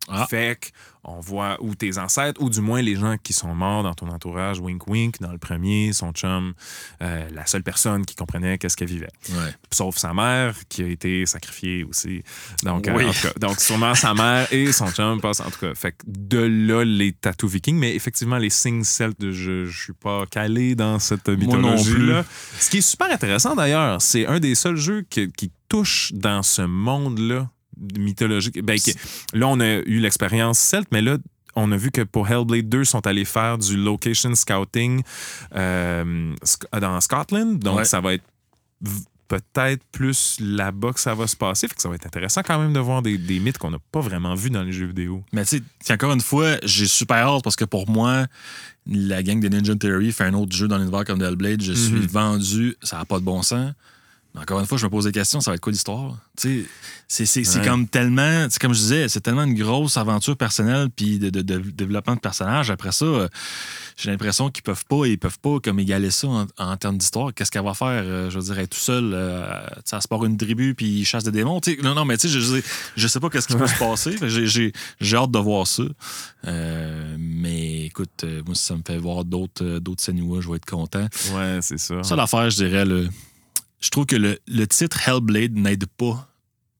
Ah. 0.09 0.25
Fait 0.29 0.71
qu'on 1.03 1.19
voit, 1.19 1.57
ou 1.61 1.73
tes 1.75 1.97
ancêtres, 1.97 2.41
ou 2.41 2.49
du 2.49 2.59
moins 2.61 2.81
les 2.81 2.95
gens 2.95 3.15
qui 3.21 3.33
sont 3.33 3.53
morts 3.55 3.83
dans 3.83 3.93
ton 3.93 4.07
entourage, 4.09 4.59
wink 4.59 4.87
wink, 4.87 5.19
dans 5.21 5.31
le 5.31 5.37
premier, 5.37 5.93
son 5.93 6.11
chum, 6.11 6.53
euh, 7.01 7.27
la 7.33 7.45
seule 7.45 7.63
personne 7.63 8.05
qui 8.05 8.15
comprenait 8.15 8.57
qu'est-ce 8.57 8.75
qu'elle 8.77 8.87
vivait. 8.89 9.11
Ouais. 9.29 9.53
Sauf 9.71 9.97
sa 9.97 10.13
mère, 10.13 10.55
qui 10.69 10.83
a 10.83 10.87
été 10.87 11.25
sacrifiée 11.25 11.83
aussi. 11.83 12.23
Donc, 12.63 12.87
euh, 12.87 12.93
Oui. 12.95 13.05
en 13.05 13.11
tout 13.13 13.21
cas, 13.21 13.33
donc 13.39 13.59
sûrement 13.59 13.95
sa 13.95 14.13
mère 14.13 14.51
et 14.51 14.71
son 14.71 14.91
chum 14.91 15.21
passent, 15.21 15.39
en 15.39 15.49
tout 15.49 15.59
cas. 15.59 15.73
Fait 15.75 15.91
que 15.93 16.03
de 16.07 16.39
là, 16.39 16.83
les 16.83 17.13
tatous 17.13 17.51
vikings, 17.51 17.77
mais 17.77 17.95
effectivement, 17.95 18.37
les 18.37 18.49
signes 18.49 18.83
celtes, 18.83 19.31
je, 19.31 19.65
je 19.65 19.83
suis 19.83 19.93
pas 19.93 20.25
calé 20.27 20.75
dans 20.75 20.99
cette 20.99 21.29
mythologie-là. 21.29 22.25
Ce 22.59 22.69
qui 22.69 22.77
est 22.79 22.81
super 22.81 23.11
intéressant 23.11 23.55
d'ailleurs, 23.55 24.01
c'est 24.01 24.25
un 24.27 24.39
des 24.39 24.55
seuls 24.55 24.77
jeux 24.77 25.03
qui, 25.09 25.31
qui 25.31 25.51
touche 25.69 26.11
dans 26.13 26.43
ce 26.43 26.63
monde-là 26.63 27.49
mythologique. 27.97 28.61
Ben, 28.63 28.77
là, 29.33 29.47
on 29.47 29.59
a 29.59 29.65
eu 29.85 29.99
l'expérience 29.99 30.59
celte, 30.59 30.87
mais 30.91 31.01
là, 31.01 31.17
on 31.55 31.71
a 31.71 31.77
vu 31.77 31.91
que 31.91 32.01
pour 32.01 32.29
Hellblade 32.29 32.69
2, 32.69 32.79
ils 32.81 32.85
sont 32.85 33.05
allés 33.07 33.25
faire 33.25 33.57
du 33.57 33.75
location 33.77 34.33
scouting 34.35 35.01
euh, 35.55 36.33
dans 36.79 37.01
Scotland. 37.01 37.59
Donc, 37.59 37.77
Ouais. 37.79 37.85
ça 37.85 37.99
va 37.99 38.13
être 38.13 38.23
peut-être 39.27 39.81
plus 39.93 40.37
là-bas 40.41 40.91
que 40.91 40.99
ça 40.99 41.13
va 41.15 41.25
se 41.25 41.35
passer. 41.37 41.67
Fait 41.69 41.75
que 41.75 41.81
ça 41.81 41.87
va 41.87 41.95
être 41.95 42.05
intéressant 42.05 42.41
quand 42.45 42.59
même 42.59 42.73
de 42.73 42.79
voir 42.79 43.01
des, 43.01 43.17
des 43.17 43.39
mythes 43.39 43.57
qu'on 43.57 43.71
n'a 43.71 43.77
pas 43.91 44.01
vraiment 44.01 44.35
vus 44.35 44.49
dans 44.49 44.63
les 44.63 44.73
jeux 44.73 44.87
vidéo. 44.87 45.23
Mais 45.31 45.45
tu 45.45 45.61
sais, 45.81 45.93
encore 45.93 46.11
une 46.11 46.19
fois, 46.21 46.57
j'ai 46.63 46.85
super 46.85 47.17
hâte 47.27 47.43
parce 47.43 47.55
que 47.55 47.63
pour 47.63 47.89
moi, 47.89 48.27
la 48.85 49.23
gang 49.23 49.39
de 49.39 49.47
Ninja 49.47 49.73
Theory 49.75 50.11
fait 50.11 50.25
un 50.25 50.33
autre 50.33 50.53
jeu 50.53 50.67
dans 50.67 50.77
l'univers 50.77 51.05
comme 51.05 51.21
Hellblade. 51.21 51.61
Je 51.61 51.71
suis 51.71 51.93
Mhm. 51.93 52.07
vendu, 52.07 52.75
ça 52.83 52.97
n'a 52.97 53.05
pas 53.05 53.19
de 53.19 53.23
bon 53.23 53.41
sens. 53.41 53.71
Encore 54.33 54.61
une 54.61 54.65
fois, 54.65 54.77
je 54.77 54.85
me 54.85 54.89
pose 54.89 55.03
des 55.05 55.11
questions, 55.11 55.41
ça 55.41 55.51
va 55.51 55.55
être 55.55 55.61
quoi 55.61 55.71
l'histoire? 55.73 56.15
C'est- 56.37 56.63
Ouais. 57.59 57.65
comme 57.67 57.85
tellement, 57.87 58.47
c'est 58.49 58.61
comme 58.61 58.73
je 58.73 58.79
disais, 58.79 59.09
c'est 59.09 59.19
tellement 59.19 59.43
une 59.43 59.55
grosse 59.55 59.97
aventure 59.97 60.37
personnelle 60.37 60.87
puis 60.89 61.19
de, 61.19 61.29
de- 61.29 61.41
de 61.41 61.57
développement 61.71 62.15
de 62.15 62.21
personnages. 62.21 62.71
Après 62.71 62.93
ça, 62.93 63.03
euh, 63.03 63.27
j'ai 63.97 64.09
l'impression 64.09 64.49
qu'ils 64.49 64.63
peuvent 64.63 64.85
pas, 64.85 65.05
ils 65.05 65.17
peuvent 65.17 65.39
pas 65.39 65.59
comme 65.59 65.79
égaler 65.79 66.11
ça 66.11 66.27
en, 66.29 66.47
en 66.57 66.77
termes 66.77 66.97
d'histoire. 66.97 67.33
Qu'est-ce 67.33 67.51
qu'elle 67.51 67.65
va 67.65 67.73
faire? 67.73 67.89
Euh, 68.05 68.29
je 68.29 68.37
veux 68.39 68.45
dire, 68.45 68.57
elle 68.57 68.63
est 68.63 68.67
tout 68.67 68.79
seul, 68.79 69.11
euh, 69.13 69.45
elle 69.91 70.01
se 70.01 70.07
part 70.07 70.23
une 70.23 70.37
tribu 70.37 70.75
puis 70.75 70.99
il 70.99 71.05
chasse 71.05 71.25
des 71.25 71.31
démons. 71.31 71.59
Non, 71.83 71.93
non, 71.93 72.05
mais 72.05 72.17
tu 72.17 72.29
sais, 72.29 72.39
je, 72.39 72.61
je, 72.95 73.07
sais 73.07 73.19
pas 73.19 73.29
qu'est-ce 73.29 73.47
qui 73.47 73.55
peut 73.57 73.67
se 73.67 73.77
passer. 73.77 74.15
J'ai- 74.21 74.71
hâte 75.17 75.31
de 75.31 75.39
voir 75.39 75.67
ça. 75.67 75.83
Euh, 76.47 77.15
mais 77.19 77.85
écoute, 77.87 78.23
moi, 78.45 78.55
si 78.55 78.63
ça 78.63 78.75
me 78.75 78.81
fait 78.87 78.97
voir 78.97 79.25
d'autres 79.25 79.79
d'autres 79.79 80.01
Senua, 80.01 80.39
je 80.39 80.49
vais 80.49 80.55
être 80.55 80.65
content. 80.65 81.07
Ouais, 81.35 81.59
c'est 81.61 81.77
ça. 81.77 82.01
Ça, 82.03 82.15
l'affaire, 82.15 82.49
je 82.49 82.55
dirais, 82.55 82.85
le, 82.85 83.09
je 83.81 83.89
trouve 83.89 84.05
que 84.05 84.15
le, 84.15 84.39
le 84.47 84.65
titre 84.67 85.07
Hellblade 85.07 85.53
n'aide 85.55 85.85
pas 85.97 86.27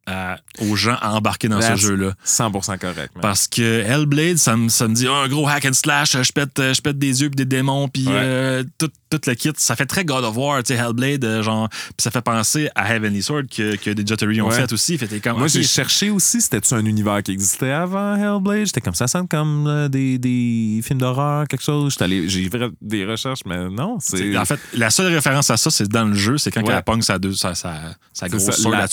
à- 0.07 0.37
aux 0.59 0.75
gens 0.75 0.97
à 1.01 1.11
embarquer 1.13 1.47
dans 1.47 1.61
ce 1.61 1.75
jeu-là. 1.75 2.13
100% 2.25 2.77
correct. 2.79 3.13
man. 3.15 3.21
Parce 3.21 3.47
que 3.47 3.81
Hellblade, 3.81 4.37
ça 4.37 4.57
me, 4.57 4.67
ça 4.69 4.87
me 4.87 4.95
dit, 4.95 5.07
oh, 5.07 5.13
un 5.13 5.27
gros 5.27 5.47
hack 5.47 5.65
and 5.65 5.73
slash, 5.73 6.17
je 6.21 6.31
pète, 6.31 6.51
je 6.57 6.81
pète 6.81 6.97
des 6.97 7.21
yeux 7.21 7.29
puis 7.29 7.35
des 7.35 7.45
démons, 7.45 7.87
puis 7.87 8.07
Ouais. 8.07 8.13
euh, 8.15 8.63
tout, 8.77 8.89
tout 9.12 9.22
le 9.28 9.34
kit. 9.36 9.51
Ça 9.57 9.76
fait 9.76 9.86
très 9.86 10.05
God 10.05 10.24
of 10.24 10.36
War, 10.38 10.64
tu 10.64 10.74
sais, 10.74 10.80
Hellblade, 10.80 11.24
euh, 11.26 11.43
genre, 11.43 11.70
puis 11.70 11.93
ça 11.99 12.09
fait 12.09 12.22
penser 12.22 12.70
à 12.76 12.95
Heavenly 12.95 13.22
Sword 13.22 13.43
que, 13.55 13.76
que 13.76 13.91
des 13.91 14.03
Theory 14.03 14.41
ont 14.41 14.47
Ouais. 14.49 14.55
fait 14.55 14.72
aussi. 14.74 14.97
Fait 14.97 15.20
comme, 15.20 15.38
Moi, 15.38 15.47
j'ai 15.47 15.64
cherché 15.64 16.09
aussi, 16.09 16.41
c'était-tu 16.41 16.74
un 16.74 16.86
univers 16.86 17.22
qui 17.22 17.32
existait 17.32 17.72
avant 17.72 18.16
Hellblade? 18.16 18.66
J'étais 18.68 18.82
comme 18.82 18.95
ça, 18.95 19.07
ça 19.07 19.22
comme 19.30 19.68
euh, 19.68 19.88
des, 19.89 20.18
des 20.18 20.82
films 20.84 20.99
d'horreur, 20.99 21.47
quelque 21.47 21.64
chose. 21.64 21.95
J'ai 21.99 22.49
fait 22.49 22.72
des 22.82 23.05
recherches, 23.05 23.41
mais 23.45 23.70
non, 23.70 23.97
c'est. 23.99 24.36
En 24.38 24.45
fait, 24.45 24.59
la 24.74 24.89
seule 24.89 25.14
référence 25.14 25.49
à 25.49 25.57
ça, 25.57 25.70
c'est 25.70 25.88
dans 25.88 26.05
le 26.05 26.16
jeu, 26.16 26.38
c'est 26.38 26.49
quand 26.51 26.64
Ouais. 26.66 26.74
elle 26.74 26.84
pogne 26.84 27.01
sa, 27.01 27.20
deux, 27.20 27.34
sa, 27.34 27.53
sa, 27.53 27.95
sa 28.14 28.30
grosse 28.30 28.49
sword 28.51 28.72
la. 28.76 28.88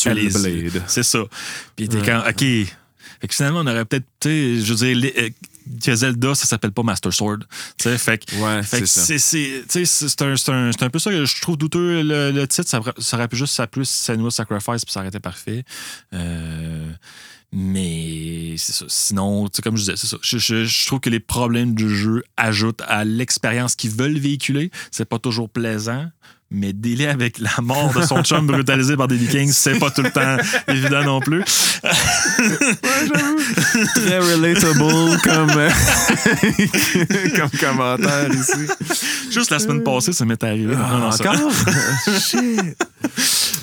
C'est 0.86 1.02
ça. 1.02 1.20
Puis 1.76 1.88
t'es 1.88 1.96
Ouais. 1.98 2.02
quand, 2.04 2.22
OK. 2.28 2.44
Fait 3.20 3.26
que 3.26 3.34
finalement, 3.34 3.60
on 3.60 3.66
aurait 3.66 3.84
peut-être, 3.84 4.06
tu 4.20 4.28
sais, 4.28 4.60
je 4.64 4.72
veux 4.74 4.86
dire, 4.86 4.96
les- 4.96 5.14
euh, 5.18 5.28
que 5.84 5.94
Zelda, 5.94 6.34
ça 6.34 6.46
s'appelle 6.46 6.72
pas 6.72 6.82
Master 6.82 7.12
Sword. 7.12 7.38
Fait 7.98 8.18
que 8.18 8.34
Ouais, 8.36 8.62
fait 8.62 8.80
c'est 9.86 10.22
un, 10.22 10.34
un- 10.48 10.70
un 10.80 10.90
peu 10.90 10.98
ça 10.98 11.10
que 11.10 11.24
je 11.24 11.40
trouve 11.40 11.56
douteux. 11.56 12.02
Le, 12.02 12.30
le 12.30 12.46
titre, 12.48 12.68
ça, 12.68 12.80
ça 12.98 13.16
aurait 13.16 13.28
pu 13.28 13.36
juste 13.36 13.54
s'appeler 13.54 13.84
Senua's 13.84 14.34
Sacrifice, 14.34 14.84
puis 14.84 14.92
ça 14.92 15.00
aurait 15.00 15.08
été 15.08 15.20
parfait. 15.20 15.64
Euh, 16.14 16.90
mais 17.52 18.54
c'est 18.58 18.72
ça. 18.74 18.84
Sinon, 18.88 19.48
comme 19.62 19.76
je 19.76 19.82
disais, 19.82 19.96
c'est 19.96 20.06
ça. 20.06 20.18
Je, 20.22 20.38
je- 20.38 20.64
je 20.64 20.86
trouve 20.86 21.00
que 21.00 21.10
les 21.10 21.20
problèmes 21.20 21.74
du 21.74 21.94
jeu 21.94 22.22
ajoutent 22.36 22.82
à 22.86 23.04
l'expérience 23.04 23.74
qu'ils 23.74 23.90
veulent 23.90 24.18
véhiculer. 24.18 24.70
C'est 24.90 25.06
pas 25.08 25.18
toujours 25.18 25.48
plaisant. 25.48 26.06
Mais 26.50 26.72
délai 26.72 27.08
avec 27.08 27.38
la 27.38 27.50
mort 27.60 27.92
de 27.92 28.00
son 28.02 28.22
chum 28.22 28.46
brutalisé 28.46 28.96
par 28.96 29.06
des 29.06 29.16
Vikings, 29.16 29.52
c'est 29.52 29.78
pas 29.78 29.90
tout 29.90 30.00
le 30.02 30.10
temps 30.10 30.38
évident 30.68 31.04
non 31.04 31.20
plus. 31.20 31.44
Très 33.94 34.18
relatable 34.18 35.20
comme, 35.22 35.50
comme 37.36 37.50
commentaire 37.60 38.30
ici. 38.32 38.66
Juste 39.30 39.50
la 39.50 39.58
semaine 39.58 39.82
passée, 39.82 40.12
ça 40.12 40.24
m'est 40.24 40.42
arrivé. 40.42 40.74
Non, 40.74 40.98
non, 40.98 41.10
ça- 41.12 41.30
Encore? 41.30 41.52
Shit. 42.20 42.76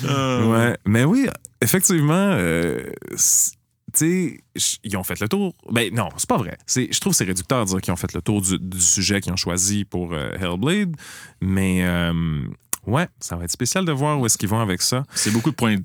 Euh, 0.04 0.44
Ouais, 0.46 0.76
mais 0.86 1.04
oui, 1.04 1.26
effectivement, 1.60 2.12
euh, 2.34 2.82
tu 3.10 3.16
sais, 3.94 4.40
ils 4.84 4.96
ont 4.96 5.02
fait 5.02 5.18
le 5.20 5.28
tour. 5.28 5.54
Ben 5.72 5.92
non, 5.92 6.08
c'est 6.16 6.28
pas 6.28 6.36
vrai. 6.36 6.56
Je 6.68 7.00
trouve 7.00 7.12
que 7.14 7.16
c'est 7.16 7.24
réducteur 7.24 7.64
de 7.64 7.70
dire 7.70 7.80
qu'ils 7.80 7.92
ont 7.92 7.96
fait 7.96 8.12
le 8.14 8.20
tour 8.22 8.40
du, 8.42 8.58
du 8.58 8.80
sujet 8.80 9.20
qu'ils 9.20 9.32
ont 9.32 9.36
choisi 9.36 9.84
pour 9.84 10.12
euh, 10.12 10.30
Hellblade. 10.40 10.94
Mais 11.40 11.82
ouais, 12.86 13.08
ça 13.20 13.36
va 13.36 13.44
être 13.44 13.50
spécial 13.50 13.84
de 13.84 13.92
voir 13.92 14.18
où 14.20 14.26
est-ce 14.26 14.38
qu'ils 14.38 14.48
vont 14.48 14.60
avec 14.60 14.82
ça. 14.82 15.04
C'est 15.14 15.30
beaucoup 15.30 15.50
de 15.50 15.56
points 15.56 15.76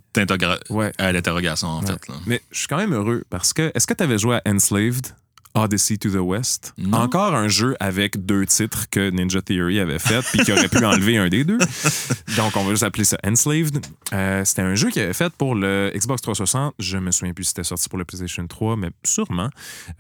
Ouais. 0.70 0.91
à 0.97 1.12
l'interrogation, 1.12 1.68
en 1.68 1.82
Ouais. 1.82 1.88
fait. 1.88 2.08
là. 2.08 2.16
Mais 2.26 2.41
je 2.52 2.60
suis 2.60 2.68
quand 2.68 2.78
même 2.78 2.93
heureux 2.93 3.24
parce 3.30 3.54
que 3.54 3.72
est-ce 3.74 3.88
que 3.88 3.93
tu 3.93 4.04
avais 4.04 4.18
joué 4.18 4.36
à 4.38 4.41
Enslaved? 4.47 5.08
Odyssey 5.54 5.97
to 5.97 6.10
the 6.10 6.16
West? 6.16 6.74
Non. 6.78 6.99
Encore 6.99 7.36
un 7.36 7.49
jeu 7.49 7.76
avec 7.82 8.26
deux 8.26 8.45
titres 8.45 8.86
que 8.89 9.10
Ninja 9.10 9.41
Theory 9.41 9.82
avait 9.82 9.99
fait 9.99 10.22
puis 10.32 10.39
qui 10.45 10.52
aurait 10.54 10.70
pu 10.70 10.86
enlever 10.86 11.18
un 11.18 11.28
des 11.28 11.43
deux. 11.43 11.58
Donc, 12.38 12.56
on 12.56 12.64
va 12.64 12.70
juste 12.70 12.84
appeler 12.84 13.04
ça 13.04 13.18
Enslaved. 13.28 13.86
Euh, 14.14 14.45
c'était 14.45 14.62
un 14.62 14.76
jeu 14.76 14.89
qu'il 14.91 15.02
avait 15.02 15.12
fait 15.12 15.34
pour 15.34 15.56
le 15.56 15.91
Xbox 15.93 16.22
360. 16.22 16.74
Je 16.80 16.97
me 16.97 17.12
souviens 17.12 17.34
plus 17.34 17.43
si 17.43 17.49
c'était 17.49 17.66
sorti 17.66 17.89
pour 17.89 17.97
le 17.99 18.06
PlayStation 18.06 18.47
3, 18.47 18.78
mais 18.78 18.91
sûrement. 19.04 19.49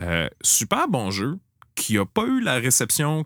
Euh, 0.01 0.29
super 0.41 0.87
bon 0.87 1.11
jeu 1.11 1.37
qui 1.75 1.97
a 1.97 2.05
pas 2.05 2.23
eu 2.23 2.39
la 2.39 2.53
réception 2.55 3.25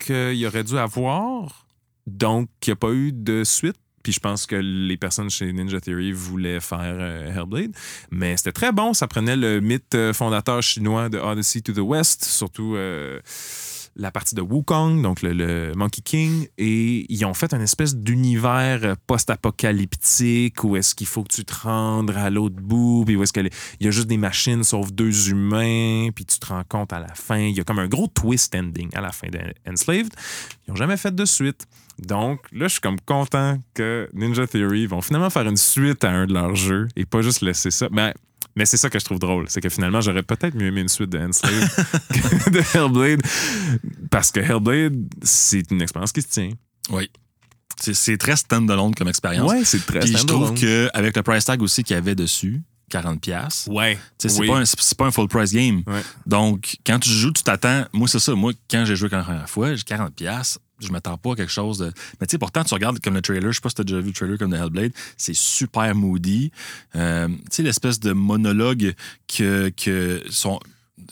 qu'il 0.00 0.44
aurait 0.46 0.64
dû 0.64 0.76
avoir. 0.78 1.65
Donc, 2.06 2.48
qui 2.60 2.70
a 2.70 2.76
pas 2.76 2.92
eu 2.92 3.12
de 3.12 3.44
suite. 3.44 3.76
Puis 4.06 4.12
je 4.12 4.20
pense 4.20 4.46
que 4.46 4.54
les 4.54 4.96
personnes 4.96 5.30
chez 5.30 5.52
Ninja 5.52 5.80
Theory 5.80 6.12
voulaient 6.12 6.60
faire 6.60 6.78
euh, 6.84 7.34
Hellblade. 7.34 7.72
Mais 8.12 8.36
c'était 8.36 8.52
très 8.52 8.70
bon. 8.70 8.94
Ça 8.94 9.08
prenait 9.08 9.34
le 9.34 9.60
mythe 9.60 9.96
euh, 9.96 10.12
fondateur 10.12 10.62
chinois 10.62 11.08
de 11.08 11.18
Odyssey 11.18 11.60
to 11.60 11.72
the 11.72 11.78
West, 11.78 12.24
surtout 12.24 12.76
euh, 12.76 13.18
la 13.96 14.12
partie 14.12 14.36
de 14.36 14.42
Wukong, 14.42 15.02
donc 15.02 15.22
le, 15.22 15.72
Monkey 15.74 16.02
King. 16.02 16.46
Et 16.56 17.12
ils 17.12 17.24
ont 17.24 17.34
fait 17.34 17.52
une 17.52 17.62
espèce 17.62 17.96
d'univers 17.96 18.94
post-apocalyptique 19.08 20.62
où 20.62 20.76
est-ce 20.76 20.94
qu'il 20.94 21.08
faut 21.08 21.24
que 21.24 21.34
tu 21.34 21.44
te 21.44 21.54
rendes 21.62 22.12
à 22.12 22.30
l'autre 22.30 22.62
bout, 22.62 23.02
puis 23.04 23.16
où 23.16 23.24
est-ce 23.24 23.32
qu'il 23.32 23.50
y 23.80 23.88
a 23.88 23.90
juste 23.90 24.06
des 24.06 24.18
machines 24.18 24.62
sauf 24.62 24.92
deux 24.92 25.30
humains, 25.30 26.10
puis 26.14 26.24
tu 26.24 26.38
te 26.38 26.46
rends 26.46 26.62
compte 26.68 26.92
à 26.92 27.00
la 27.00 27.12
fin. 27.14 27.38
Il 27.38 27.56
y 27.56 27.60
a 27.60 27.64
comme 27.64 27.80
un 27.80 27.88
gros 27.88 28.06
twist 28.06 28.54
ending 28.54 28.90
à 28.94 29.00
la 29.00 29.10
fin 29.10 29.26
d'Enslaved. 29.66 30.12
Ils 30.68 30.70
n'ont 30.70 30.76
jamais 30.76 30.96
fait 30.96 31.12
de 31.12 31.24
suite. 31.24 31.66
Donc 31.98 32.40
là, 32.52 32.66
je 32.68 32.72
suis 32.72 32.80
comme 32.80 33.00
content 33.00 33.58
que 33.74 34.08
Ninja 34.12 34.46
Theory 34.46 34.86
vont 34.86 35.00
finalement 35.00 35.30
faire 35.30 35.46
une 35.48 35.56
suite 35.56 36.04
à 36.04 36.10
un 36.10 36.26
de 36.26 36.34
leurs 36.34 36.54
jeux 36.54 36.88
et 36.96 37.04
pas 37.06 37.22
juste 37.22 37.40
laisser 37.40 37.70
ça. 37.70 37.88
Mais, 37.90 38.14
mais 38.54 38.66
c'est 38.66 38.76
ça 38.76 38.90
que 38.90 38.98
je 38.98 39.04
trouve 39.04 39.18
drôle. 39.18 39.46
C'est 39.48 39.60
que 39.60 39.68
finalement, 39.70 40.00
j'aurais 40.00 40.22
peut-être 40.22 40.54
mieux 40.54 40.66
aimé 40.66 40.82
une 40.82 40.88
suite 40.88 41.10
de 41.10 41.18
Enslaved 41.18 41.68
que 42.44 42.50
de 42.50 42.58
Hellblade. 42.76 43.22
Parce 44.10 44.30
que 44.30 44.40
Hellblade, 44.40 44.94
c'est 45.22 45.70
une 45.70 45.80
expérience 45.82 46.12
qui 46.12 46.22
se 46.22 46.28
tient. 46.28 46.50
Oui. 46.90 47.10
C'est- 47.80 48.16
très 48.16 48.36
stand-alone 48.36 48.94
comme 48.94 49.08
expérience. 49.08 49.50
Ouais, 49.50 49.64
c'est 49.64 49.84
très 49.84 50.00
Puis 50.00 50.16
je 50.16 50.24
trouve 50.24 50.54
qu'avec 50.54 51.14
le 51.16 51.22
price 51.22 51.44
tag 51.44 51.60
aussi 51.62 51.82
qu'il 51.84 51.94
y 51.94 51.98
avait 51.98 52.14
dessus, 52.14 52.62
40$, 52.90 53.18
pièces. 53.20 53.68
Ouais. 53.70 53.98
C'est 54.16 54.32
Oui. 54.38 54.46
pas, 54.48 54.58
un- 54.58 54.64
c'est 54.64 54.80
c'est 54.80 54.96
pas 54.96 55.06
un 55.06 55.10
full 55.10 55.28
price 55.28 55.52
game. 55.52 55.82
Ouais. 55.86 56.02
Donc, 56.26 56.76
quand 56.86 56.98
tu 56.98 57.10
joues, 57.10 57.32
tu 57.32 57.42
t'attends. 57.42 57.84
Moi, 57.92 58.08
c'est 58.08 58.18
ça. 58.18 58.34
Moi, 58.34 58.52
quand 58.70 58.84
j'ai 58.86 58.96
joué 58.96 59.08
la 59.10 59.22
première 59.22 59.48
fois, 59.50 59.74
j'ai 59.74 59.82
40$. 59.82 60.10
pièces. 60.12 60.58
Je 60.80 60.90
m'attends 60.92 61.16
pas 61.16 61.32
à 61.32 61.36
quelque 61.36 61.52
chose 61.52 61.78
de. 61.78 61.92
Mais 62.20 62.26
tu 62.26 62.32
sais, 62.32 62.38
pourtant, 62.38 62.62
tu 62.62 62.74
regardes 62.74 63.00
comme 63.00 63.14
le 63.14 63.22
trailer. 63.22 63.50
Je 63.50 63.56
sais 63.56 63.60
pas 63.62 63.70
si 63.70 63.76
tu 63.76 63.80
as 63.80 63.84
déjà 63.84 64.00
vu 64.00 64.08
le 64.08 64.12
trailer 64.12 64.38
comme 64.38 64.50
de 64.50 64.56
Hellblade. 64.56 64.92
C'est 65.16 65.34
super 65.34 65.94
moody. 65.94 66.50
Euh, 66.94 67.28
tu 67.28 67.34
sais, 67.50 67.62
l'espèce 67.62 67.98
de 68.00 68.12
monologue 68.12 68.94
que, 69.26 69.70
que 69.70 70.22
son. 70.28 70.60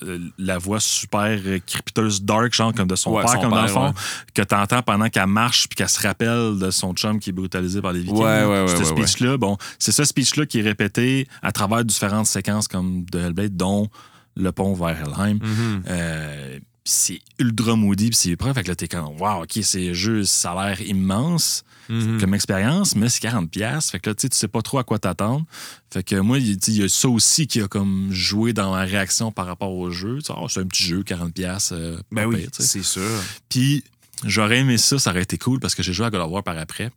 euh, 0.02 0.18
La 0.38 0.58
voix 0.58 0.80
super 0.80 1.38
crypteuse 1.66 2.22
dark, 2.22 2.52
genre 2.52 2.74
comme 2.74 2.88
de 2.88 2.94
son 2.96 3.12
Ouais, 3.12 3.22
père, 3.22 3.32
son 3.32 3.40
comme 3.40 3.50
dans 3.52 3.62
le 3.62 3.68
fond, 3.68 3.86
ouais. 3.88 3.92
que 4.34 4.42
tu 4.42 4.54
entends 4.54 4.82
pendant 4.82 5.08
qu'elle 5.08 5.26
marche 5.28 5.66
puis 5.68 5.76
qu'elle 5.76 5.88
se 5.88 6.02
rappelle 6.06 6.58
de 6.58 6.70
son 6.70 6.92
chum 6.92 7.18
qui 7.18 7.30
est 7.30 7.32
brutalisé 7.32 7.80
par 7.80 7.92
les 7.92 8.00
Vikings. 8.00 8.18
Ouais, 8.18 8.66
Ce 8.68 8.84
speech-là, 8.84 9.36
bon, 9.38 9.56
c'est 9.78 9.92
ce 9.92 10.04
speech-là 10.04 10.44
qui 10.46 10.58
est 10.58 10.62
répété 10.62 11.26
à 11.42 11.52
travers 11.52 11.84
différentes 11.84 12.26
séquences 12.26 12.68
comme 12.68 13.04
de 13.10 13.18
Hellblade, 13.18 13.56
dont 13.56 13.88
le 14.36 14.50
pont 14.52 14.74
vers 14.74 15.00
Helheim. 15.00 15.38
Mhm. 15.40 15.82
Euh, 15.88 16.58
c'est 16.84 17.20
ultra 17.38 17.76
moody, 17.76 18.10
puis 18.10 18.16
c'est 18.16 18.30
épreuve. 18.30 18.54
Fait 18.54 18.62
que 18.62 18.68
là, 18.68 18.76
t'es 18.76 18.88
comme, 18.88 19.20
wow, 19.20 19.42
OK, 19.42 19.58
c'est 19.62 19.94
juste, 19.94 20.32
ça 20.32 20.52
a 20.52 20.68
l'air 20.68 20.80
immense 20.82 21.64
Mhm. 21.88 22.18
comme 22.20 22.34
expérience, 22.34 22.94
mais 22.96 23.08
c'est 23.08 23.20
40$. 23.22 23.46
pièces 23.48 23.90
Fait 23.90 24.00
que 24.00 24.08
là, 24.10 24.14
tu 24.14 24.22
sais, 24.22 24.28
tu 24.30 24.36
sais 24.36 24.48
pas 24.48 24.62
trop 24.62 24.78
à 24.78 24.84
quoi 24.84 24.98
t'attendre. 24.98 25.44
Fait 25.90 26.02
que 26.02 26.16
moi, 26.16 26.38
il 26.38 26.58
y 26.68 26.82
a 26.82 26.88
ça 26.88 27.08
aussi 27.08 27.46
qui 27.46 27.60
a 27.60 27.68
comme 27.68 28.08
joué 28.10 28.52
dans 28.52 28.72
ma 28.72 28.84
réaction 28.84 29.32
par 29.32 29.46
rapport 29.46 29.70
au 29.70 29.90
jeu. 29.90 30.18
Oh, 30.30 30.48
c'est 30.48 30.60
un 30.60 30.66
petit 30.66 30.84
jeu, 30.84 31.02
40$. 31.02 31.32
pièces 31.32 31.72
euh, 31.72 31.98
Ben 32.10 32.24
oui, 32.26 32.46
c'est 32.58 32.82
sûr. 32.82 33.02
Puis 33.48 33.84
j'aurais 34.24 34.60
aimé 34.60 34.78
ça, 34.78 34.98
ça 34.98 35.10
aurait 35.10 35.22
été 35.22 35.36
cool 35.36 35.60
parce 35.60 35.74
que 35.74 35.82
j'ai 35.82 35.92
joué 35.92 36.06
à 36.06 36.10
God 36.10 36.22
of 36.22 36.30
War 36.30 36.42
par 36.42 36.56
après. 36.56 36.90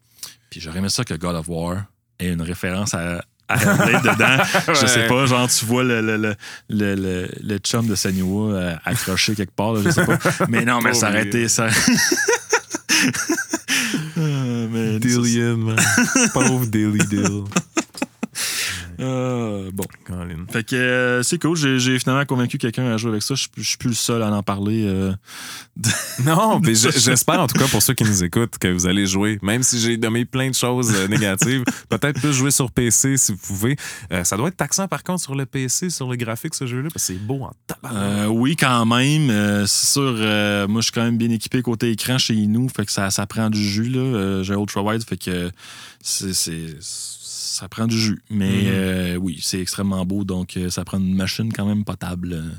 Puis 0.49 0.61
j'aurais 0.61 0.79
aimé 0.79 0.89
ça 0.89 1.03
que 1.03 1.13
God 1.13 1.35
of 1.35 1.49
War 1.49 1.83
ait 2.19 2.31
une 2.31 2.41
référence 2.41 2.93
à, 2.93 3.23
dedans. 3.49 4.43
Je 4.81 4.85
sais 4.87 5.07
pas, 5.07 5.25
genre 5.25 5.47
tu 5.47 5.65
vois 5.65 5.83
le, 5.83 6.01
le, 6.01 6.17
le, 6.17 6.35
le, 6.69 6.95
le- 6.95 7.29
le 7.41 7.57
chum 7.59 7.87
de 7.87 7.95
Senua 7.95 8.53
euh, 8.53 8.75
accroché 8.85 9.35
quelque 9.35 9.55
part, 9.55 9.73
là, 9.73 9.81
je 9.85 9.89
sais 9.91 10.05
pas. 10.05 10.17
Mais 10.49 10.65
non, 10.65 10.79
mais 10.81 10.93
ça 10.93 11.09
aurait 11.09 11.25
ça. 11.47 11.67
Dillian, 14.99 15.57
man. 15.57 15.75
Pauvre 16.33 16.65
Dilly 16.65 17.05
Dill. 17.07 17.43
Euh, 18.99 19.69
bon. 19.73 19.83
Colin. 20.05 20.45
Fait 20.51 20.63
que 20.63 20.75
euh, 20.75 21.23
c'est 21.23 21.39
cool. 21.41 21.55
J'ai 21.55 21.99
finalement 21.99 22.25
convaincu 22.25 22.57
quelqu'un 22.57 22.91
à 22.91 22.97
jouer 22.97 23.11
avec 23.11 23.23
ça. 23.23 23.35
Je 23.35 23.41
suis 23.41 23.49
plus- 23.49 23.63
je 23.63 23.69
suis 23.69 23.77
plus 23.77 23.89
le 23.89 23.95
seul 23.95 24.23
à 24.23 24.31
en 24.31 24.43
parler. 24.43 24.83
euh. 24.85 25.13
Non, 26.25 26.59
mais 26.63 26.73
je- 26.75 26.89
j'espère 26.89 27.39
en 27.39 27.47
tout 27.47 27.57
cas 27.59 27.67
pour 27.67 27.81
ceux 27.81 27.93
qui 27.93 28.03
nous 28.03 28.23
écoutent 28.23 28.57
que 28.57 28.67
vous 28.67 28.87
allez 28.87 29.05
jouer. 29.05 29.37
Même 29.41 29.63
si 29.63 29.79
j'ai 29.79 29.97
nommé 29.97 30.25
plein 30.25 30.49
de 30.49 30.55
choses 30.55 30.91
négatives, 31.09 31.63
peut-être 31.89 32.19
plus 32.19 32.33
jouer 32.33 32.51
sur 32.51 32.71
PC 32.71 33.17
si 33.17 33.31
vous 33.33 33.37
pouvez. 33.39 33.75
Ça 34.23 34.37
doit 34.37 34.47
être 34.47 34.57
taxant 34.57 34.87
par 34.87 35.03
contre 35.03 35.21
sur 35.21 35.35
le 35.35 35.45
PC, 35.45 35.89
sur 35.89 36.09
le 36.09 36.15
graphique, 36.15 36.55
ce 36.55 36.65
jeu-là, 36.65 36.89
parce 36.93 37.07
que 37.07 37.13
c'est 37.13 37.19
beau 37.19 37.43
en 37.43 37.51
tabac. 37.67 38.29
Oui, 38.29 38.55
quand 38.55 38.85
même. 38.85 39.65
C'est 39.67 39.87
sûr, 39.93 40.13
moi, 40.67 40.81
je 40.81 40.85
suis 40.85 40.91
quand 40.91 41.03
même 41.03 41.17
bien 41.17 41.29
équipé 41.29 41.61
côté 41.61 41.91
écran 41.91 42.17
chez 42.17 42.35
nous. 42.47 42.67
Fait 42.69 42.85
que 42.85 42.91
ça, 42.91 43.09
ça 43.11 43.25
prend 43.27 43.49
du 43.49 43.61
jus. 43.63 43.89
Là. 43.89 44.41
J'ai 44.43 44.53
ultra 44.55 44.81
wide, 44.81 45.03
fait 45.07 45.17
que 45.17 45.51
c'est- 46.01 46.33
ça 47.58 47.68
prend 47.70 47.88
du 47.88 47.97
jus. 47.99 48.20
Mais 48.30 48.64
Mhm. 48.64 48.68
euh, 48.68 49.16
oui, 49.16 49.39
c'est 49.41 49.60
extrêmement 49.60 50.05
beau. 50.05 50.24
Donc, 50.24 50.55
euh, 50.58 50.70
ça 50.70 50.84
prend 50.86 50.99
une 50.99 51.16
machine 51.16 51.51
quand 51.51 51.66
même 51.66 51.84
potable 51.84 52.34
euh, 52.34 52.49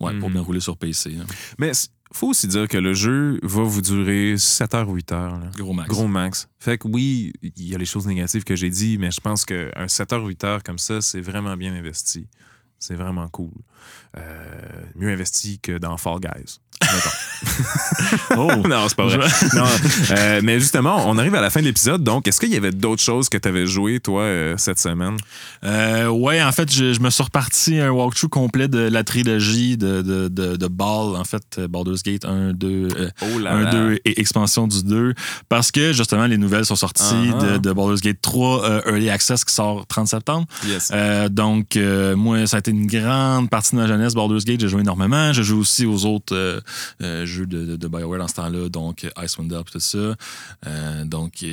ouais, 0.00 0.18
pour 0.18 0.28
Mhm. 0.28 0.34
bien 0.34 0.42
rouler 0.42 0.60
sur 0.60 0.76
PC. 0.76 1.16
hein. 1.20 1.26
Mais 1.58 1.72
il 1.72 2.16
faut 2.16 2.28
aussi 2.28 2.46
dire 2.48 2.66
que 2.68 2.78
le 2.78 2.94
jeu 2.94 3.38
va 3.42 3.62
vous 3.62 3.82
durer 3.82 4.36
7 4.38 4.74
heures, 4.74 4.88
8 4.88 5.12
heures. 5.12 5.38
là. 5.38 5.50
Gros 5.56 5.72
max. 5.72 5.88
Gros 5.88 6.06
max. 6.08 6.48
Fait 6.58 6.78
que 6.78 6.88
oui, 6.88 7.32
il 7.42 7.68
y 7.68 7.74
a 7.74 7.78
les 7.78 7.84
choses 7.84 8.06
négatives 8.06 8.44
que 8.44 8.56
j'ai 8.56 8.70
dit, 8.70 8.98
mais 8.98 9.10
je 9.10 9.20
pense 9.20 9.44
qu'un 9.44 9.88
7 9.88 10.12
heures, 10.12 10.24
8 10.24 10.42
heures 10.44 10.62
comme 10.62 10.78
ça, 10.78 11.00
c'est 11.00 11.20
vraiment 11.20 11.56
bien 11.56 11.74
investi. 11.74 12.26
C'est 12.78 12.94
vraiment 12.96 13.28
cool. 13.28 13.52
Euh, 14.16 14.82
mieux 14.94 15.08
investi 15.10 15.58
que 15.58 15.78
dans 15.78 15.96
Fall 15.96 16.20
Guys. 16.20 16.58
Oh! 18.36 18.50
non, 18.66 18.86
c'est 18.88 18.96
pas 18.96 19.06
vrai. 19.06 19.28
Non, 19.54 19.64
euh, 20.10 20.40
mais 20.42 20.58
justement, 20.60 21.04
on 21.08 21.18
arrive 21.18 21.34
à 21.34 21.40
la 21.40 21.50
fin 21.50 21.60
de 21.60 21.66
l'épisode. 21.66 22.02
Donc, 22.02 22.26
est-ce 22.26 22.40
qu'il 22.40 22.50
y 22.52 22.56
avait 22.56 22.70
d'autres 22.70 23.02
choses 23.02 23.28
que 23.28 23.36
tu 23.38 23.48
avais 23.48 23.66
joué, 23.66 24.00
toi, 24.00 24.22
euh, 24.22 24.54
cette 24.56 24.78
semaine? 24.78 25.16
Euh, 25.64 26.08
ouais, 26.08 26.42
en 26.42 26.52
fait, 26.52 26.72
je, 26.72 26.92
je 26.94 27.00
me 27.00 27.10
suis 27.10 27.22
reparti 27.22 27.78
un 27.78 27.90
walkthrough 27.90 28.30
complet 28.30 28.68
de 28.68 28.78
la 28.78 29.04
trilogie 29.04 29.76
de, 29.76 30.02
de, 30.02 30.28
de, 30.28 30.56
de 30.56 30.66
Ball, 30.68 31.16
en 31.16 31.24
fait, 31.24 31.42
euh, 31.58 31.68
Baldur's 31.68 32.02
Gate 32.02 32.24
1, 32.24 32.52
2, 32.54 32.88
euh, 32.98 33.10
Oh 33.22 33.38
là 33.38 33.54
1, 33.54 33.70
2 33.72 33.98
et 34.04 34.20
expansion 34.20 34.66
du 34.66 34.82
2. 34.82 35.14
Parce 35.48 35.70
que, 35.70 35.92
justement, 35.92 36.26
les 36.26 36.38
nouvelles 36.38 36.66
sont 36.66 36.76
sorties 36.76 37.04
Ah. 37.34 37.42
de, 37.44 37.58
de 37.58 37.72
Baldur's 37.72 38.00
Gate 38.00 38.18
3 38.22 38.64
euh, 38.64 38.80
Early 38.86 39.10
Access 39.10 39.44
qui 39.44 39.54
sort 39.54 39.86
30 39.86 40.08
septembre. 40.08 40.46
Yes. 40.66 40.90
Euh, 40.94 41.28
donc, 41.28 41.76
euh, 41.76 42.16
moi, 42.16 42.46
ça 42.46 42.56
a 42.56 42.58
été 42.60 42.70
une 42.70 42.86
grande 42.86 43.50
partie 43.50 43.72
de 43.76 43.80
ma 43.80 43.86
jeunesse, 43.86 44.14
Baldur's 44.14 44.44
Gate. 44.44 44.60
J'ai 44.60 44.68
joué 44.68 44.80
énormément. 44.80 45.32
Je 45.32 45.42
joue 45.42 45.60
aussi 45.60 45.84
aux 45.86 46.04
autres, 46.06 46.62
euh, 47.02 47.14
euh, 47.14 47.26
jeux 47.26 47.46
de, 47.46 47.76
de, 47.76 47.88
BioWare 47.88 48.18
dans 48.18 48.28
ce 48.28 48.34
temps-là, 48.34 48.68
donc 48.68 49.06
Icewind 49.22 49.50
Dale 49.50 49.64
tout 49.64 49.78
ça. 49.78 49.98
Euh, 50.66 51.04
donc, 51.04 51.44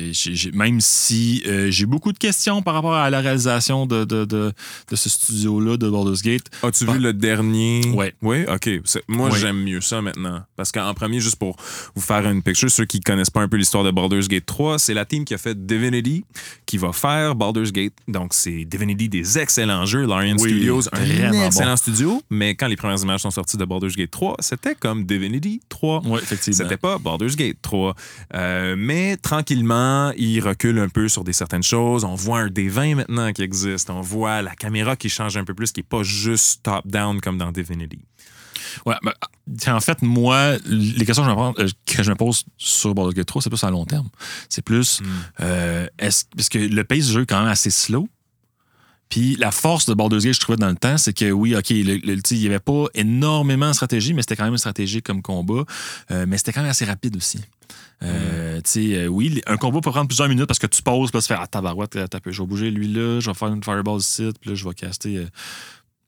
même 0.52 0.80
si 0.80 1.42
j'ai 1.68 1.86
beaucoup 1.86 2.12
de 2.12 2.18
questions 2.18 2.62
par 2.62 2.74
rapport 2.74 2.94
à 2.94 3.10
la 3.10 3.20
réalisation 3.20 3.86
de, 3.86 4.52
ce 4.92 5.08
studio-là, 5.08 5.76
de 5.76 5.88
Baldur's 5.88 6.22
Gate. 6.22 6.46
As-tu 6.62 6.86
vu 6.86 6.98
le 6.98 7.12
dernier? 7.12 7.82
Oui. 7.94 8.06
Oui, 8.22 8.44
OK. 8.48 8.68
moi, 9.08 9.30
j'aime 9.30 9.62
mieux 9.62 9.80
ça 9.80 10.00
maintenant. 10.02 10.42
Parce 10.56 10.72
qu'en 10.72 10.92
premier, 10.94 11.20
juste 11.20 11.36
pour 11.36 11.56
vous 11.94 12.02
faire 12.02 12.26
une 12.28 12.42
picture, 12.42 12.70
ceux 12.70 12.84
qui 12.84 13.00
connaissent 13.00 13.30
pas 13.30 13.40
un 13.40 13.48
peu 13.48 13.56
l'histoire 13.56 13.84
de 13.84 13.90
Baldur's 13.90 14.28
Gate 14.28 14.46
3, 14.46 14.78
c'est 14.78 14.94
la 14.94 15.04
team 15.04 15.24
qui 15.24 15.34
a 15.34 15.38
fait 15.38 15.66
Divinity 15.66 16.24
qui 16.66 16.78
va 16.78 16.92
faire 16.92 17.34
Baldur's 17.34 17.72
Gate. 17.72 17.94
Donc, 18.08 18.34
c'est 18.34 18.64
Divinity 18.64 19.08
des 19.08 19.38
excellents 19.38 19.84
jeux. 19.84 20.06
Larian 20.06 20.38
Studios, 20.38 20.82
un 20.92 21.44
excellent 21.44 21.76
studio. 21.76 22.22
Mais 22.30 22.54
quand 22.54 22.66
les 22.66 22.76
premières 22.76 23.02
images 23.02 23.20
sont 23.20 23.30
sorties 23.30 23.56
de 23.56 23.64
Baldur's 23.64 23.96
Gate 23.96 24.10
3, 24.10 24.36
c'était 24.40 24.74
comme 24.74 25.01
Divinity 25.04 25.60
3. 25.68 26.02
Oui, 26.04 26.20
effectivement. 26.22 26.56
C'était 26.56 26.76
pas 26.76 26.98
Baldur's 26.98 27.36
Gate 27.36 27.58
3. 27.62 27.94
Euh, 28.34 28.74
mais 28.76 29.16
tranquillement, 29.16 30.12
il 30.16 30.40
recule 30.40 30.78
un 30.78 30.88
peu 30.88 31.08
sur 31.08 31.24
des 31.24 31.32
certaines 31.32 31.62
choses. 31.62 32.04
On 32.04 32.14
voit 32.14 32.40
un 32.40 32.48
D20 32.48 32.96
maintenant 32.96 33.32
qui 33.32 33.42
existe. 33.42 33.90
On 33.90 34.00
voit 34.00 34.42
la 34.42 34.54
caméra 34.54 34.96
qui 34.96 35.08
change 35.08 35.36
un 35.36 35.44
peu 35.44 35.54
plus, 35.54 35.72
qui 35.72 35.80
n'est 35.80 35.84
pas 35.84 36.02
juste 36.02 36.62
top-down 36.62 37.20
comme 37.20 37.38
dans 37.38 37.52
Divinity. 37.52 38.00
Ouais, 38.86 38.94
ben, 39.02 39.12
en 39.66 39.80
fait, 39.80 40.02
moi, 40.02 40.56
les 40.66 41.04
questions 41.04 41.24
que 41.24 41.30
je 41.30 41.34
me, 41.34 41.52
pose, 41.52 41.54
euh, 41.58 41.68
que 41.86 42.02
je 42.02 42.10
me 42.10 42.16
pose 42.16 42.44
sur 42.56 42.94
Baldur's 42.94 43.14
Gate 43.14 43.26
3, 43.26 43.42
c'est 43.42 43.50
plus 43.50 43.64
à 43.64 43.70
long 43.70 43.84
terme. 43.84 44.08
C'est 44.48 44.62
plus, 44.62 45.00
hmm. 45.00 45.06
euh, 45.40 45.86
est-ce, 45.98 46.24
parce 46.34 46.48
que 46.48 46.58
le 46.58 46.84
pace 46.84 47.06
du 47.06 47.12
jeu 47.12 47.22
est 47.22 47.26
quand 47.26 47.40
même 47.40 47.50
assez 47.50 47.70
slow. 47.70 48.08
Puis 49.12 49.36
la 49.36 49.50
force 49.50 49.84
de 49.84 49.92
Baldur's 49.92 50.24
Gate, 50.24 50.36
je 50.36 50.40
trouvais 50.40 50.56
dans 50.56 50.70
le 50.70 50.74
temps, 50.74 50.96
c'est 50.96 51.12
que 51.12 51.30
oui, 51.30 51.54
OK, 51.54 51.68
il 51.68 52.00
n'y 52.32 52.46
avait 52.46 52.58
pas 52.58 52.86
énormément 52.94 53.68
de 53.68 53.74
stratégie, 53.74 54.14
mais 54.14 54.22
c'était 54.22 54.36
quand 54.36 54.44
même 54.44 54.54
une 54.54 54.58
stratégie 54.58 55.02
comme 55.02 55.20
combat. 55.20 55.64
Euh, 56.10 56.24
mais 56.26 56.38
c'était 56.38 56.54
quand 56.54 56.62
même 56.62 56.70
assez 56.70 56.86
rapide 56.86 57.14
aussi. 57.14 57.38
Euh, 58.02 58.56
mm. 58.56 58.62
tu 58.62 58.70
sais, 58.70 59.08
oui, 59.08 59.42
un 59.46 59.58
combat 59.58 59.82
peut 59.82 59.90
prendre 59.90 60.08
plusieurs 60.08 60.30
minutes 60.30 60.46
parce 60.46 60.58
que 60.58 60.66
tu 60.66 60.80
poses, 60.80 61.10
puis 61.10 61.20
tu 61.20 61.26
fais 61.26 61.36
Ah, 61.38 61.46
tabarouette, 61.46 61.98
je 62.24 62.40
vais 62.40 62.46
bouger 62.46 62.70
lui 62.70 62.88
là, 62.88 63.20
je 63.20 63.28
vais 63.28 63.34
faire 63.34 63.48
une 63.48 63.62
fireball 63.62 63.98
ici, 63.98 64.30
puis 64.40 64.48
là, 64.48 64.56
je 64.56 64.66
vais 64.66 64.74
caster 64.74 65.26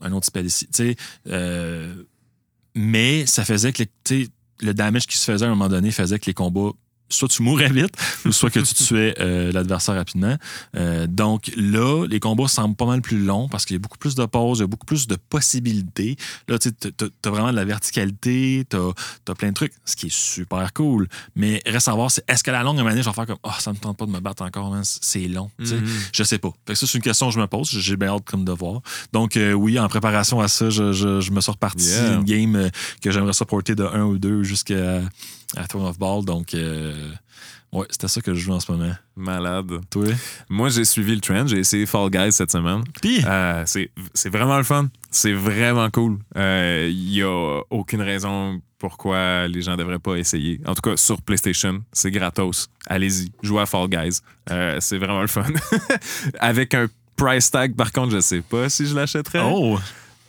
un 0.00 0.10
autre 0.12 0.24
spell 0.24 0.46
ici. 0.46 0.66
Sais, 0.70 0.96
mais 2.74 3.26
ça 3.26 3.44
faisait 3.44 3.74
que 3.74 3.82
le 4.62 4.72
damage 4.72 5.06
qui 5.06 5.18
se 5.18 5.30
faisait 5.30 5.44
à 5.44 5.48
un 5.48 5.50
moment 5.50 5.68
donné 5.68 5.90
faisait 5.90 6.18
que 6.18 6.24
les 6.24 6.32
combats 6.32 6.70
soit 7.14 7.28
tu 7.28 7.42
mourrais 7.42 7.70
vite, 7.70 7.94
ou 8.24 8.32
soit 8.32 8.50
que 8.50 8.60
tu 8.60 8.74
tuais 8.84 9.14
euh, 9.20 9.52
l'adversaire 9.52 9.94
rapidement. 9.94 10.36
Euh, 10.76 11.06
donc 11.06 11.50
là, 11.56 12.06
les 12.06 12.20
combats 12.20 12.48
semblent 12.48 12.76
pas 12.76 12.86
mal 12.86 13.02
plus 13.02 13.18
longs 13.18 13.48
parce 13.48 13.64
qu'il 13.64 13.74
y 13.74 13.78
a 13.78 13.80
beaucoup 13.80 13.98
plus 13.98 14.14
de 14.14 14.24
pauses, 14.24 14.58
il 14.58 14.62
y 14.62 14.64
a 14.64 14.66
beaucoup 14.66 14.86
plus 14.86 15.06
de 15.06 15.16
possibilités. 15.16 16.16
Là, 16.48 16.58
tu 16.58 16.70
as 16.70 17.30
vraiment 17.30 17.50
de 17.50 17.56
la 17.56 17.64
verticalité, 17.64 18.66
tu 18.68 18.76
as, 18.76 19.34
plein 19.34 19.48
de 19.48 19.54
trucs, 19.54 19.72
ce 19.84 19.96
qui 19.96 20.06
est 20.06 20.14
super 20.14 20.72
cool. 20.72 21.08
Mais 21.36 21.62
reste 21.66 21.88
à 21.88 21.92
voir, 21.92 22.10
c'est 22.10 22.24
est-ce 22.28 22.44
que 22.44 22.50
la 22.50 22.62
longue 22.62 22.76
manière, 22.76 23.02
je 23.02 23.08
vais 23.08 23.14
faire 23.14 23.26
comme, 23.26 23.38
oh, 23.42 23.50
ça 23.58 23.72
me 23.72 23.78
tente 23.78 23.96
pas 23.96 24.06
de 24.06 24.10
me 24.10 24.20
battre 24.20 24.42
encore, 24.42 24.74
c'est 24.82 25.28
long. 25.28 25.50
Mm-hmm. 25.60 26.08
Je 26.12 26.24
sais 26.24 26.38
pas. 26.38 26.52
Fait 26.66 26.74
ça, 26.74 26.86
c'est 26.86 26.98
une 26.98 27.04
question 27.04 27.28
que 27.28 27.34
je 27.34 27.40
me 27.40 27.46
pose. 27.46 27.70
J'ai 27.70 27.96
bien 27.96 28.08
hâte 28.08 28.24
comme 28.24 28.44
de 28.44 28.52
voir. 28.52 28.80
Donc, 29.12 29.36
euh, 29.36 29.52
oui, 29.52 29.78
en 29.78 29.88
préparation 29.88 30.40
à 30.40 30.48
ça, 30.48 30.70
je, 30.70 31.30
me 31.30 31.40
suis 31.40 31.52
reparti 31.52 31.90
une 31.90 32.24
game 32.24 32.70
que 33.00 33.10
j'aimerais 33.10 33.32
supporter 33.32 33.74
de 33.74 33.84
1 33.84 34.02
ou 34.04 34.18
2 34.18 34.42
jusqu'à 34.42 35.02
à 35.56 35.66
Throne 35.66 35.86
of 35.86 35.98
Ball. 35.98 36.24
Donc, 36.24 36.54
euh, 36.54 37.12
ouais, 37.72 37.86
c'était 37.90 38.08
ça 38.08 38.20
que 38.20 38.34
je 38.34 38.40
joue 38.40 38.52
en 38.52 38.60
ce 38.60 38.70
moment. 38.70 38.92
Malade. 39.16 39.80
Toi? 39.90 40.06
Moi, 40.48 40.68
j'ai 40.68 40.84
suivi 40.84 41.14
le 41.14 41.20
trend. 41.20 41.46
J'ai 41.46 41.58
essayé 41.58 41.86
Fall 41.86 42.10
Guys 42.10 42.32
cette 42.32 42.50
semaine. 42.50 42.82
Puis? 43.00 43.24
Euh, 43.24 43.64
c'est 43.66 44.28
vraiment 44.28 44.56
le 44.56 44.64
fun. 44.64 44.88
C'est 45.10 45.32
vraiment 45.32 45.90
cool. 45.90 46.18
Il 46.34 46.40
euh, 46.40 46.92
n'y 46.92 47.22
a 47.22 47.60
aucune 47.70 48.02
raison 48.02 48.60
pourquoi 48.78 49.48
les 49.48 49.62
gens 49.62 49.76
devraient 49.76 49.98
pas 49.98 50.16
essayer. 50.16 50.60
En 50.66 50.74
tout 50.74 50.82
cas, 50.82 50.96
sur 50.96 51.22
PlayStation, 51.22 51.82
c'est 51.92 52.10
gratos. 52.10 52.68
Allez-y, 52.86 53.32
jouez 53.42 53.62
à 53.62 53.66
Fall 53.66 53.88
Guys. 53.88 54.20
c'est 54.80 54.98
vraiment 54.98 55.22
le 55.22 55.28
fun. 55.28 55.46
Avec 56.38 56.74
un 56.74 56.88
price 57.16 57.50
tag, 57.50 57.74
par 57.74 57.92
contre, 57.92 58.12
je 58.12 58.20
sais 58.20 58.42
pas 58.42 58.68
si 58.68 58.86
je 58.86 58.94
l'achèterais. 58.94 59.40
Oh! 59.42 59.78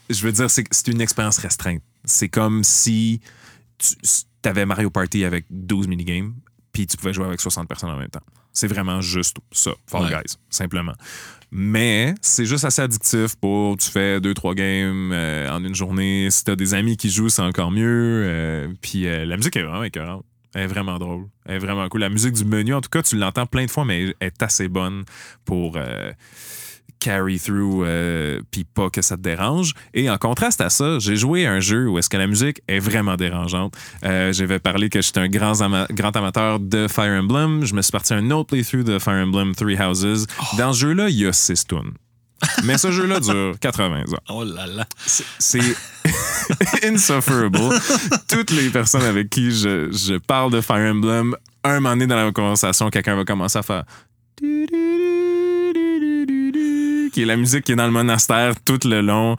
Je 0.10 0.22
veux 0.22 0.32
dire, 0.32 0.50
c'est 0.50 0.88
une 0.88 1.02
expérience 1.02 1.40
restreinte. 1.40 1.82
C'est 2.06 2.30
comme 2.30 2.64
si 2.64 3.20
tu, 3.80 3.96
tu 4.54 4.66
Mario 4.66 4.90
Party 4.90 5.26
avec 5.26 5.46
12 5.50 5.88
minigames, 5.88 6.34
puis 6.72 6.88
tu 6.88 6.98
pouvais 6.98 7.14
jouer 7.14 7.26
avec 7.26 7.40
60 7.40 7.68
personnes 7.68 7.90
en 7.90 7.98
même 7.98 8.10
temps. 8.10 8.24
C'est 8.52 8.68
vraiment 8.68 9.02
juste 9.02 9.38
ça, 9.52 9.72
Fall 9.88 10.08
Guys, 10.08 10.38
simplement. 10.50 10.94
Mais 11.52 12.16
c'est 12.22 12.46
juste 12.46 12.66
assez 12.66 12.82
addictif 12.82 13.36
pour 13.36 13.78
tu 13.78 13.90
fais 13.90 14.20
2-3 14.20 14.56
games 14.56 15.12
euh, 15.14 15.50
en 15.50 15.64
une 15.64 15.76
journée. 15.76 16.30
Si 16.32 16.44
t'as 16.44 16.56
des 16.56 16.74
amis 16.74 16.98
qui 16.98 17.10
jouent, 17.10 17.30
c'est 17.30 17.42
encore 17.42 17.72
mieux. 17.72 18.24
Euh, 18.26 18.68
puis 18.82 19.08
euh, 19.08 19.26
la 19.26 19.38
musique 19.38 19.56
est 19.56 19.64
vraiment 19.64 19.84
écœurante. 19.84 20.26
Elle 20.54 20.64
est 20.64 20.68
vraiment 20.68 20.98
drôle. 20.98 21.26
Elle 21.46 21.56
est 21.56 21.60
vraiment 21.60 21.88
cool. 21.90 22.02
La 22.02 22.10
musique 22.10 22.34
du 22.34 22.46
menu, 22.46 22.74
en 22.74 22.82
tout 22.82 22.90
cas, 22.90 23.02
tu 23.02 23.18
l'entends 23.18 23.46
plein 23.46 23.66
de 23.66 23.72
fois, 23.72 23.84
mais 23.84 24.04
elle 24.04 24.16
est 24.22 24.42
assez 24.42 24.70
bonne 24.70 25.04
pour 25.44 25.78
carry 27.00 27.40
through 27.40 27.84
euh, 27.86 28.42
puis 28.52 28.64
pas 28.64 28.90
que 28.90 29.02
ça 29.02 29.18
te 29.18 29.22
dérange. 29.22 29.74
Et 29.94 30.10
en 30.10 30.18
contraste 30.18 30.62
à 30.62 30.70
ça, 30.70 31.00
j'ai 31.00 31.16
joué 31.16 31.46
un 31.46 31.60
jeu 31.60 31.88
où 31.88 32.00
est-ce 32.00 32.10
que 32.10 32.18
la 32.18 32.28
musique 32.28 32.62
est 32.68 32.80
vraiment 32.80 33.16
dérangeante. 33.16 33.76
Euh, 34.04 34.34
J'avais 34.34 34.60
parlé 34.60 34.90
que 34.90 35.02
j'étais 35.02 35.20
un 35.20 35.28
grand, 35.28 35.54
grand 35.92 36.16
amateur 36.16 36.60
de 36.60 36.88
Fire 36.88 37.22
Emblem. 37.22 37.66
Je 37.66 37.74
me 37.74 37.82
suis 37.82 37.92
parti 37.92 38.14
un 38.14 38.32
autre 38.32 38.50
playthrough 38.50 38.84
de 38.84 39.00
Fire 39.00 39.26
Emblem 39.26 39.56
Three 39.56 39.78
Houses. 39.78 40.26
Oh. 40.40 40.58
Dans 40.58 40.74
ce 40.74 40.80
jeu-là, 40.80 41.10
il 41.10 41.18
y 41.18 41.26
a 41.26 41.34
6 41.34 41.68
tunes. 41.68 41.94
Mais 42.64 42.78
ce 42.78 42.92
jeu-là 42.92 43.20
dure 43.20 43.54
80 43.62 44.02
ans. 44.02 44.04
Oh 44.30 44.44
là 44.44 44.68
là. 44.68 44.86
C'est 45.06 45.60
insufferable. 46.84 47.60
Toutes 48.28 48.52
les 48.52 48.70
personnes 48.70 49.04
avec 49.04 49.30
qui 49.30 49.52
je, 49.52 49.92
je, 49.92 50.18
parle 50.18 50.52
de 50.52 50.62
Fire 50.62 50.92
Emblem, 50.92 51.36
un 51.64 51.80
moment 51.80 51.92
donné 51.92 52.08
dans 52.08 52.16
la 52.16 52.32
conversation, 52.32 52.90
quelqu'un 52.90 53.16
va 53.16 53.26
commencer 53.26 53.58
à 53.58 53.64
faire 53.64 53.86
est 57.24 57.26
la 57.26 57.38
musique 57.38 57.66
qui 57.66 57.72
est 57.72 57.76
dans 57.76 57.86
le 57.86 57.92
monastère 57.92 58.54
tout 58.64 58.80
le 58.86 59.02
long. 59.02 59.36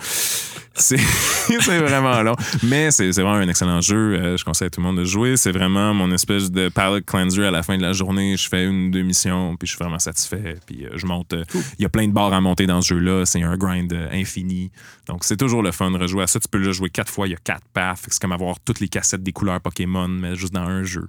C'est 0.78 0.96
vraiment 1.78 2.22
long. 2.22 2.36
Mais 2.62 2.90
c'est 2.90 3.10
vraiment 3.10 3.32
un 3.32 3.48
excellent 3.48 3.80
jeu. 3.80 4.14
Euh, 4.14 4.36
je 4.36 4.44
conseille 4.44 4.66
à 4.66 4.70
tout 4.70 4.80
le 4.80 4.86
monde 4.86 4.98
de 4.98 5.04
jouer. 5.04 5.36
C'est 5.36 5.52
vraiment 5.52 5.94
mon 5.94 6.12
espèce 6.12 6.50
de 6.50 6.68
palette 6.68 7.06
cleanser 7.06 7.44
à 7.44 7.50
la 7.50 7.62
fin 7.62 7.76
de 7.78 7.82
la 7.82 7.92
journée. 7.92 8.36
Je 8.36 8.48
fais 8.48 8.64
une 8.66 8.88
ou 8.88 8.90
deux 8.90 9.02
missions, 9.02 9.56
puis 9.56 9.66
je 9.66 9.72
suis 9.74 9.82
vraiment 9.82 9.98
satisfait. 9.98 10.56
Puis 10.66 10.84
euh, 10.84 10.90
je 10.94 11.06
monte. 11.06 11.32
Euh, 11.32 11.44
il 11.78 11.82
y 11.82 11.86
a 11.86 11.88
plein 11.88 12.06
de 12.06 12.12
barres 12.12 12.34
à 12.34 12.40
monter 12.40 12.66
dans 12.66 12.82
ce 12.82 12.88
jeu-là. 12.88 13.24
C'est 13.24 13.42
un 13.42 13.56
grind 13.56 13.92
infini. 14.12 14.70
Donc 15.06 15.24
c'est 15.24 15.36
toujours 15.36 15.62
le 15.62 15.72
fun 15.72 15.90
de 15.90 15.98
rejouer 15.98 16.24
à 16.24 16.26
ça. 16.26 16.38
Tu 16.40 16.48
peux 16.48 16.58
le 16.58 16.72
jouer 16.72 16.90
quatre 16.90 17.10
fois. 17.10 17.26
Il 17.26 17.30
y 17.30 17.34
a 17.34 17.38
quatre 17.42 17.66
paths. 17.72 18.00
C'est 18.08 18.20
comme 18.20 18.32
avoir 18.32 18.60
toutes 18.60 18.80
les 18.80 18.88
cassettes 18.88 19.22
des 19.22 19.32
couleurs 19.32 19.60
Pokémon, 19.60 20.08
mais 20.08 20.36
juste 20.36 20.52
dans 20.52 20.60
un 20.60 20.82
jeu. 20.82 21.08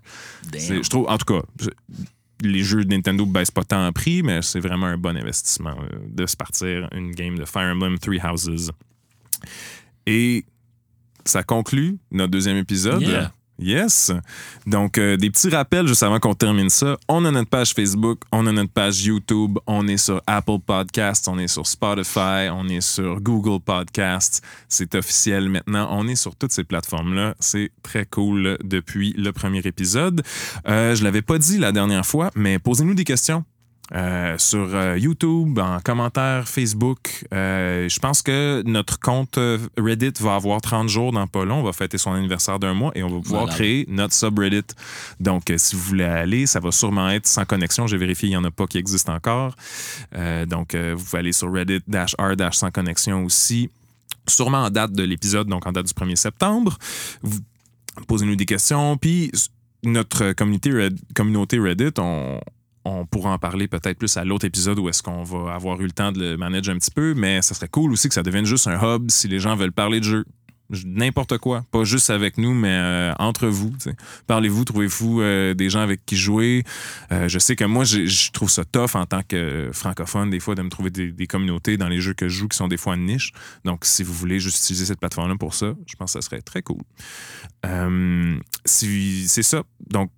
Je 0.54 0.88
trouve, 0.90 1.08
en 1.10 1.18
tout 1.18 1.34
cas, 1.34 1.42
les 2.42 2.64
jeux 2.64 2.84
de 2.84 2.90
Nintendo 2.90 3.26
baissent 3.26 3.52
pas 3.52 3.64
tant 3.64 3.86
en 3.86 3.92
prix, 3.92 4.24
mais 4.24 4.42
c'est 4.42 4.60
vraiment 4.60 4.88
un 4.88 4.98
bon 4.98 5.18
investissement 5.18 5.76
euh, 5.80 5.98
de 6.10 6.26
se 6.26 6.36
partir 6.36 6.88
une 6.94 7.12
game 7.12 7.38
de 7.38 7.46
Fire 7.46 7.74
Emblem 7.74 7.98
Three 7.98 8.20
Houses. 8.20 8.72
Et 10.06 10.46
ça 11.26 11.44
conclut 11.44 11.98
notre 12.12 12.32
deuxième 12.32 12.58
épisode. 12.58 13.30
Yes. 13.60 14.12
Donc, 14.66 14.98
euh, 14.98 15.18
des 15.18 15.30
petits 15.30 15.50
rappels 15.50 15.88
juste 15.88 16.04
avant 16.04 16.20
qu'on 16.20 16.36
termine 16.36 16.70
ça. 16.70 16.98
On 17.08 17.26
a 17.26 17.32
notre 17.32 17.50
page 17.50 17.74
Facebook, 17.74 18.22
on 18.32 18.46
a 18.46 18.52
notre 18.52 18.72
page 18.72 19.04
YouTube, 19.04 19.58
on 19.66 19.88
est 19.88 19.98
sur 19.98 20.22
Apple 20.28 20.60
Podcasts, 20.66 21.28
on 21.28 21.40
est 21.40 21.48
sur 21.48 21.66
Spotify, 21.66 22.50
on 22.52 22.68
est 22.68 22.82
sur 22.82 23.20
Google 23.20 23.60
Podcasts. 23.64 24.44
C'est 24.70 24.94
officiel 24.96 25.50
maintenant. 25.50 25.88
On 25.92 26.08
est 26.08 26.16
sur 26.16 26.36
toutes 26.36 26.52
ces 26.52 26.64
plateformes-là. 26.64 27.36
C'est 27.40 27.72
très 27.82 28.06
cool 28.06 28.58
depuis 28.64 29.14
le 29.18 29.32
premier 29.32 29.60
épisode. 29.60 30.22
Euh, 30.68 30.96
je 30.96 31.04
l'avais 31.04 31.22
pas 31.22 31.38
dit 31.38 31.58
la 31.58 31.72
dernière 31.72 32.06
fois, 32.06 32.32
mais 32.36 32.60
posez-nous 32.60 32.94
des 32.94 33.04
questions. 33.04 33.44
Euh, 33.96 34.38
sur 34.38 34.68
euh, 34.76 34.98
YouTube, 34.98 35.60
en 35.60 35.80
commentaire 35.80 36.48
Facebook. 36.48 37.26
Euh, 37.34 37.88
je 37.88 38.00
pense 38.00 38.22
que 38.22 38.62
notre 38.66 39.00
compte 39.00 39.40
Reddit 39.78 40.14
va 40.20 40.36
avoir 40.36 40.60
30 40.62 40.90
jours 40.90 41.14
dans 41.14 41.26
pas 41.28 41.46
long. 41.46 41.60
On 41.60 41.64
va 41.64 41.72
fêter 41.72 41.98
son 41.98 42.12
anniversaire 42.12 42.60
d'un 42.60 42.74
mois 42.74 42.92
et 42.96 43.04
on 43.04 43.08
va 43.08 43.22
pouvoir 43.22 43.48
créer 43.48 43.86
notre 43.88 44.14
subreddit. 44.14 44.64
Donc, 45.22 45.54
si 45.56 45.76
vous 45.76 45.82
voulez 45.82 46.04
aller, 46.04 46.46
ça 46.48 46.60
va 46.60 46.72
sûrement 46.72 47.10
être 47.10 47.28
sans 47.28 47.46
connexion. 47.46 47.88
J'ai 47.88 47.98
vérifié, 47.98 48.28
il 48.28 48.32
n'y 48.32 48.38
en 48.38 48.44
a 48.44 48.52
pas 48.52 48.68
qui 48.68 48.78
existent 48.78 49.14
encore. 49.14 49.56
donc, 50.48 50.76
vous 50.76 51.04
pouvez 51.04 51.20
aller 51.20 51.34
sur 51.34 51.52
Reddit-R- 51.52 52.54
sans 52.54 52.72
connexion 52.72 53.24
aussi. 53.24 53.70
Sûrement 54.28 54.66
en 54.66 54.70
date 54.70 54.92
de 54.92 55.04
l'épisode, 55.04 55.48
donc 55.48 55.66
en 55.66 55.72
date 55.72 55.86
du 55.86 55.94
1er 55.94 56.18
septembre. 56.18 56.78
Posez-nous 58.08 58.36
des 58.36 58.46
questions. 58.46 58.98
Puis, 58.98 59.32
notre 59.84 60.34
communauté, 60.34 60.90
communauté 61.16 61.60
Reddit, 61.60 61.94
on, 62.00 62.42
on 62.88 63.06
pourra 63.06 63.32
en 63.32 63.38
parler 63.38 63.68
peut-être 63.68 63.98
plus 63.98 64.16
à 64.18 64.24
l'autre 64.24 64.46
épisode 64.46 64.80
où 64.80 64.90
est-ce 64.90 65.04
qu'on 65.04 65.24
va 65.24 65.54
avoir 65.54 65.80
eu 65.82 65.86
le 65.86 65.92
temps 65.92 66.12
de 66.12 66.20
le 66.20 66.38
manager 66.38 66.74
un 66.74 66.78
petit 66.78 66.92
peu, 66.92 67.14
mais 67.14 67.42
ça 67.42 67.54
serait 67.54 67.68
cool 67.68 67.92
aussi 67.92 68.08
que 68.08 68.14
ça 68.14 68.24
devienne 68.24 68.46
juste 68.46 68.68
un 68.68 68.80
hub 68.82 69.10
si 69.10 69.28
les 69.28 69.40
gens 69.40 69.56
veulent 69.56 69.72
parler 69.72 70.00
de 70.00 70.06
jeu. 70.06 70.26
N'importe 70.70 71.38
quoi. 71.38 71.64
Pas 71.72 71.86
juste 71.86 72.10
avec 72.10 72.38
nous, 72.38 72.54
mais 72.54 72.68
euh, 72.72 73.14
entre 73.20 73.48
vous. 73.48 73.72
Parlez-vous, 74.28 74.66
trouvez-vous 74.66 75.22
euh, 75.22 75.54
des 75.54 75.70
gens 75.70 75.80
avec 75.80 76.06
qui 76.06 76.18
jouer. 76.18 76.64
Euh, 77.14 77.30
je 77.30 77.40
sais 77.40 77.56
que 77.56 77.64
moi, 77.64 77.86
je 77.86 78.32
trouve 78.32 78.50
ça 78.50 78.66
tough 78.66 78.96
en 78.96 79.06
tant 79.06 79.22
que 79.24 79.70
francophone, 79.72 80.30
des 80.30 80.42
fois, 80.42 80.56
de 80.56 80.62
me 80.62 80.70
trouver 80.70 80.90
des, 80.90 81.28
communautés 81.28 81.78
dans 81.78 81.88
les 81.88 82.02
jeux 82.02 82.14
que 82.14 82.28
je 82.28 82.40
joue 82.40 82.48
qui 82.50 82.58
sont 82.58 82.68
des 82.68 82.76
fois 82.76 82.98
de 82.98 83.02
niche. 83.02 83.32
Donc, 83.64 83.86
si 83.86 84.04
vous 84.04 84.14
voulez 84.14 84.42
juste 84.42 84.62
utiliser 84.64 84.86
cette 84.86 85.00
plateforme-là 85.00 85.38
pour 85.38 85.54
ça, 85.54 85.74
je 85.86 85.96
pense 85.96 86.14
que 86.14 86.22
ça 86.22 86.26
serait 86.26 86.42
très 86.42 86.62
cool. 86.62 86.82
C'est 88.66 89.44
ça. 89.44 89.64
Donc, 89.90 90.12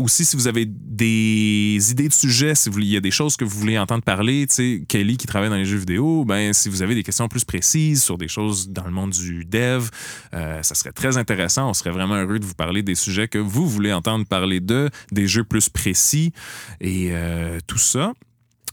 aussi, 0.00 0.24
si 0.24 0.36
vous 0.36 0.48
avez 0.48 0.66
des 0.66 1.90
idées 1.90 2.08
de 2.08 2.12
sujets, 2.12 2.54
si 2.54 2.68
il 2.70 2.84
y 2.84 2.96
a 2.96 3.00
des 3.00 3.10
choses 3.10 3.36
que 3.36 3.44
vous 3.44 3.58
voulez 3.58 3.78
entendre 3.78 4.02
parler, 4.02 4.46
Kelly 4.88 5.16
qui 5.16 5.26
travaille 5.26 5.50
dans 5.50 5.56
les 5.56 5.64
jeux 5.64 5.78
vidéo, 5.78 6.24
ben, 6.24 6.52
si 6.52 6.68
vous 6.68 6.82
avez 6.82 6.94
des 6.94 7.02
questions 7.02 7.28
plus 7.28 7.44
précises 7.44 8.02
sur 8.02 8.18
des 8.18 8.28
choses 8.28 8.70
dans 8.70 8.84
le 8.84 8.90
monde 8.90 9.10
du 9.10 9.44
dev, 9.44 9.88
euh, 10.34 10.62
ça 10.62 10.74
serait 10.74 10.92
très 10.92 11.16
intéressant. 11.16 11.70
On 11.70 11.74
serait 11.74 11.90
vraiment 11.90 12.16
heureux 12.16 12.38
de 12.38 12.44
vous 12.44 12.54
parler 12.54 12.82
des 12.82 12.94
sujets 12.94 13.28
que 13.28 13.38
vous 13.38 13.68
voulez 13.68 13.92
entendre 13.92 14.26
parler 14.26 14.60
de, 14.60 14.90
des 15.12 15.28
jeux 15.28 15.44
plus 15.44 15.68
précis 15.68 16.32
et 16.80 17.10
euh, 17.12 17.58
tout 17.66 17.78
ça. 17.78 18.12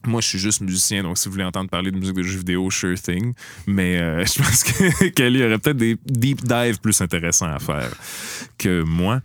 Moi, 0.07 0.19
je 0.22 0.30
suis 0.30 0.39
juste 0.39 0.61
musicien, 0.61 1.03
donc 1.03 1.19
si 1.19 1.27
vous 1.27 1.34
voulez 1.34 1.43
entendre 1.43 1.69
parler 1.69 1.91
de 1.91 1.98
musique 1.98 2.15
de 2.15 2.23
jeux 2.23 2.39
vidéo, 2.39 2.72
sure 2.72 2.99
thing. 2.99 3.34
Mais 3.68 3.98
euh, 3.98 4.26
je 4.26 4.41
pense 4.41 4.64
que 4.64 5.10
Kelly 5.10 5.43
aurait 5.43 5.60
peut-être 5.60 5.77
des 5.77 5.98
deep 6.06 6.43
dives 6.43 6.80
plus 6.80 6.99
intéressants 7.02 7.53
à 7.53 7.60
faire 7.60 7.91
que 8.57 8.81
moi. 8.81 9.22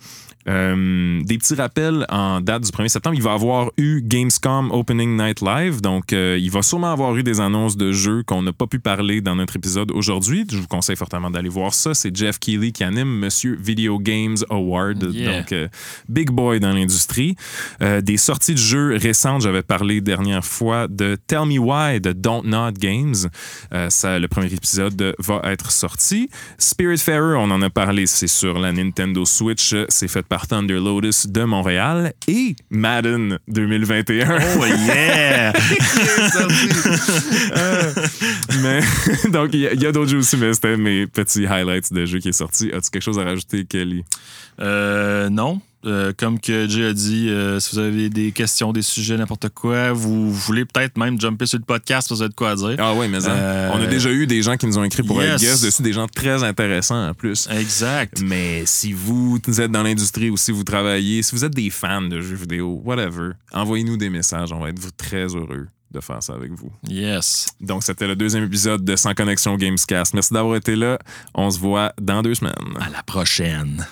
Euh, 0.49 1.21
des 1.25 1.39
petits 1.39 1.55
rappels 1.55 2.07
en 2.09 2.41
date 2.41 2.63
du 2.63 2.71
1er 2.71 2.89
septembre. 2.89 3.17
Il 3.17 3.23
va 3.23 3.33
avoir 3.33 3.71
eu 3.77 4.01
Gamescom 4.03 4.71
Opening 4.71 5.17
Night 5.17 5.41
Live. 5.41 5.81
Donc, 5.81 6.13
euh, 6.13 6.39
il 6.41 6.51
va 6.51 6.63
sûrement 6.63 6.93
avoir 6.93 7.17
eu 7.17 7.23
des 7.23 7.41
annonces 7.41 7.77
de 7.77 7.91
jeux 7.93 8.23
qu'on 8.23 8.43
n'a 8.43 8.53
pas 8.53 8.67
pu 8.67 8.79
parler 8.79 9.21
dans 9.21 9.35
notre 9.35 9.57
épisode 9.57 9.91
aujourd'hui. 9.91 10.47
Je 10.51 10.59
vous 10.59 10.69
conseille 10.69 10.97
fortement 10.97 11.31
d'aller 11.31 11.49
voir 11.49 11.75
ça. 11.75 11.95
C'est 11.95 12.15
Jeff 12.17 12.39
Keighley 12.39 12.71
qui 12.71 12.85
anime 12.85 13.09
Monsieur 13.09 13.57
Video 13.61 13.99
Games 13.99 14.37
Award. 14.49 15.11
Yeah. 15.13 15.39
Donc, 15.39 15.53
euh, 15.53 15.69
big 16.09 16.31
boy 16.31 16.61
dans 16.61 16.73
l'industrie. 16.73 17.37
Des 17.81 18.17
sorties 18.17 18.53
de 18.53 18.59
jeux 18.59 18.97
récentes, 18.97 19.43
j'avais 19.43 19.63
parlé 19.63 20.01
dernière 20.01 20.45
fois 20.45 20.87
de 20.89 21.17
Tell 21.27 21.47
Me 21.47 21.59
Why 21.59 22.01
de 22.01 22.13
Don't 22.13 22.43
Not 22.45 22.73
Games. 22.73 23.15
Ça, 23.89 24.19
le 24.19 24.29
premier 24.29 24.53
épisode 24.53 25.15
va 25.19 25.41
être 25.45 25.71
sorti. 25.71 26.29
Spiritfarer, 26.59 27.37
on 27.37 27.51
en 27.51 27.63
a 27.63 27.71
parlé, 27.71 28.07
c'est 28.07 28.27
sur 28.27 28.59
la 28.59 28.73
Nintendo 28.73 29.25
Switch. 29.25 29.75
C'est 29.89 30.09
fait 30.09 30.27
par 30.27 30.36
Thunder 30.47 30.75
Lotus 30.75 31.27
de 31.27 31.45
Montréal. 31.45 32.13
Et 32.29 32.55
Madden 32.71 33.39
2021. 33.49 34.39
Oh 34.59 34.65
yeah! 34.67 35.53
Euh, 37.57 37.93
mais 38.63 38.81
donc, 39.31 39.51
il 39.53 39.61
y 39.61 39.67
a, 39.67 39.73
il 39.73 39.83
y 39.83 39.87
a 39.87 39.93
d'autres 39.93 40.11
jeux 40.11 40.19
aussi, 40.19 40.37
mais 40.37 40.53
c'était 40.53 40.77
mes 40.77 41.07
petits 41.07 41.47
highlights 41.47 41.93
de 41.93 42.05
jeux 42.05 42.19
qui 42.19 42.29
est 42.29 42.33
sorti. 42.33 42.71
As-tu 42.73 42.91
quelque 42.91 43.03
chose 43.03 43.19
à 43.19 43.25
rajouter, 43.25 43.65
Kelly? 43.65 44.05
Euh, 44.61 45.29
non. 45.29 45.61
Euh, 45.87 46.13
comme 46.17 46.41
que 46.41 46.69
Jay 46.69 46.87
a 46.87 46.93
dit, 46.93 47.29
euh, 47.29 47.61
si 47.61 47.75
vous 47.75 47.79
avez 47.79 48.11
des 48.11 48.33
questions, 48.33 48.73
des 48.73 48.83
sujets, 48.83 49.17
n'importe 49.17 49.49
quoi, 49.51 49.93
vous 49.93 50.33
voulez 50.33 50.65
peut-être 50.65 50.99
même 50.99 51.21
jumper 51.21 51.47
sur 51.47 51.59
le 51.59 51.65
podcast, 51.65 52.11
vous 52.11 52.21
avez 52.23 52.31
de 52.31 52.35
quoi 52.35 52.51
à 52.51 52.57
dire. 52.57 52.77
Ah 52.79 52.93
oui, 52.95 53.07
mais 53.09 53.25
hein, 53.27 53.31
Euh, 53.31 53.71
on 53.73 53.81
a 53.81 53.87
déjà 53.87 54.11
eu 54.11 54.27
des 54.27 54.43
gens 54.43 54.57
qui 54.57 54.67
nous 54.67 54.79
ont 54.79 54.85
écrit 54.85 55.03
pour 55.03 55.23
être 55.23 55.41
yes. 55.41 55.43
guest 55.43 55.65
dessus, 55.65 55.83
des 55.83 55.93
gens 55.93 56.09
très 56.09 56.43
intéressants 56.43 57.09
en 57.09 57.15
plus. 57.15 57.49
Exact. 57.51 58.21
Mais 58.21 58.65
si 58.67 58.93
vous 58.93 59.39
êtes 59.59 59.71
dans 59.71 59.83
l'industrie 59.83 60.31
ou 60.31 60.37
si 60.37 60.51
vous 60.53 60.65
travaillez, 60.65 61.23
si 61.23 61.35
vous 61.35 61.45
êtes 61.45 61.55
des 61.55 61.71
fans 61.71 62.03
de 62.03 62.21
jeux 62.21 62.37
vidéo, 62.37 62.81
whatever, 62.85 63.33
envoyez-nous 63.53 63.97
des 63.97 64.11
messages. 64.11 64.53
On 64.53 64.61
va 64.61 64.71
être 64.71 64.97
très 64.97 65.27
heureux 65.27 65.69
de 65.93 66.01
faire 66.01 66.23
ça 66.23 66.35
avec 66.35 66.53
vous. 66.53 66.71
Yes. 66.89 67.47
Donc, 67.61 67.85
c'était 67.85 68.07
le 68.07 68.17
deuxième 68.17 68.45
épisode 68.45 68.85
de 68.85 68.97
Sans 68.97 69.15
Connexion 69.15 69.57
Gamescast. 69.57 70.15
Merci 70.15 70.35
d'avoir 70.35 70.57
été 70.57 70.75
là. 70.75 70.99
On 71.35 71.51
se 71.51 71.59
voit 71.59 71.93
dans 72.01 72.23
deux 72.23 72.35
semaines. 72.35 72.55
À 72.81 72.91
la 72.91 73.03
prochaine. 73.03 73.87